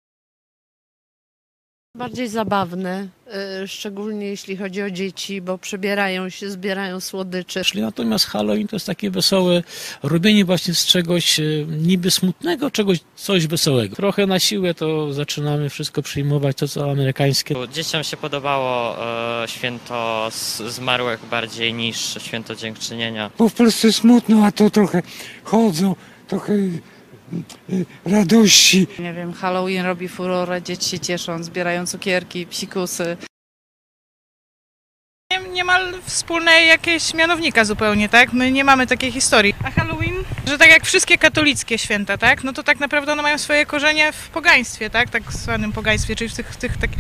Bardziej 1.98 2.28
zabawne, 2.28 3.08
y, 3.62 3.68
szczególnie 3.68 4.26
jeśli 4.26 4.56
chodzi 4.56 4.82
o 4.82 4.90
dzieci, 4.90 5.40
bo 5.40 5.58
przebierają 5.58 6.28
się, 6.28 6.50
zbierają 6.50 7.00
słodycze. 7.00 7.62
Natomiast 7.74 8.26
Halloween 8.26 8.68
to 8.68 8.76
jest 8.76 8.86
takie 8.86 9.10
wesołe 9.10 9.62
robienie 10.02 10.44
właśnie 10.44 10.74
z 10.74 10.86
czegoś 10.86 11.40
e, 11.40 11.42
niby 11.68 12.10
smutnego, 12.10 12.70
czegoś 12.70 12.98
coś 13.16 13.46
wesołego. 13.46 13.96
Trochę 13.96 14.26
na 14.26 14.38
siłę 14.38 14.74
to 14.74 15.12
zaczynamy 15.12 15.70
wszystko 15.70 16.02
przyjmować, 16.02 16.56
to 16.56 16.68
co 16.68 16.90
amerykańskie. 16.90 17.54
Dzieciom 17.72 18.04
się 18.04 18.16
podobało 18.16 18.96
e, 19.42 19.48
święto 19.48 20.28
zmarłych 20.68 21.20
bardziej 21.30 21.74
niż 21.74 22.14
święto 22.18 22.54
dziękczynienia. 22.54 23.30
Bo 23.38 23.48
w 23.48 23.54
Polsce 23.54 23.92
smutno, 23.92 24.44
a 24.44 24.52
to 24.52 24.70
trochę 24.70 25.02
chodzą, 25.44 25.94
trochę 26.28 26.52
y, 26.52 26.56
y, 26.56 26.97
radości. 28.04 28.86
Nie 28.98 29.14
wiem, 29.14 29.32
Halloween 29.32 29.84
robi 29.84 30.08
furorę, 30.08 30.62
dzieci 30.62 30.90
się 30.90 31.00
cieszą, 31.00 31.42
zbierają 31.42 31.86
cukierki, 31.86 32.46
psikusy. 32.46 33.16
niemal 35.52 35.94
wspólne 36.04 36.52
jakieś 36.62 37.14
mianownika 37.14 37.64
zupełnie, 37.64 38.08
tak? 38.08 38.32
My 38.32 38.52
nie 38.52 38.64
mamy 38.64 38.86
takiej 38.86 39.12
historii. 39.12 39.54
A 39.64 39.70
Halloween, 39.70 40.07
że 40.48 40.58
tak 40.58 40.68
jak 40.70 40.84
wszystkie 40.84 41.18
katolickie 41.18 41.78
święta, 41.78 42.18
tak? 42.18 42.44
No 42.44 42.52
to 42.52 42.62
tak 42.62 42.80
naprawdę 42.80 43.12
one 43.12 43.22
mają 43.22 43.38
swoje 43.38 43.66
korzenie 43.66 44.12
w 44.12 44.28
pogaństwie, 44.28 44.90
tak? 44.90 45.10
Tak 45.10 45.32
zwanym 45.32 45.72
pogaństwie, 45.72 46.16
czyli 46.16 46.30
w 46.30 46.34
tych, 46.34 46.56
tych 46.56 46.76
tak... 46.76 46.90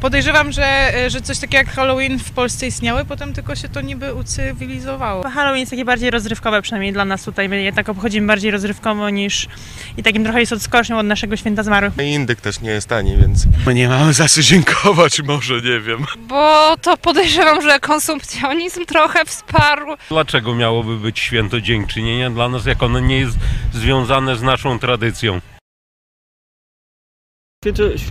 Podejrzewam, 0.00 0.52
że, 0.52 0.92
że 1.08 1.20
coś 1.20 1.38
takiego 1.38 1.56
jak 1.56 1.74
Halloween 1.74 2.18
w 2.18 2.30
Polsce 2.30 2.66
istniały, 2.66 3.04
potem 3.04 3.32
tylko 3.32 3.56
się 3.56 3.68
to 3.68 3.80
niby 3.80 4.14
ucywilizowało. 4.14 5.30
Halloween 5.30 5.60
jest 5.60 5.70
takie 5.70 5.84
bardziej 5.84 6.10
rozrywkowe, 6.10 6.62
przynajmniej 6.62 6.92
dla 6.92 7.04
nas 7.04 7.22
tutaj. 7.22 7.48
My 7.48 7.62
jednak 7.62 7.88
obchodzimy 7.88 8.26
bardziej 8.26 8.50
rozrywkowo 8.50 9.10
niż 9.10 9.48
i 9.96 10.02
takim 10.02 10.24
trochę 10.24 10.40
jest 10.40 10.52
odskocznią 10.52 10.98
od 10.98 11.06
naszego 11.06 11.36
święta 11.36 11.62
zmarłych. 11.62 11.92
Indyk 11.98 12.40
też 12.40 12.60
nie 12.60 12.70
jest 12.70 12.88
tani, 12.88 13.16
więc 13.16 13.44
my 13.66 13.74
nie 13.74 13.88
mamy 13.88 14.12
za 14.12 14.28
co 14.28 14.42
dziękować, 14.42 15.22
może 15.22 15.54
nie 15.54 15.80
wiem. 15.80 16.06
Bo 16.18 16.76
to 16.82 16.96
podejrzewam, 16.96 17.62
że 17.62 17.80
konsumpcjonizm 17.80 18.84
trochę 18.86 19.24
wsparł. 19.24 19.86
Dlaczego 20.08 20.54
miałoby 20.54 20.96
być 20.96 21.18
święto 21.18 21.60
dziękczynienia 21.60 22.30
dla 22.30 22.48
nas, 22.48 22.66
jak 22.82 22.90
ono 22.90 23.00
nie 23.00 23.18
jest 23.18 23.38
związane 23.72 24.36
z 24.36 24.42
naszą 24.42 24.78
tradycją? 24.78 25.40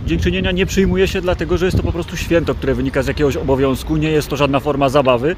Dziękczynienia 0.06 0.52
nie 0.52 0.66
przyjmuje 0.66 1.08
się 1.08 1.20
dlatego, 1.20 1.58
że 1.58 1.64
jest 1.64 1.76
to 1.76 1.82
po 1.82 1.92
prostu 1.92 2.16
święto, 2.16 2.54
które 2.54 2.74
wynika 2.74 3.02
z 3.02 3.06
jakiegoś 3.06 3.36
obowiązku, 3.36 3.96
nie 3.96 4.10
jest 4.10 4.28
to 4.28 4.36
żadna 4.36 4.60
forma 4.60 4.88
zabawy. 4.88 5.36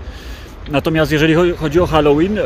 Natomiast 0.68 1.12
jeżeli 1.12 1.34
cho- 1.34 1.56
chodzi 1.56 1.80
o 1.80 1.86
Halloween, 1.86 2.38
e, 2.38 2.42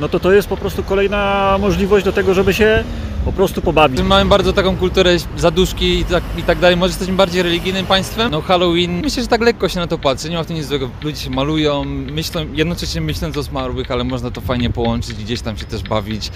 no 0.00 0.08
to 0.08 0.20
to 0.20 0.32
jest 0.32 0.48
po 0.48 0.56
prostu 0.56 0.82
kolejna 0.82 1.56
możliwość 1.60 2.04
do 2.04 2.12
tego, 2.12 2.34
żeby 2.34 2.54
się 2.54 2.84
po 3.24 3.32
prostu 3.32 3.62
pobawić. 3.62 4.02
Mamy 4.02 4.30
bardzo 4.30 4.52
taką 4.52 4.76
kulturę 4.76 5.16
zaduszki 5.36 5.98
i 5.98 6.04
tak, 6.04 6.22
i 6.38 6.42
tak 6.42 6.58
dalej. 6.58 6.76
Może 6.76 6.90
jesteśmy 6.90 7.14
bardziej 7.14 7.42
religijnym 7.42 7.86
państwem. 7.86 8.30
No 8.30 8.40
Halloween, 8.40 9.00
myślę, 9.02 9.22
że 9.22 9.28
tak 9.28 9.40
lekko 9.40 9.68
się 9.68 9.80
na 9.80 9.86
to 9.86 9.98
patrzy. 9.98 10.30
Nie 10.30 10.36
ma 10.36 10.42
w 10.42 10.46
tym 10.46 10.56
nic 10.56 10.66
złego. 10.66 10.90
Ludzie 11.02 11.16
się 11.20 11.30
malują, 11.30 11.84
myślą, 11.84 12.46
jednocześnie 12.54 13.00
myśląc 13.00 13.36
o 13.36 13.42
zmarłych, 13.42 13.90
ale 13.90 14.04
można 14.04 14.30
to 14.30 14.40
fajnie 14.40 14.70
połączyć 14.70 15.10
i 15.20 15.24
gdzieś 15.24 15.40
tam 15.40 15.56
się 15.56 15.64
też 15.64 15.82
bawić. 15.82 16.30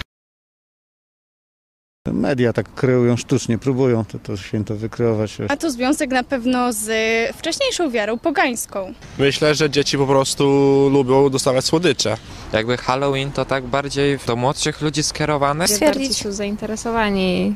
Media 2.11 2.53
tak 2.53 2.73
kreują 2.73 3.17
sztucznie, 3.17 3.57
próbują 3.57 4.05
to, 4.05 4.19
to 4.19 4.37
święto 4.37 4.75
wykreować. 4.75 5.39
Ma 5.49 5.57
to 5.57 5.71
związek 5.71 6.09
na 6.09 6.23
pewno 6.23 6.73
z 6.73 6.87
wcześniejszą 7.37 7.89
wiarą 7.89 8.19
pogańską. 8.19 8.93
Myślę, 9.19 9.55
że 9.55 9.69
dzieci 9.69 9.97
po 9.97 10.07
prostu 10.07 10.43
lubią 10.93 11.29
dostawać 11.29 11.65
słodycze. 11.65 12.17
Jakby 12.53 12.77
Halloween 12.77 13.31
to 13.31 13.45
tak 13.45 13.63
bardziej 13.63 14.19
do 14.27 14.35
młodszych 14.35 14.81
ludzi 14.81 15.03
skierowane. 15.03 15.65
Bardziej 15.79 16.13
są 16.13 16.31
zainteresowani 16.31 17.55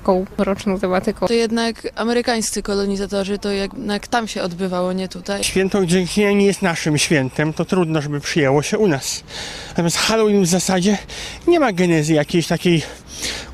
taką 0.00 0.24
roczną 0.38 0.80
tematyką. 0.80 1.26
To 1.26 1.32
jednak 1.32 1.88
amerykańscy 1.94 2.62
kolonizatorzy, 2.62 3.38
to 3.38 3.50
jednak 3.50 4.08
tam 4.08 4.28
się 4.28 4.42
odbywało, 4.42 4.92
nie 4.92 5.08
tutaj. 5.08 5.44
Święto 5.44 5.86
Dziękczynienia 5.86 6.32
nie 6.32 6.46
jest 6.46 6.62
naszym 6.62 6.98
świętem, 6.98 7.52
to 7.52 7.64
trudno, 7.64 8.02
żeby 8.02 8.20
przyjęło 8.20 8.62
się 8.62 8.78
u 8.78 8.86
nas. 8.88 9.22
Natomiast 9.68 9.96
Halloween 9.96 10.42
w 10.42 10.46
zasadzie 10.46 10.98
nie 11.48 11.60
ma 11.60 11.72
genezy 11.72 12.12
jakiejś 12.14 12.46
takiej, 12.46 12.82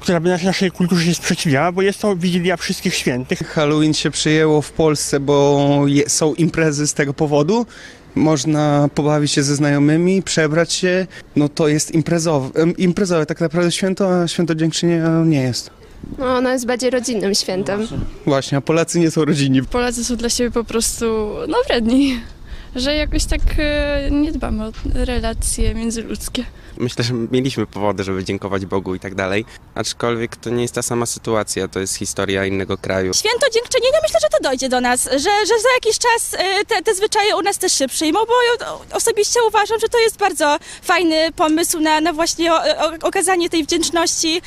która 0.01 0.21
by 0.21 0.29
nas- 0.29 0.43
naszej 0.43 0.71
kulturze 0.71 1.05
się 1.05 1.15
sprzeciwiała, 1.15 1.73
bo 1.73 1.83
jest 1.83 2.01
to 2.01 2.17
Wigilia 2.17 2.57
Wszystkich 2.57 2.95
Świętych. 2.95 3.39
Halloween 3.39 3.95
się 3.95 4.11
przyjęło 4.11 4.63
w 4.63 4.73
Polsce, 4.73 5.21
bo 5.21 5.83
je, 5.87 6.09
są 6.09 6.35
imprezy 6.35 6.87
z 6.87 6.95
tego 6.95 7.15
powodu. 7.15 7.67
Można 8.15 8.89
pobawić 8.95 9.33
się 9.33 9.43
ze 9.43 9.55
znajomymi, 9.55 10.23
przebrać 10.23 10.73
się. 10.73 11.07
No 11.37 11.49
to 11.49 11.69
jest 11.69 11.91
imprezowe. 11.95 12.51
Imprezowe 12.79 13.27
tak 13.27 13.41
naprawdę 13.41 13.73
święto, 13.73 14.21
a 14.23 14.29
święto 14.29 14.55
dziękczynienia 14.55 15.09
nie 15.25 15.43
jest. 15.43 15.76
No, 16.19 16.27
ono 16.37 16.51
jest 16.53 16.67
bardziej 16.67 16.91
rodzinnym 16.91 17.35
świętem. 17.35 17.89
Właśnie, 18.27 18.59
a 18.59 18.61
Polacy 18.61 18.99
nie 19.01 19.11
są 19.11 19.25
rodzinni. 19.25 19.63
Polacy 19.63 20.05
są 20.05 20.17
dla 20.17 20.29
siebie 20.29 20.51
po 20.51 20.65
prostu, 20.65 21.07
no 21.49 21.57
wredni, 21.69 22.21
że 22.77 22.95
jakoś 22.95 23.25
tak 23.25 23.41
e, 23.59 24.09
nie 24.11 24.33
dbamy 24.33 24.65
o 24.65 24.73
relacje 24.95 25.75
międzyludzkie. 25.75 26.45
Myślę, 26.79 27.05
że 27.05 27.15
mieliśmy 27.15 27.67
powody, 27.67 28.05
żeby 28.05 28.25
dziękować 28.25 28.67
Bogu 28.67 28.95
i 28.95 29.01
tak 29.01 29.15
dalej. 29.15 29.45
Aczkolwiek 29.75 30.37
to 30.37 30.51
nie 30.51 30.63
jest 30.63 30.75
ta 30.75 30.83
sama 30.83 31.07
sytuacja, 31.07 31.69
to 31.69 31.81
jest 31.81 31.95
historia 31.97 32.47
innego 32.47 32.79
kraju. 32.79 33.15
Święto 33.15 33.47
dziękczynienia 33.55 33.99
myślę, 34.03 34.21
że 34.23 34.29
to 34.29 34.49
dojdzie 34.49 34.69
do 34.69 34.81
nas, 34.81 35.05
że, 35.05 35.31
że 35.47 35.61
za 35.63 35.69
jakiś 35.75 35.99
czas 35.99 36.35
y, 36.35 36.67
te, 36.67 36.83
te 36.83 36.95
zwyczaje 36.95 37.37
u 37.37 37.43
nas 37.43 37.59
też 37.59 37.73
się 37.73 37.89
przyjmą, 37.89 38.21
bo 38.27 38.67
osobiście 38.97 39.41
uważam, 39.49 39.81
że 39.81 39.89
to 39.89 39.99
jest 39.99 40.19
bardzo 40.19 40.59
fajny 40.83 41.33
pomysł 41.37 41.81
na, 41.81 42.01
na 42.01 42.13
właśnie 42.13 42.51
okazanie 43.03 43.51
tej 43.51 43.65
wdzięczności 43.65 44.43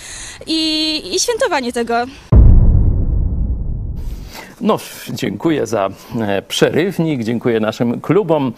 i, 0.45 1.01
i 1.15 1.19
świętowanie 1.19 1.73
tego. 1.73 2.05
No, 4.61 4.77
dziękuję 5.13 5.67
za 5.67 5.89
e, 6.21 6.41
przerywnik, 6.41 7.23
dziękuję 7.23 7.59
naszym 7.59 8.01
klubom 8.01 8.53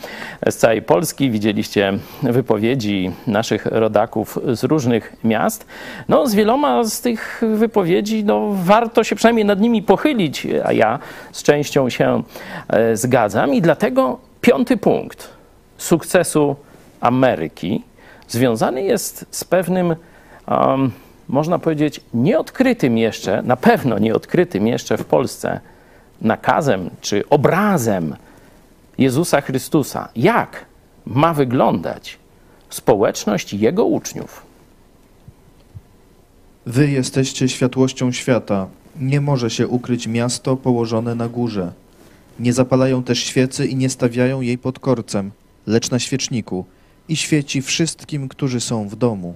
z 0.50 0.56
całej 0.56 0.82
Polski. 0.82 1.32
Widzieliście 1.32 1.94
wypowiedzi 2.24 3.12
naszych 3.28 3.66
rodaków 3.66 4.40
z 4.54 4.64
różnych 4.64 5.16
miast. 5.24 5.66
No, 6.10 6.28
z 6.28 6.36
wieloma 6.36 6.84
z 6.84 7.02
tych 7.02 7.42
wypowiedzi 7.56 8.24
no, 8.24 8.50
warto 8.54 9.04
się 9.04 9.16
przynajmniej 9.16 9.46
nad 9.46 9.60
nimi 9.60 9.84
pochylić, 9.84 10.48
a 10.64 10.74
ja 10.74 11.00
z 11.32 11.44
częścią 11.44 11.90
się 11.90 12.24
e, 12.68 12.98
zgadzam. 12.98 13.54
I 13.54 13.62
dlatego 13.62 14.20
piąty 14.42 14.78
punkt 14.78 15.30
sukcesu 15.78 16.56
Ameryki 17.02 17.84
związany 18.28 18.84
jest 18.84 19.26
z 19.32 19.44
pewnym, 19.44 19.96
um, 20.48 20.92
można 21.28 21.60
powiedzieć, 21.60 22.02
nieodkrytym 22.14 22.98
jeszcze, 22.98 23.42
na 23.42 23.58
pewno 23.58 24.00
nieodkrytym 24.00 24.68
jeszcze 24.68 24.98
w 24.98 25.06
Polsce 25.06 25.60
nakazem 26.22 26.90
czy 27.02 27.30
obrazem 27.30 28.16
Jezusa 28.98 29.42
Chrystusa. 29.42 30.10
Jak 30.16 30.66
ma 31.06 31.34
wyglądać 31.34 32.18
społeczność 32.70 33.54
Jego 33.54 33.86
uczniów? 33.86 34.46
Wy 36.66 36.92
jesteście 36.92 37.50
światłością 37.50 38.12
świata. 38.12 38.68
Nie 39.00 39.22
może 39.22 39.50
się 39.50 39.68
ukryć 39.68 40.08
miasto 40.08 40.58
położone 40.58 41.16
na 41.16 41.28
górze. 41.28 41.72
Nie 42.40 42.54
zapalają 42.54 43.04
też 43.04 43.24
świecy 43.24 43.68
i 43.68 43.76
nie 43.76 43.90
stawiają 43.90 44.42
jej 44.42 44.58
pod 44.58 44.80
korcem, 44.80 45.32
lecz 45.68 45.92
na 45.92 46.00
świeczniku 46.00 46.66
i 47.10 47.16
świeci 47.16 47.62
wszystkim, 47.62 48.30
którzy 48.30 48.62
są 48.62 48.90
w 48.90 48.96
domu. 48.96 49.36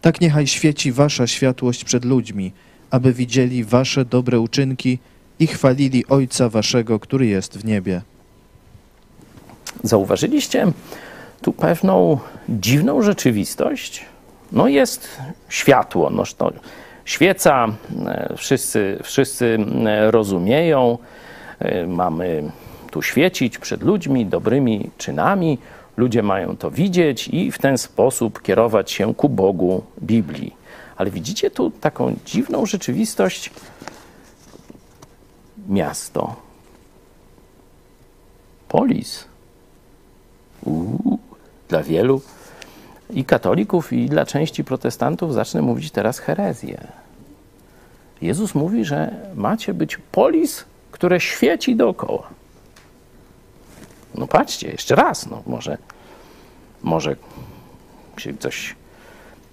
Tak 0.00 0.20
niechaj 0.20 0.46
świeci 0.46 0.92
wasza 0.92 1.26
światłość 1.26 1.84
przed 1.84 2.04
ludźmi, 2.04 2.52
aby 2.90 3.12
widzieli 3.12 3.64
wasze 3.64 4.04
dobre 4.04 4.40
uczynki 4.40 4.98
i 5.38 5.46
chwalili 5.46 6.06
Ojca 6.06 6.48
waszego, 6.48 6.98
który 6.98 7.26
jest 7.26 7.58
w 7.58 7.64
niebie. 7.64 8.02
Zauważyliście 9.82 10.66
tu 11.42 11.52
pewną 11.52 12.18
dziwną 12.48 13.02
rzeczywistość? 13.02 14.04
No 14.52 14.68
jest 14.68 15.08
światło, 15.48 16.10
no 16.10 16.24
świeca, 17.04 17.66
e, 18.06 18.34
wszyscy, 18.36 18.98
wszyscy 19.02 19.58
rozumieją, 20.10 20.98
e, 21.58 21.86
mamy 21.86 22.50
tu 22.90 23.02
świecić 23.02 23.58
przed 23.58 23.82
ludźmi 23.82 24.26
dobrymi 24.26 24.90
czynami, 24.98 25.58
ludzie 25.96 26.22
mają 26.22 26.56
to 26.56 26.70
widzieć 26.70 27.28
i 27.28 27.52
w 27.52 27.58
ten 27.58 27.78
sposób 27.78 28.42
kierować 28.42 28.90
się 28.90 29.14
ku 29.14 29.28
Bogu 29.28 29.82
Biblii. 30.02 30.56
Ale 30.96 31.10
widzicie 31.10 31.50
tu 31.50 31.70
taką 31.70 32.16
dziwną 32.26 32.66
rzeczywistość? 32.66 33.50
Miasto. 35.68 36.36
Polis. 38.68 39.24
Uuu, 40.64 41.18
dla 41.68 41.82
wielu 41.82 42.20
i 43.10 43.24
katolików, 43.24 43.92
i 43.92 44.06
dla 44.06 44.26
części 44.26 44.64
protestantów 44.64 45.34
zacznę 45.34 45.62
mówić 45.62 45.90
teraz 45.90 46.18
herezję. 46.18 46.86
Jezus 48.22 48.54
mówi, 48.54 48.84
że 48.84 49.14
macie 49.34 49.74
być 49.74 49.98
polis, 50.12 50.64
które 50.90 51.20
świeci 51.20 51.76
dookoła. 51.76 52.28
No 54.14 54.26
patrzcie, 54.26 54.70
jeszcze 54.70 54.94
raz, 54.94 55.26
no 55.26 55.42
może, 55.46 55.78
może 56.82 57.16
się 58.16 58.36
coś... 58.36 58.76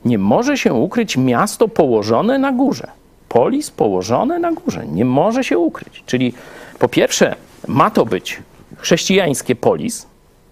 Nie 0.06 0.18
może 0.18 0.58
się 0.58 0.74
ukryć 0.74 1.18
miasto 1.18 1.68
położone 1.68 2.38
na 2.38 2.52
górze. 2.52 2.88
Polis 3.34 3.72
położone 3.72 4.40
na 4.40 4.52
górze. 4.52 4.88
Nie 4.88 5.06
może 5.06 5.44
się 5.44 5.58
ukryć. 5.58 6.04
Czyli 6.06 6.34
po 6.80 6.90
pierwsze 6.90 7.36
ma 7.68 7.92
to 7.92 8.06
być 8.06 8.42
chrześcijańskie 8.78 9.56
polis, 9.56 10.08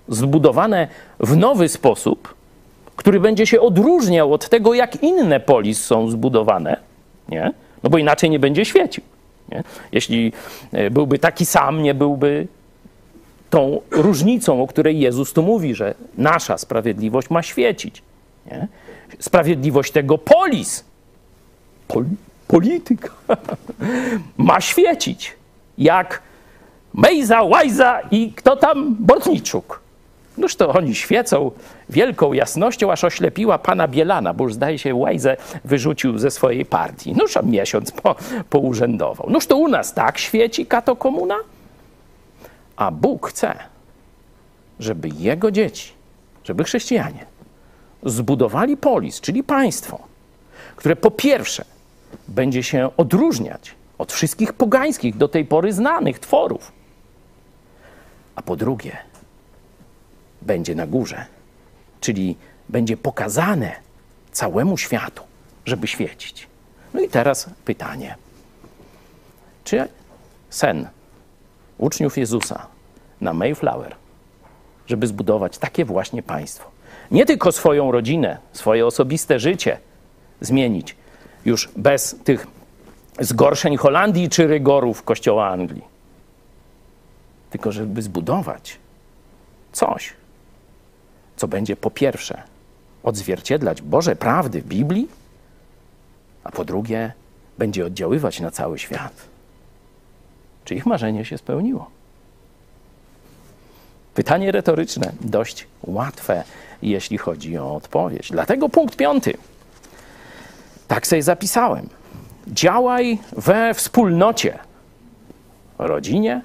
zbudowane 0.08 0.88
w 1.20 1.38
nowy 1.38 1.70
sposób, 1.70 2.34
który 2.96 3.20
będzie 3.20 3.48
się 3.48 3.62
odróżniał 3.62 4.34
od 4.34 4.50
tego, 4.50 4.74
jak 4.74 5.04
inne 5.04 5.40
polis 5.40 5.84
są 5.84 6.10
zbudowane, 6.10 6.78
nie? 7.30 7.54
no 7.84 7.90
bo 7.90 7.98
inaczej 7.98 8.30
nie 8.30 8.40
będzie 8.40 8.66
świecił. 8.66 9.04
Nie? 9.50 9.64
Jeśli 9.92 10.34
e, 10.72 10.90
byłby 10.90 11.20
taki 11.20 11.46
sam, 11.46 11.84
nie 11.84 11.94
byłby 11.94 12.48
tą 13.50 13.82
różnicą, 13.92 14.64
o 14.64 14.68
której 14.68 15.00
Jezus 15.00 15.34
tu 15.34 15.44
mówi, 15.44 15.76
że 15.76 15.94
nasza 16.18 16.58
sprawiedliwość 16.58 17.30
ma 17.30 17.44
świecić. 17.44 18.02
Nie? 18.52 18.68
Sprawiedliwość 19.20 19.92
tego 19.92 20.18
polis, 20.18 20.84
pol, 21.88 22.06
polityka, 22.52 23.10
ma 24.38 24.62
świecić. 24.62 25.36
Jak 25.78 26.22
Mejza, 26.94 27.44
Łajza 27.44 28.02
i 28.12 28.34
kto 28.36 28.56
tam? 28.56 28.96
Bortniczuk. 29.00 29.82
Noż 30.38 30.56
to 30.56 30.70
oni 30.74 30.96
świecą 30.96 31.52
wielką 31.90 32.34
jasnością, 32.34 32.92
aż 32.92 33.04
oślepiła 33.04 33.60
pana 33.60 33.88
Bielana, 33.88 34.34
bo 34.34 34.44
już 34.44 34.54
zdaje 34.54 34.80
się 34.80 34.96
Łajzę 34.96 35.38
wyrzucił 35.66 36.18
ze 36.18 36.32
swojej 36.32 36.66
partii. 36.66 37.14
Noż 37.14 37.38
a 37.38 37.42
miesiąc 37.42 37.92
po, 37.92 38.16
pourzędował. 38.50 39.30
Noż 39.30 39.48
to 39.48 39.58
u 39.58 39.68
nas 39.68 39.94
tak 39.94 40.18
świeci 40.18 40.66
kato 40.66 40.96
komuna? 40.96 41.36
A 42.76 42.92
Bóg 42.92 43.28
chce, 43.28 43.56
żeby 44.80 45.10
jego 45.20 45.52
dzieci, 45.52 45.92
żeby 46.44 46.64
chrześcijanie 46.64 47.26
zbudowali 48.04 48.78
polis, 48.78 49.22
czyli 49.22 49.44
państwo, 49.44 50.00
które 50.76 50.96
po 50.96 51.12
pierwsze 51.12 51.66
będzie 52.28 52.64
się 52.64 52.90
odróżniać 52.98 53.76
od 53.98 54.14
wszystkich 54.14 54.54
pogańskich 54.54 55.18
do 55.18 55.28
tej 55.28 55.46
pory 55.46 55.74
znanych 55.74 56.20
tworów, 56.20 56.72
a 58.36 58.42
po 58.42 58.56
drugie 58.56 58.98
będzie 60.42 60.76
na 60.76 60.88
górze, 60.88 61.26
czyli 62.02 62.36
będzie 62.70 62.98
pokazane 62.98 63.72
całemu 64.32 64.78
światu, 64.78 65.24
żeby 65.66 65.88
świecić. 65.88 66.48
No 66.94 67.02
i 67.02 67.10
teraz 67.10 67.50
pytanie: 67.66 68.16
czy 69.64 69.88
sen 70.50 70.88
uczniów 71.78 72.18
Jezusa 72.18 72.68
na 73.22 73.34
Mayflower, 73.34 73.96
żeby 74.88 75.08
zbudować 75.08 75.58
takie 75.58 75.86
właśnie 75.86 76.24
państwo. 76.24 76.72
Nie 77.12 77.26
tylko 77.26 77.52
swoją 77.52 77.92
rodzinę, 77.92 78.38
swoje 78.54 78.86
osobiste 78.86 79.40
życie 79.40 79.78
zmienić, 80.42 80.96
już 81.46 81.70
bez 81.78 82.16
tych 82.24 82.48
zgorszeń 83.20 83.78
Holandii 83.78 84.30
czy 84.30 84.48
rygorów 84.48 85.04
Kościoła 85.04 85.50
Anglii, 85.50 85.84
tylko 87.50 87.72
żeby 87.72 88.02
zbudować 88.02 88.78
coś, 89.72 90.14
co 91.38 91.48
będzie 91.48 91.76
po 91.76 91.92
pierwsze 91.92 92.44
odzwierciedlać 93.04 93.82
Boże 93.82 94.16
prawdy 94.16 94.62
w 94.62 94.68
Biblii, 94.68 95.08
a 96.44 96.52
po 96.52 96.66
drugie 96.66 97.14
będzie 97.58 97.86
oddziaływać 97.86 98.40
na 98.40 98.52
cały 98.52 98.80
świat. 98.80 99.14
Czy 100.66 100.76
ich 100.76 100.86
marzenie 100.86 101.26
się 101.26 101.38
spełniło? 101.38 101.90
Pytanie 104.14 104.52
retoryczne, 104.52 105.12
dość 105.22 105.68
łatwe, 105.84 106.44
jeśli 106.82 107.18
chodzi 107.18 107.58
o 107.58 107.76
odpowiedź. 107.76 108.30
Dlatego 108.32 108.70
punkt 108.70 108.96
piąty. 108.96 109.34
Tak 110.92 111.08
sobie 111.08 111.24
zapisałem. 111.24 111.90
Działaj 112.48 113.20
we 113.38 113.74
wspólnocie, 113.74 114.60
rodzinie, 115.80 116.42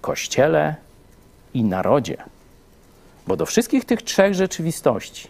kościele 0.00 0.74
i 1.54 1.64
narodzie. 1.64 2.16
Bo 3.26 3.36
do 3.36 3.46
wszystkich 3.46 3.84
tych 3.84 4.02
trzech 4.02 4.34
rzeczywistości 4.34 5.28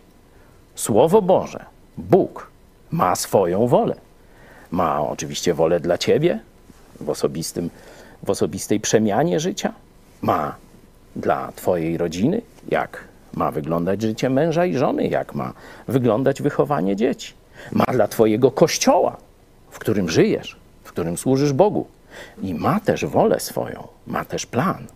Słowo 0.75 1.23
Boże, 1.23 1.65
Bóg 1.99 2.51
ma 2.91 3.17
swoją 3.17 3.67
wolę. 3.67 3.97
Ma 4.71 5.01
oczywiście 5.01 5.55
wolę 5.55 5.81
dla 5.81 5.99
ciebie 5.99 6.41
w 7.01 7.11
osobistym 7.11 7.71
w 8.23 8.31
osobistej 8.31 8.81
przemianie 8.81 9.41
życia, 9.41 9.73
ma 10.23 10.55
dla 11.17 11.53
Twojej 11.53 11.99
rodziny, 11.99 12.43
jak 12.69 13.05
ma 13.35 13.51
wyglądać 13.51 14.03
życie 14.03 14.31
męża 14.31 14.67
i 14.67 14.77
żony, 14.77 15.07
jak 15.07 15.35
ma 15.35 15.53
wyglądać 15.89 16.43
wychowanie 16.43 16.97
dzieci, 16.97 17.42
ma 17.73 17.85
dla 17.85 18.09
Twojego 18.09 18.51
kościoła, 18.51 19.17
w 19.71 19.79
którym 19.79 20.09
żyjesz, 20.09 20.57
w 20.85 20.89
którym 20.89 21.19
służysz 21.19 21.53
Bogu. 21.53 21.87
I 22.43 22.55
ma 22.55 22.81
też 22.81 23.05
wolę 23.05 23.41
swoją, 23.41 23.89
ma 24.07 24.25
też 24.25 24.47
plan 24.47 24.87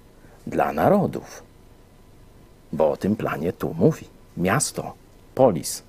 dla 0.46 0.72
narodów. 0.72 1.42
Bo 2.72 2.90
o 2.90 2.96
tym 2.96 3.16
planie 3.16 3.52
tu 3.52 3.74
mówi. 3.74 4.06
Miasto, 4.36 4.92
polis, 5.34 5.82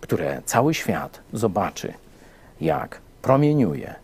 które 0.00 0.42
cały 0.44 0.74
świat 0.74 1.20
zobaczy, 1.32 1.94
jak 2.60 3.00
promieniuje 3.22 3.94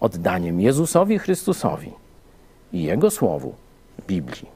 oddaniem 0.00 0.60
Jezusowi 0.60 1.18
Chrystusowi 1.18 1.92
i 2.72 2.82
Jego 2.82 3.10
Słowu 3.10 3.54
Biblii. 4.06 4.48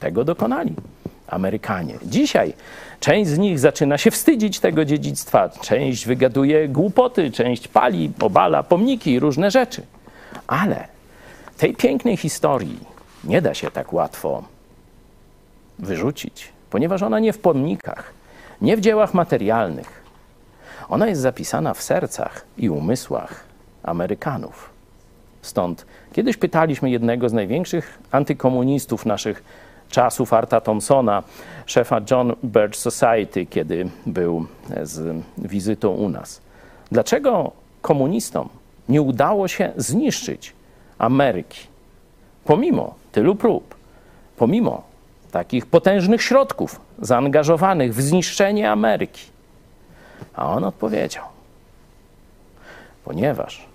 Tego 0.00 0.24
dokonali 0.24 0.74
Amerykanie. 1.26 1.98
Dzisiaj 2.02 2.54
część 3.00 3.30
z 3.30 3.38
nich 3.38 3.58
zaczyna 3.58 3.98
się 3.98 4.10
wstydzić 4.10 4.60
tego 4.60 4.84
dziedzictwa, 4.84 5.48
część 5.48 6.06
wygaduje 6.06 6.68
głupoty, 6.68 7.30
część 7.30 7.68
pali, 7.68 8.12
obala 8.20 8.62
pomniki 8.62 9.12
i 9.12 9.20
różne 9.20 9.50
rzeczy. 9.50 9.82
Ale 10.46 10.88
tej 11.58 11.74
pięknej 11.74 12.16
historii 12.16 12.78
nie 13.24 13.42
da 13.42 13.54
się 13.54 13.70
tak 13.70 13.92
łatwo 13.92 14.42
wyrzucić, 15.78 16.48
ponieważ 16.70 17.02
ona 17.02 17.18
nie 17.18 17.32
w 17.32 17.38
pomnikach, 17.38 18.12
nie 18.60 18.76
w 18.76 18.80
dziełach 18.80 19.14
materialnych. 19.14 20.00
Ona 20.88 21.06
jest 21.06 21.20
zapisana 21.20 21.74
w 21.74 21.82
sercach 21.82 22.44
i 22.58 22.70
umysłach 22.70 23.44
Amerykanów. 23.82 24.70
Stąd 25.42 25.86
kiedyś 26.12 26.36
pytaliśmy 26.36 26.90
jednego 26.90 27.28
z 27.28 27.32
największych 27.32 27.98
antykomunistów 28.10 29.06
naszych 29.06 29.42
czasów, 29.90 30.32
Arta 30.32 30.60
Thompsona, 30.60 31.22
szefa 31.66 32.00
John 32.10 32.32
Birch 32.44 32.76
Society, 32.76 33.46
kiedy 33.46 33.88
był 34.06 34.46
z 34.82 35.24
wizytą 35.38 35.90
u 35.90 36.08
nas. 36.08 36.40
Dlaczego 36.92 37.52
komunistom 37.82 38.48
nie 38.88 39.02
udało 39.02 39.48
się 39.48 39.72
zniszczyć 39.76 40.52
Ameryki, 40.98 41.66
pomimo 42.44 42.94
tylu 43.12 43.36
prób, 43.36 43.74
pomimo 44.36 44.82
takich 45.30 45.66
potężnych 45.66 46.22
środków 46.22 46.80
zaangażowanych 46.98 47.94
w 47.94 48.02
zniszczenie 48.02 48.70
Ameryki. 48.70 49.22
A 50.34 50.50
on 50.50 50.64
odpowiedział: 50.64 51.24
Ponieważ 53.04 53.66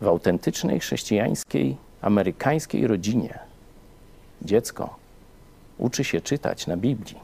w 0.00 0.06
autentycznej 0.06 0.80
chrześcijańskiej, 0.80 1.76
amerykańskiej 2.06 2.86
rodzinie 2.86 3.38
dziecko 4.42 4.96
uczy 5.78 6.04
się 6.04 6.20
czytać 6.20 6.66
na 6.66 6.76
Biblii. 6.76 7.18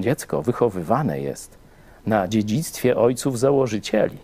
Dziecko 0.00 0.42
wychowywane 0.42 1.20
jest 1.20 1.58
na 2.06 2.28
dziedzictwie 2.28 2.96
ojców 2.96 3.38
założycieli. 3.38 4.18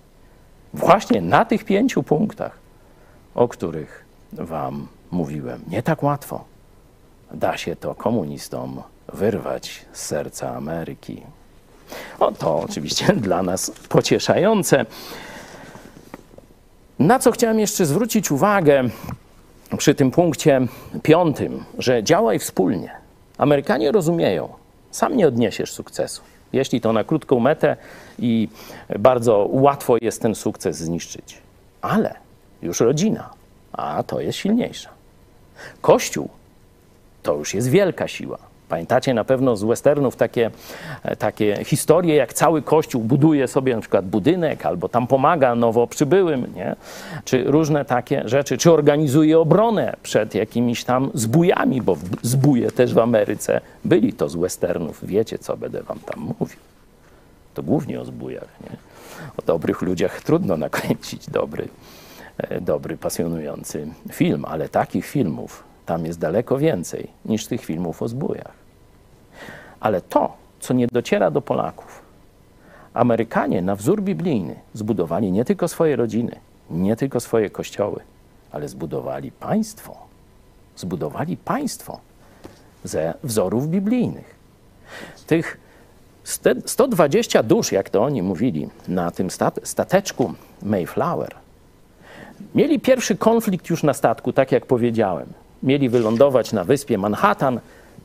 Właśnie 0.74 1.20
na 1.20 1.44
tych 1.44 1.64
pięciu 1.64 2.02
punktach, 2.02 2.58
o 3.34 3.48
których 3.48 4.04
Wam 4.32 4.88
mówiłem. 5.10 5.62
Nie 5.68 5.82
tak 5.82 6.02
łatwo 6.02 6.44
da 7.32 7.56
się 7.56 7.76
to 7.76 7.94
komunistom 7.94 8.82
wyrwać 9.12 9.86
z 9.92 10.02
serca 10.02 10.56
Ameryki. 10.56 11.22
O, 12.20 12.32
to 12.32 12.58
oczywiście 12.58 13.12
dla 13.26 13.42
nas 13.42 13.72
pocieszające. 13.88 14.86
Na 16.98 17.18
co 17.18 17.32
chciałem 17.32 17.60
jeszcze 17.60 17.86
zwrócić 17.86 18.30
uwagę 18.30 18.84
przy 19.78 19.94
tym 19.94 20.10
punkcie 20.10 20.60
piątym, 21.02 21.64
że 21.78 22.04
działaj 22.04 22.38
wspólnie. 22.38 22.90
Amerykanie 23.38 23.92
rozumieją, 23.92 24.48
sam 24.90 25.16
nie 25.16 25.28
odniesiesz 25.28 25.72
sukcesu. 25.72 26.22
Jeśli 26.52 26.80
to 26.80 26.92
na 26.92 27.04
krótką 27.04 27.40
metę 27.40 27.76
i 28.18 28.48
bardzo 28.98 29.48
łatwo 29.50 29.96
jest 30.00 30.22
ten 30.22 30.34
sukces 30.34 30.76
zniszczyć. 30.76 31.38
Ale 31.80 32.14
już 32.62 32.80
rodzina, 32.80 33.30
a 33.72 34.02
to 34.02 34.20
jest 34.20 34.38
silniejsza. 34.38 34.90
Kościół 35.80 36.28
to 37.22 37.34
już 37.34 37.54
jest 37.54 37.68
wielka 37.68 38.08
siła. 38.08 38.38
Pamiętacie 38.70 39.14
na 39.14 39.24
pewno 39.24 39.56
z 39.56 39.62
westernów 39.64 40.16
takie, 40.16 40.50
e, 41.02 41.16
takie 41.16 41.64
historie, 41.64 42.14
jak 42.14 42.32
cały 42.32 42.62
kościół 42.62 43.02
buduje 43.02 43.48
sobie 43.48 43.74
na 43.74 43.80
przykład 43.80 44.06
budynek, 44.06 44.66
albo 44.66 44.88
tam 44.88 45.06
pomaga 45.06 45.54
nowo 45.54 45.86
przybyłym, 45.86 46.54
nie? 46.54 46.76
czy 47.24 47.44
różne 47.44 47.84
takie 47.84 48.22
rzeczy, 48.28 48.58
czy 48.58 48.72
organizuje 48.72 49.38
obronę 49.38 49.96
przed 50.02 50.34
jakimiś 50.34 50.84
tam 50.84 51.10
zbójami, 51.14 51.82
bo 51.82 51.96
zbóje 52.22 52.70
też 52.70 52.94
w 52.94 52.98
Ameryce 52.98 53.60
byli 53.84 54.12
to 54.12 54.28
z 54.28 54.36
westernów. 54.36 55.06
Wiecie, 55.06 55.38
co 55.38 55.56
będę 55.56 55.82
wam 55.82 55.98
tam 55.98 56.20
mówił. 56.20 56.58
To 57.54 57.62
głównie 57.62 58.00
o 58.00 58.04
zbójach. 58.04 58.48
Nie? 58.60 58.76
O 59.36 59.42
dobrych 59.42 59.82
ludziach 59.82 60.22
trudno 60.22 60.56
nakręcić 60.56 61.30
dobry, 61.30 61.68
e, 62.38 62.60
dobry, 62.60 62.96
pasjonujący 62.96 63.88
film, 64.12 64.44
ale 64.44 64.68
takich 64.68 65.06
filmów 65.06 65.64
tam 65.86 66.06
jest 66.06 66.18
daleko 66.18 66.58
więcej 66.58 67.06
niż 67.24 67.46
tych 67.46 67.64
filmów 67.64 68.02
o 68.02 68.08
zbójach. 68.08 68.59
Ale 69.80 70.00
to, 70.00 70.32
co 70.60 70.74
nie 70.74 70.86
dociera 70.86 71.30
do 71.30 71.42
Polaków, 71.42 72.10
Amerykanie 72.94 73.62
na 73.62 73.76
wzór 73.76 74.02
biblijny 74.02 74.54
zbudowali 74.74 75.32
nie 75.32 75.44
tylko 75.44 75.68
swoje 75.68 75.96
rodziny, 75.96 76.36
nie 76.70 76.96
tylko 76.96 77.20
swoje 77.20 77.50
kościoły, 77.50 78.00
ale 78.52 78.68
zbudowali 78.68 79.32
państwo. 79.32 79.96
Zbudowali 80.76 81.36
państwo 81.36 82.00
ze 82.84 83.14
wzorów 83.22 83.68
biblijnych. 83.68 84.34
Tych 85.26 85.58
120 86.66 87.42
dusz, 87.42 87.72
jak 87.72 87.90
to 87.90 88.02
oni 88.02 88.22
mówili, 88.22 88.68
na 88.88 89.10
tym 89.10 89.28
stateczku 89.64 90.34
Mayflower, 90.62 91.34
mieli 92.54 92.80
pierwszy 92.80 93.16
konflikt 93.16 93.70
już 93.70 93.82
na 93.82 93.94
statku, 93.94 94.32
tak 94.32 94.52
jak 94.52 94.66
powiedziałem. 94.66 95.26
Mieli 95.62 95.88
wylądować 95.88 96.52
na 96.52 96.64
wyspie 96.64 96.98
Manhattan, 96.98 97.60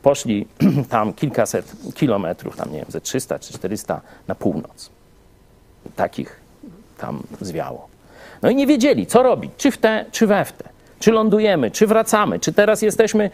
poszli 0.06 0.46
tam 0.88 1.12
kilkaset 1.12 1.72
kilometrów, 1.94 2.56
tam 2.56 2.72
nie 2.72 2.78
wiem, 2.78 2.86
ze 2.88 3.00
300 3.00 3.38
czy 3.38 3.52
400 3.52 4.00
na 4.28 4.34
północ. 4.34 4.90
Takich 5.96 6.40
tam 6.98 7.22
zwiało. 7.40 7.88
No 8.42 8.50
i 8.50 8.54
nie 8.54 8.66
wiedzieli, 8.66 9.06
co 9.06 9.22
robić, 9.22 9.52
czy 9.56 9.70
w 9.70 9.78
te, 9.78 10.04
czy 10.12 10.26
we 10.26 10.44
w 10.44 10.52
te. 10.52 10.68
Czy 10.98 11.12
lądujemy, 11.12 11.70
czy 11.70 11.86
wracamy, 11.86 12.40
czy 12.40 12.52
teraz 12.52 12.82
jesteśmy 12.82 13.30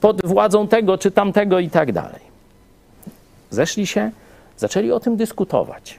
pod 0.00 0.26
władzą 0.26 0.68
tego, 0.68 0.98
czy 0.98 1.10
tamtego 1.10 1.58
i 1.58 1.70
tak 1.70 1.92
dalej. 1.92 2.20
Zeszli 3.50 3.86
się, 3.86 4.10
zaczęli 4.56 4.92
o 4.92 5.00
tym 5.00 5.16
dyskutować. 5.16 5.98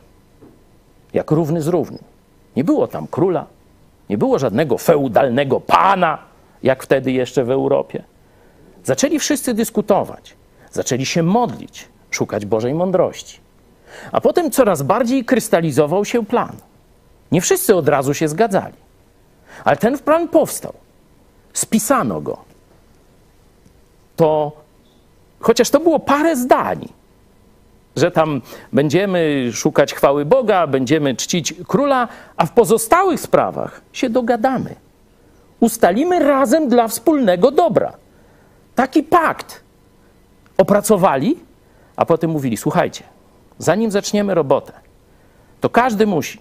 Jak 1.14 1.32
równy 1.32 1.62
z 1.62 1.68
równym. 1.68 2.04
Nie 2.56 2.64
było 2.64 2.88
tam 2.88 3.08
króla, 3.08 3.46
nie 4.10 4.18
było 4.18 4.40
żadnego 4.40 4.78
feudalnego 4.78 5.60
pana, 5.60 6.18
jak 6.64 6.84
wtedy 6.84 7.12
jeszcze 7.12 7.44
w 7.44 7.52
Europie. 7.52 8.04
Zaczęli 8.86 9.20
wszyscy 9.20 9.54
dyskutować, 9.54 10.36
zaczęli 10.72 11.06
się 11.06 11.24
modlić, 11.24 11.88
szukać 12.12 12.46
Bożej 12.46 12.74
mądrości. 12.74 13.40
A 14.12 14.22
potem 14.22 14.52
coraz 14.52 14.82
bardziej 14.82 15.26
krystalizował 15.26 16.06
się 16.06 16.26
plan. 16.26 16.56
Nie 17.32 17.42
wszyscy 17.42 17.76
od 17.76 17.90
razu 17.90 18.14
się 18.14 18.28
zgadzali, 18.28 18.78
ale 19.64 19.78
ten 19.78 20.00
plan 20.00 20.28
powstał. 20.28 20.74
Spisano 21.54 22.22
go. 22.22 22.38
To 24.16 24.52
chociaż 25.40 25.70
to 25.70 25.80
było 25.80 26.00
parę 26.00 26.36
zdań, 26.36 26.90
że 27.96 28.12
tam 28.12 28.42
będziemy 28.74 29.50
szukać 29.54 29.94
chwały 29.94 30.26
Boga, 30.26 30.68
będziemy 30.68 31.16
czcić 31.16 31.54
króla, 31.68 32.08
a 32.38 32.46
w 32.46 32.52
pozostałych 32.52 33.20
sprawach 33.20 33.82
się 33.94 34.10
dogadamy. 34.10 34.76
Ustalimy 35.60 36.20
razem 36.20 36.70
dla 36.70 36.88
wspólnego 36.88 37.52
dobra. 37.52 38.05
Taki 38.76 39.04
pakt 39.04 39.62
opracowali, 40.58 41.40
a 41.96 42.06
potem 42.06 42.30
mówili: 42.32 42.58
Słuchajcie, 42.58 43.04
zanim 43.58 43.92
zaczniemy 43.92 44.36
robotę, 44.36 44.74
to 45.62 45.70
każdy 45.70 46.08
musi 46.08 46.40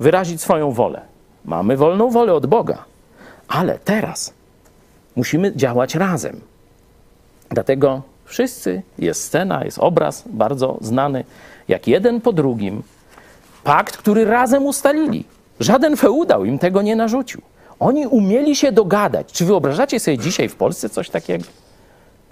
wyrazić 0.00 0.40
swoją 0.40 0.70
wolę. 0.70 1.00
Mamy 1.44 1.76
wolną 1.76 2.10
wolę 2.10 2.34
od 2.34 2.46
Boga, 2.46 2.84
ale 3.48 3.78
teraz 3.78 4.34
musimy 5.16 5.56
działać 5.56 5.94
razem. 5.94 6.40
Dlatego 7.50 8.02
wszyscy, 8.24 8.82
jest 8.98 9.22
scena, 9.22 9.64
jest 9.64 9.78
obraz 9.78 10.24
bardzo 10.26 10.78
znany, 10.80 11.24
jak 11.68 11.88
jeden 11.88 12.20
po 12.20 12.32
drugim, 12.32 12.82
pakt, 13.64 13.96
który 13.96 14.24
razem 14.24 14.66
ustalili. 14.66 15.24
Żaden 15.60 15.96
feudał 15.96 16.44
im 16.44 16.58
tego 16.58 16.82
nie 16.82 16.96
narzucił. 16.96 17.42
Oni 17.80 18.06
umieli 18.06 18.56
się 18.56 18.72
dogadać. 18.72 19.32
Czy 19.32 19.44
wyobrażacie 19.44 20.00
sobie 20.00 20.18
dzisiaj 20.18 20.48
w 20.48 20.56
Polsce 20.56 20.88
coś 20.88 21.10
takiego? 21.10 21.44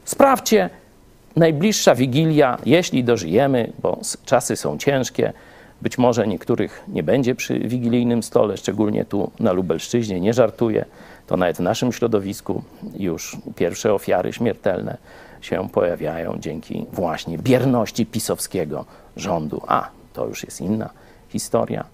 Sprawdźcie, 0.05 0.71
najbliższa 1.37 1.95
wigilia, 1.95 2.59
jeśli 2.67 3.05
dożyjemy, 3.05 3.73
bo 3.83 4.01
czasy 4.25 4.57
są 4.57 4.79
ciężkie, 4.79 5.33
być 5.83 5.99
może 5.99 6.27
niektórych 6.27 6.85
nie 6.89 7.03
będzie 7.03 7.35
przy 7.35 7.59
wigilijnym 7.59 8.23
stole, 8.23 8.57
szczególnie 8.57 9.05
tu 9.05 9.31
na 9.41 9.53
Lubelszczyźnie, 9.53 10.21
nie 10.21 10.35
żartuję. 10.35 10.85
To 11.27 11.37
nawet 11.37 11.57
w 11.57 11.61
naszym 11.61 11.93
środowisku 11.93 12.63
już 12.99 13.37
pierwsze 13.57 13.95
ofiary 13.95 14.33
śmiertelne 14.33 14.97
się 15.41 15.69
pojawiają 15.69 16.39
dzięki 16.39 16.87
właśnie 16.93 17.39
bierności 17.39 18.07
pisowskiego 18.07 18.85
rządu. 19.17 19.63
A, 19.67 19.89
to 20.13 20.27
już 20.27 20.45
jest 20.45 20.61
inna 20.61 20.91
historia. 21.29 21.85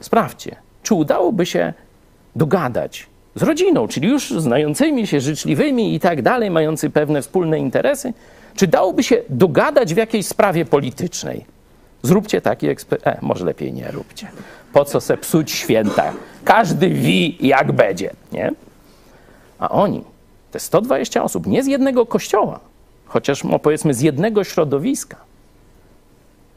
Sprawdźcie, 0.00 0.56
czy 0.82 0.94
udałoby 0.94 1.46
się 1.46 1.72
dogadać 2.36 3.06
z 3.34 3.42
rodziną, 3.42 3.88
czyli 3.88 4.08
już 4.08 4.30
znającymi 4.30 5.06
się, 5.06 5.20
życzliwymi 5.20 5.94
i 5.94 6.00
tak 6.00 6.22
dalej, 6.22 6.50
mający 6.50 6.90
pewne 6.90 7.22
wspólne 7.22 7.58
interesy, 7.58 8.12
czy 8.54 8.66
dałoby 8.66 9.02
się 9.02 9.22
dogadać 9.28 9.94
w 9.94 9.96
jakiejś 9.96 10.26
sprawie 10.26 10.64
politycznej? 10.64 11.44
Zróbcie 12.02 12.40
taki 12.40 12.68
eksperyment. 12.68 13.18
E, 13.18 13.26
może 13.26 13.44
lepiej 13.44 13.72
nie 13.72 13.90
róbcie. 13.90 14.28
Po 14.72 14.84
co 14.84 15.00
se 15.00 15.16
psuć 15.16 15.50
święta? 15.50 16.12
Każdy 16.44 16.88
wi, 16.88 17.38
jak 17.40 17.72
będzie, 17.72 18.10
nie? 18.32 18.52
A 19.58 19.68
oni, 19.68 20.04
te 20.50 20.60
120 20.60 21.22
osób, 21.24 21.46
nie 21.46 21.62
z 21.62 21.66
jednego 21.66 22.06
kościoła, 22.06 22.60
chociaż 23.06 23.44
no, 23.44 23.58
powiedzmy 23.58 23.94
z 23.94 24.00
jednego 24.00 24.44
środowiska, 24.44 25.16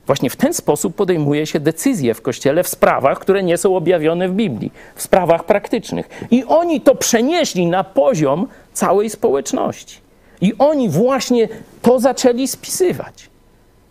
Właśnie 0.09 0.29
w 0.29 0.35
ten 0.35 0.53
sposób 0.53 0.95
podejmuje 0.95 1.45
się 1.45 1.59
decyzje 1.59 2.13
w 2.13 2.21
Kościele 2.21 2.63
w 2.63 2.67
sprawach, 2.67 3.19
które 3.19 3.43
nie 3.43 3.57
są 3.57 3.75
objawione 3.75 4.29
w 4.29 4.33
Biblii, 4.33 4.71
w 4.95 5.01
sprawach 5.01 5.43
praktycznych. 5.43 6.09
I 6.31 6.45
oni 6.45 6.81
to 6.81 6.95
przenieśli 6.95 7.67
na 7.67 7.83
poziom 7.83 8.47
całej 8.73 9.09
społeczności. 9.09 9.97
I 10.41 10.53
oni 10.57 10.89
właśnie 10.89 11.47
to 11.81 11.99
zaczęli 11.99 12.47
spisywać. 12.47 13.29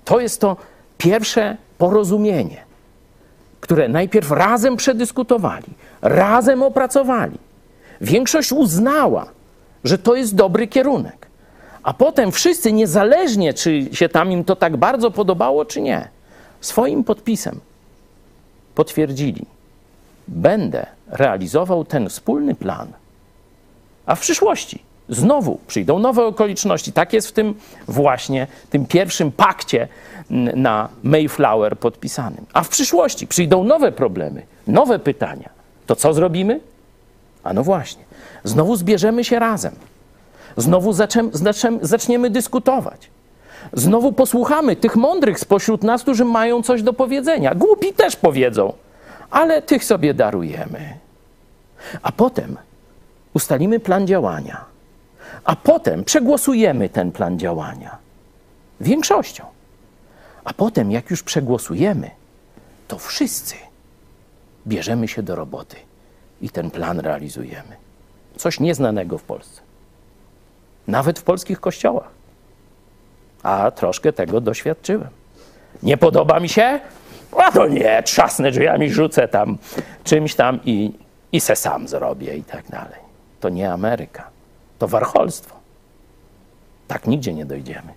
To 0.05 0.21
jest 0.21 0.41
to 0.41 0.57
pierwsze 0.99 1.57
porozumienie, 1.79 2.65
które 3.61 3.89
najpierw 3.89 4.31
razem 4.31 4.77
przedyskutowali, 4.77 5.69
razem 6.03 6.63
opracowali. 6.63 7.39
Większość 8.01 8.53
uznała, 8.53 9.27
że 9.85 9.99
to 9.99 10.15
jest 10.15 10.35
dobry 10.35 10.67
kierunek. 10.67 11.28
A 11.89 11.95
potem 11.95 12.33
wszyscy, 12.33 12.73
niezależnie 12.73 13.55
czy 13.55 13.89
się 13.93 14.09
tam 14.09 14.33
im 14.33 14.45
to 14.45 14.57
tak 14.57 14.77
bardzo 14.77 15.11
podobało, 15.11 15.65
czy 15.65 15.81
nie, 15.81 16.09
swoim 16.61 17.05
podpisem 17.05 17.61
potwierdzili, 18.75 19.47
będę 20.29 20.87
realizował 21.07 21.85
ten 21.85 22.09
wspólny 22.09 22.55
plan, 22.55 22.89
a 24.07 24.15
w 24.15 24.21
przyszłości 24.21 24.83
znowu 25.09 25.59
przyjdą 25.67 25.99
nowe 25.99 26.25
okoliczności. 26.27 26.93
Tak 26.93 27.13
jest 27.13 27.29
w 27.29 27.33
tym 27.33 27.55
właśnie, 27.87 28.47
tym 28.71 28.87
pierwszym 28.87 29.33
pakcie 29.33 29.89
na 30.55 30.89
Mayflower 31.03 31.79
podpisanym. 31.79 32.47
A 32.53 32.63
w 32.63 32.69
przyszłości 32.69 33.27
przyjdą 33.27 33.65
nowe 33.65 33.93
problemy, 33.93 34.43
nowe 34.67 34.99
pytania. 34.99 35.51
To 35.87 35.97
co 35.97 36.15
zrobimy? 36.15 36.61
A 37.45 37.53
no 37.53 37.63
właśnie, 37.63 38.05
znowu 38.45 38.77
zbierzemy 38.77 39.25
się 39.25 39.39
razem. 39.39 39.75
Znowu 40.59 40.93
zaczem, 40.93 41.31
zaczem, 41.33 41.79
zaczniemy 41.83 42.31
dyskutować. 42.31 43.11
Znowu 43.73 44.13
posłuchamy 44.13 44.77
tych 44.77 44.97
mądrych 44.97 45.39
spośród 45.39 45.83
nas, 45.83 46.03
którzy 46.03 46.25
mają 46.25 46.63
coś 46.63 46.83
do 46.83 46.93
powiedzenia. 46.93 47.55
Głupi 47.55 47.93
też 47.93 48.17
powiedzą, 48.17 48.73
ale 49.31 49.63
tych 49.63 49.85
sobie 49.85 50.15
darujemy. 50.15 50.99
A 52.03 52.13
potem 52.13 52.57
ustalimy 53.35 53.81
plan 53.81 54.07
działania. 54.07 54.65
A 55.45 55.57
potem 55.57 56.05
przegłosujemy 56.05 56.89
ten 56.89 57.13
plan 57.13 57.39
działania 57.39 57.99
większością. 58.81 59.45
A 60.45 60.53
potem, 60.53 60.91
jak 60.91 61.11
już 61.11 61.23
przegłosujemy, 61.23 62.11
to 62.89 62.99
wszyscy 62.99 63.55
bierzemy 64.67 65.09
się 65.09 65.23
do 65.23 65.37
roboty 65.37 65.77
i 66.43 66.51
ten 66.51 66.71
plan 66.71 67.01
realizujemy. 67.01 67.77
Coś 68.37 68.61
nieznanego 68.61 69.19
w 69.19 69.23
Polsce. 69.23 69.68
Nawet 70.89 71.19
w 71.19 71.23
polskich 71.23 71.61
kościołach. 71.61 72.09
A 73.43 73.71
troszkę 73.71 74.13
tego 74.13 74.41
doświadczyłem. 74.41 75.09
Nie 75.83 75.97
podoba 75.97 76.41
mi 76.41 76.49
się? 76.49 76.81
A 77.37 77.53
to 77.53 77.69
nie, 77.69 78.03
trzasnę 78.03 78.51
drzwiami, 78.51 78.91
rzucę 78.91 79.29
tam 79.29 79.59
czymś 80.05 80.35
tam 80.35 80.61
i, 80.65 80.93
i 81.33 81.41
se 81.41 81.57
sam 81.57 81.89
zrobię 81.89 82.37
i 82.37 82.45
tak 82.45 82.69
dalej. 82.69 83.01
To 83.41 83.49
nie 83.49 83.73
Ameryka. 83.73 84.31
To 84.79 84.89
warcholstwo. 84.89 85.57
Tak 86.89 87.07
nigdzie 87.07 87.35
nie 87.35 87.45
dojdziemy. 87.45 87.93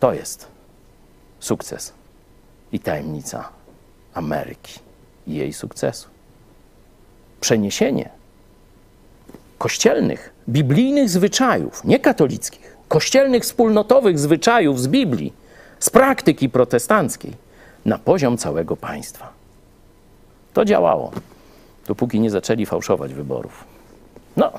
To 0.00 0.12
jest 0.12 0.48
sukces 1.40 1.92
i 2.72 2.80
tajemnica 2.80 3.48
Ameryki 4.14 4.80
i 5.26 5.34
jej 5.34 5.52
sukcesu. 5.52 6.08
Przeniesienie 7.40 8.10
kościelnych, 9.64 10.32
biblijnych 10.48 11.08
zwyczajów, 11.08 11.84
nie 11.84 11.98
katolickich, 11.98 12.76
kościelnych, 12.88 13.42
wspólnotowych 13.42 14.18
zwyczajów 14.18 14.80
z 14.80 14.88
Biblii, 14.88 15.32
z 15.80 15.90
praktyki 15.90 16.48
protestanckiej 16.48 17.32
na 17.84 17.98
poziom 17.98 18.38
całego 18.38 18.76
państwa. 18.76 19.32
To 20.54 20.64
działało, 20.64 21.12
dopóki 21.86 22.20
nie 22.20 22.30
zaczęli 22.30 22.66
fałszować 22.66 23.14
wyborów. 23.14 23.64
No, 24.36 24.52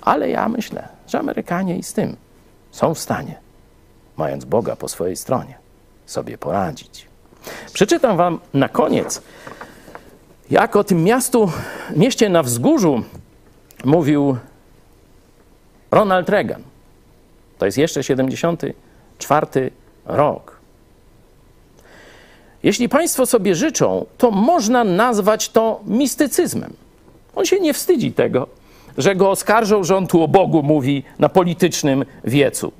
ale 0.00 0.30
ja 0.30 0.48
myślę, 0.48 0.88
że 1.08 1.18
Amerykanie 1.18 1.78
i 1.78 1.82
z 1.82 1.92
tym 1.92 2.16
są 2.70 2.94
w 2.94 2.98
stanie, 2.98 3.38
mając 4.16 4.44
Boga 4.44 4.76
po 4.76 4.88
swojej 4.88 5.16
stronie, 5.16 5.54
sobie 6.06 6.38
poradzić. 6.38 7.06
Przeczytam 7.72 8.16
Wam 8.16 8.38
na 8.54 8.68
koniec, 8.68 9.22
jak 10.50 10.76
o 10.76 10.84
tym 10.84 11.04
miastu, 11.04 11.50
mieście 11.96 12.28
na 12.28 12.42
wzgórzu 12.42 13.02
mówił 13.84 14.36
Ronald 15.90 16.28
Reagan. 16.28 16.62
To 17.58 17.66
jest 17.66 17.78
jeszcze 17.78 18.04
74 18.04 19.70
rok. 20.06 20.62
Jeśli 22.62 22.88
Państwo 22.88 23.26
sobie 23.26 23.54
życzą, 23.54 24.06
to 24.18 24.30
można 24.30 24.84
nazwać 24.84 25.48
to 25.48 25.80
mistycyzmem. 25.86 26.72
On 27.34 27.44
się 27.44 27.60
nie 27.60 27.74
wstydzi 27.74 28.12
tego, 28.12 28.46
że 28.98 29.16
go 29.16 29.30
oskarżą, 29.30 29.84
że 29.84 29.96
on 29.96 30.06
tu 30.06 30.22
o 30.22 30.28
Bogu 30.28 30.62
mówi 30.62 31.04
na 31.18 31.28
politycznym 31.28 32.04
wiecu. 32.24 32.72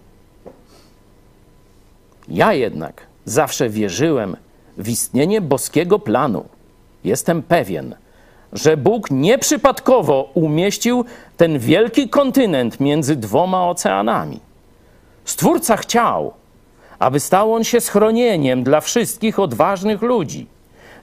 Ja 2.28 2.52
jednak 2.52 3.06
zawsze 3.24 3.68
wierzyłem 3.68 4.36
w 4.78 4.88
istnienie 4.88 5.40
boskiego 5.40 5.98
planu. 5.98 6.44
Jestem 7.04 7.42
pewien, 7.42 7.94
że 8.52 8.76
Bóg 8.76 9.10
nieprzypadkowo 9.10 10.30
umieścił 10.34 11.04
ten 11.36 11.58
wielki 11.58 12.08
kontynent 12.08 12.80
między 12.80 13.16
dwoma 13.16 13.68
oceanami. 13.68 14.40
Stwórca 15.24 15.76
chciał, 15.76 16.32
aby 16.98 17.20
stał 17.20 17.54
on 17.54 17.64
się 17.64 17.80
schronieniem 17.80 18.62
dla 18.62 18.80
wszystkich 18.80 19.38
odważnych 19.38 20.02
ludzi, 20.02 20.46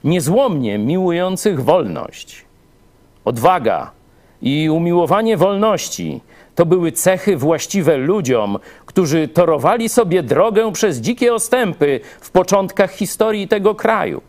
niezłomnie 0.04 0.78
miłujących 0.78 1.64
wolność. 1.64 2.44
Odwaga 3.24 3.90
i 4.42 4.70
umiłowanie 4.70 5.36
wolności 5.36 6.20
to 6.54 6.66
były 6.66 6.92
cechy 6.92 7.36
właściwe 7.36 7.96
ludziom, 7.96 8.58
którzy 8.86 9.28
torowali 9.28 9.88
sobie 9.88 10.22
drogę 10.22 10.72
przez 10.72 10.98
dzikie 10.98 11.34
ostępy 11.34 12.00
w 12.20 12.30
początkach 12.30 12.90
historii 12.90 13.48
tego 13.48 13.74
kraju. 13.74 14.20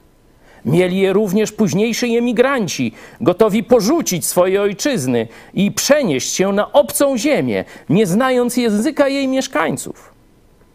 Mieli 0.66 1.00
je 1.00 1.14
również 1.14 1.52
późniejsi 1.52 2.18
emigranci, 2.18 2.94
gotowi 3.22 3.64
porzucić 3.64 4.26
swoje 4.26 4.62
ojczyzny 4.62 5.28
i 5.54 5.72
przenieść 5.72 6.34
się 6.34 6.52
na 6.54 6.72
obcą 6.72 7.18
ziemię, 7.18 7.66
nie 7.90 8.06
znając 8.06 8.58
języka 8.58 9.08
jej 9.08 9.28
mieszkańców. 9.28 10.14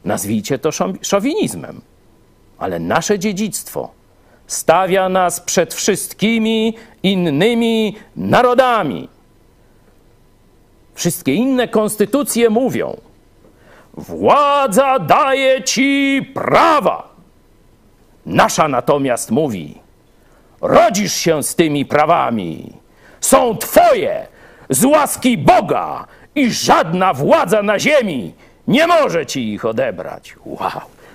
Nazwijcie 0.05 0.59
to 0.59 0.71
szowinizmem, 1.03 1.81
ale 2.59 2.79
nasze 2.79 3.19
dziedzictwo 3.19 3.91
stawia 4.47 5.09
nas 5.09 5.41
przed 5.41 5.75
wszystkimi 5.75 6.75
innymi 7.03 7.97
narodami. 8.17 9.09
Wszystkie 10.95 11.35
inne 11.35 11.69
konstytucje 11.69 12.51
mówią: 12.51 12.97
władza 13.95 14.99
daje 14.99 15.63
ci 15.63 16.23
prawa. 16.35 17.16
Nasza 18.27 18.69
natomiast 18.69 19.31
mówi: 19.31 19.79
rodzisz 20.61 21.15
się 21.15 21.43
z 21.43 21.55
tymi 21.55 21.85
prawami, 21.85 22.73
są 23.21 23.57
twoje 23.57 24.27
z 24.71 24.85
łaski 24.85 25.39
Boga 25.39 26.07
i 26.35 26.51
żadna 26.51 27.15
władza 27.15 27.63
na 27.63 27.79
ziemi 27.79 28.35
nie 28.69 28.87
może 28.87 29.27
ci 29.27 29.53
ich 29.53 29.65
odebrać. 29.65 30.37
Wow. 30.45 30.71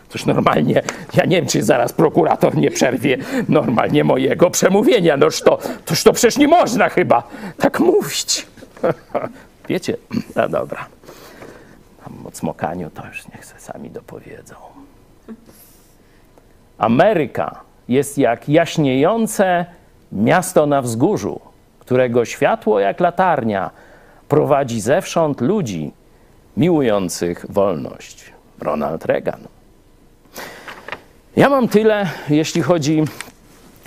Coś 0.09 0.25
normalnie, 0.25 0.81
ja 1.13 1.25
nie 1.25 1.35
wiem, 1.35 1.45
czy 1.45 1.63
zaraz 1.63 1.93
prokurator 1.93 2.57
nie 2.57 2.71
przerwie 2.71 3.17
normalnie 3.49 4.03
mojego 4.03 4.49
przemówienia. 4.49 5.17
Noż 5.17 5.41
to, 5.41 5.59
toż 5.85 6.03
to 6.03 6.13
przecież 6.13 6.37
nie 6.37 6.47
można 6.47 6.89
chyba 6.89 7.23
tak 7.57 7.79
mówić. 7.79 8.47
Wiecie? 9.69 9.97
No 10.35 10.49
dobra. 10.49 10.85
Tam 12.03 12.27
o 12.27 12.31
cmokaniu 12.31 12.89
to 12.89 13.07
już 13.07 13.27
niech 13.27 13.45
se 13.45 13.59
sami 13.59 13.89
dopowiedzą. 13.89 14.55
Ameryka 16.81 17.61
jest 17.87 18.17
jak 18.17 18.49
jaśniejące 18.49 19.65
miasto 20.11 20.65
na 20.65 20.81
wzgórzu, 20.81 21.39
którego 21.79 22.25
światło 22.25 22.79
jak 22.79 22.99
latarnia 22.99 23.69
prowadzi 24.27 24.81
zewsząd 24.81 25.41
ludzi 25.41 25.91
miłujących 26.57 27.45
wolność. 27.49 28.33
Ronald 28.59 29.05
Reagan. 29.05 29.39
Ja 31.35 31.49
mam 31.49 31.67
tyle, 31.67 32.09
jeśli 32.29 32.61
chodzi 32.61 33.03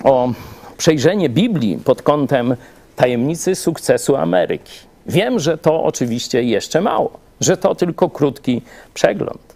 o 0.03 0.33
przejrzenie 0.77 1.29
Biblii 1.29 1.77
pod 1.77 2.01
kątem 2.01 2.55
tajemnicy 2.95 3.55
sukcesu 3.55 4.15
Ameryki. 4.15 4.79
Wiem, 5.05 5.39
że 5.39 5.57
to 5.57 5.83
oczywiście 5.83 6.43
jeszcze 6.43 6.81
mało, 6.81 7.19
że 7.41 7.57
to 7.57 7.75
tylko 7.75 8.09
krótki 8.09 8.61
przegląd. 8.93 9.54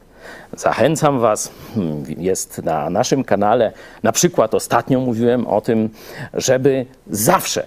Zachęcam 0.53 1.19
Was, 1.19 1.51
hmm, 1.75 2.03
jest 2.17 2.63
na 2.63 2.89
naszym 2.89 3.23
kanale, 3.23 3.71
na 4.03 4.11
przykład 4.11 4.53
ostatnio 4.53 4.99
mówiłem 4.99 5.47
o 5.47 5.61
tym, 5.61 5.89
żeby 6.34 6.86
zawsze 7.07 7.65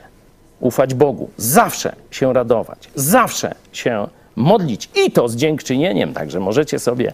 ufać 0.60 0.94
Bogu, 0.94 1.30
zawsze 1.36 1.94
się 2.10 2.32
radować, 2.32 2.90
zawsze 2.94 3.54
się 3.72 4.06
modlić 4.36 4.88
i 5.06 5.10
to 5.10 5.28
z 5.28 5.36
dziękczynieniem. 5.36 6.14
Także 6.14 6.40
możecie 6.40 6.78
sobie 6.78 7.12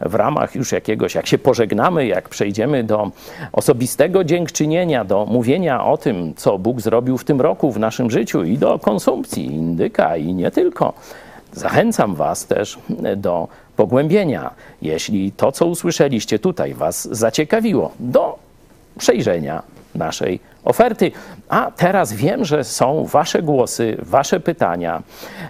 w 0.00 0.14
ramach 0.14 0.54
już 0.54 0.72
jakiegoś, 0.72 1.14
jak 1.14 1.26
się 1.26 1.38
pożegnamy, 1.38 2.06
jak 2.06 2.28
przejdziemy 2.28 2.84
do 2.84 3.10
osobistego 3.52 4.24
dziękczynienia, 4.24 5.04
do 5.04 5.26
mówienia 5.26 5.84
o 5.84 5.96
tym, 5.96 6.34
co 6.36 6.58
Bóg 6.58 6.80
zrobił 6.80 7.18
w 7.18 7.24
tym 7.24 7.40
roku 7.40 7.72
w 7.72 7.78
naszym 7.78 8.10
życiu 8.10 8.44
i 8.44 8.58
do 8.58 8.78
konsumpcji 8.78 9.46
indyka 9.46 10.16
i 10.16 10.34
nie 10.34 10.50
tylko. 10.50 10.92
Zachęcam 11.52 12.14
Was 12.14 12.46
też 12.46 12.78
do 13.16 13.48
pogłębienia, 13.76 14.50
jeśli 14.82 15.32
to, 15.32 15.52
co 15.52 15.66
usłyszeliście 15.66 16.38
tutaj, 16.38 16.74
Was 16.74 17.08
zaciekawiło, 17.10 17.92
do 18.00 18.38
przejrzenia 18.98 19.62
naszej 19.94 20.40
oferty. 20.64 21.12
A 21.48 21.70
teraz 21.76 22.12
wiem, 22.12 22.44
że 22.44 22.64
są 22.64 23.04
Wasze 23.04 23.42
głosy, 23.42 23.96
Wasze 24.02 24.40
pytania, 24.40 25.02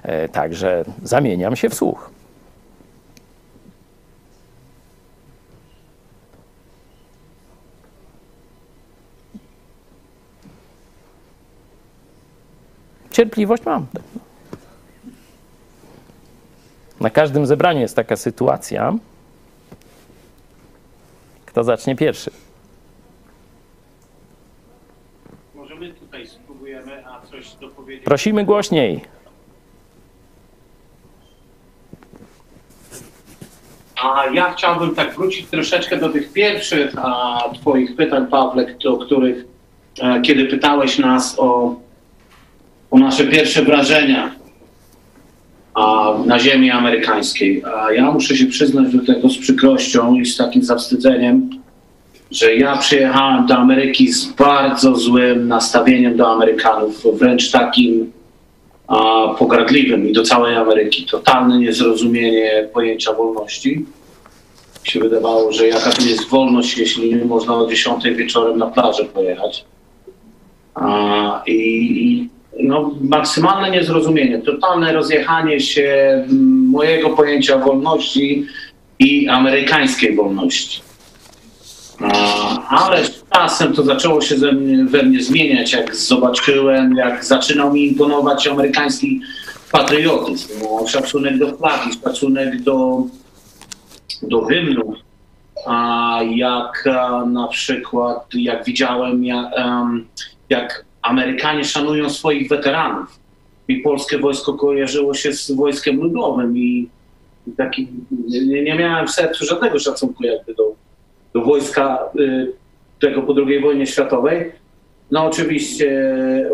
e, 0.03 0.29
także 0.29 0.85
zamieniam 1.03 1.57
się 1.57 1.69
w 1.69 1.75
słuch. 1.75 2.11
cierpliwość 13.21 13.65
mam. 13.65 13.87
Na 17.01 17.11
każdym 17.11 17.47
zebraniu 17.47 17.81
jest 17.81 17.97
taka 17.97 18.17
sytuacja. 18.17 18.95
Kto 21.47 21.65
zacznie 21.65 21.97
pierwszy? 21.97 22.31
Może 25.55 25.75
my 25.75 25.95
tutaj 25.95 26.27
spróbujemy, 26.27 27.07
a 27.07 27.27
coś 27.27 27.55
dopowiedzieć. 27.55 28.05
Prosimy 28.05 28.45
głośniej. 28.45 29.01
A 34.03 34.27
ja 34.27 34.53
chciałbym 34.53 34.95
tak 34.95 35.15
wrócić 35.15 35.47
troszeczkę 35.47 35.97
do 35.97 36.09
tych 36.09 36.33
pierwszych 36.33 36.93
a, 36.97 37.43
Twoich 37.55 37.97
pytań, 37.97 38.27
Pawle, 38.27 38.67
o 38.89 38.97
których, 38.97 39.45
e, 40.03 40.21
kiedy 40.21 40.45
pytałeś 40.45 40.99
nas 40.99 41.39
o, 41.39 41.77
o 42.91 42.99
nasze 42.99 43.25
pierwsze 43.25 43.63
wrażenia 43.63 44.31
a, 44.35 44.40
na 46.27 46.39
ziemi 46.39 46.71
amerykańskiej. 46.71 47.63
A 47.65 47.93
ja 47.93 48.11
muszę 48.11 48.37
się 48.37 48.47
przyznać 48.47 48.93
do 48.97 49.07
tego 49.07 49.29
z 49.29 49.39
przykrością 49.39 50.15
i 50.15 50.27
z 50.27 50.37
takim 50.37 50.63
zawstydzeniem, 50.63 51.51
że 52.31 52.55
ja 52.55 52.77
przyjechałem 52.77 53.47
do 53.47 53.55
Ameryki 53.55 54.13
z 54.13 54.33
bardzo 54.33 54.97
złym 54.97 55.49
nastawieniem 55.49 56.17
do 56.17 56.33
Amerykanów, 56.33 57.07
wręcz 57.15 57.51
takim 57.51 58.13
a, 58.89 59.29
pogardliwym 59.39 60.09
i 60.09 60.13
do 60.13 60.23
całej 60.23 60.57
Ameryki. 60.57 61.07
Totalne 61.07 61.59
niezrozumienie 61.59 62.69
pojęcia 62.73 63.13
wolności. 63.13 63.85
Mi 64.85 64.91
się 64.91 65.01
wydawało, 65.01 65.53
że 65.53 65.69
jaka 65.69 65.93
to 65.93 66.03
jest 66.03 66.29
wolność, 66.29 66.79
jeśli 66.79 67.15
nie 67.15 67.25
można 67.25 67.55
o 67.55 67.67
10 67.67 68.05
wieczorem 68.05 68.59
na 68.59 68.67
plażę 68.67 69.05
pojechać. 69.05 69.65
A, 70.75 71.43
I 71.47 71.53
i 71.53 72.40
no, 72.59 72.91
maksymalne 73.01 73.71
niezrozumienie, 73.71 74.39
totalne 74.39 74.93
rozjechanie 74.93 75.61
się 75.61 75.83
mm, 75.83 76.69
mojego 76.69 77.11
pojęcia 77.11 77.59
wolności 77.59 78.47
i 78.99 79.29
amerykańskiej 79.29 80.17
wolności. 80.17 80.81
Ale 82.69 83.05
z 83.05 83.25
czasem 83.35 83.73
to 83.73 83.83
zaczęło 83.83 84.21
się 84.21 84.39
ze 84.39 84.53
mnie, 84.53 84.85
we 84.85 85.03
mnie 85.03 85.23
zmieniać, 85.23 85.73
jak 85.73 85.97
zobaczyłem, 85.97 86.97
jak 86.97 87.25
zaczynał 87.25 87.73
mi 87.73 87.87
imponować 87.87 88.47
amerykański 88.47 89.21
patriotyzm, 89.73 90.49
no, 90.63 90.87
szacunek 90.87 91.39
do 91.39 91.57
flagi, 91.57 91.91
szacunek 92.05 92.63
do, 92.63 93.03
do 94.23 94.45
hymnów, 94.45 94.95
a 95.67 96.19
jak 96.35 96.89
na 97.27 97.49
przykład, 97.49 98.27
jak 98.35 98.65
widziałem, 98.65 99.25
jak, 99.25 99.47
jak 100.51 100.85
Amerykanie 101.03 101.65
szanują 101.65 102.11
swoich 102.11 102.49
weteranów. 102.49 103.21
I 103.69 103.77
polskie 103.77 104.19
wojsko 104.19 104.55
kojarzyło 104.55 105.15
się 105.15 105.33
z 105.33 105.51
wojskiem 105.51 105.97
ludowym 105.97 106.59
i, 106.59 106.89
taki, 107.57 107.89
nie, 108.29 108.63
nie 108.63 108.75
miałem 108.75 109.07
w 109.07 109.11
sercu 109.11 109.45
żadnego 109.45 109.79
szacunku 109.79 110.25
jakby 110.25 110.55
do, 110.55 110.75
do 111.35 111.43
wojska 111.43 111.99
y, 112.21 112.53
tego 113.01 113.23
po 113.23 113.35
II 113.47 113.61
wojnie 113.61 113.87
światowej. 113.87 114.53
No 115.11 115.25
oczywiście, 115.25 115.91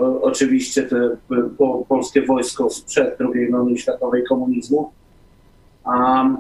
o, 0.01 0.22
oczywiście 0.22 0.82
te 0.82 1.16
po, 1.59 1.84
polskie 1.88 2.22
wojsko 2.22 2.70
sprzed 2.70 3.18
II 3.20 3.51
wojny 3.51 3.78
światowej 3.78 4.24
komunizmu. 4.24 4.92
Um, 5.86 6.36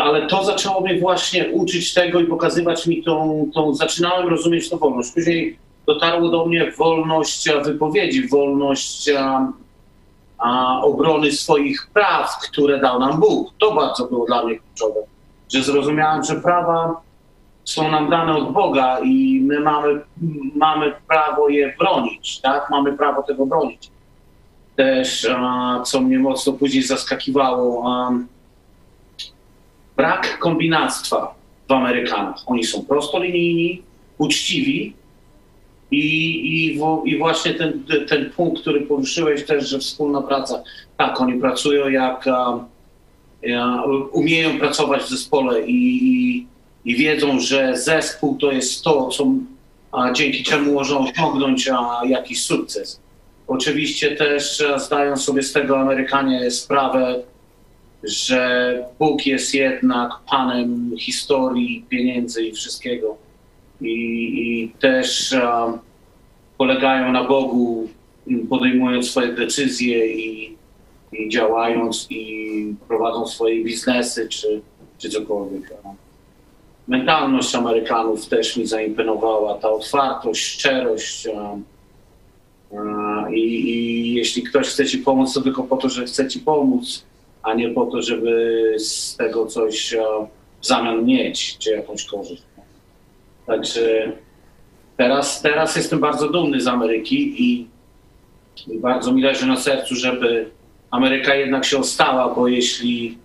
ale 0.00 0.26
to 0.26 0.44
zaczęło 0.44 0.80
mnie 0.80 1.00
właśnie 1.00 1.50
uczyć 1.50 1.94
tego 1.94 2.20
i 2.20 2.26
pokazywać 2.26 2.86
mi 2.86 3.02
tą, 3.02 3.46
tą 3.54 3.74
zaczynałem 3.74 4.28
rozumieć 4.28 4.70
tą 4.70 4.78
wolność. 4.78 5.12
Później 5.12 5.56
dotarło 5.86 6.28
do 6.28 6.46
mnie 6.46 6.70
wolność 6.70 7.48
wypowiedzi, 7.64 8.28
wolność 8.28 9.08
a, 9.18 9.52
a, 10.38 10.80
obrony 10.82 11.32
swoich 11.32 11.86
praw, 11.92 12.38
które 12.42 12.80
dał 12.80 13.00
nam 13.00 13.20
Bóg. 13.20 13.52
To 13.58 13.74
bardzo 13.74 14.06
było 14.06 14.26
dla 14.26 14.44
mnie 14.44 14.58
kluczowe, 14.58 15.00
że 15.52 15.62
zrozumiałem, 15.62 16.24
że 16.24 16.34
prawa 16.34 17.00
są 17.64 17.90
nam 17.90 18.10
dane 18.10 18.36
od 18.36 18.52
Boga 18.52 18.98
i 19.00 19.40
my 19.40 19.60
mamy, 19.60 20.00
mamy 20.54 20.92
prawo 21.08 21.48
je 21.48 21.74
bronić, 21.78 22.40
tak? 22.40 22.70
Mamy 22.70 22.92
prawo 22.92 23.22
tego 23.22 23.46
bronić. 23.46 23.90
Też, 24.76 25.28
a, 25.36 25.80
co 25.84 26.00
mnie 26.00 26.18
mocno 26.18 26.52
później 26.52 26.82
zaskakiwało, 26.82 27.92
a, 27.92 28.12
brak 29.96 30.38
kombinactwa 30.38 31.34
w 31.68 31.72
Amerykanach. 31.72 32.36
Oni 32.46 32.64
są 32.64 32.82
prostolinijni, 32.82 33.82
uczciwi 34.18 34.94
i, 35.94 36.74
i, 36.74 36.80
i 37.04 37.18
właśnie 37.18 37.54
ten, 37.54 37.84
ten 38.08 38.30
punkt, 38.30 38.60
który 38.60 38.80
poruszyłeś 38.80 39.44
też, 39.44 39.68
że 39.68 39.78
wspólna 39.78 40.22
praca. 40.22 40.62
Tak, 40.96 41.20
oni 41.20 41.40
pracują 41.40 41.88
jak, 41.88 42.24
umieją 44.12 44.58
pracować 44.58 45.02
w 45.02 45.08
zespole 45.08 45.66
i, 45.66 45.98
i, 46.02 46.46
i 46.84 46.96
wiedzą, 46.96 47.40
że 47.40 47.76
zespół 47.76 48.36
to 48.36 48.52
jest 48.52 48.84
to, 48.84 49.08
co, 49.08 49.26
a, 49.92 50.12
dzięki 50.12 50.44
czemu 50.44 50.74
można 50.74 50.98
osiągnąć 50.98 51.68
a, 51.68 52.00
jakiś 52.06 52.44
sukces. 52.44 53.00
Oczywiście 53.46 54.16
też 54.16 54.62
zdają 54.76 55.16
sobie 55.16 55.42
z 55.42 55.52
tego 55.52 55.78
Amerykanie 55.78 56.50
sprawę, 56.50 57.22
że 58.04 58.78
Bóg 58.98 59.26
jest 59.26 59.54
jednak 59.54 60.10
Panem 60.30 60.90
historii, 60.98 61.84
pieniędzy 61.88 62.44
i 62.44 62.52
wszystkiego. 62.52 63.23
I, 63.80 63.92
i 64.42 64.68
też 64.80 65.32
um, 65.32 65.78
polegają 66.58 67.12
na 67.12 67.24
Bogu, 67.24 67.88
podejmując 68.50 69.10
swoje 69.10 69.32
decyzje 69.32 70.06
i, 70.06 70.56
i 71.12 71.28
działając 71.28 72.06
i 72.10 72.74
prowadzą 72.88 73.26
swoje 73.26 73.64
biznesy 73.64 74.28
czy, 74.28 74.60
czy 74.98 75.10
cokolwiek. 75.10 75.74
Mentalność 76.88 77.54
Amerykanów 77.54 78.26
też 78.26 78.56
mi 78.56 78.66
zaimponowała, 78.66 79.54
ta 79.54 79.70
otwartość, 79.70 80.44
szczerość. 80.44 81.28
I, 83.30 83.40
I 83.40 84.14
jeśli 84.14 84.42
ktoś 84.42 84.66
chce 84.66 84.86
ci 84.86 84.98
pomóc, 84.98 85.34
to 85.34 85.40
tylko 85.40 85.62
po 85.62 85.76
to, 85.76 85.88
że 85.88 86.04
chce 86.04 86.28
ci 86.28 86.40
pomóc, 86.40 87.04
a 87.42 87.54
nie 87.54 87.70
po 87.70 87.86
to, 87.86 88.02
żeby 88.02 88.74
z 88.78 89.16
tego 89.16 89.46
coś 89.46 89.96
w 90.60 90.66
zamian 90.66 91.04
mieć, 91.04 91.58
czy 91.58 91.70
jakąś 91.70 92.04
korzyść. 92.04 92.42
Także 93.46 94.12
teraz, 94.96 95.42
teraz 95.42 95.76
jestem 95.76 96.00
bardzo 96.00 96.28
dumny 96.28 96.60
z 96.60 96.66
Ameryki 96.66 97.42
i, 97.42 97.66
i 98.68 98.78
bardzo 98.78 99.12
mi 99.12 99.22
leży 99.22 99.46
na 99.46 99.56
sercu, 99.56 99.94
żeby 99.94 100.50
Ameryka 100.90 101.34
jednak 101.34 101.64
się 101.64 101.78
ostała, 101.78 102.34
bo 102.34 102.48
jeśli 102.48 103.18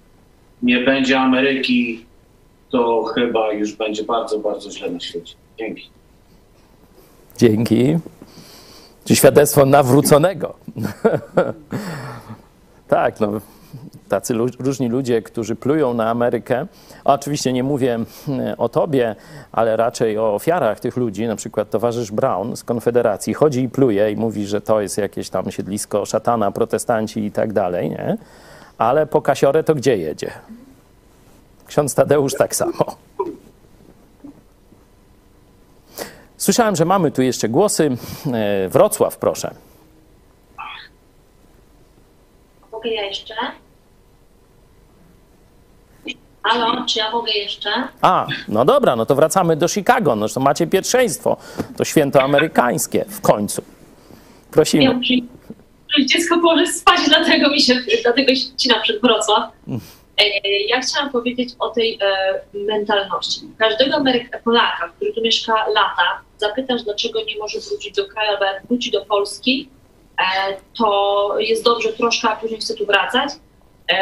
nie 0.64 0.80
będzie 0.80 1.20
Ameryki, 1.20 2.06
to 2.70 3.04
chyba 3.04 3.54
już 3.54 3.74
będzie 3.74 4.04
bardzo, 4.04 4.40
bardzo 4.40 4.72
źle 4.72 4.90
na 4.90 5.00
świecie. 5.00 5.36
Dzięki. 5.60 5.90
Dzięki. 7.38 7.98
Czy 9.06 9.16
świadectwo 9.16 9.66
nawróconego? 9.66 10.56
tak, 12.88 13.20
no 13.20 13.42
tacy 14.10 14.34
różni 14.60 14.90
ludzie, 14.90 15.22
którzy 15.22 15.56
plują 15.56 15.94
na 15.94 16.10
Amerykę. 16.10 16.68
Oczywiście 17.04 17.54
nie 17.54 17.64
mówię 17.64 18.00
o 18.58 18.70
tobie, 18.70 19.16
ale 19.52 19.78
raczej 19.78 20.18
o 20.18 20.36
ofiarach 20.36 20.80
tych 20.80 20.98
ludzi, 20.98 21.28
na 21.28 21.36
przykład 21.36 21.70
towarzysz 21.70 22.12
Brown 22.12 22.56
z 22.56 22.64
Konfederacji 22.64 23.34
chodzi 23.34 23.64
i 23.64 23.70
pluje 23.70 24.12
i 24.12 24.16
mówi, 24.16 24.46
że 24.46 24.62
to 24.62 24.82
jest 24.82 24.98
jakieś 24.98 25.30
tam 25.30 25.52
siedlisko 25.52 26.06
szatana, 26.06 26.52
protestanci 26.52 27.26
i 27.26 27.32
tak 27.32 27.54
dalej, 27.54 27.90
nie? 27.90 28.18
Ale 28.78 29.08
po 29.08 29.22
kasiorę 29.22 29.64
to 29.64 29.76
gdzie 29.76 29.98
jedzie? 29.98 30.32
Ksiądz 31.68 31.96
Tadeusz 31.96 32.34
tak 32.34 32.56
samo. 32.56 32.86
Słyszałem, 36.38 36.76
że 36.76 36.86
mamy 36.86 37.12
tu 37.12 37.22
jeszcze 37.22 37.50
głosy. 37.50 37.98
Wrocław, 38.70 39.18
proszę. 39.18 39.54
Mogę 42.72 42.90
ja 42.90 43.06
jeszcze? 43.06 43.34
Halo, 46.44 46.86
czy 46.86 47.00
ja 47.00 47.12
mogę 47.12 47.32
jeszcze? 47.32 47.70
A, 48.02 48.28
no 48.48 48.66
dobra, 48.66 48.96
no 48.96 49.06
to 49.06 49.16
wracamy 49.16 49.56
do 49.56 49.68
Chicago. 49.68 50.16
No 50.16 50.30
to 50.30 50.40
macie 50.40 50.68
pierwszeństwo. 50.68 51.38
To 51.78 51.86
święto 51.86 52.22
amerykańskie 52.22 53.06
w 53.10 53.22
końcu. 53.22 53.62
Prosimy. 54.52 54.84
Ja 54.84 54.94
muszę, 54.94 55.14
dziecko 56.06 56.40
położyć 56.40 56.70
spać, 56.76 57.00
dlatego 57.08 57.50
mi 57.50 57.62
się, 57.62 57.76
dlatego 58.04 58.30
się 58.30 58.36
ścina 58.36 58.80
przed 58.80 59.02
Wrocław. 59.02 59.52
Ja 60.68 60.82
chciałam 60.82 61.10
powiedzieć 61.10 61.50
o 61.60 61.70
tej 61.70 62.00
e, 62.02 62.42
mentalności. 62.54 63.42
Każdego 63.58 63.96
Ameryka, 63.96 64.40
Polaka, 64.40 64.90
który 64.96 65.14
tu 65.14 65.22
mieszka 65.22 65.54
lata, 65.54 66.22
zapytasz, 66.38 66.84
dlaczego 66.84 67.20
nie 67.24 67.38
może 67.38 67.60
wrócić 67.60 67.96
do 67.96 68.08
kraju, 68.08 68.30
albo 68.32 68.46
jak 68.46 68.66
wróci 68.68 68.92
do 68.92 69.06
Polski, 69.06 69.70
e, 70.18 70.58
to 70.78 71.36
jest 71.40 71.64
dobrze 71.64 71.94
troszkę, 71.94 72.30
a 72.30 72.36
później 72.36 72.60
chce 72.60 72.74
tu 72.76 72.86
wracać, 72.86 73.30
e, 73.34 73.38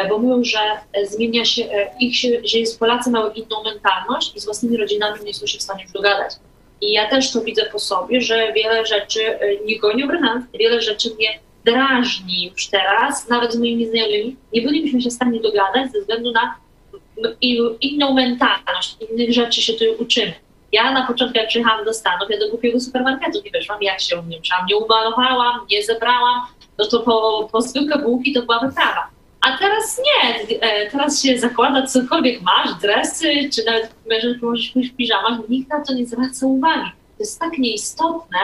bo 0.08 0.18
mówią, 0.18 0.44
że 0.44 0.58
zmienia 1.04 1.44
się, 1.44 1.62
ich 2.00 2.16
się, 2.16 2.28
że 2.44 2.58
jest 2.58 2.78
Polacy 2.78 3.10
mają 3.10 3.30
inną 3.30 3.62
mentalność 3.64 4.36
i 4.36 4.40
z 4.40 4.44
własnymi 4.44 4.76
rodzinami 4.76 5.24
nie 5.24 5.34
są 5.34 5.46
się 5.46 5.58
w 5.58 5.62
stanie 5.62 5.82
już 5.82 5.92
dogadać. 5.92 6.32
I 6.80 6.92
ja 6.92 7.10
też 7.10 7.32
to 7.32 7.40
widzę 7.40 7.66
po 7.72 7.78
sobie, 7.78 8.20
że 8.20 8.52
wiele 8.52 8.86
rzeczy 8.86 9.38
nie 9.64 9.78
gonią 9.78 10.06
brand, 10.06 10.46
wiele 10.58 10.82
rzeczy 10.82 11.14
mnie 11.14 11.38
drażni 11.64 12.44
już 12.44 12.68
teraz, 12.68 13.28
nawet 13.28 13.52
z 13.52 13.58
moimi 13.58 13.86
znajomymi, 13.86 14.36
nie 14.52 14.62
bylibyśmy 14.62 15.02
się 15.02 15.10
w 15.10 15.12
stanie 15.12 15.40
dogadać 15.40 15.92
ze 15.92 16.00
względu 16.00 16.32
na 16.32 16.54
inną 17.80 18.14
mentalność, 18.14 18.96
innych 19.10 19.32
rzeczy 19.32 19.62
się 19.62 19.72
tu 19.72 19.84
uczymy. 19.98 20.32
Ja 20.72 20.92
na 20.92 21.06
początku, 21.06 21.38
jak 21.38 21.48
przyjechałam 21.48 21.84
do 21.84 21.94
Stanów, 21.94 22.30
ja 22.30 22.38
do 22.38 22.48
głupiego 22.48 22.80
supermarketu 22.80 23.38
nie 23.44 23.50
weszłam, 23.50 23.82
jak 23.82 24.00
się 24.00 24.22
nie 24.28 24.38
uczyłam, 24.38 24.66
nie 24.70 24.76
umalowałam, 24.76 25.66
nie 25.70 25.82
zebrałam, 25.82 26.40
no 26.78 26.84
to 26.86 27.00
po, 27.00 27.48
po 27.52 27.58
bułki 28.02 28.32
to 28.32 28.42
była 28.42 28.58
wyprawa. 28.58 29.17
A 29.48 29.58
teraz 29.58 30.00
nie, 30.04 30.58
e, 30.60 30.90
teraz 30.90 31.22
się 31.22 31.38
zakłada 31.38 31.86
cokolwiek 31.86 32.42
masz, 32.42 32.80
dresy, 32.82 33.50
czy 33.54 33.64
nawet 33.64 33.94
możesz 34.06 34.36
pójść 34.72 34.92
w 34.92 34.96
piżamach, 34.96 35.48
nikt 35.48 35.70
na 35.70 35.84
to 35.84 35.94
nie 35.94 36.06
zwraca 36.06 36.46
uwagi. 36.46 36.90
To 36.90 37.22
jest 37.22 37.40
tak 37.40 37.58
nieistotne, 37.58 38.38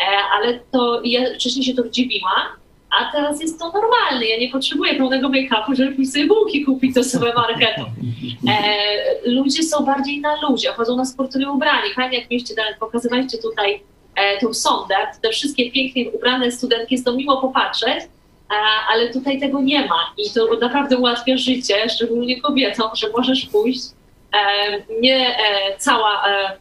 e, 0.00 0.04
ale 0.32 0.60
to 0.72 1.00
ja 1.04 1.20
wcześniej 1.34 1.64
się 1.64 1.74
to 1.74 1.88
dziwiłam, 1.88 2.46
a 2.90 3.12
teraz 3.12 3.40
jest 3.40 3.58
to 3.58 3.72
normalne. 3.72 4.26
Ja 4.26 4.38
nie 4.38 4.48
potrzebuję 4.48 4.94
pełnego 4.94 5.28
make-upu, 5.28 5.74
żeby 5.76 5.92
pójść 5.92 6.12
sobie 6.12 6.26
bułki 6.26 6.64
kupić 6.64 6.94
do 6.94 7.04
supermarketu. 7.04 7.82
E, 8.48 9.30
ludzie 9.30 9.62
są 9.62 9.84
bardziej 9.84 10.20
na 10.20 10.48
luzie, 10.48 10.68
chodzą 10.72 10.96
na 10.96 11.04
sportowe 11.04 11.50
ubrani. 11.50 11.94
Fajnie, 11.94 12.18
jak 12.18 12.30
mieliście, 12.30 12.54
pokazywaliście 12.80 13.38
tutaj 13.38 13.82
e, 14.16 14.40
tą 14.40 14.54
sondę, 14.54 14.94
te 15.22 15.30
wszystkie 15.30 15.70
pięknie 15.70 16.10
ubrane 16.10 16.50
studentki, 16.50 16.94
jest 16.94 17.04
to 17.04 17.12
miło 17.12 17.40
popatrzeć, 17.40 18.04
ale 18.88 19.12
tutaj 19.12 19.40
tego 19.40 19.60
nie 19.60 19.86
ma. 19.86 20.12
I 20.18 20.30
to 20.30 20.56
naprawdę 20.60 20.96
ułatwia 20.96 21.36
życie, 21.36 21.88
szczególnie 21.88 22.40
kobietom, 22.40 22.90
że 22.94 23.10
możesz 23.16 23.46
pójść 23.46 23.82
e, 24.32 24.82
nie 25.00 25.38
e, 25.38 25.78
cała 25.78 26.28
e, 26.28 26.58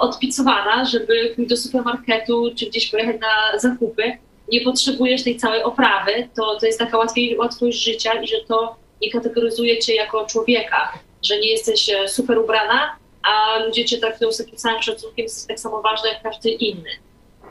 odpicowana, 0.00 0.84
żeby 0.84 1.32
pójść 1.36 1.50
do 1.50 1.56
supermarketu 1.56 2.50
czy 2.58 2.66
gdzieś 2.66 2.90
pojechać 2.90 3.16
na 3.20 3.58
zakupy, 3.58 4.12
nie 4.52 4.60
potrzebujesz 4.60 5.24
tej 5.24 5.36
całej 5.36 5.62
oprawy, 5.62 6.28
to, 6.36 6.56
to 6.60 6.66
jest 6.66 6.78
taka 6.78 6.98
łatwiej, 6.98 7.38
łatwość 7.38 7.84
życia 7.84 8.12
i 8.12 8.28
że 8.28 8.36
to 8.48 8.76
nie 9.02 9.10
kategoryzuje 9.10 9.78
cię 9.78 9.94
jako 9.94 10.26
człowieka, 10.26 10.92
że 11.22 11.40
nie 11.40 11.50
jesteś 11.50 11.90
super 12.06 12.38
ubrana, 12.38 12.96
a 13.22 13.58
ludzie 13.58 13.84
cię 13.84 13.98
traktują 13.98 14.32
z 14.32 14.38
takim 14.38 14.58
samym 14.58 14.82
szacunkiem, 14.82 15.22
jesteś 15.22 15.48
tak 15.48 15.60
samo 15.60 15.82
ważny 15.82 16.08
jak 16.08 16.22
każdy 16.22 16.50
inny. 16.50 16.90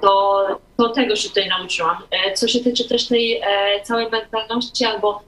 To, 0.02 0.46
to 0.78 0.90
tego 0.90 1.16
się 1.16 1.30
tutaj 1.30 1.50
nauczyłam. 1.50 1.98
E, 2.12 2.34
co 2.34 2.48
się 2.48 2.60
tyczy 2.60 2.90
też 2.90 3.08
tej 3.08 3.42
e, 3.42 3.46
całej 3.84 4.10
mentalności, 4.10 4.86
albo 4.86 5.22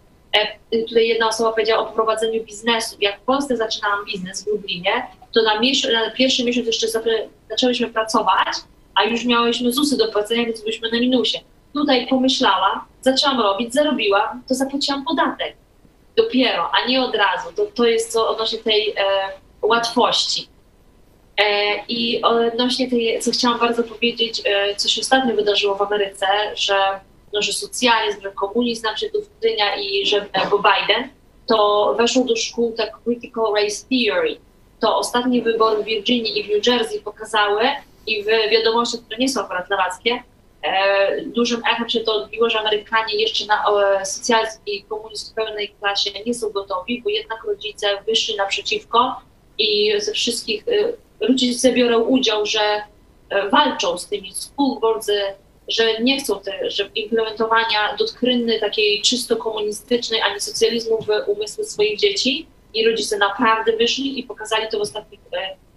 e, 0.72 0.80
tutaj 0.88 1.08
jedna 1.08 1.28
osoba 1.28 1.52
powiedziała 1.52 1.90
o 1.90 1.94
prowadzeniu 1.94 2.44
biznesu. 2.44 2.96
Jak 3.02 3.20
w 3.20 3.24
Polsce 3.24 3.58
zaczynałam 3.58 4.06
biznes 4.06 4.44
w 4.44 4.48
Lublinie, 4.48 5.08
to 5.34 5.42
na, 5.44 5.56
na 5.94 6.12
pierwszy 6.12 6.44
miesiąc 6.44 6.68
jeszcze 6.68 6.88
zaczęłyśmy 7.50 7.88
pracować, 7.88 8.48
a 8.96 9.04
już 9.04 9.26
miałyśmy 9.26 9.72
ZUSy 9.72 9.98
do 9.98 10.12
płacenia, 10.12 10.46
więc 10.46 10.62
byliśmy 10.62 10.92
na 10.92 11.00
minusie 11.00 11.40
tutaj 11.74 12.08
pomyślałam, 12.08 12.80
zaczęłam 13.02 13.42
robić, 13.42 13.74
zarobiłam, 13.74 14.44
to 14.48 14.56
zapłaciłam 14.56 15.06
podatek. 15.06 15.56
Dopiero, 16.18 16.72
a 16.72 16.88
nie 16.88 17.02
od 17.02 17.16
razu. 17.16 17.54
To, 17.56 17.66
to 17.66 17.86
jest 17.86 18.12
co 18.12 18.30
odnośnie 18.30 18.60
tej 18.60 18.90
e, 18.90 18.94
łatwości. 19.62 20.48
E, 21.40 21.76
I 21.90 22.22
odnośnie 22.22 22.90
tej, 22.90 23.20
co 23.20 23.32
chciałam 23.32 23.60
bardzo 23.60 23.84
powiedzieć, 23.84 24.42
e, 24.46 24.76
co 24.76 24.90
się 24.90 25.02
ostatnio 25.02 25.36
wydarzyło 25.36 25.76
w 25.76 25.82
Ameryce, 25.82 26.28
że, 26.56 27.00
no, 27.34 27.42
że 27.42 27.54
socjalizm, 27.54 28.22
że 28.22 28.32
komunizm 28.32 28.86
nam 28.86 28.98
się 28.98 29.10
tu 29.10 29.22
wtrynia 29.22 29.76
i 29.76 30.06
że 30.06 30.26
bo 30.52 30.58
Biden, 30.60 31.10
to 31.48 31.96
weszło 31.98 32.24
do 32.24 32.36
szkół 32.36 32.74
tak 32.78 32.92
critical 33.04 33.46
race 33.56 33.86
theory. 33.90 34.38
To 34.80 34.98
ostatnie 34.98 35.42
wybory 35.42 35.84
w 35.84 35.86
Virginii 35.86 36.40
i 36.40 36.44
w 36.44 36.50
New 36.50 36.68
Jersey 36.68 37.02
pokazały 37.02 37.62
i 38.08 38.24
w 38.24 38.28
wiadomościach, 38.52 39.02
które 39.02 39.18
nie 39.18 39.30
są 39.30 39.42
akurat 39.42 39.68
E, 40.64 41.22
dużym 41.22 41.62
echem 41.74 41.90
się 41.90 42.00
to 42.00 42.14
odbiło, 42.14 42.50
że 42.50 42.60
Amerykanie 42.60 43.16
jeszcze 43.16 43.46
na 43.46 43.64
socjalizm 44.06 44.60
i 44.66 44.84
komunizm 44.84 45.32
w 45.32 45.36
pełnej 45.36 45.70
klasie 45.80 46.12
nie 46.26 46.34
są 46.34 46.50
gotowi, 46.50 47.02
bo 47.02 47.10
jednak 47.10 47.44
rodzice 47.44 47.88
wyszli 48.08 48.36
naprzeciwko 48.36 49.22
i 49.58 49.94
ze 49.98 50.12
wszystkich 50.12 50.68
e, 50.68 50.94
rodzice 51.22 51.74
biorą 51.74 52.00
udział, 52.00 52.46
że 52.46 52.60
e, 53.30 53.50
walczą 53.50 53.98
z 53.98 54.08
tymi 54.08 54.34
school 54.34 54.80
boards, 54.80 55.12
że 55.68 56.02
nie 56.02 56.20
chcą 56.20 56.40
te, 56.40 56.72
że 56.72 56.90
implementowania 56.96 57.96
doktryny 58.00 58.60
takiej 58.60 59.02
czysto 59.02 59.38
komunistycznej 59.38 60.22
ani 60.22 60.40
socjalizmu 60.40 60.98
w 61.02 61.30
umysły 61.30 61.64
swoich 61.64 62.00
dzieci 62.00 62.48
i 62.74 62.86
rodzice 62.86 63.18
naprawdę 63.18 63.78
wyszli 63.78 64.20
i 64.20 64.24
pokazali 64.24 64.68
to 64.72 64.78
w 64.78 64.82
ostatnich 64.82 65.20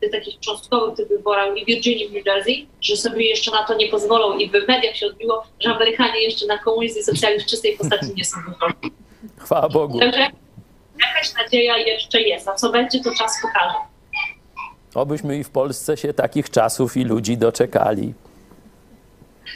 tych 0.01 0.11
takich 0.11 0.41
cząstkowych 0.41 0.97
tych 0.97 1.09
wyborach 1.09 1.57
i 1.57 1.65
Virginii, 1.65 2.09
w 2.09 2.13
New 2.13 2.27
Jersey, 2.27 2.67
że 2.81 2.97
sobie 2.97 3.29
jeszcze 3.29 3.51
na 3.51 3.65
to 3.65 3.75
nie 3.75 3.89
pozwolą 3.89 4.39
i 4.39 4.51
w 4.51 4.53
mediach 4.69 4.97
się 4.97 5.07
odbiło, 5.07 5.43
że 5.61 5.71
Amerykanie 5.71 6.23
jeszcze 6.23 6.47
na 6.47 6.59
komunizm 6.59 6.99
i 7.01 7.03
socjalizm 7.03 7.45
w 7.45 7.51
czystej 7.51 7.77
postaci 7.77 8.07
nie 8.17 8.25
są 8.25 8.37
gotowi. 8.47 8.93
Chwała 9.39 9.69
Bogu. 9.69 9.99
Także 9.99 10.27
jakaś 11.01 11.35
nadzieja 11.35 11.77
jeszcze 11.77 12.21
jest, 12.21 12.49
a 12.49 12.55
co 12.55 12.71
będzie, 12.71 13.01
to 13.01 13.11
czas 13.15 13.33
pokaże. 13.43 13.92
Obyśmy 14.95 15.39
i 15.39 15.45
w 15.45 15.51
Polsce 15.51 15.97
się 15.97 16.15
takich 16.15 16.51
czasów 16.51 16.97
i 16.97 17.05
ludzi 17.05 17.37
doczekali. 17.37 18.15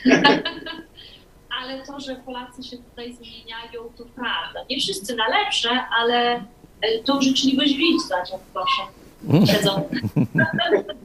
ale 1.62 1.86
to, 1.86 2.00
że 2.00 2.16
Polacy 2.16 2.62
się 2.62 2.76
tutaj 2.76 3.14
zmieniają, 3.14 3.90
to 3.98 4.04
prawda. 4.14 4.60
Nie 4.70 4.80
wszyscy 4.80 5.16
na 5.16 5.28
lepsze, 5.28 5.70
ale 6.00 6.34
e, 6.80 6.98
tą 7.04 7.20
życzliwość 7.20 7.76
widać, 7.76 8.30
jak 8.30 8.40
proszę. 8.40 8.82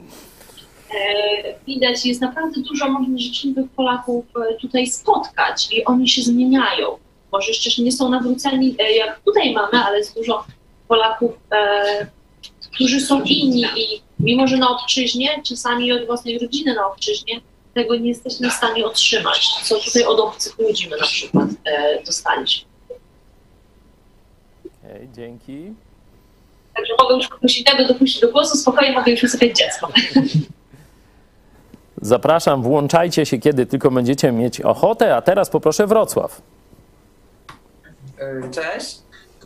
E, 0.94 1.64
widać, 1.66 2.06
jest 2.06 2.20
naprawdę 2.20 2.60
dużo 2.60 2.88
można 2.88 3.18
życzliwych 3.18 3.70
Polaków 3.70 4.24
e, 4.36 4.54
tutaj 4.54 4.86
spotkać 4.86 5.72
i 5.72 5.84
oni 5.84 6.08
się 6.08 6.22
zmieniają. 6.22 6.86
Może 7.32 7.48
jeszcze 7.48 7.82
nie 7.82 7.92
są 7.92 8.08
nawróceni, 8.08 8.76
jak 8.96 9.20
tutaj 9.20 9.52
mamy, 9.52 9.84
ale 9.84 9.98
jest 9.98 10.14
dużo 10.14 10.44
Polaków, 10.88 11.30
którzy 12.72 13.00
są 13.00 13.22
inni 13.22 13.62
i 13.62 14.02
mimo, 14.22 14.46
że 14.46 14.56
na 14.56 14.70
obczyźnie, 14.70 15.42
czasami 15.42 15.92
od 15.92 16.06
własnej 16.06 16.38
rodziny 16.38 16.74
na 16.74 16.86
obczyźnie, 16.86 17.40
tego 17.74 17.96
nie 17.96 18.08
jesteśmy 18.08 18.50
w 18.50 18.52
stanie 18.52 18.86
otrzymać, 18.86 19.48
co 19.64 19.78
tutaj 19.78 20.04
od 20.04 20.20
obcych 20.20 20.58
ludzi 20.58 20.88
my 20.90 20.96
na 20.96 21.06
przykład 21.06 21.48
dostaliśmy. 22.06 22.68
Okay, 24.84 25.08
dzięki. 25.12 25.72
Także 26.74 26.92
mogę 27.02 27.14
już 27.14 27.28
kogoś 27.28 27.58
innego 27.58 27.92
dopuścić 27.92 28.20
do 28.20 28.32
głosu, 28.32 28.56
spokojnie 28.56 28.92
mogę 28.94 29.12
już 29.12 29.22
usypiać 29.22 29.58
dziecko. 29.58 29.88
Zapraszam, 32.02 32.62
włączajcie 32.62 33.26
się, 33.26 33.38
kiedy 33.38 33.66
tylko 33.66 33.90
będziecie 33.90 34.32
mieć 34.32 34.60
ochotę, 34.60 35.16
a 35.16 35.22
teraz 35.22 35.50
poproszę 35.50 35.86
Wrocław. 35.86 36.42
E, 38.18 38.50
cześć. 38.50 38.98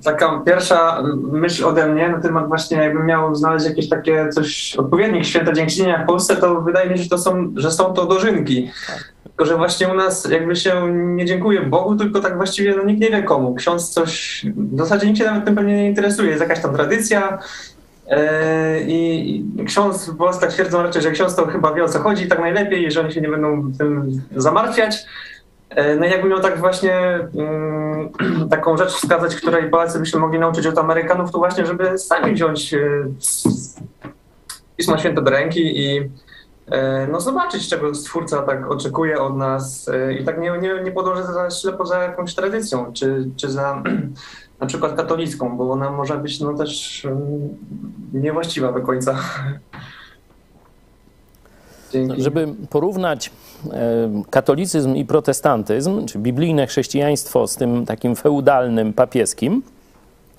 Taka 0.04 0.42
pierwsza 0.46 1.02
myśl 1.32 1.64
ode 1.64 1.88
mnie 1.88 2.08
na 2.08 2.20
temat 2.20 2.48
właśnie 2.48 2.76
jakbym 2.76 3.06
miał 3.06 3.34
znaleźć 3.34 3.66
jakieś 3.66 3.88
takie 3.88 4.28
coś, 4.28 4.76
odpowiednik 4.76 5.24
święta 5.24 5.52
dziękczynienia 5.52 6.02
w 6.02 6.06
Polsce, 6.06 6.36
to 6.36 6.60
wydaje 6.60 6.90
mi 6.90 6.96
się, 6.96 7.02
że, 7.02 7.10
to 7.10 7.18
są, 7.18 7.52
że 7.56 7.70
są 7.70 7.92
to 7.92 8.06
dożynki. 8.06 8.70
Tylko, 9.24 9.46
że 9.46 9.56
właśnie 9.56 9.88
u 9.88 9.94
nas 9.94 10.24
jakby 10.30 10.56
się 10.56 10.92
nie 10.92 11.24
dziękuję 11.24 11.60
Bogu, 11.62 11.96
tylko 11.96 12.20
tak 12.20 12.36
właściwie 12.36 12.76
no, 12.76 12.84
nikt 12.84 13.00
nie 13.00 13.10
wie 13.10 13.22
komu. 13.22 13.54
Ksiądz 13.54 13.88
coś, 13.90 14.46
w 14.56 14.78
zasadzie 14.78 15.06
nikt 15.06 15.18
się 15.18 15.24
nawet 15.24 15.44
tym 15.44 15.54
pewnie 15.54 15.76
nie 15.76 15.88
interesuje. 15.88 16.28
Jest 16.28 16.40
jakaś 16.40 16.60
tam 16.60 16.74
tradycja 16.74 17.38
yy, 18.10 18.16
i 18.86 19.44
ksiądz, 19.66 20.10
bo 20.10 20.32
tak 20.32 20.52
twierdzą 20.52 20.82
raczej, 20.82 21.02
że 21.02 21.10
ksiądz 21.10 21.34
to 21.34 21.46
chyba 21.46 21.74
wie 21.74 21.84
o 21.84 21.88
co 21.88 21.98
chodzi 21.98 22.28
tak 22.28 22.40
najlepiej, 22.40 22.90
że 22.90 23.00
oni 23.00 23.12
się 23.12 23.20
nie 23.20 23.28
będą 23.28 23.72
tym 23.78 24.22
zamartwiać. 24.36 25.06
Yy, 25.70 25.96
no 25.96 26.06
jakbym 26.06 26.30
miał 26.30 26.40
tak 26.40 26.58
właśnie 26.58 27.18
yy, 27.34 28.48
taką 28.50 28.76
rzecz 28.76 28.92
wskazać, 28.92 29.36
której 29.36 29.70
Polacy 29.70 29.98
by 29.98 30.06
się 30.06 30.18
mogli 30.18 30.38
nauczyć 30.38 30.66
od 30.66 30.78
Amerykanów, 30.78 31.30
to 31.30 31.38
właśnie, 31.38 31.66
żeby 31.66 31.98
sami 31.98 32.34
wziąć 32.34 32.74
Pismo 34.76 34.98
Święte 34.98 35.22
do 35.22 35.30
ręki 35.30 35.80
i 35.80 36.10
E, 36.70 37.06
no 37.12 37.20
zobaczyć, 37.20 37.68
czego 37.68 37.94
Stwórca 37.94 38.42
tak 38.42 38.70
oczekuje 38.70 39.20
od 39.20 39.36
nas 39.36 39.88
e, 39.88 40.14
i 40.14 40.24
tak 40.24 40.40
nie, 40.40 40.50
nie, 40.50 40.82
nie 40.84 40.92
podążać 40.92 41.26
za 41.26 41.50
ślepo 41.50 41.86
za 41.86 42.02
jakąś 42.02 42.34
tradycją, 42.34 42.92
czy, 42.92 43.30
czy 43.36 43.50
za 43.50 43.82
na 44.60 44.66
przykład 44.66 44.96
katolicką, 44.96 45.56
bo 45.56 45.72
ona 45.72 45.90
może 45.90 46.18
być 46.18 46.40
no 46.40 46.54
też 46.54 47.04
mm, 47.04 47.48
niewłaściwa 48.12 48.72
do 48.72 48.80
końca. 48.80 49.18
Dzięki. 51.92 52.22
Żeby 52.22 52.48
porównać 52.70 53.28
e, 53.28 53.32
katolicyzm 54.30 54.94
i 54.94 55.04
protestantyzm, 55.04 56.06
czy 56.06 56.18
biblijne 56.18 56.66
chrześcijaństwo 56.66 57.46
z 57.46 57.56
tym 57.56 57.86
takim 57.86 58.16
feudalnym 58.16 58.92
papieskim, 58.92 59.62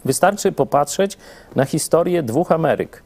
wystarczy 0.05 0.51
popatrzeć 0.51 1.17
na 1.55 1.65
historię 1.65 2.23
dwóch 2.23 2.51
Ameryk. 2.51 3.03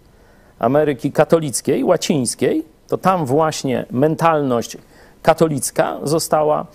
Ameryki 0.60 1.12
katolickiej, 1.12 1.84
łacińskiej 1.84 2.64
to 2.88 2.98
tam 2.98 3.26
właśnie 3.26 3.86
mentalność 3.92 4.78
katolicka 5.22 5.98
została, 6.04 6.66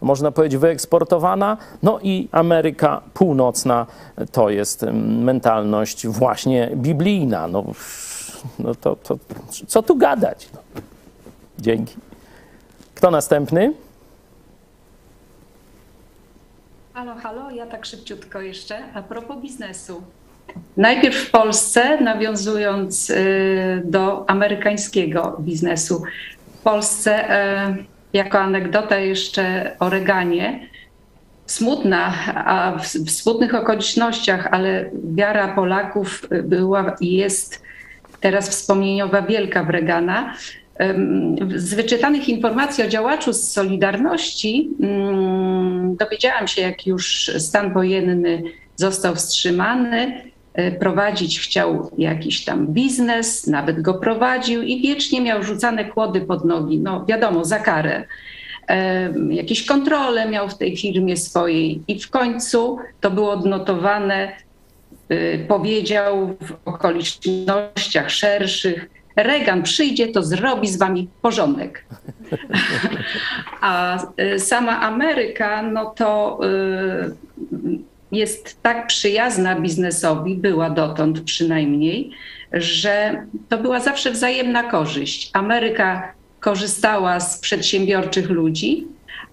można 0.00 0.30
powiedzieć, 0.30 0.60
wyeksportowana. 0.60 1.56
No 1.82 1.98
i 2.02 2.28
Ameryka 2.32 3.00
Północna 3.14 3.86
to 4.32 4.50
jest 4.50 4.86
mentalność 5.18 6.06
właśnie 6.06 6.70
biblijna. 6.76 7.46
No, 7.48 7.64
no 8.58 8.74
to, 8.74 8.96
to 8.96 9.18
co 9.66 9.82
tu 9.82 9.96
gadać? 9.96 10.48
No. 10.54 10.60
Dzięki. 11.58 11.96
Kto 13.02 13.10
następny? 13.10 13.72
Halo, 16.94 17.14
halo, 17.14 17.50
ja 17.50 17.66
tak 17.66 17.86
szybciutko 17.86 18.40
jeszcze. 18.40 18.78
A 18.94 19.02
propos 19.02 19.36
biznesu. 19.42 20.02
Najpierw 20.76 21.16
w 21.16 21.30
Polsce, 21.30 22.00
nawiązując 22.00 23.10
y, 23.10 23.82
do 23.84 24.30
amerykańskiego 24.30 25.36
biznesu. 25.40 26.02
W 26.54 26.62
Polsce, 26.62 27.24
y, 27.70 27.84
jako 28.12 28.38
anegdota 28.38 28.98
jeszcze 28.98 29.76
o 29.78 29.90
Reganie, 29.90 30.68
smutna, 31.46 32.14
a 32.34 32.78
w, 32.78 32.86
w 32.86 33.10
smutnych 33.10 33.54
okolicznościach, 33.54 34.48
ale 34.50 34.90
wiara 35.14 35.54
Polaków 35.54 36.28
była 36.42 36.96
i 37.00 37.12
jest 37.12 37.62
teraz 38.20 38.48
wspomnieniowa 38.48 39.22
wielka 39.22 39.64
w 39.64 39.70
Regana. 39.70 40.34
Z 41.56 41.74
wyczytanych 41.74 42.28
informacji 42.28 42.84
o 42.84 42.88
działaczu 42.88 43.32
z 43.32 43.52
Solidarności 43.52 44.70
mm, 44.80 45.96
dowiedziałam 45.96 46.48
się, 46.48 46.62
jak 46.62 46.86
już 46.86 47.30
stan 47.38 47.72
wojenny 47.72 48.42
został 48.76 49.14
wstrzymany, 49.14 50.22
e, 50.54 50.72
prowadzić 50.72 51.40
chciał 51.40 51.90
jakiś 51.98 52.44
tam 52.44 52.66
biznes, 52.66 53.46
nawet 53.46 53.82
go 53.82 53.94
prowadził 53.94 54.62
i 54.62 54.80
wiecznie 54.80 55.20
miał 55.20 55.42
rzucane 55.42 55.84
kłody 55.84 56.20
pod 56.20 56.44
nogi, 56.44 56.78
no 56.78 57.04
wiadomo, 57.04 57.44
za 57.44 57.58
karę. 57.58 58.04
Jakieś 59.30 59.66
kontrole 59.66 60.28
miał 60.28 60.48
w 60.48 60.58
tej 60.58 60.76
firmie 60.76 61.16
swojej 61.16 61.82
i 61.88 62.00
w 62.00 62.10
końcu 62.10 62.78
to 63.00 63.10
było 63.10 63.30
odnotowane 63.30 64.32
y, 65.10 65.44
powiedział 65.48 66.36
w 66.40 66.68
okolicznościach 66.68 68.10
szerszych, 68.10 68.88
Reagan 69.16 69.62
przyjdzie, 69.62 70.08
to 70.08 70.22
zrobi 70.22 70.68
z 70.68 70.76
wami 70.78 71.08
porządek. 71.22 71.84
A 73.60 73.98
y, 74.34 74.38
sama 74.40 74.80
Ameryka, 74.80 75.62
no 75.62 75.86
to 75.86 76.40
y, 76.44 77.90
jest 78.12 78.62
tak 78.62 78.86
przyjazna 78.86 79.60
biznesowi, 79.60 80.34
była 80.34 80.70
dotąd 80.70 81.20
przynajmniej, 81.20 82.10
że 82.52 83.26
to 83.48 83.58
była 83.58 83.80
zawsze 83.80 84.10
wzajemna 84.10 84.62
korzyść. 84.62 85.30
Ameryka 85.32 86.12
korzystała 86.40 87.20
z 87.20 87.38
przedsiębiorczych 87.38 88.30
ludzi, 88.30 88.86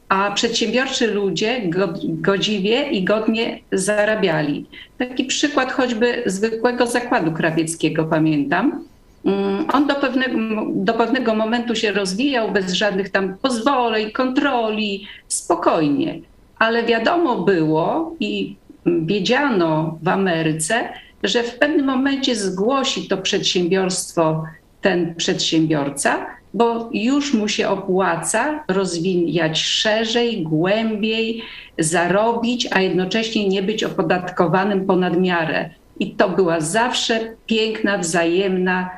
a 0.10 0.32
przedsiębiorczy 0.32 1.08
ludzie 1.14 1.62
go- 1.70 1.94
godziwie 2.04 2.90
i 2.90 3.04
godnie 3.04 3.60
zarabiali. 3.72 4.66
Taki 4.98 5.24
przykład 5.26 5.72
choćby 5.72 6.24
zwykłego 6.26 6.88
zakładu 6.88 7.32
krawieckiego 7.32 8.06
pamiętam. 8.06 8.84
Mm, 9.26 9.66
On 9.74 9.88
do 9.88 9.96
pewnego, 9.96 10.38
do 10.70 10.94
pewnego 10.94 11.36
momentu 11.36 11.76
się 11.76 11.92
rozwijał 11.92 12.52
bez 12.52 12.74
żadnych 12.74 13.10
tam 13.10 13.38
pozwoleń, 13.38 14.12
kontroli, 14.12 15.08
spokojnie. 15.28 16.20
Ale 16.60 16.84
wiadomo 16.84 17.36
było 17.36 18.16
i 18.20 18.56
wiedziano 18.86 19.98
w 20.02 20.08
Ameryce, 20.08 20.90
że 21.24 21.44
w 21.44 21.60
pewnym 21.60 21.86
momencie 21.86 22.36
zgłosi 22.36 23.08
to 23.08 23.18
przedsiębiorstwo 23.18 24.44
ten 24.82 25.16
przedsiębiorca, 25.16 26.26
bo 26.54 26.90
już 26.94 27.34
mu 27.34 27.48
się 27.48 27.70
opłaca 27.70 28.64
rozwijać 28.68 29.62
szerzej, 29.62 30.44
głębiej, 30.44 31.42
zarobić, 31.80 32.68
a 32.72 32.82
jednocześnie 32.82 33.48
nie 33.48 33.64
być 33.64 33.84
opodatkowanym 33.84 34.86
ponad 34.86 35.20
miarę. 35.20 35.70
I 36.00 36.12
to 36.12 36.30
była 36.30 36.60
zawsze 36.60 37.20
piękna, 37.46 37.98
wzajemna 37.98 38.90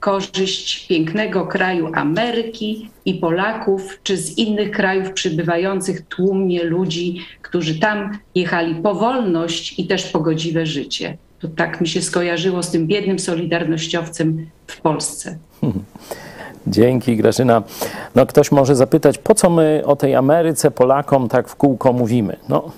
korzyść 0.00 0.86
pięknego 0.86 1.46
kraju 1.46 1.90
Ameryki 1.94 2.90
i 3.04 3.14
Polaków, 3.14 3.98
czy 4.02 4.16
z 4.16 4.38
innych 4.38 4.70
krajów 4.70 5.12
przybywających 5.12 6.06
tłumnie 6.06 6.64
ludzi, 6.64 7.26
którzy 7.42 7.78
tam 7.78 8.18
jechali 8.34 8.74
po 8.74 8.94
wolność 8.94 9.78
i 9.78 9.86
też 9.86 10.04
po 10.04 10.20
godziwe 10.20 10.66
życie. 10.66 11.16
To 11.40 11.48
tak 11.48 11.80
mi 11.80 11.88
się 11.88 12.02
skojarzyło 12.02 12.62
z 12.62 12.70
tym 12.70 12.86
biednym 12.86 13.18
solidarnościowcem 13.18 14.46
w 14.66 14.80
Polsce. 14.80 15.38
Dzięki, 16.66 17.16
Grażyna. 17.16 17.62
No, 18.14 18.26
ktoś 18.26 18.52
może 18.52 18.76
zapytać, 18.76 19.18
po 19.18 19.34
co 19.34 19.50
my 19.50 19.82
o 19.86 19.96
tej 19.96 20.14
Ameryce 20.14 20.70
Polakom 20.70 21.28
tak 21.28 21.48
w 21.48 21.56
kółko 21.56 21.92
mówimy? 21.92 22.36
No, 22.48 22.72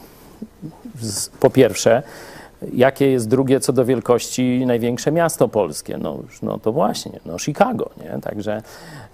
po 1.41 1.51
pierwsze, 1.51 2.03
jakie 2.73 3.11
jest 3.11 3.29
drugie 3.29 3.61
co 3.61 3.73
do 3.73 3.85
wielkości 3.85 4.67
największe 4.67 5.13
miasto 5.13 5.49
polskie? 5.49 5.99
No, 5.99 6.19
no 6.43 6.59
to 6.59 6.73
właśnie, 6.73 7.21
no 7.27 7.39
Chicago, 7.39 7.91
nie? 8.05 8.21
Także 8.21 8.63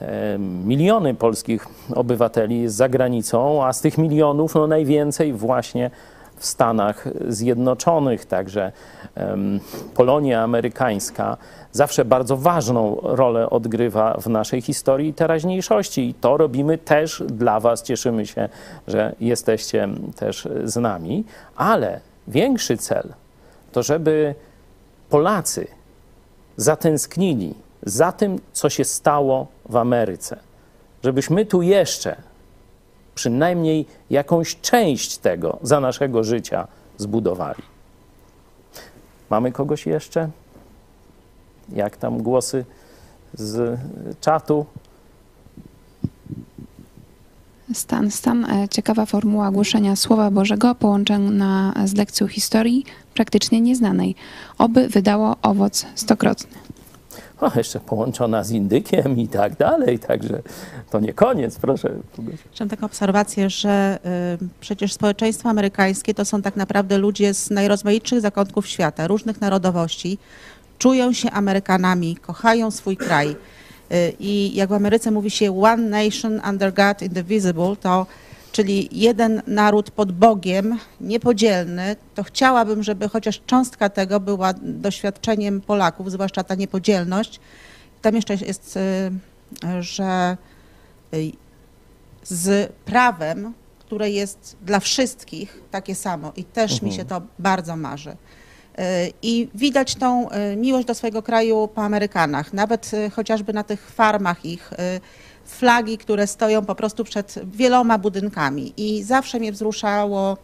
e, 0.00 0.38
miliony 0.38 1.14
polskich 1.14 1.66
obywateli 1.94 2.62
jest 2.62 2.76
za 2.76 2.88
granicą, 2.88 3.64
a 3.64 3.72
z 3.72 3.80
tych 3.80 3.98
milionów 3.98 4.54
no, 4.54 4.66
najwięcej 4.66 5.32
właśnie 5.32 5.90
w 6.36 6.46
Stanach 6.46 7.08
Zjednoczonych. 7.28 8.24
Także 8.24 8.72
em, 9.14 9.60
Polonia 9.94 10.42
amerykańska 10.42 11.36
zawsze 11.72 12.04
bardzo 12.04 12.36
ważną 12.36 12.98
rolę 13.02 13.50
odgrywa 13.50 14.16
w 14.20 14.26
naszej 14.26 14.62
historii 14.62 15.08
i 15.08 15.14
teraźniejszości. 15.14 16.08
I 16.08 16.14
to 16.14 16.36
robimy 16.36 16.78
też 16.78 17.22
dla 17.26 17.60
Was. 17.60 17.82
Cieszymy 17.82 18.26
się, 18.26 18.48
że 18.86 19.14
jesteście 19.20 19.88
też 20.16 20.48
z 20.64 20.76
nami. 20.76 21.24
Ale 21.56 22.00
większy 22.28 22.76
cel 22.76 23.12
to, 23.76 23.82
żeby 23.82 24.34
Polacy 25.10 25.66
zatęsknili 26.56 27.54
za 27.82 28.12
tym, 28.12 28.38
co 28.52 28.70
się 28.70 28.84
stało 28.84 29.46
w 29.68 29.76
Ameryce. 29.76 30.38
Żebyśmy 31.04 31.46
tu 31.46 31.62
jeszcze 31.62 32.16
przynajmniej 33.14 33.86
jakąś 34.10 34.56
część 34.60 35.18
tego 35.18 35.58
za 35.62 35.80
naszego 35.80 36.24
życia 36.24 36.68
zbudowali. 36.98 37.62
Mamy 39.30 39.52
kogoś 39.52 39.86
jeszcze? 39.86 40.28
Jak 41.68 41.96
tam 41.96 42.22
głosy 42.22 42.64
z 43.34 43.80
czatu? 44.20 44.66
Stan, 47.74 48.10
stan. 48.10 48.44
E, 48.44 48.68
Ciekawa 48.68 49.06
formuła 49.06 49.50
głoszenia 49.50 49.96
Słowa 49.96 50.30
Bożego 50.30 50.74
połączona 50.74 51.74
z 51.84 51.94
lekcją 51.94 52.28
historii 52.28 52.84
praktycznie 53.16 53.60
nieznanej. 53.60 54.14
Oby 54.58 54.88
wydało 54.88 55.36
owoc 55.42 55.86
stokrotny. 55.94 56.56
O, 57.40 57.50
jeszcze 57.56 57.80
połączona 57.80 58.44
z 58.44 58.50
indykiem 58.50 59.18
i 59.18 59.28
tak 59.28 59.56
dalej, 59.56 59.98
także 59.98 60.42
to 60.90 61.00
nie 61.00 61.12
koniec, 61.12 61.58
proszę. 61.58 61.90
Mam 62.60 62.68
taką 62.68 62.86
obserwację, 62.86 63.50
że 63.50 63.98
y, 64.42 64.48
przecież 64.60 64.92
społeczeństwo 64.92 65.48
amerykańskie 65.48 66.14
to 66.14 66.24
są 66.24 66.42
tak 66.42 66.56
naprawdę 66.56 66.98
ludzie 66.98 67.34
z 67.34 67.50
najrozmaitszych 67.50 68.20
zakątków 68.20 68.66
świata, 68.66 69.06
różnych 69.06 69.40
narodowości, 69.40 70.18
czują 70.78 71.12
się 71.12 71.30
Amerykanami, 71.30 72.16
kochają 72.16 72.70
swój 72.70 72.96
kraj. 72.96 73.28
Y, 73.92 74.12
I 74.20 74.54
jak 74.54 74.68
w 74.68 74.72
Ameryce 74.72 75.10
mówi 75.10 75.30
się 75.30 75.62
one 75.62 75.88
nation 75.88 76.40
under 76.50 76.74
God 76.74 77.02
indivisible, 77.02 77.76
to 77.80 78.06
czyli 78.56 78.88
jeden 78.92 79.42
naród 79.46 79.90
pod 79.90 80.12
Bogiem, 80.12 80.78
niepodzielny, 81.00 81.96
to 82.14 82.22
chciałabym, 82.22 82.82
żeby 82.82 83.08
chociaż 83.08 83.42
cząstka 83.46 83.88
tego 83.88 84.20
była 84.20 84.54
doświadczeniem 84.62 85.60
Polaków, 85.60 86.10
zwłaszcza 86.10 86.44
ta 86.44 86.54
niepodzielność. 86.54 87.40
Tam 88.02 88.16
jeszcze 88.16 88.34
jest, 88.34 88.76
y, 88.76 89.82
że 89.82 90.36
y, 91.14 91.32
z 92.22 92.72
prawem, 92.84 93.52
które 93.78 94.10
jest 94.10 94.56
dla 94.62 94.80
wszystkich 94.80 95.62
takie 95.70 95.94
samo 95.94 96.32
i 96.36 96.44
też 96.44 96.82
mi 96.82 96.92
się 96.92 97.04
to 97.04 97.22
bardzo 97.38 97.76
marzy. 97.76 98.10
Y, 98.10 98.14
I 99.22 99.48
widać 99.54 99.94
tą 99.94 100.28
miłość 100.56 100.86
do 100.86 100.94
swojego 100.94 101.22
kraju 101.22 101.68
po 101.74 101.82
Amerykanach, 101.82 102.52
nawet 102.52 102.90
chociażby 103.16 103.52
na 103.52 103.64
tych 103.64 103.90
farmach 103.90 104.44
ich, 104.44 104.70
flagi, 105.46 105.98
które 105.98 106.26
stoją 106.26 106.64
po 106.64 106.74
prostu 106.74 107.04
przed 107.04 107.34
wieloma 107.52 107.98
budynkami. 107.98 108.72
I 108.76 109.02
zawsze 109.02 109.38
mnie 109.38 109.52
wzruszało 109.52 110.36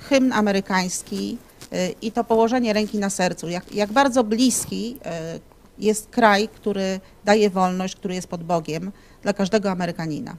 hymn 0.00 0.32
amerykański 0.32 1.38
y, 1.72 1.94
i 2.02 2.12
to 2.12 2.24
położenie 2.24 2.72
ręki 2.72 2.98
na 2.98 3.10
sercu, 3.10 3.48
jak, 3.48 3.74
jak 3.74 3.92
bardzo 3.92 4.24
bliski 4.24 4.96
y, 5.36 5.40
jest 5.78 6.10
kraj, 6.10 6.48
który 6.48 7.00
daje 7.24 7.50
wolność, 7.50 7.96
który 7.96 8.14
jest 8.14 8.28
pod 8.28 8.42
Bogiem 8.44 8.92
dla 9.22 9.32
każdego 9.32 9.70
Amerykanina. 9.70 10.34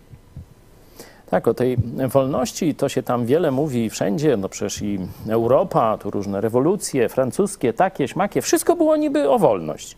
Tak, 1.29 1.47
o 1.47 1.53
tej 1.53 1.77
wolności 2.07 2.75
to 2.75 2.89
się 2.89 3.03
tam 3.03 3.25
wiele 3.25 3.51
mówi 3.51 3.89
wszędzie, 3.89 4.37
no 4.37 4.49
przecież 4.49 4.81
i 4.81 4.99
Europa, 5.29 5.97
tu 5.97 6.11
różne 6.11 6.41
rewolucje 6.41 7.09
francuskie, 7.09 7.73
takie, 7.73 8.07
śmakie, 8.07 8.41
wszystko 8.41 8.75
było 8.75 8.95
niby 8.95 9.29
o 9.29 9.39
wolność. 9.39 9.97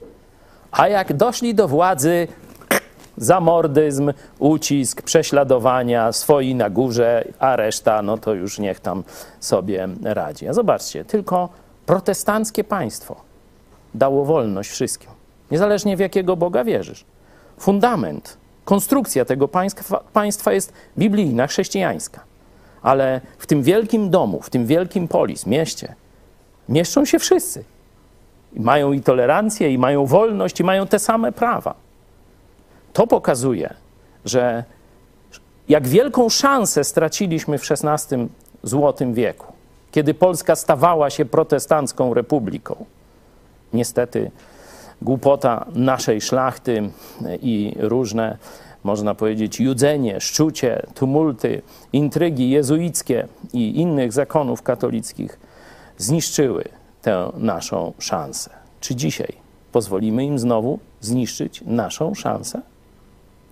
A 0.72 0.88
jak 0.88 1.14
doszli 1.14 1.56
do 1.56 1.68
władzy, 1.68 2.28
zamordyzm, 3.18 4.14
ucisk, 4.40 5.02
prześladowania, 5.02 6.12
swoi 6.12 6.56
na 6.56 6.70
górze, 6.70 7.28
a 7.40 7.56
reszta, 7.56 8.02
no 8.02 8.18
to 8.18 8.34
już 8.34 8.60
niech 8.60 8.80
tam 8.80 9.04
sobie 9.40 9.88
radzi. 10.04 10.48
A 10.48 10.54
zobaczcie, 10.54 11.06
tylko 11.06 11.50
protestanckie 11.86 12.64
państwo 12.64 13.16
dało 13.94 14.26
wolność 14.26 14.70
wszystkim, 14.70 15.10
niezależnie 15.52 15.98
w 15.98 16.00
jakiego 16.00 16.36
Boga 16.36 16.64
wierzysz. 16.64 17.06
Fundament, 17.60 18.38
konstrukcja 18.66 19.26
tego 19.26 19.48
państwa, 19.48 20.04
państwa 20.14 20.54
jest 20.54 20.74
biblijna, 20.98 21.48
chrześcijańska. 21.48 22.22
ale 22.84 23.22
w 23.38 23.46
tym 23.48 23.64
wielkim 23.64 24.10
domu, 24.10 24.42
w 24.42 24.50
tym 24.50 24.66
wielkim 24.66 25.08
polis, 25.08 25.46
mieście, 25.46 25.96
mieszczą 26.70 27.06
się 27.06 27.20
wszyscy. 27.20 27.64
I 28.54 28.60
mają 28.60 28.92
i 28.92 29.02
tolerancję, 29.02 29.70
i 29.72 29.78
mają 29.78 30.06
wolność, 30.06 30.60
i 30.60 30.64
mają 30.64 30.88
te 30.88 31.00
same 31.00 31.32
prawa. 31.32 31.74
To 32.94 33.08
pokazuje, 33.08 33.74
że 34.26 34.64
jak 35.70 35.88
wielką 35.88 36.30
szansę 36.30 36.84
straciliśmy 36.84 37.58
w 37.58 37.72
XVI 37.72 38.28
złotym 38.64 39.14
wieku, 39.14 39.54
kiedy 39.92 40.14
Polska 40.14 40.56
stawała 40.56 41.10
się 41.10 41.26
protestancką 41.26 42.14
republiką. 42.14 42.86
Niestety 43.74 44.32
głupota 45.02 45.66
naszej 45.76 46.22
szlachty 46.22 46.90
i 47.42 47.76
różne, 47.80 48.38
można 48.84 49.16
powiedzieć, 49.16 49.60
judzenie, 49.60 50.22
szczucie, 50.22 50.86
tumulty, 50.96 51.62
intrygi 51.94 52.50
jezuickie 52.50 53.28
i 53.54 53.80
innych 53.80 54.14
zakonów 54.14 54.62
katolickich 54.62 55.40
zniszczyły 55.98 56.64
tę 57.02 57.32
naszą 57.38 57.94
szansę. 58.00 58.50
Czy 58.80 58.96
dzisiaj 58.96 59.34
pozwolimy 59.72 60.26
im 60.26 60.40
znowu 60.40 60.80
zniszczyć 61.02 61.64
naszą 61.66 62.14
szansę? 62.14 62.62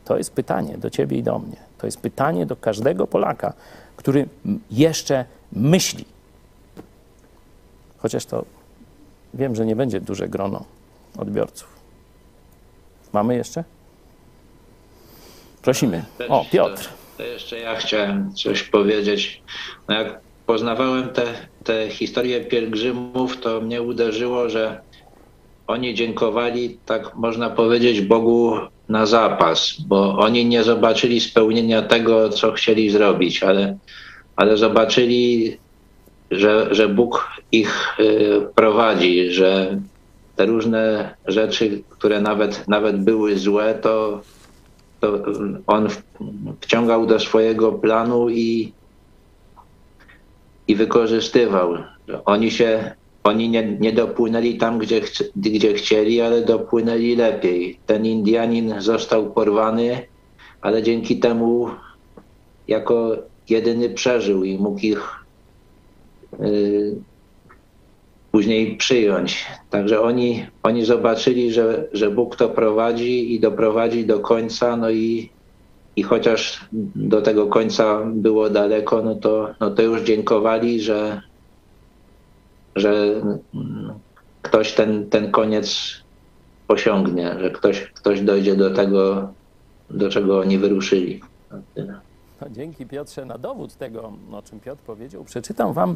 To 0.06 0.18
jest 0.18 0.34
pytanie 0.34 0.78
do 0.78 0.90
ciebie 0.90 1.18
i 1.18 1.24
do 1.24 1.40
mnie. 1.40 1.58
To 1.78 1.88
jest 1.88 2.00
pytanie 2.00 2.46
do 2.46 2.56
każdego 2.56 3.08
Polaka, 3.08 3.54
który 3.96 4.28
jeszcze 4.72 5.26
myśli. 5.54 6.06
Chociaż 7.98 8.26
to 8.26 8.46
wiem, 9.34 9.56
że 9.56 9.66
nie 9.66 9.76
będzie 9.76 10.02
duże 10.02 10.30
grono 10.30 10.66
odbiorców. 11.18 11.68
Mamy 13.14 13.36
jeszcze? 13.36 13.64
Prosimy. 15.62 16.06
O, 16.30 16.46
Piotr. 16.52 16.90
To 17.18 17.24
jeszcze 17.24 17.60
ja 17.60 17.76
chciałem 17.76 18.34
coś 18.34 18.64
powiedzieć. 18.64 19.42
No 19.88 19.96
jak 19.96 20.20
poznawałem 20.46 21.10
te, 21.10 21.24
te 21.64 21.90
historie 21.90 22.46
pielgrzymów, 22.46 23.42
to 23.42 23.62
mnie 23.62 23.82
uderzyło, 23.82 24.50
że 24.50 24.82
oni 25.68 25.96
dziękowali, 25.96 26.78
tak 26.86 27.16
można 27.16 27.50
powiedzieć, 27.50 28.02
Bogu 28.02 28.58
na 28.90 29.06
zapas, 29.06 29.82
bo 29.88 30.18
oni 30.18 30.46
nie 30.46 30.64
zobaczyli 30.64 31.20
spełnienia 31.20 31.82
tego, 31.82 32.30
co 32.30 32.52
chcieli 32.52 32.90
zrobić, 32.90 33.44
ale, 33.44 33.78
ale 34.36 34.58
zobaczyli, 34.58 35.58
że, 36.32 36.76
że 36.76 36.90
Bóg 36.90 37.30
ich 37.52 38.00
y, 38.00 38.42
prowadzi, 38.56 39.32
że 39.32 39.78
te 40.36 40.46
różne 40.46 41.16
rzeczy, 41.26 41.84
które 41.90 42.22
nawet, 42.22 42.68
nawet 42.68 43.04
były 43.04 43.38
złe, 43.38 43.80
to, 43.82 44.22
to 45.00 45.20
on 45.68 45.88
wciągał 46.62 47.06
do 47.06 47.20
swojego 47.20 47.72
planu 47.72 48.30
i, 48.30 48.74
i 50.68 50.76
wykorzystywał. 50.76 51.78
Oni 52.26 52.52
się 52.52 52.96
oni 53.24 53.50
nie, 53.50 53.78
nie 53.80 53.94
dopłynęli 53.94 54.58
tam, 54.58 54.80
gdzie, 54.80 55.02
gdzie 55.36 55.74
chcieli, 55.74 56.22
ale 56.22 56.42
dopłynęli 56.42 57.16
lepiej. 57.16 57.80
Ten 57.86 58.06
Indianin 58.06 58.74
został 58.78 59.32
porwany, 59.32 60.02
ale 60.62 60.84
dzięki 60.84 61.20
temu 61.20 61.70
jako 62.68 63.18
jedyny 63.50 63.90
przeżył 63.90 64.44
i 64.44 64.58
mógł 64.58 64.80
ich 64.80 65.26
y, 66.40 66.96
później 68.32 68.78
przyjąć. 68.78 69.46
Także 69.70 70.02
oni, 70.02 70.46
oni 70.64 70.86
zobaczyli, 70.86 71.54
że, 71.54 71.88
że 71.94 72.12
Bóg 72.12 72.36
to 72.36 72.50
prowadzi 72.50 73.34
i 73.34 73.40
doprowadzi 73.40 74.06
do 74.06 74.20
końca, 74.20 74.78
no 74.78 74.90
i, 74.90 75.30
i 75.96 76.04
chociaż 76.04 76.66
do 76.96 77.22
tego 77.22 77.48
końca 77.48 78.02
było 78.06 78.50
daleko, 78.50 79.02
no 79.02 79.16
to, 79.16 79.54
no 79.60 79.72
to 79.72 79.82
już 79.82 80.02
dziękowali, 80.02 80.82
że, 80.82 81.22
że 82.76 83.22
ktoś 84.42 84.74
ten, 84.74 85.10
ten 85.10 85.32
koniec 85.32 85.98
osiągnie, 86.68 87.36
że 87.40 87.52
ktoś, 87.52 87.82
ktoś 87.82 88.22
dojdzie 88.22 88.56
do 88.56 88.74
tego, 88.74 89.30
do 89.90 90.10
czego 90.10 90.40
oni 90.40 90.58
wyruszyli. 90.58 91.22
No, 92.42 92.50
dzięki 92.50 92.86
Piotrze 92.86 93.26
na 93.26 93.38
dowód 93.38 93.76
tego, 93.76 94.14
o 94.32 94.42
czym 94.42 94.60
Piotr 94.60 94.82
powiedział, 94.82 95.24
przeczytam 95.24 95.74
wam 95.74 95.96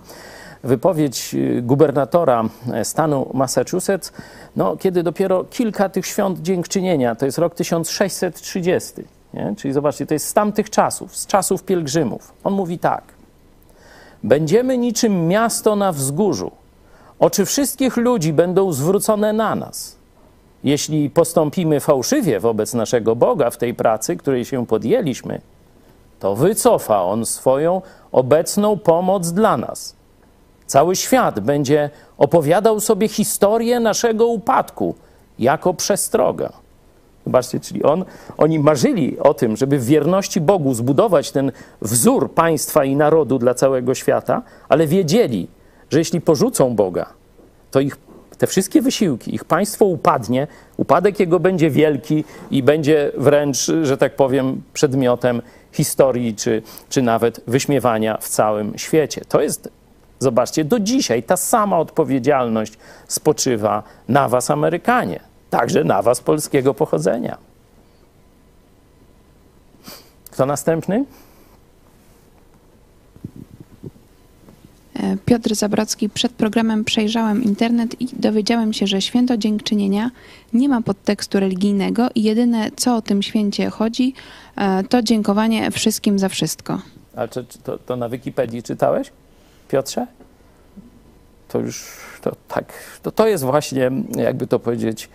wypowiedź 0.63 1.33
y, 1.33 1.61
gubernatora 1.61 2.43
stanu 2.83 3.31
Massachusetts, 3.33 4.13
no, 4.55 4.77
kiedy 4.77 5.03
dopiero 5.03 5.43
kilka 5.43 5.89
tych 5.89 6.05
świąt 6.05 6.41
dziękczynienia, 6.41 7.15
to 7.15 7.25
jest 7.25 7.37
rok 7.37 7.55
1630, 7.55 8.93
nie? 9.33 9.53
czyli 9.57 9.73
zobaczcie, 9.73 10.05
to 10.05 10.13
jest 10.13 10.27
z 10.27 10.33
tamtych 10.33 10.69
czasów, 10.69 11.15
z 11.15 11.27
czasów 11.27 11.63
pielgrzymów. 11.63 12.33
On 12.43 12.53
mówi 12.53 12.79
tak, 12.79 13.03
będziemy 14.23 14.77
niczym 14.77 15.27
miasto 15.27 15.75
na 15.75 15.91
wzgórzu, 15.91 16.51
Oczy 17.19 17.45
wszystkich 17.45 17.97
ludzi 17.97 18.33
będą 18.33 18.71
zwrócone 18.71 19.33
na 19.33 19.55
nas. 19.55 19.95
Jeśli 20.63 21.09
postąpimy 21.09 21.79
fałszywie 21.79 22.39
wobec 22.39 22.73
naszego 22.73 23.15
Boga 23.15 23.49
w 23.49 23.57
tej 23.57 23.73
pracy, 23.73 24.15
której 24.15 24.45
się 24.45 24.65
podjęliśmy, 24.65 25.41
to 26.19 26.35
wycofa 26.35 27.03
On 27.03 27.25
swoją 27.25 27.81
obecną 28.11 28.77
pomoc 28.77 29.31
dla 29.31 29.57
nas. 29.57 29.95
Cały 30.65 30.95
świat 30.95 31.39
będzie 31.39 31.89
opowiadał 32.17 32.79
sobie 32.79 33.07
historię 33.07 33.79
naszego 33.79 34.27
upadku 34.27 34.95
jako 35.39 35.73
przestroga. 35.73 36.49
Zobaczcie, 37.25 37.59
czyli 37.59 37.83
on, 37.83 38.05
oni 38.37 38.59
marzyli 38.59 39.19
o 39.19 39.33
tym, 39.33 39.57
żeby 39.57 39.79
w 39.79 39.85
wierności 39.85 40.41
Bogu 40.41 40.73
zbudować 40.73 41.31
ten 41.31 41.51
wzór 41.81 42.31
państwa 42.31 42.85
i 42.85 42.95
narodu 42.95 43.39
dla 43.39 43.53
całego 43.53 43.95
świata, 43.95 44.41
ale 44.69 44.87
wiedzieli, 44.87 45.47
że 45.89 45.99
jeśli 45.99 46.21
porzucą 46.21 46.75
Boga, 46.75 47.13
to 47.71 47.79
ich 47.79 47.97
te 48.37 48.47
wszystkie 48.47 48.81
wysiłki, 48.81 49.35
ich 49.35 49.45
państwo 49.45 49.85
upadnie, 49.85 50.47
upadek 50.77 51.19
jego 51.19 51.39
będzie 51.39 51.69
wielki 51.69 52.23
i 52.51 52.63
będzie 52.63 53.11
wręcz, 53.17 53.71
że 53.83 53.97
tak 53.97 54.15
powiem, 54.15 54.61
przedmiotem 54.73 55.41
historii 55.71 56.35
czy, 56.35 56.61
czy 56.89 57.01
nawet 57.01 57.41
wyśmiewania 57.47 58.17
w 58.17 58.29
całym 58.29 58.77
świecie. 58.77 59.21
To 59.29 59.41
jest, 59.41 59.69
zobaczcie, 60.19 60.63
do 60.63 60.79
dzisiaj 60.79 61.23
ta 61.23 61.37
sama 61.37 61.79
odpowiedzialność 61.79 62.73
spoczywa 63.07 63.83
na 64.07 64.29
was, 64.29 64.51
Amerykanie, 64.51 65.19
także 65.49 65.83
na 65.83 66.01
was 66.01 66.21
polskiego 66.21 66.73
pochodzenia. 66.73 67.37
Kto 70.31 70.45
następny? 70.45 71.05
Piotr 75.25 75.55
Zabrocki, 75.55 76.09
przed 76.09 76.31
programem 76.31 76.83
przejrzałem 76.83 77.43
internet 77.43 78.01
i 78.01 78.07
dowiedziałem 78.13 78.73
się, 78.73 78.87
że 78.87 79.01
święto 79.01 79.37
dziękczynienia 79.37 80.11
nie 80.53 80.69
ma 80.69 80.81
podtekstu 80.81 81.39
religijnego 81.39 82.07
i 82.15 82.23
jedyne, 82.23 82.71
co 82.75 82.95
o 82.95 83.01
tym 83.01 83.23
święcie 83.23 83.69
chodzi, 83.69 84.13
e, 84.55 84.83
to 84.83 85.01
dziękowanie 85.01 85.71
wszystkim 85.71 86.19
za 86.19 86.29
wszystko. 86.29 86.81
Ale 87.15 87.27
czy 87.27 87.45
to, 87.63 87.77
to, 87.77 87.95
na 87.95 88.09
Wikipedii 88.09 88.63
czytałeś, 88.63 89.11
Piotrze? 89.67 90.07
To 91.47 91.59
już, 91.59 91.85
to 92.21 92.31
tak, 92.47 92.73
to, 93.01 93.11
to 93.11 93.27
jest 93.27 93.43
właśnie, 93.43 93.91
jakby 94.15 94.47
to 94.47 94.59
powiedzieć, 94.59 95.09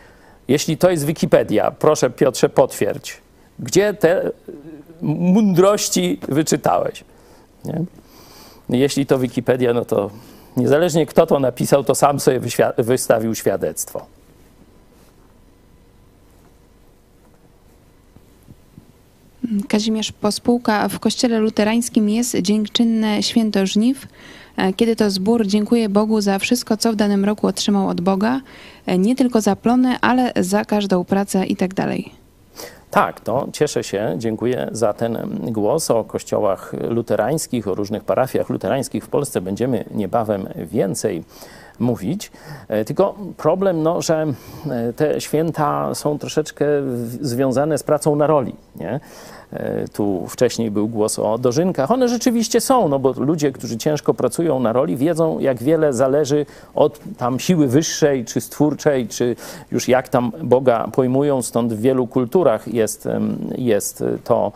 jeśli 0.49 0.77
to 0.77 0.91
jest 0.91 1.05
Wikipedia, 1.05 1.71
proszę 1.71 2.11
Piotrze 2.11 2.49
potwierdź, 2.49 3.17
gdzie 3.59 3.95
te 3.95 4.31
mądrości 5.03 6.19
wyczytałeś. 6.29 7.05
Nie? 7.65 7.85
Jeśli 8.73 9.07
to 9.07 9.19
Wikipedia, 9.19 9.73
no 9.73 9.85
to 9.85 10.11
niezależnie 10.57 11.07
kto 11.07 11.27
to 11.27 11.41
napisał, 11.41 11.85
to 11.85 11.95
sam 11.95 12.21
sobie 12.21 12.41
wystawił 12.79 13.35
świadectwo. 13.35 14.07
Kazimierz 19.69 20.13
Pospółka 20.13 20.89
w 20.89 20.99
kościele 20.99 21.39
luterańskim 21.39 22.09
jest 22.09 22.37
dziękczynne 22.37 23.23
święto 23.23 23.67
żniw, 23.67 24.07
e, 24.57 24.73
kiedy 24.73 24.97
to 24.97 25.11
zbór 25.11 25.47
dziękuję 25.47 25.89
Bogu 25.89 26.21
za 26.21 26.39
wszystko, 26.39 26.77
co 26.77 26.93
w 26.93 26.97
danym 26.97 27.25
roku 27.25 27.47
otrzymał 27.47 27.89
od 27.89 28.01
Boga, 28.01 28.41
e, 28.87 28.99
nie 28.99 29.17
tylko 29.17 29.41
za 29.41 29.57
plony, 29.57 29.97
ale 30.01 30.33
za 30.37 30.65
każdą 30.65 31.05
pracę 31.05 31.47
i 31.47 31.57
tak 31.57 31.75
dalej. 31.75 32.20
Tak, 32.91 33.21
to 33.21 33.49
cieszę 33.53 33.85
się, 33.85 34.15
dziękuję 34.19 34.69
za 34.73 34.93
ten 34.93 35.41
głos 35.43 35.91
o 35.91 36.05
kościołach 36.05 36.73
luterańskich, 36.89 37.69
o 37.69 37.75
różnych 37.75 38.05
parafiach 38.05 38.49
luterańskich 38.49 39.05
w 39.05 39.09
Polsce. 39.09 39.41
Będziemy 39.41 39.85
niebawem 39.91 40.49
więcej 40.57 41.25
mówić. 41.79 42.33
E, 42.69 42.85
tylko 42.85 43.15
problem, 43.37 43.83
no, 43.83 44.03
że 44.03 44.27
e, 44.71 44.93
te 44.93 45.21
święta 45.21 45.95
są 45.95 46.19
troszeczkę 46.19 46.67
związane 47.21 47.79
z 47.79 47.83
pracą 47.83 48.17
na 48.17 48.27
roli. 48.27 48.55
Nie? 48.77 49.01
E, 49.53 49.89
tu 49.89 50.27
wcześniej 50.29 50.71
był 50.71 50.89
głos 50.89 51.19
o 51.19 51.39
dożynkach. 51.39 51.91
One 51.91 52.09
rzeczywiście 52.09 52.61
są, 52.61 52.89
no 52.89 52.99
bo 52.99 53.13
ludzie, 53.13 53.53
którzy 53.53 53.77
ciężko 53.77 54.15
pracują 54.15 54.61
na 54.61 54.73
roli, 54.73 54.97
wiedzą, 54.97 55.39
jak 55.39 55.63
wiele 55.63 55.93
zależy 55.93 56.47
od 56.75 57.01
tam 57.19 57.41
siły 57.41 57.67
wyższej, 57.67 58.25
czy 58.25 58.41
stwórczej, 58.41 59.09
czy 59.09 59.37
już 59.73 59.89
jak 59.89 60.09
tam 60.09 60.33
Boga 60.43 60.89
pojmują. 60.93 61.43
Stąd 61.43 61.73
w 61.73 61.81
wielu 61.81 62.07
kulturach 62.07 62.69
jest, 62.69 63.09
jest 63.59 64.05
to 64.25 64.53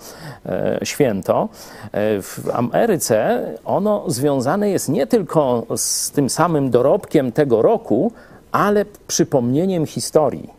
e, 0.46 0.78
święto. 0.82 1.48
E, 1.92 2.22
w 2.22 2.50
Ameryce 2.52 3.46
ono 3.64 4.04
związane 4.06 4.70
jest 4.70 4.88
nie 4.88 5.06
tylko 5.06 5.66
z 5.76 6.10
tym 6.10 6.30
samym 6.30 6.70
dorobkiem 6.70 7.32
tego 7.32 7.62
roku, 7.62 8.12
ale 8.52 8.84
przypomnieniem 9.06 9.86
historii, 9.86 10.50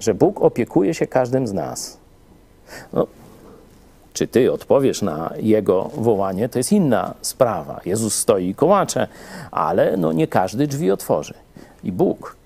że 0.00 0.14
Bóg 0.14 0.42
opiekuje 0.42 0.94
się 0.94 1.06
każdym 1.06 1.46
z 1.46 1.52
nas. 1.52 1.98
No, 2.92 3.06
czy 4.16 4.26
ty 4.26 4.52
odpowiesz 4.52 5.02
na 5.02 5.32
jego 5.36 5.90
wołanie, 5.94 6.48
to 6.48 6.58
jest 6.58 6.72
inna 6.72 7.14
sprawa. 7.22 7.80
Jezus 7.84 8.14
stoi 8.14 8.48
i 8.48 8.54
kołacze, 8.54 9.08
ale 9.50 9.96
no 9.96 10.12
nie 10.12 10.26
każdy 10.26 10.66
drzwi 10.66 10.90
otworzy. 10.90 11.34
I 11.84 11.92
Bóg 11.92 12.36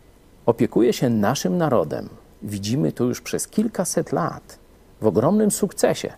opiekuje 0.47 0.93
się 0.93 1.11
naszym 1.11 1.59
narodem. 1.59 2.09
Widzimy 2.43 2.93
to 2.93 3.05
już 3.05 3.21
przez 3.21 3.49
kilkaset 3.49 4.13
lat 4.13 4.59
w 5.01 5.07
ogromnym 5.07 5.51
sukcesie. 5.51 6.13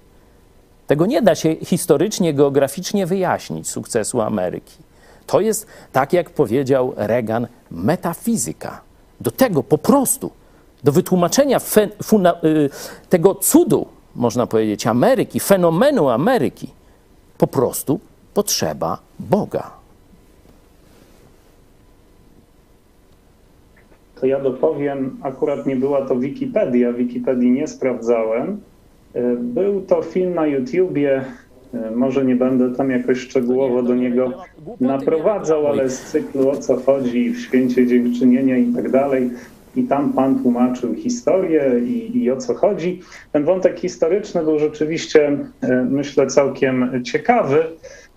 Tego 0.86 1.06
nie 1.06 1.22
da 1.22 1.34
się 1.34 1.56
historycznie, 1.56 2.34
geograficznie 2.34 3.06
wyjaśnić 3.06 3.70
sukcesu 3.70 4.20
Ameryki. 4.20 4.76
To 5.26 5.40
jest, 5.40 5.66
tak 5.92 6.12
jak 6.12 6.30
powiedział 6.30 6.92
Reagan, 6.96 7.46
metafizyka. 7.70 8.80
Do 9.20 9.30
tego 9.30 9.62
po 9.62 9.78
prostu, 9.78 10.30
do 10.84 10.92
wytłumaczenia 10.92 11.58
y, 12.44 12.70
tego 13.08 13.34
cudu, 13.34 13.86
można 14.16 14.46
powiedzieć, 14.46 14.86
Ameryki, 14.86 15.40
fenomenu 15.40 16.08
Ameryki, 16.08 16.68
po 17.38 17.46
prostu 17.46 18.00
potrzeba 18.34 18.98
Boga. 19.18 19.70
To 24.20 24.26
ja 24.26 24.40
dopowiem, 24.40 25.16
akurat 25.22 25.66
nie 25.66 25.76
była 25.76 26.06
to 26.06 26.16
Wikipedia, 26.16 26.92
Wikipedii 26.92 27.50
nie 27.50 27.66
sprawdzałem. 27.66 28.60
E, 29.14 29.36
był 29.36 29.80
to 29.80 30.02
film 30.02 30.34
na 30.34 30.46
YouTubie, 30.46 31.24
e, 31.74 31.90
może 31.90 32.24
nie 32.24 32.36
będę 32.36 32.74
tam 32.74 32.90
jakoś 32.90 33.18
szczegółowo 33.18 33.82
do 33.82 33.94
niego 33.94 34.32
naprowadzał, 34.80 35.66
ale 35.66 35.90
z 35.90 36.00
cyklu 36.00 36.50
o 36.50 36.56
co 36.56 36.76
chodzi 36.76 37.30
w 37.30 37.40
święcie 37.40 37.86
dziękczynienia 37.86 38.56
i 38.56 38.72
tak 38.72 38.90
dalej 38.90 39.30
i 39.76 39.84
tam 39.84 40.12
pan 40.12 40.42
tłumaczył 40.42 40.94
historię 40.94 41.80
i, 41.84 42.22
i, 42.22 42.30
o 42.30 42.36
co 42.36 42.54
chodzi. 42.54 43.00
Ten 43.32 43.44
wątek 43.44 43.80
historyczny 43.80 44.42
był 44.42 44.58
rzeczywiście, 44.58 45.38
e, 45.60 45.86
myślę, 45.90 46.26
całkiem 46.26 47.02
ciekawy, 47.04 47.64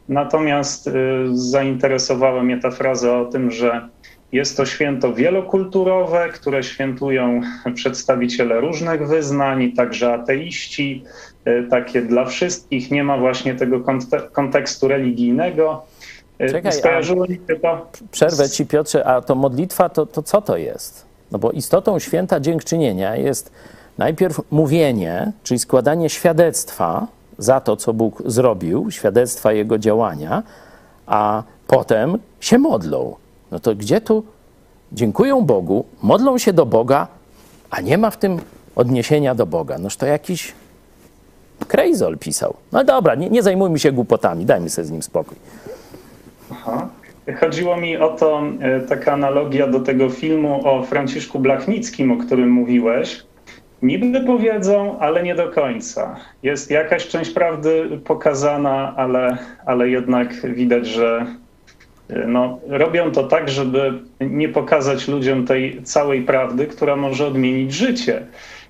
natomiast 0.10 0.88
e, 0.88 0.92
zainteresowała 1.34 2.44
mnie 2.44 2.60
ta 2.60 2.72
fraza 2.72 3.20
o 3.20 3.26
tym, 3.26 3.52
że 3.52 3.90
jest 4.32 4.58
to 4.58 4.66
święto 4.66 5.14
wielokulturowe, 5.14 6.30
które 6.34 6.64
świętują 6.64 7.42
przedstawiciele 7.76 8.60
różnych 8.60 9.08
wyznań, 9.08 9.72
także 9.72 10.14
ateiści, 10.14 11.04
e, 11.46 11.64
takie 11.64 12.02
dla 12.02 12.26
wszystkich. 12.26 12.92
Nie 12.92 13.04
ma 13.04 13.18
właśnie 13.18 13.56
tego 13.56 13.84
kontekstu 14.32 14.88
religijnego. 14.88 15.86
Czekaj, 16.52 16.72
Skojarzyło 16.72 17.26
mi 17.30 17.36
się 17.36 17.56
to. 17.62 17.88
Przerwę 18.12 18.50
ci, 18.50 18.66
Piotrze, 18.66 19.06
a 19.06 19.22
to 19.22 19.36
modlitwa, 19.36 19.90
to, 19.90 20.06
to 20.06 20.24
co 20.24 20.42
to 20.42 20.58
jest? 20.58 21.15
No 21.36 21.40
bo 21.40 21.52
istotą 21.52 22.00
święta 22.00 22.40
dziękczynienia 22.40 23.16
jest 23.16 23.52
najpierw 23.98 24.42
mówienie, 24.52 25.32
czyli 25.44 25.60
składanie 25.60 26.10
świadectwa 26.10 27.08
za 27.38 27.60
to, 27.60 27.78
co 27.78 27.94
Bóg 27.94 28.24
zrobił, 28.26 28.92
świadectwa 28.92 29.54
Jego 29.54 29.78
działania, 29.78 30.44
a 31.06 31.44
potem 31.68 32.18
się 32.40 32.58
modlą. 32.58 33.16
No 33.52 33.60
to 33.60 33.76
gdzie 33.76 34.02
tu 34.02 34.24
dziękują 34.92 35.42
Bogu, 35.42 35.86
modlą 36.02 36.38
się 36.38 36.54
do 36.54 36.66
Boga, 36.66 37.08
a 37.70 37.82
nie 37.82 37.98
ma 37.98 38.10
w 38.12 38.18
tym 38.18 38.40
odniesienia 38.76 39.36
do 39.36 39.46
Boga? 39.46 39.78
Noż 39.78 39.98
to 39.98 40.06
jakiś 40.06 40.54
Krejzol 41.68 42.18
pisał. 42.18 42.54
No 42.72 42.84
dobra, 42.84 43.16
nie, 43.16 43.30
nie 43.30 43.44
zajmujmy 43.44 43.80
się 43.80 43.92
głupotami, 43.92 44.46
dajmy 44.46 44.70
sobie 44.70 44.86
z 44.86 44.92
nim 44.92 45.04
spokój. 45.04 45.38
Aha. 46.52 46.88
Chodziło 47.34 47.78
mi 47.78 47.98
o 47.98 48.10
to, 48.10 48.44
e, 48.60 48.80
taka 48.80 49.14
analogia 49.14 49.68
do 49.68 49.80
tego 49.80 50.10
filmu 50.10 50.68
o 50.68 50.84
Franciszku 50.84 51.40
Blachnickim, 51.40 52.12
o 52.12 52.18
którym 52.18 52.50
mówiłeś. 52.50 53.24
Niby 53.82 54.22
powiedzą, 54.22 55.00
ale 55.00 55.24
nie 55.24 55.36
do 55.36 55.52
końca. 55.52 56.16
Jest 56.44 56.72
jakaś 56.72 57.08
część 57.08 57.32
prawdy 57.32 58.00
pokazana, 58.06 58.94
ale, 58.98 59.38
ale 59.66 59.90
jednak 59.90 60.34
widać, 60.54 60.88
że 60.88 61.26
e, 62.10 62.28
no, 62.28 62.60
robią 62.68 63.12
to 63.12 63.24
tak, 63.24 63.50
żeby 63.50 63.94
nie 64.20 64.50
pokazać 64.50 65.08
ludziom 65.08 65.46
tej 65.46 65.84
całej 65.84 66.22
prawdy, 66.22 66.68
która 66.68 66.96
może 66.96 67.28
odmienić 67.28 67.74
życie. 67.74 68.26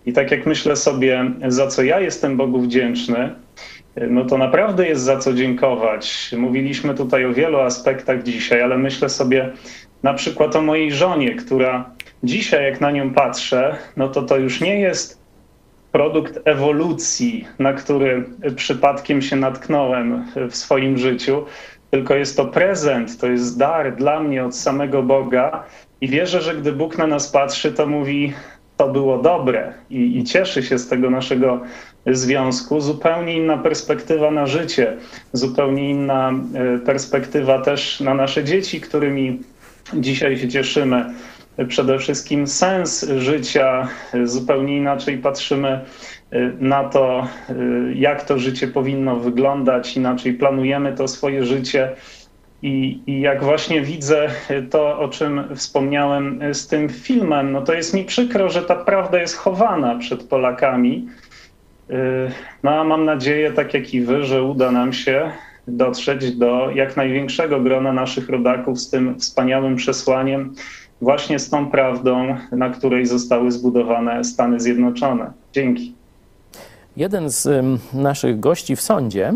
I 0.06 0.14
tak 0.14 0.32
jak 0.32 0.46
myślę 0.46 0.76
sobie, 0.76 1.32
za 1.48 1.68
co 1.68 1.84
ja 1.84 2.00
jestem 2.00 2.38
Bogu 2.38 2.60
wdzięczny, 2.60 3.36
no 4.10 4.26
to 4.26 4.38
naprawdę 4.38 4.88
jest 4.88 5.04
za 5.04 5.18
co 5.18 5.34
dziękować. 5.34 6.36
Mówiliśmy 6.38 6.94
tutaj 6.94 7.26
o 7.26 7.34
wielu 7.34 7.60
aspektach 7.60 8.24
dzisiaj, 8.24 8.62
ale 8.62 8.78
myślę 8.78 9.10
sobie 9.10 9.52
na 10.04 10.14
przykład 10.14 10.56
o 10.56 10.62
mojej 10.62 10.92
żonie, 10.92 11.36
która 11.36 11.90
dzisiaj, 12.24 12.64
jak 12.64 12.82
na 12.82 12.92
nią 12.92 13.14
patrzę, 13.14 13.76
no 13.98 14.08
to 14.08 14.22
to 14.22 14.38
już 14.38 14.62
nie 14.62 14.80
jest 14.80 15.26
produkt 15.92 16.40
ewolucji, 16.46 17.48
na 17.60 17.74
który 17.74 18.26
przypadkiem 18.56 19.22
się 19.22 19.36
natknąłem 19.36 20.26
w 20.50 20.56
swoim 20.56 20.98
życiu, 20.98 21.46
tylko 21.92 22.16
jest 22.16 22.38
to 22.38 22.46
prezent, 22.46 23.18
to 23.18 23.28
jest 23.28 23.60
dar 23.60 23.96
dla 23.96 24.20
mnie 24.20 24.46
od 24.46 24.56
samego 24.56 25.04
Boga. 25.04 25.64
I 26.02 26.08
wierzę, 26.08 26.42
że 26.42 26.56
gdy 26.56 26.72
Bóg 26.72 26.98
na 26.98 27.08
nas 27.08 27.32
patrzy, 27.32 27.72
to 27.72 27.88
mówi: 27.88 28.34
To 28.78 28.88
było 28.88 29.18
dobre 29.18 29.74
i, 29.90 30.18
i 30.18 30.24
cieszy 30.24 30.64
się 30.64 30.78
z 30.78 30.88
tego 30.88 31.10
naszego 31.10 31.60
związku, 32.06 32.82
zupełnie 32.82 33.38
inna 33.38 33.58
perspektywa 33.58 34.32
na 34.32 34.48
życie, 34.48 34.98
zupełnie 35.34 35.90
inna 35.90 36.32
e, 36.54 36.80
perspektywa 36.80 37.62
też 37.62 38.00
na 38.00 38.14
nasze 38.14 38.44
dzieci, 38.44 38.82
którymi 38.82 39.40
dzisiaj 39.94 40.38
się 40.38 40.48
cieszymy. 40.48 41.06
Przede 41.68 42.00
wszystkim 42.00 42.48
sens 42.48 43.06
życia, 43.18 43.88
zupełnie 44.24 44.78
inaczej 44.78 45.18
patrzymy 45.18 45.70
e, 45.70 45.82
na 46.60 46.84
to, 46.84 47.28
e, 47.50 47.54
jak 47.94 48.24
to 48.24 48.40
życie 48.40 48.68
powinno 48.68 49.16
wyglądać, 49.16 49.98
inaczej 49.98 50.34
planujemy 50.34 50.94
to 50.94 51.08
swoje 51.08 51.46
życie. 51.46 51.92
I, 52.62 53.00
I, 53.08 53.22
jak 53.22 53.44
właśnie 53.44 53.82
widzę 53.82 54.28
to, 54.70 55.00
o 55.00 55.08
czym 55.08 55.44
wspomniałem 55.56 56.40
z 56.54 56.68
tym 56.68 56.90
filmem, 56.90 57.52
no 57.52 57.62
to 57.62 57.74
jest 57.74 57.94
mi 57.94 58.04
przykro, 58.04 58.50
że 58.50 58.62
ta 58.62 58.76
prawda 58.76 59.22
jest 59.22 59.36
chowana 59.36 59.96
przed 59.96 60.24
Polakami 60.24 61.08
no 62.64 62.72
a 62.72 62.84
mam 62.84 63.06
nadzieję, 63.06 63.52
tak 63.52 63.74
jak 63.74 63.94
i 63.94 64.02
wy, 64.02 64.26
że 64.26 64.44
uda 64.44 64.72
nam 64.72 64.94
się 64.94 65.32
dotrzeć 65.68 66.36
do 66.36 66.72
jak 66.72 66.98
największego 66.98 67.60
grona 67.60 67.94
naszych 67.94 68.30
rodaków 68.30 68.80
z 68.80 68.90
tym 68.90 69.20
wspaniałym 69.20 69.76
przesłaniem, 69.76 70.54
właśnie 71.02 71.40
z 71.40 71.50
tą 71.50 71.72
prawdą, 71.72 72.38
na 72.52 72.70
której 72.70 73.06
zostały 73.06 73.52
zbudowane 73.52 74.24
Stany 74.24 74.60
Zjednoczone. 74.60 75.32
Dzięki. 75.54 75.94
Jeden 76.98 77.30
z 77.30 77.66
naszych 77.94 78.40
gości 78.40 78.76
w 78.76 78.82
sądzie 78.82 79.34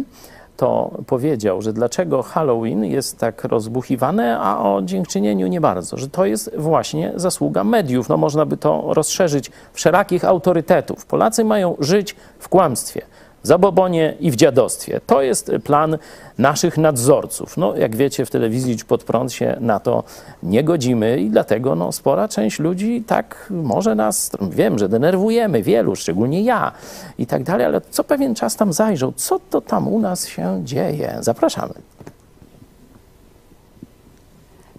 to 0.60 0.92
powiedział, 1.08 1.62
że 1.62 1.74
dlaczego 1.74 2.24
Halloween 2.24 2.84
jest 2.84 3.18
tak 3.18 3.44
rozbuchiwane, 3.44 4.40
a 4.40 4.64
o 4.64 4.82
dziękczynieniu 4.82 5.48
nie 5.48 5.62
bardzo, 5.62 5.98
że 5.98 6.10
to 6.10 6.26
jest 6.26 6.52
właśnie 6.58 7.12
zasługa 7.16 7.64
mediów. 7.64 8.10
No 8.10 8.18
można 8.18 8.46
by 8.46 8.58
to 8.58 8.94
rozszerzyć 8.94 9.52
wszelakich 9.74 10.26
autorytetów. 10.26 11.06
Polacy 11.06 11.44
mają 11.44 11.76
żyć 11.80 12.16
w 12.40 12.50
kłamstwie 12.50 13.02
zabobonie 13.44 14.14
i 14.20 14.32
w 14.32 14.36
dziadostwie. 14.36 15.02
To 15.06 15.22
jest 15.22 15.52
plan 15.64 15.98
naszych 16.38 16.78
nadzorców. 16.78 17.58
No, 17.58 17.76
jak 17.76 17.96
wiecie, 17.96 18.26
w 18.26 18.30
telewizji 18.30 18.78
pod 18.88 19.04
prąd 19.04 19.34
się 19.34 19.58
na 19.60 19.80
to 19.80 20.04
nie 20.44 20.64
godzimy 20.64 21.20
i 21.20 21.30
dlatego 21.30 21.76
no, 21.76 21.92
spora 21.92 22.28
część 22.28 22.60
ludzi 22.60 23.04
tak 23.08 23.48
może 23.50 23.96
nas, 23.96 24.32
wiem, 24.42 24.80
że 24.80 24.90
denerwujemy, 24.90 25.64
wielu, 25.64 25.96
szczególnie 25.96 26.42
ja 26.42 26.72
i 27.18 27.26
tak 27.26 27.44
dalej, 27.44 27.66
ale 27.66 27.82
co 27.90 28.04
pewien 28.04 28.36
czas 28.36 28.56
tam 28.56 28.74
zajrzał, 28.74 29.14
co 29.16 29.40
to 29.50 29.62
tam 29.62 29.88
u 29.88 30.00
nas 30.00 30.28
się 30.28 30.62
dzieje? 30.64 31.18
Zapraszamy. 31.20 31.74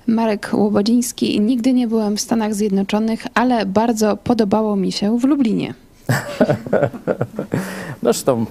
Marek 0.07 0.51
Łobodziński. 0.53 1.41
Nigdy 1.41 1.73
nie 1.73 1.89
byłem 1.89 2.17
w 2.17 2.21
Stanach 2.21 2.55
Zjednoczonych, 2.55 3.27
ale 3.35 3.67
bardzo 3.67 4.17
podobało 4.17 4.77
mi 4.77 4.93
się 4.93 5.19
w 5.19 5.25
Lublinie. 5.25 5.75
no 8.03 8.13
zresztą 8.13 8.47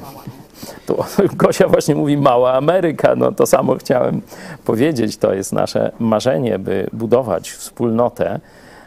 Tu 0.85 0.97
Gosia 1.35 1.67
właśnie 1.67 1.95
mówi 1.95 2.17
mała 2.17 2.53
Ameryka, 2.53 3.15
no 3.15 3.31
to 3.31 3.45
samo 3.45 3.75
chciałem 3.75 4.21
powiedzieć. 4.65 5.17
To 5.17 5.33
jest 5.33 5.53
nasze 5.53 5.91
marzenie, 5.99 6.59
by 6.59 6.87
budować 6.93 7.51
wspólnotę 7.51 8.39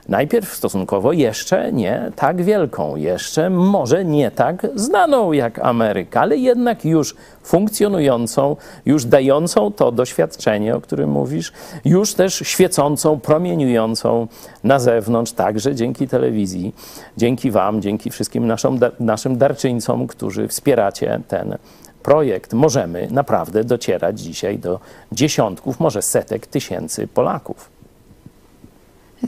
najpierw 0.08 0.54
stosunkowo 0.54 1.12
jeszcze 1.12 1.72
nie 1.72 2.12
tak 2.16 2.42
wielką, 2.42 2.96
jeszcze 2.96 3.50
może 3.50 4.04
nie 4.04 4.30
tak 4.30 4.66
znaną 4.74 5.32
jak 5.32 5.58
Ameryka, 5.58 6.20
ale 6.20 6.36
jednak 6.36 6.84
już 6.84 7.14
funkcjonującą, 7.42 8.56
już 8.86 9.04
dającą 9.04 9.72
to 9.72 9.92
doświadczenie, 9.92 10.76
o 10.76 10.80
którym 10.80 11.10
mówisz, 11.10 11.52
już 11.84 12.14
też 12.14 12.34
świecącą, 12.34 13.20
promieniującą 13.20 14.26
na 14.64 14.78
zewnątrz, 14.78 15.32
także 15.32 15.74
dzięki 15.74 16.08
telewizji, 16.08 16.74
dzięki 17.16 17.50
Wam, 17.50 17.82
dzięki 17.82 18.10
wszystkim 18.10 18.46
naszym, 18.46 18.78
naszym 19.00 19.38
darczyńcom, 19.38 20.06
którzy 20.06 20.48
wspieracie 20.48 21.20
ten 21.28 21.58
projekt. 22.02 22.52
Możemy 22.52 23.08
naprawdę 23.10 23.64
docierać 23.64 24.20
dzisiaj 24.20 24.58
do 24.58 24.80
dziesiątków, 25.12 25.80
może 25.80 26.02
setek 26.02 26.46
tysięcy 26.46 27.06
Polaków. 27.06 27.71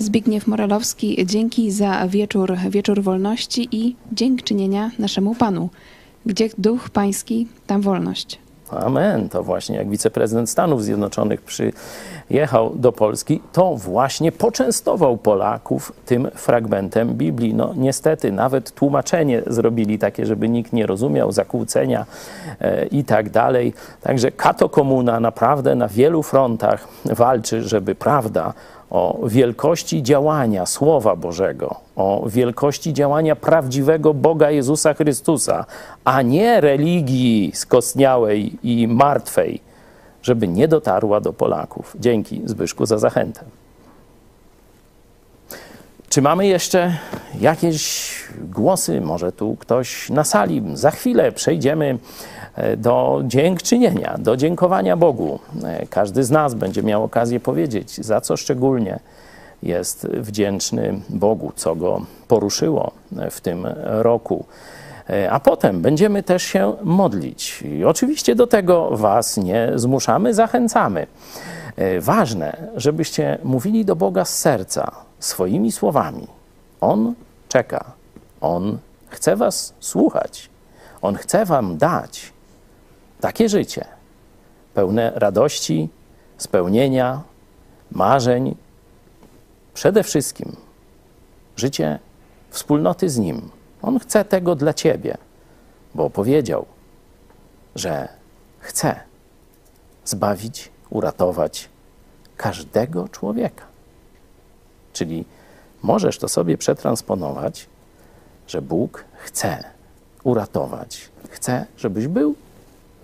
Zbigniew 0.00 0.46
Morelowski, 0.46 1.26
dzięki 1.26 1.70
za 1.70 2.08
wieczór, 2.08 2.56
wieczór 2.68 3.02
wolności 3.02 3.68
i 3.72 3.96
dziękczynienia 4.12 4.90
naszemu 4.98 5.34
Panu. 5.34 5.68
Gdzie 6.26 6.48
duch 6.58 6.90
pański, 6.90 7.48
tam 7.66 7.80
wolność. 7.80 8.38
Amen. 8.70 9.28
To 9.28 9.42
właśnie 9.42 9.76
jak 9.76 9.88
wiceprezydent 9.88 10.50
Stanów 10.50 10.84
Zjednoczonych 10.84 11.40
przyjechał 11.42 12.72
do 12.74 12.92
Polski, 12.92 13.40
to 13.52 13.76
właśnie 13.76 14.32
poczęstował 14.32 15.16
Polaków 15.16 15.92
tym 16.06 16.28
fragmentem 16.34 17.14
Biblii. 17.14 17.54
No 17.54 17.72
niestety 17.76 18.32
nawet 18.32 18.70
tłumaczenie 18.74 19.42
zrobili 19.46 19.98
takie, 19.98 20.26
żeby 20.26 20.48
nikt 20.48 20.72
nie 20.72 20.86
rozumiał, 20.86 21.32
zakłócenia 21.32 22.06
e, 22.60 22.86
i 22.86 23.04
tak 23.04 23.30
dalej. 23.30 23.74
Także 24.02 24.32
katokomuna 24.32 25.20
naprawdę 25.20 25.74
na 25.74 25.88
wielu 25.88 26.22
frontach 26.22 26.88
walczy, 27.04 27.62
żeby 27.62 27.94
prawda 27.94 28.52
o 28.94 29.28
wielkości 29.28 30.02
działania 30.02 30.66
Słowa 30.66 31.16
Bożego, 31.16 31.76
o 31.96 32.24
wielkości 32.26 32.92
działania 32.92 33.36
prawdziwego 33.36 34.14
Boga 34.14 34.50
Jezusa 34.50 34.94
Chrystusa, 34.94 35.64
a 36.04 36.22
nie 36.22 36.60
religii 36.60 37.52
skostniałej 37.54 38.58
i 38.62 38.88
martwej, 38.88 39.60
żeby 40.22 40.48
nie 40.48 40.68
dotarła 40.68 41.20
do 41.20 41.32
Polaków. 41.32 41.96
Dzięki 42.00 42.42
Zbyszku 42.44 42.86
za 42.86 42.98
zachętę. 42.98 43.44
Czy 46.08 46.22
mamy 46.22 46.46
jeszcze 46.46 46.98
jakieś 47.40 48.14
głosy? 48.40 49.00
Może 49.00 49.32
tu 49.32 49.56
ktoś 49.60 50.10
na 50.10 50.24
sali? 50.24 50.62
Za 50.74 50.90
chwilę 50.90 51.32
przejdziemy 51.32 51.98
do 52.76 53.22
dziękczynienia, 53.26 54.16
do 54.18 54.36
dziękowania 54.36 54.96
Bogu. 54.96 55.38
E, 55.64 55.86
każdy 55.86 56.24
z 56.24 56.30
nas 56.30 56.54
będzie 56.54 56.82
miał 56.82 57.04
okazję 57.04 57.40
powiedzieć, 57.40 57.96
za 57.96 58.20
co 58.20 58.36
szczególnie 58.36 58.98
jest 59.62 60.06
wdzięczny 60.06 61.00
Bogu, 61.08 61.52
co 61.56 61.76
go 61.76 62.06
poruszyło 62.28 62.92
w 63.30 63.40
tym 63.40 63.66
roku. 63.84 64.44
E, 65.10 65.30
a 65.30 65.40
potem 65.40 65.82
będziemy 65.82 66.22
też 66.22 66.42
się 66.42 66.72
modlić. 66.82 67.62
I 67.62 67.84
oczywiście 67.84 68.34
do 68.34 68.46
tego 68.46 68.96
Was 68.96 69.36
nie 69.36 69.72
zmuszamy, 69.74 70.34
zachęcamy. 70.34 71.06
Ważne, 72.00 72.56
żebyście 72.76 73.38
mówili 73.44 73.84
do 73.84 73.96
Boga 73.96 74.24
z 74.24 74.38
serca 74.38 74.92
swoimi 75.18 75.72
słowami. 75.72 76.26
On 76.80 77.14
czeka, 77.48 77.84
On 78.40 78.78
chce 79.08 79.36
Was 79.36 79.74
słuchać, 79.80 80.50
On 81.02 81.16
chce 81.16 81.44
Wam 81.44 81.76
dać 81.78 82.33
takie 83.24 83.48
życie, 83.48 83.84
pełne 84.74 85.12
radości, 85.14 85.88
spełnienia, 86.38 87.22
marzeń, 87.90 88.56
przede 89.74 90.02
wszystkim 90.02 90.56
życie 91.56 91.98
wspólnoty 92.50 93.10
z 93.10 93.18
Nim. 93.18 93.50
On 93.82 93.98
chce 93.98 94.24
tego 94.24 94.54
dla 94.54 94.74
Ciebie, 94.74 95.16
bo 95.94 96.10
powiedział, 96.10 96.66
że 97.74 98.08
chce 98.58 99.00
zbawić, 100.04 100.70
uratować 100.90 101.68
każdego 102.36 103.08
człowieka. 103.08 103.64
Czyli 104.92 105.24
możesz 105.82 106.18
to 106.18 106.28
sobie 106.28 106.58
przetransponować, 106.58 107.68
że 108.48 108.62
Bóg 108.62 109.04
chce 109.14 109.64
uratować, 110.24 111.10
chce, 111.30 111.66
żebyś 111.76 112.08
był 112.08 112.34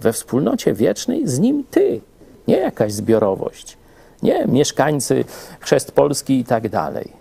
we 0.00 0.12
wspólnocie 0.12 0.74
wiecznej 0.74 1.28
z 1.28 1.38
Nim 1.38 1.64
Ty, 1.70 2.00
nie 2.48 2.56
jakaś 2.56 2.92
zbiorowość, 2.92 3.76
nie 4.22 4.46
mieszkańcy 4.46 5.24
chrzest 5.60 5.92
Polski 5.92 6.38
i 6.38 6.44
tak 6.44 6.68
dalej. 6.68 7.12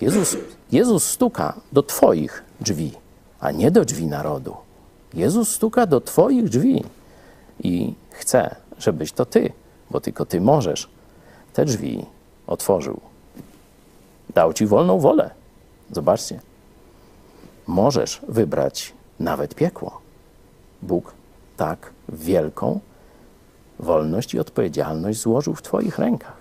Jezus, 0.00 0.36
Jezus 0.72 1.04
stuka 1.04 1.54
do 1.72 1.82
Twoich 1.82 2.42
drzwi, 2.60 2.92
a 3.40 3.50
nie 3.50 3.70
do 3.70 3.84
drzwi 3.84 4.06
narodu. 4.06 4.56
Jezus 5.14 5.54
stuka 5.54 5.86
do 5.86 6.00
Twoich 6.00 6.48
drzwi 6.48 6.84
i 7.62 7.94
chce, 8.10 8.56
żebyś 8.78 9.12
to 9.12 9.26
Ty, 9.26 9.52
bo 9.90 10.00
tylko 10.00 10.26
Ty 10.26 10.40
możesz, 10.40 10.88
te 11.52 11.64
drzwi 11.64 12.06
otworzył. 12.46 13.00
Dał 14.34 14.52
Ci 14.52 14.66
wolną 14.66 14.98
wolę. 14.98 15.30
Zobaczcie. 15.92 16.40
Możesz 17.66 18.20
wybrać 18.28 18.94
nawet 19.20 19.54
piekło. 19.54 20.00
Bóg 20.82 21.14
tak 21.56 21.90
wielką 22.08 22.80
wolność 23.78 24.34
i 24.34 24.38
odpowiedzialność 24.40 25.20
złożył 25.20 25.54
w 25.54 25.62
Twoich 25.62 25.98
rękach. 25.98 26.36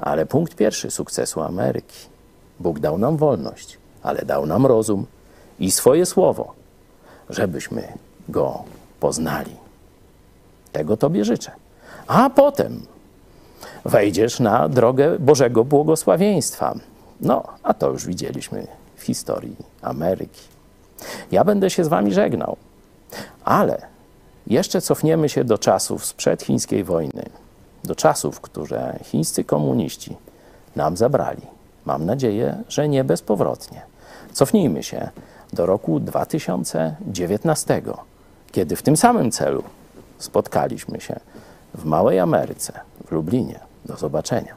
Ale 0.00 0.26
punkt 0.26 0.54
pierwszy 0.54 0.90
sukcesu 0.90 1.42
Ameryki. 1.42 2.06
Bóg 2.60 2.78
dał 2.78 2.98
nam 2.98 3.16
wolność, 3.16 3.78
ale 4.02 4.22
dał 4.22 4.46
nam 4.46 4.66
rozum 4.66 5.06
i 5.58 5.70
swoje 5.70 6.06
słowo, 6.06 6.52
żebyśmy 7.30 7.92
go 8.28 8.64
poznali. 9.00 9.56
Tego 10.72 10.96
Tobie 10.96 11.24
życzę. 11.24 11.50
A 12.06 12.30
potem 12.30 12.86
wejdziesz 13.84 14.40
na 14.40 14.68
drogę 14.68 15.18
Bożego 15.18 15.64
błogosławieństwa. 15.64 16.74
No, 17.20 17.44
a 17.62 17.74
to 17.74 17.90
już 17.90 18.06
widzieliśmy 18.06 18.66
w 18.96 19.02
historii 19.02 19.56
Ameryki. 19.82 20.42
Ja 21.32 21.44
będę 21.44 21.70
się 21.70 21.84
z 21.84 21.88
Wami 21.88 22.12
żegnał, 22.12 22.56
ale 23.44 23.93
jeszcze 24.46 24.80
cofniemy 24.80 25.28
się 25.28 25.44
do 25.44 25.58
czasów 25.58 26.06
sprzed 26.06 26.42
chińskiej 26.42 26.84
wojny, 26.84 27.22
do 27.84 27.94
czasów, 27.94 28.40
które 28.40 28.98
chińscy 29.04 29.44
komuniści 29.44 30.16
nam 30.76 30.96
zabrali. 30.96 31.42
Mam 31.84 32.06
nadzieję, 32.06 32.62
że 32.68 32.88
nie 32.88 33.04
bezpowrotnie. 33.04 33.82
Cofnijmy 34.32 34.82
się 34.82 35.08
do 35.52 35.66
roku 35.66 36.00
2019, 36.00 37.82
kiedy 38.52 38.76
w 38.76 38.82
tym 38.82 38.96
samym 38.96 39.30
celu 39.30 39.62
spotkaliśmy 40.18 41.00
się 41.00 41.20
w 41.74 41.84
Małej 41.84 42.18
Ameryce, 42.18 42.80
w 43.06 43.12
Lublinie. 43.12 43.60
Do 43.84 43.96
zobaczenia. 43.96 44.54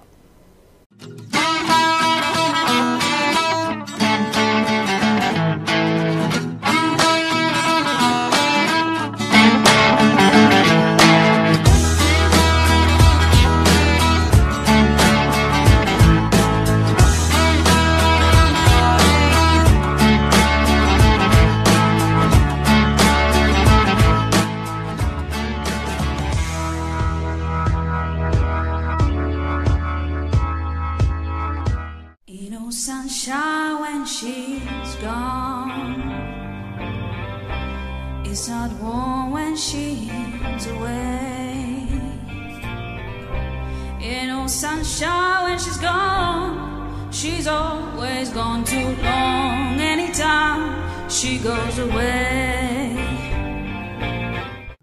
Sunshine 44.62 45.44
when 45.44 45.60
she's 45.60 45.78
gone. 45.78 47.12
She's 47.12 47.48
always 47.48 48.30
gone 48.34 48.64
too 48.64 48.90
long. 49.04 49.80
Anytime 49.80 50.62
she 51.10 51.38
goes 51.38 51.80
away. 51.80 52.98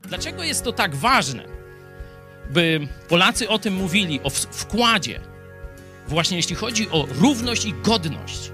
Dlaczego 0.08 0.42
jest 0.42 0.64
to 0.64 0.72
tak 0.72 0.96
ważne, 0.96 1.44
by 2.50 2.88
Polacy 3.08 3.48
o 3.48 3.58
tym 3.58 3.74
mówili, 3.74 4.20
o 4.22 4.30
wkładzie, 4.30 5.20
właśnie 6.08 6.36
jeśli 6.36 6.56
chodzi 6.56 6.90
o 6.90 7.06
równość 7.20 7.64
i 7.64 7.74
godność, 7.82 8.52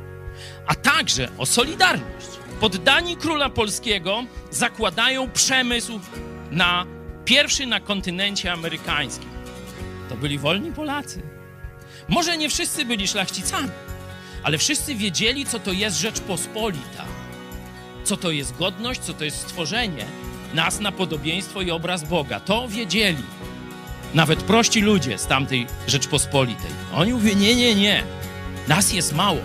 a 0.66 0.74
także 0.74 1.28
o 1.38 1.46
solidarność? 1.46 2.28
Poddani 2.60 3.16
króla 3.16 3.50
polskiego 3.50 4.24
zakładają 4.50 5.30
przemysł 5.30 6.00
na 6.50 6.86
pierwszy 7.24 7.66
na 7.66 7.80
kontynencie 7.80 8.52
amerykańskim. 8.52 9.29
To 10.10 10.16
byli 10.16 10.38
wolni 10.38 10.72
Polacy. 10.72 11.22
Może 12.08 12.36
nie 12.36 12.50
wszyscy 12.50 12.84
byli 12.84 13.08
szlachcicami, 13.08 13.70
ale 14.42 14.58
wszyscy 14.58 14.94
wiedzieli, 14.94 15.46
co 15.46 15.58
to 15.60 15.72
jest 15.72 15.96
Rzeczpospolita, 15.96 17.04
co 18.04 18.16
to 18.16 18.30
jest 18.30 18.56
godność, 18.56 19.00
co 19.00 19.14
to 19.14 19.24
jest 19.24 19.36
stworzenie 19.36 20.04
nas 20.54 20.80
na 20.80 20.92
podobieństwo 20.92 21.62
i 21.62 21.70
obraz 21.70 22.04
Boga. 22.04 22.40
To 22.40 22.68
wiedzieli. 22.68 23.22
Nawet 24.14 24.42
prości 24.42 24.80
ludzie 24.80 25.18
z 25.18 25.26
tamtej 25.26 25.66
Rzeczpospolitej. 25.86 26.70
Oni 26.94 27.12
mówią, 27.12 27.36
nie, 27.36 27.56
nie, 27.56 27.74
nie, 27.74 28.02
nas 28.68 28.92
jest 28.92 29.14
mało, 29.14 29.40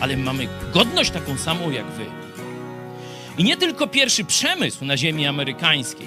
ale 0.00 0.16
mamy 0.16 0.48
godność 0.72 1.10
taką 1.10 1.38
samą 1.38 1.70
jak 1.70 1.86
wy. 1.86 2.04
I 3.38 3.44
nie 3.44 3.56
tylko 3.56 3.86
pierwszy 3.86 4.24
przemysł 4.24 4.84
na 4.84 4.96
ziemi 4.96 5.26
amerykańskiej 5.26 6.06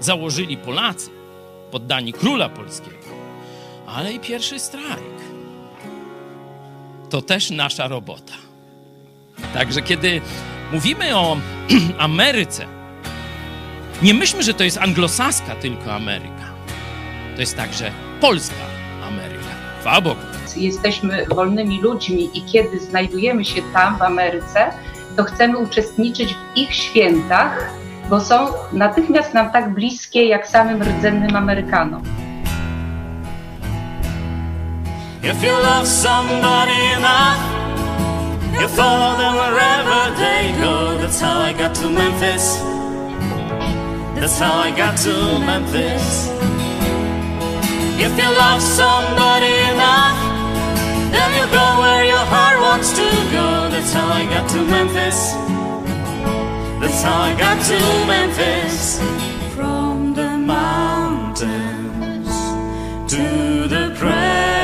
założyli 0.00 0.56
Polacy, 0.56 1.10
poddani 1.70 2.12
króla 2.12 2.48
polskiego, 2.48 2.97
ale 3.96 4.12
i 4.12 4.20
pierwszy 4.20 4.58
strajk. 4.58 5.18
To 7.10 7.22
też 7.22 7.50
nasza 7.50 7.88
robota. 7.88 8.32
Także 9.54 9.82
kiedy 9.82 10.20
mówimy 10.72 11.16
o 11.16 11.36
Ameryce, 11.98 12.66
nie 14.02 14.14
myślmy, 14.14 14.42
że 14.42 14.54
to 14.54 14.64
jest 14.64 14.78
anglosaska 14.78 15.54
tylko 15.54 15.92
Ameryka. 15.94 16.48
To 17.34 17.40
jest 17.40 17.56
także 17.56 17.90
polska 18.20 18.64
Ameryka. 19.08 19.44
Chwała 19.80 20.00
Bogu. 20.00 20.20
Jesteśmy 20.56 21.26
wolnymi 21.26 21.80
ludźmi 21.80 22.30
i 22.34 22.42
kiedy 22.42 22.80
znajdujemy 22.80 23.44
się 23.44 23.62
tam 23.72 23.98
w 23.98 24.02
Ameryce, 24.02 24.70
to 25.16 25.24
chcemy 25.24 25.58
uczestniczyć 25.58 26.34
w 26.34 26.56
ich 26.56 26.74
świętach, 26.74 27.70
bo 28.10 28.20
są 28.20 28.46
natychmiast 28.72 29.34
nam 29.34 29.52
tak 29.52 29.74
bliskie 29.74 30.24
jak 30.24 30.48
samym 30.48 30.82
rdzennym 30.82 31.36
Amerykanom. 31.36 32.27
If 35.20 35.42
you 35.42 35.50
love 35.50 35.86
somebody 35.86 36.78
enough, 36.96 37.42
you 38.54 38.68
follow 38.68 39.16
them 39.18 39.34
wherever 39.34 40.14
they 40.16 40.54
go. 40.60 40.96
That's 40.98 41.20
how 41.20 41.40
I 41.40 41.52
got 41.52 41.74
to 41.76 41.90
Memphis. 41.90 42.58
That's 44.14 44.38
how 44.38 44.54
I 44.58 44.70
got 44.70 44.96
to 44.98 45.38
Memphis. 45.40 46.28
If 47.98 48.16
you 48.16 48.30
love 48.38 48.62
somebody 48.62 49.54
enough, 49.74 50.18
then 51.10 51.30
you 51.34 51.46
go 51.50 51.66
where 51.80 52.04
your 52.04 52.24
heart 52.32 52.60
wants 52.60 52.92
to 52.92 53.10
go. 53.32 53.68
That's 53.70 53.92
how 53.92 54.08
I 54.08 54.24
got 54.24 54.48
to 54.50 54.62
Memphis. 54.64 55.32
That's 56.80 57.02
how 57.02 57.22
I 57.22 57.34
got 57.36 57.60
to 57.66 57.78
Memphis. 58.06 59.00
From 59.56 60.14
the 60.14 60.38
mountains 60.38 61.42
to 63.12 63.66
the 63.66 63.92
prairies 63.98 64.57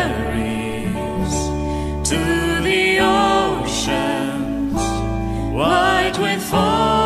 white 5.65 6.19
with 6.19 6.43
foam. 6.43 7.04